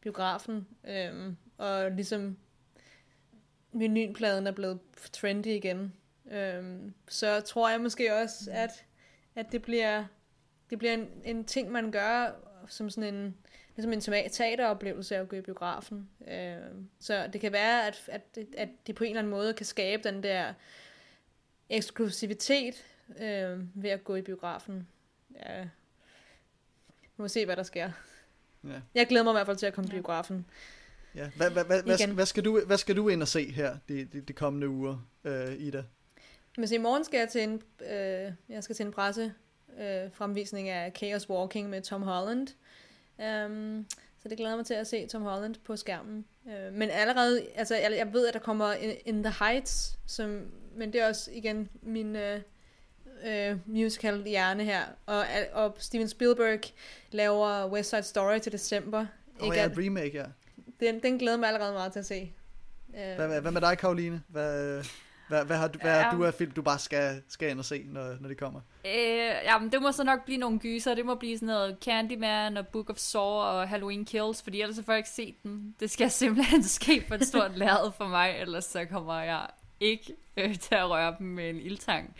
biografen, 0.00 0.66
øh, 0.88 1.32
og 1.58 1.90
ligesom 1.90 2.36
menynpladen 3.72 4.46
er 4.46 4.52
blevet 4.52 4.78
trendy 5.12 5.46
igen. 5.46 5.92
Øh, 6.30 6.64
så 7.08 7.40
tror 7.40 7.70
jeg 7.70 7.80
måske 7.80 8.14
også, 8.14 8.50
at, 8.52 8.70
at 9.34 9.52
det 9.52 9.62
bliver, 9.62 10.04
det 10.70 10.78
bliver 10.78 10.94
en, 10.94 11.08
en 11.24 11.44
ting, 11.44 11.72
man 11.72 11.90
gør 11.90 12.30
som 12.68 12.90
sådan 12.90 13.14
en, 13.14 13.36
ligesom 13.76 13.92
en 13.92 14.00
teateroplevelse 14.30 15.16
af 15.16 15.20
at 15.20 15.28
gå 15.28 15.36
i 15.36 15.40
biografen. 15.40 16.08
Øh, 16.28 16.56
så 17.00 17.28
det 17.32 17.40
kan 17.40 17.52
være, 17.52 17.86
at, 17.86 18.02
at, 18.08 18.38
at 18.56 18.68
det 18.86 18.94
på 18.94 19.04
en 19.04 19.10
eller 19.10 19.20
anden 19.20 19.30
måde 19.30 19.54
kan 19.54 19.66
skabe 19.66 20.02
den 20.08 20.22
der 20.22 20.54
eksklusivitet 21.70 22.84
øh, 23.20 23.58
ved 23.74 23.90
at 23.90 24.04
gå 24.04 24.14
i 24.14 24.22
biografen. 24.22 24.88
Ja. 25.34 25.62
Vi 27.02 27.22
må 27.22 27.28
se, 27.28 27.44
hvad 27.44 27.56
der 27.56 27.62
sker. 27.62 27.90
Ja. 28.64 28.80
Jeg 28.94 29.06
glæder 29.06 29.24
mig 29.24 29.30
i 29.30 29.34
hvert 29.34 29.46
fald 29.46 29.56
til 29.56 29.66
at 29.66 29.74
komme 29.74 29.88
i 29.88 29.90
biografen. 29.90 30.46
Ja. 31.14 31.30
Hvad, 31.36 31.50
hvad, 31.50 31.64
hvad, 31.64 31.82
hvad, 31.82 32.14
hvad, 32.14 32.26
skal 32.26 32.44
du, 32.44 32.60
hvad 32.66 32.78
skal 32.78 32.96
du 32.96 33.08
ind 33.08 33.22
og 33.22 33.28
se 33.28 33.52
her 33.52 33.76
de, 33.88 34.04
de, 34.04 34.20
de 34.20 34.32
kommende 34.32 34.68
uger, 34.68 35.06
øh, 35.24 35.52
Ida? 35.52 35.84
Men 36.56 36.68
så 36.68 36.74
i 36.74 36.78
morgen 36.78 37.04
skal 37.04 37.18
jeg 37.18 37.28
til 37.28 37.42
en, 37.42 37.62
øh, 37.80 38.32
jeg 38.48 38.64
skal 38.64 38.76
til 38.76 38.86
en 38.86 38.92
presse 38.92 39.34
øh, 39.80 40.12
fremvisning 40.12 40.68
af 40.68 40.92
Chaos 40.96 41.30
Walking 41.30 41.70
med 41.70 41.82
Tom 41.82 42.02
Holland. 42.02 42.48
Um, 43.18 43.86
så 44.22 44.28
det 44.28 44.38
glæder 44.38 44.56
mig 44.56 44.66
til 44.66 44.74
at 44.74 44.86
se 44.86 45.06
Tom 45.06 45.22
Holland 45.22 45.54
på 45.64 45.76
skærmen. 45.76 46.24
Uh, 46.44 46.72
men 46.72 46.90
allerede, 46.90 47.46
altså 47.54 47.76
jeg, 47.76 47.92
jeg 47.96 48.12
ved, 48.12 48.28
at 48.28 48.34
der 48.34 48.40
kommer 48.40 48.72
In, 48.72 48.90
In 49.04 49.22
the 49.22 49.34
Heights, 49.44 49.98
som, 50.06 50.46
men 50.76 50.92
det 50.92 51.00
er 51.00 51.08
også 51.08 51.30
igen 51.32 51.68
min 51.82 52.16
uh, 52.16 52.22
uh, 53.24 53.58
musical 53.66 54.22
hjerne 54.26 54.64
her. 54.64 54.82
Og, 55.06 55.24
og 55.52 55.76
Steven 55.78 56.08
Spielberg 56.08 56.60
laver 57.10 57.66
West 57.72 57.90
Side 57.90 58.02
Story 58.02 58.38
til 58.38 58.52
december. 58.52 59.06
Og 59.38 59.44
Ikke 59.44 59.56
ja, 59.56 59.64
at- 59.64 59.78
remake, 59.78 60.18
ja. 60.18 60.24
den, 60.80 61.02
den 61.02 61.18
glæder 61.18 61.36
mig 61.36 61.48
allerede 61.48 61.72
meget 61.72 61.92
til 61.92 61.98
at 61.98 62.06
se. 62.06 62.32
Uh, 62.88 62.94
Hvad, 62.94 63.26
hvad, 63.26 63.40
hvad 63.40 63.50
med 63.52 63.60
dig, 63.60 63.78
Karoline? 63.78 64.22
Hvad, 64.28 64.84
hvad, 65.28 65.44
hvad, 65.44 65.56
har 65.56 65.68
du, 65.68 65.78
hvad 65.78 65.90
har 65.92 66.10
Ja. 66.10 66.16
du 66.16 66.24
af 66.24 66.34
film, 66.34 66.50
du 66.50 66.62
bare 66.62 66.78
skal, 66.78 67.22
skal 67.28 67.50
ind 67.50 67.58
og 67.58 67.64
se, 67.64 67.84
når, 67.86 68.16
når 68.20 68.28
de 68.28 68.34
kommer? 68.34 68.60
Øh, 68.84 68.92
jamen, 69.44 69.72
det 69.72 69.82
må 69.82 69.92
så 69.92 70.04
nok 70.04 70.24
blive 70.24 70.38
nogle 70.38 70.58
gyser. 70.58 70.94
Det 70.94 71.06
må 71.06 71.14
blive 71.14 71.36
sådan 71.38 71.46
noget 71.46 71.76
Candyman 71.84 72.56
og 72.56 72.66
Book 72.68 72.90
of 72.90 72.96
Saw 72.96 73.22
og 73.22 73.68
Halloween 73.68 74.04
Kills, 74.04 74.42
fordi 74.42 74.60
ellers 74.60 74.76
så 74.76 74.82
får 74.82 74.92
jeg 74.92 74.98
ikke 74.98 75.08
set 75.10 75.42
den. 75.42 75.74
Det 75.80 75.90
skal 75.90 76.10
simpelthen 76.24 76.62
ske 76.62 77.04
på 77.08 77.14
et 77.14 77.26
stort 77.26 77.58
lærred 77.58 77.92
for 77.92 78.06
mig, 78.08 78.36
ellers 78.40 78.64
så 78.64 78.84
kommer 78.84 79.20
jeg 79.20 79.46
ikke 79.80 80.16
øh, 80.36 80.58
til 80.58 80.74
at 80.74 80.90
røre 80.90 81.14
dem 81.18 81.26
med 81.26 81.50
en 81.50 81.56
ildtang. 81.60 82.14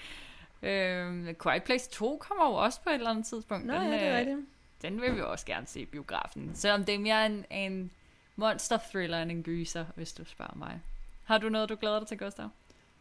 Øh, 0.62 1.34
Quiet 1.42 1.62
Place 1.62 1.90
2 1.90 2.16
kommer 2.28 2.46
jo 2.46 2.52
også 2.54 2.80
på 2.80 2.90
et 2.90 2.94
eller 2.94 3.10
andet 3.10 3.26
tidspunkt. 3.26 3.66
Nå 3.66 3.74
den, 3.74 3.82
ja, 3.82 3.92
det 3.92 4.02
er 4.02 4.12
øh, 4.12 4.18
rigtigt. 4.18 4.38
Den 4.82 5.00
vil 5.00 5.16
vi 5.16 5.20
også 5.20 5.46
gerne 5.46 5.66
se 5.66 5.80
i 5.80 5.84
biografen. 5.84 6.50
Selvom 6.54 6.84
det 6.84 6.94
er 6.94 6.98
mere 6.98 7.26
en, 7.26 7.44
en 7.50 7.90
monster 8.36 8.78
thriller 8.90 9.22
end 9.22 9.30
en 9.30 9.42
gyser, 9.42 9.84
hvis 9.94 10.12
du 10.12 10.24
spørger 10.24 10.54
mig. 10.56 10.80
Har 11.24 11.38
du 11.38 11.48
noget, 11.48 11.68
du 11.68 11.76
glæder 11.80 11.98
dig 11.98 12.08
til, 12.08 12.18
Gustav? 12.18 12.48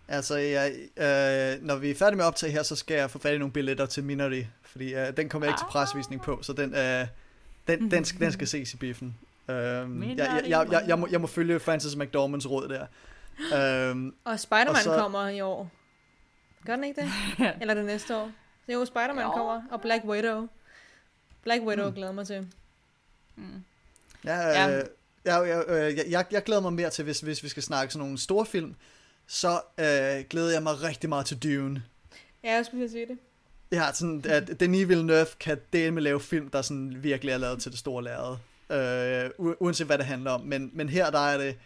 Altså, 0.08 0.36
jeg, 0.38 0.72
øh, 0.98 1.64
når 1.66 1.76
vi 1.76 1.92
er 1.92 1.96
færdige 1.96 2.16
med 2.16 2.26
at 2.26 2.28
optage 2.28 2.52
her, 2.52 2.64
så 2.64 2.76
skal 2.76 2.96
jeg 2.98 3.12
få 3.12 3.20
fat 3.20 3.34
i 3.36 3.38
nogle 3.38 3.52
billetter 3.54 3.86
til 3.86 4.04
Minority, 4.04 4.42
fordi 4.64 4.94
øh, 4.96 5.18
den 5.18 5.30
kommer 5.30 5.46
jeg 5.48 5.52
ikke 5.52 5.60
til 5.60 5.66
presvisning 5.70 6.22
på, 6.22 6.40
så 6.42 6.54
den, 6.54 6.76
øh, 6.76 7.08
den, 7.68 7.92
den, 7.92 8.06
skal, 8.06 8.20
den 8.22 8.32
skal 8.32 8.48
ses 8.48 8.74
i 8.74 8.78
biffen. 8.78 9.18
Øhm, 9.50 10.04
jeg, 10.04 10.18
jeg, 10.18 10.44
jeg, 10.48 10.68
jeg, 10.72 10.84
jeg, 10.88 11.00
må, 11.00 11.08
jeg 11.12 11.22
må 11.22 11.28
følge 11.28 11.60
Francis 11.60 11.96
McDormands 11.96 12.50
råd 12.50 12.68
der. 12.70 12.86
Øhm, 13.90 14.16
Og 14.24 14.40
Spider-Man 14.40 14.70
Og 14.70 14.78
så- 14.78 14.98
kommer 14.98 15.28
i 15.30 15.42
år. 15.42 15.72
Gør 16.66 16.76
den 16.76 16.84
ikke 16.84 17.02
det? 17.02 17.12
Eller 17.62 17.74
det 17.74 17.86
næste 17.86 18.18
år? 18.18 18.32
Jo, 18.74 18.86
Spider-Man 18.86 19.26
Jo. 19.26 19.32
kommer. 19.32 19.62
Og 19.72 19.82
Black 19.82 20.06
Widow. 20.06 20.48
Black 21.44 21.64
Widow 21.64 21.90
Mm. 21.90 21.96
glæder 21.96 22.12
mig 22.12 22.28
til. 22.28 22.48
Mm. 23.36 23.44
Ja, 24.26 24.38
Ja. 24.38 24.78
øh, 24.80 24.84
jeg, 25.26 25.48
jeg, 25.48 25.64
øh, 25.68 25.98
jeg, 25.98 26.06
jeg, 26.10 26.26
jeg 26.32 26.44
glæder 26.44 26.62
mig 26.62 26.74
mere 26.74 26.90
til, 26.90 27.04
hvis, 27.04 27.20
hvis 27.20 27.44
vi 27.44 27.50
skal 27.50 27.64
snakke 27.64 27.94
sådan 27.94 28.04
nogle 28.06 28.18
store 28.20 28.46
film, 28.46 28.76
så 29.28 29.62
øh, 29.78 30.26
glæder 30.30 30.52
jeg 30.52 30.64
mig 30.64 30.82
rigtig 30.84 31.10
meget 31.10 31.26
til 31.26 31.44
Dune. 31.44 31.84
Ja, 32.44 32.56
jeg 32.56 32.66
skulle 32.66 32.90
sige 32.90 33.06
det. 33.06 33.18
Ja, 33.72 33.94
sådan, 33.94 34.24
at 34.26 34.60
Denis 34.60 34.88
Villeneuve 34.88 35.28
kan 35.40 35.58
dele 35.74 35.92
med 35.92 36.02
lave 36.02 36.20
film, 36.20 36.50
der 36.50 36.62
sådan 36.62 37.04
virkelig 37.04 37.32
er 37.32 37.38
lavet 37.38 37.62
til 37.62 37.72
det 37.72 37.80
store 37.80 38.04
lærred. 38.04 38.38
Øh, 38.70 39.30
uanset 39.60 39.88
hvad 39.88 39.98
det 39.98 40.06
handler 40.06 40.32
om. 40.32 40.42
Men, 40.42 40.72
men 40.74 40.90
her 40.90 41.12
der 41.12 41.20
er 41.20 41.38
det 41.38 41.58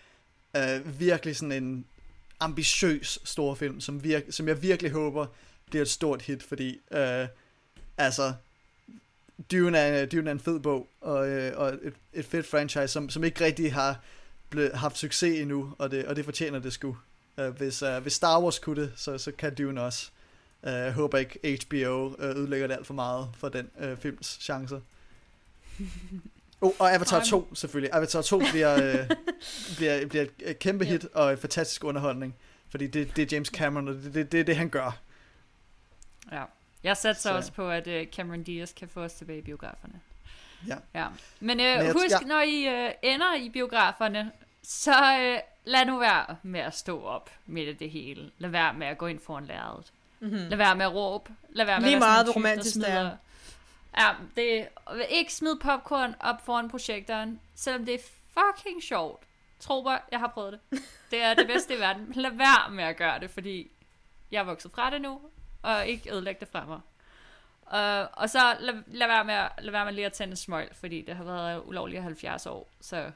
øh, 0.58 1.00
virkelig 1.00 1.36
sådan 1.36 1.64
en 1.64 1.86
ambitiøs 2.40 3.20
stor 3.24 3.56
film, 3.56 3.82
som, 3.82 4.04
virk, 4.04 4.24
som 4.30 4.48
jeg 4.48 4.62
virkelig 4.62 4.92
håber 4.92 5.26
bliver 5.70 5.82
et 5.82 5.90
stort 5.90 6.22
hit, 6.22 6.44
fordi 6.44 6.80
øh, 6.92 7.28
altså 7.98 8.34
Dune 9.52 9.78
er, 9.78 10.06
Dune 10.06 10.30
er 10.30 10.32
en 10.32 10.40
fed 10.40 10.60
bog, 10.60 10.88
og, 11.02 11.30
øh, 11.30 11.58
og 11.58 11.70
et, 11.70 11.94
et 12.14 12.26
fedt 12.26 12.48
franchise, 12.48 12.88
som, 12.88 13.10
som 13.10 13.24
ikke 13.24 13.46
rigtig 13.46 13.74
har 13.74 14.00
ble, 14.50 14.72
haft 14.74 14.98
succes 14.98 15.40
endnu, 15.40 15.74
og 15.78 15.92
det, 15.92 16.06
og 16.06 16.16
det 16.16 16.26
fortjener 16.26 16.60
det 16.60 16.74
sgu. 16.74 16.98
Øh, 17.42 17.50
hvis, 17.58 17.82
øh, 17.82 18.02
hvis 18.02 18.14
Star 18.14 18.42
Wars 18.42 18.60
kunne 18.60 18.82
det, 18.82 18.94
så, 18.96 19.18
så 19.18 19.32
kan 19.32 19.56
Dune 19.56 19.82
også. 19.82 20.10
Øh, 20.64 20.74
Jeg 20.74 20.94
håber 20.94 21.18
ikke 21.18 21.58
HBO 21.68 22.16
øh, 22.20 22.30
ødelægger 22.36 22.68
det 22.68 22.74
alt 22.76 22.88
for 22.88 22.94
meget 22.94 23.30
for 23.38 23.50
den 23.50 23.70
øh, 23.80 23.98
films 23.98 24.38
chancer. 24.42 24.80
Oh, 26.64 26.72
og 26.80 26.94
Avatar 26.94 27.18
Ej, 27.20 27.26
2 27.26 27.56
selvfølgelig. 27.56 27.94
Avatar 27.94 28.22
2 28.22 28.40
bliver, 28.52 28.74
øh, 29.00 29.10
bliver, 29.78 30.06
bliver 30.08 30.26
et- 30.46 30.60
kæmpe 30.60 30.86
hit 30.86 31.06
og 31.14 31.32
en 31.32 31.38
fantastisk 31.38 31.84
underholdning. 31.84 32.36
Fordi 32.70 32.88
det, 32.88 33.16
det 33.16 33.22
er 33.22 33.36
James 33.36 33.48
Cameron, 33.48 33.88
og 33.88 33.94
det, 33.94 34.14
det, 34.14 34.32
det 34.32 34.40
er 34.40 34.44
det, 34.44 34.56
han 34.56 34.70
gør. 34.70 34.98
Ja. 36.32 36.44
Jeg 36.84 36.98
satser 36.98 37.30
Så- 37.30 37.36
også 37.36 37.52
på, 37.52 37.70
at 37.70 37.88
uh, 37.88 37.94
Cameron 38.16 38.44
Diaz 38.44 38.74
kan 38.74 38.88
få 38.90 39.02
os 39.02 39.14
tilbage 39.14 39.40
i 39.40 39.42
biograferne. 39.42 39.94
Ja. 40.68 40.76
ja. 40.96 41.08
Men, 41.40 41.60
uh, 41.60 41.66
jeg- 41.66 41.94
husk, 41.94 42.12
ja. 42.22 42.28
når 42.28 42.42
I 42.42 42.86
uh, 42.86 42.92
ender 43.04 43.36
i 43.36 43.50
biograferne, 43.50 44.32
så 44.72 44.92
uh, 44.92 45.40
lad 45.72 45.86
nu 45.86 46.00
være 46.00 46.36
med 46.44 46.60
at 46.60 46.74
stå 46.76 47.04
op 47.04 47.30
midt 47.46 47.70
af 47.70 47.78
det 47.78 47.90
hele. 47.92 48.32
Lad 48.38 48.50
være 48.50 48.74
med 48.74 48.88
at 48.88 48.98
gå 48.98 49.08
ind 49.08 49.20
foran 49.20 49.46
lærredet. 49.46 49.92
Mm-hmm. 50.20 50.38
Lad 50.38 50.58
være 50.58 50.76
med 50.76 50.86
at 50.86 50.94
råbe. 50.94 51.32
Lad 51.50 51.66
være 51.66 51.80
med 51.80 51.86
Lige 51.88 51.96
at 51.96 52.00
meget, 52.02 52.26
hvor 52.26 52.34
romantisk 52.34 52.76
det 52.76 52.90
er. 52.92 53.18
Ja, 53.98 54.10
det 54.38 54.68
ikke 55.10 55.34
smid 55.34 55.56
popcorn 55.62 56.16
op 56.20 56.46
foran 56.46 56.70
projektoren, 56.70 57.40
selvom 57.56 57.86
det 57.86 57.94
er 57.94 58.00
fucking 58.34 58.84
sjovt. 58.84 59.24
Tro 59.60 59.82
mig, 59.84 60.00
jeg 60.12 60.20
har 60.20 60.28
prøvet 60.28 60.60
det. 60.72 60.82
Det 61.12 61.22
er 61.24 61.34
det 61.34 61.48
bedste 61.48 61.74
i 61.76 61.80
verden. 61.86 62.12
Lad 62.16 62.32
være 62.32 62.72
med 62.72 62.84
at 62.84 62.98
gøre 62.98 63.20
det, 63.20 63.30
fordi 63.32 63.72
jeg 64.32 64.40
er 64.40 64.44
vokset 64.44 64.72
fra 64.72 64.90
det 64.90 65.02
nu, 65.02 65.22
og 65.62 65.88
ikke 65.88 66.14
ødelægge 66.14 66.40
det 66.40 66.48
fra 66.52 66.66
mig. 66.66 66.80
Uh, 67.74 68.08
og 68.14 68.30
så 68.30 68.56
lad, 68.60 68.74
lad, 68.88 69.08
være 69.08 69.24
med, 69.26 69.34
at- 69.34 69.52
lad 69.60 69.72
være 69.72 69.86
med 69.86 69.94
lige 69.94 70.06
at 70.06 70.14
tænde 70.14 70.36
smøg, 70.36 70.70
fordi 70.74 71.02
det 71.02 71.16
har 71.16 71.24
været 71.24 71.62
ulovligt 71.66 72.00
i 72.00 72.04
70 72.04 72.46
år, 72.46 72.68
så 72.82 73.12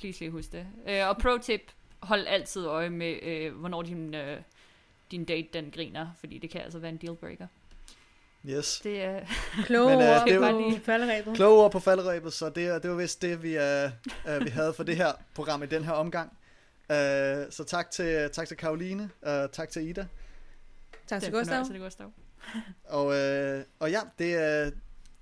please 0.00 0.20
lige 0.20 0.30
husk 0.30 0.52
det. 0.52 0.66
Uh, 0.86 1.08
og 1.08 1.16
pro 1.18 1.38
tip, 1.42 1.60
hold 2.00 2.26
altid 2.26 2.66
øje 2.66 2.90
med, 2.90 3.48
uh, 3.50 3.58
hvornår 3.58 3.82
din, 3.82 4.14
uh, 4.14 4.20
din 5.10 5.24
date 5.24 5.48
den 5.52 5.70
griner, 5.70 6.06
fordi 6.20 6.38
det 6.38 6.50
kan 6.50 6.60
altså 6.60 6.78
være 6.78 6.90
en 6.90 6.96
dealbreaker. 6.96 7.46
Yes. 8.46 8.80
Det 8.84 9.02
er... 9.08 9.20
Kloge 9.64 9.96
Men, 9.96 10.00
øh, 10.02 10.08
ord 10.08 10.26
det 10.26 10.34
er 10.34 10.78
på 10.78 10.84
falderæbet. 10.84 11.34
Kloge 11.34 11.64
ord 11.64 11.72
på 11.72 11.80
falderæbet, 11.80 12.32
så 12.32 12.48
det, 12.48 12.82
det 12.82 12.90
var 12.90 12.96
vist 12.96 13.22
det, 13.22 13.42
vi, 13.42 13.56
øh, 13.56 13.90
øh, 14.28 14.44
vi 14.44 14.50
havde 14.50 14.74
for 14.74 14.82
det 14.82 14.96
her 14.96 15.12
program 15.34 15.62
i 15.62 15.66
den 15.66 15.84
her 15.84 15.92
omgang. 15.92 16.32
Øh, 16.90 16.96
så 17.50 17.64
tak 17.66 17.90
til, 17.90 18.30
tak 18.32 18.48
til 18.48 18.56
Karoline, 18.56 19.10
og 19.22 19.52
tak 19.52 19.68
til 19.68 19.88
Ida. 19.88 20.06
Tak 21.06 21.22
til 21.22 21.32
Gustav. 21.32 21.62
er 21.62 21.78
Gustav. 21.78 22.12
Og, 22.84 23.14
øh, 23.16 23.64
og 23.78 23.90
ja, 23.90 24.00
det, 24.18 24.66
øh, 24.66 24.72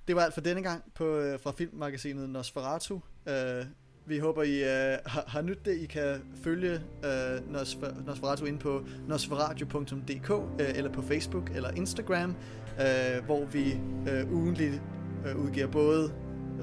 det 0.08 0.16
var 0.16 0.22
alt 0.22 0.34
for 0.34 0.40
denne 0.40 0.62
gang 0.62 0.92
på, 0.94 1.16
øh, 1.16 1.40
fra 1.40 1.52
filmmagasinet 1.52 2.30
Nosferatu. 2.30 3.00
Øh, 3.26 3.64
vi 4.08 4.18
håber, 4.18 4.42
I 4.42 4.62
øh, 4.62 4.98
har, 5.06 5.24
har 5.26 5.42
nydt 5.42 5.64
det. 5.64 5.72
I 5.76 5.86
kan 5.86 6.14
følge 6.44 6.72
øh, 7.04 7.52
Nosfer, 7.52 7.86
Nosferatu 8.06 8.44
ind 8.44 8.58
på 8.58 8.80
nosferadio.dk 9.08 10.30
øh, 10.60 10.66
eller 10.74 10.92
på 10.92 11.02
Facebook 11.02 11.50
eller 11.54 11.70
Instagram, 11.70 12.34
øh, 12.80 13.24
hvor 13.26 13.44
vi 13.52 13.80
øh, 14.10 14.32
ugentligt 14.32 14.82
øh, 15.26 15.36
udgiver 15.44 15.66
både 15.66 16.12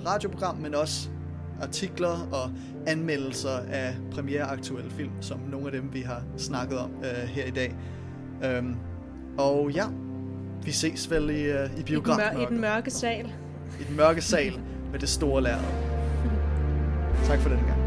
radioprogram, 0.05 0.57
men 0.57 0.75
også 0.75 1.09
artikler 1.61 2.27
og 2.31 2.51
anmeldelser 2.87 3.57
af 3.71 3.95
premiereaktuelle 4.11 4.91
film, 4.91 5.11
som 5.21 5.39
nogle 5.51 5.65
af 5.65 5.71
dem, 5.71 5.93
vi 5.93 6.01
har 6.01 6.23
snakket 6.37 6.77
om 6.77 6.91
øh, 7.03 7.27
her 7.27 7.45
i 7.45 7.51
dag. 7.51 7.75
Øhm, 8.43 8.75
og 9.37 9.71
ja, 9.71 9.85
vi 10.63 10.71
ses 10.71 11.11
vel 11.11 11.29
i, 11.29 11.43
øh, 11.43 11.69
i 11.69 11.73
I 11.73 11.75
den, 11.77 11.83
biografen. 11.85 12.37
mør- 12.37 12.43
I 12.43 12.45
den 12.49 12.61
mørke 12.61 12.91
sal. 12.91 13.25
I 13.79 13.83
den 13.83 13.95
mørke 13.97 14.21
sal 14.21 14.53
med 14.91 14.99
det 14.99 15.09
store 15.09 15.41
lærred. 15.43 15.94
Tak 17.23 17.39
for 17.39 17.49
den 17.49 17.59
gang. 17.65 17.84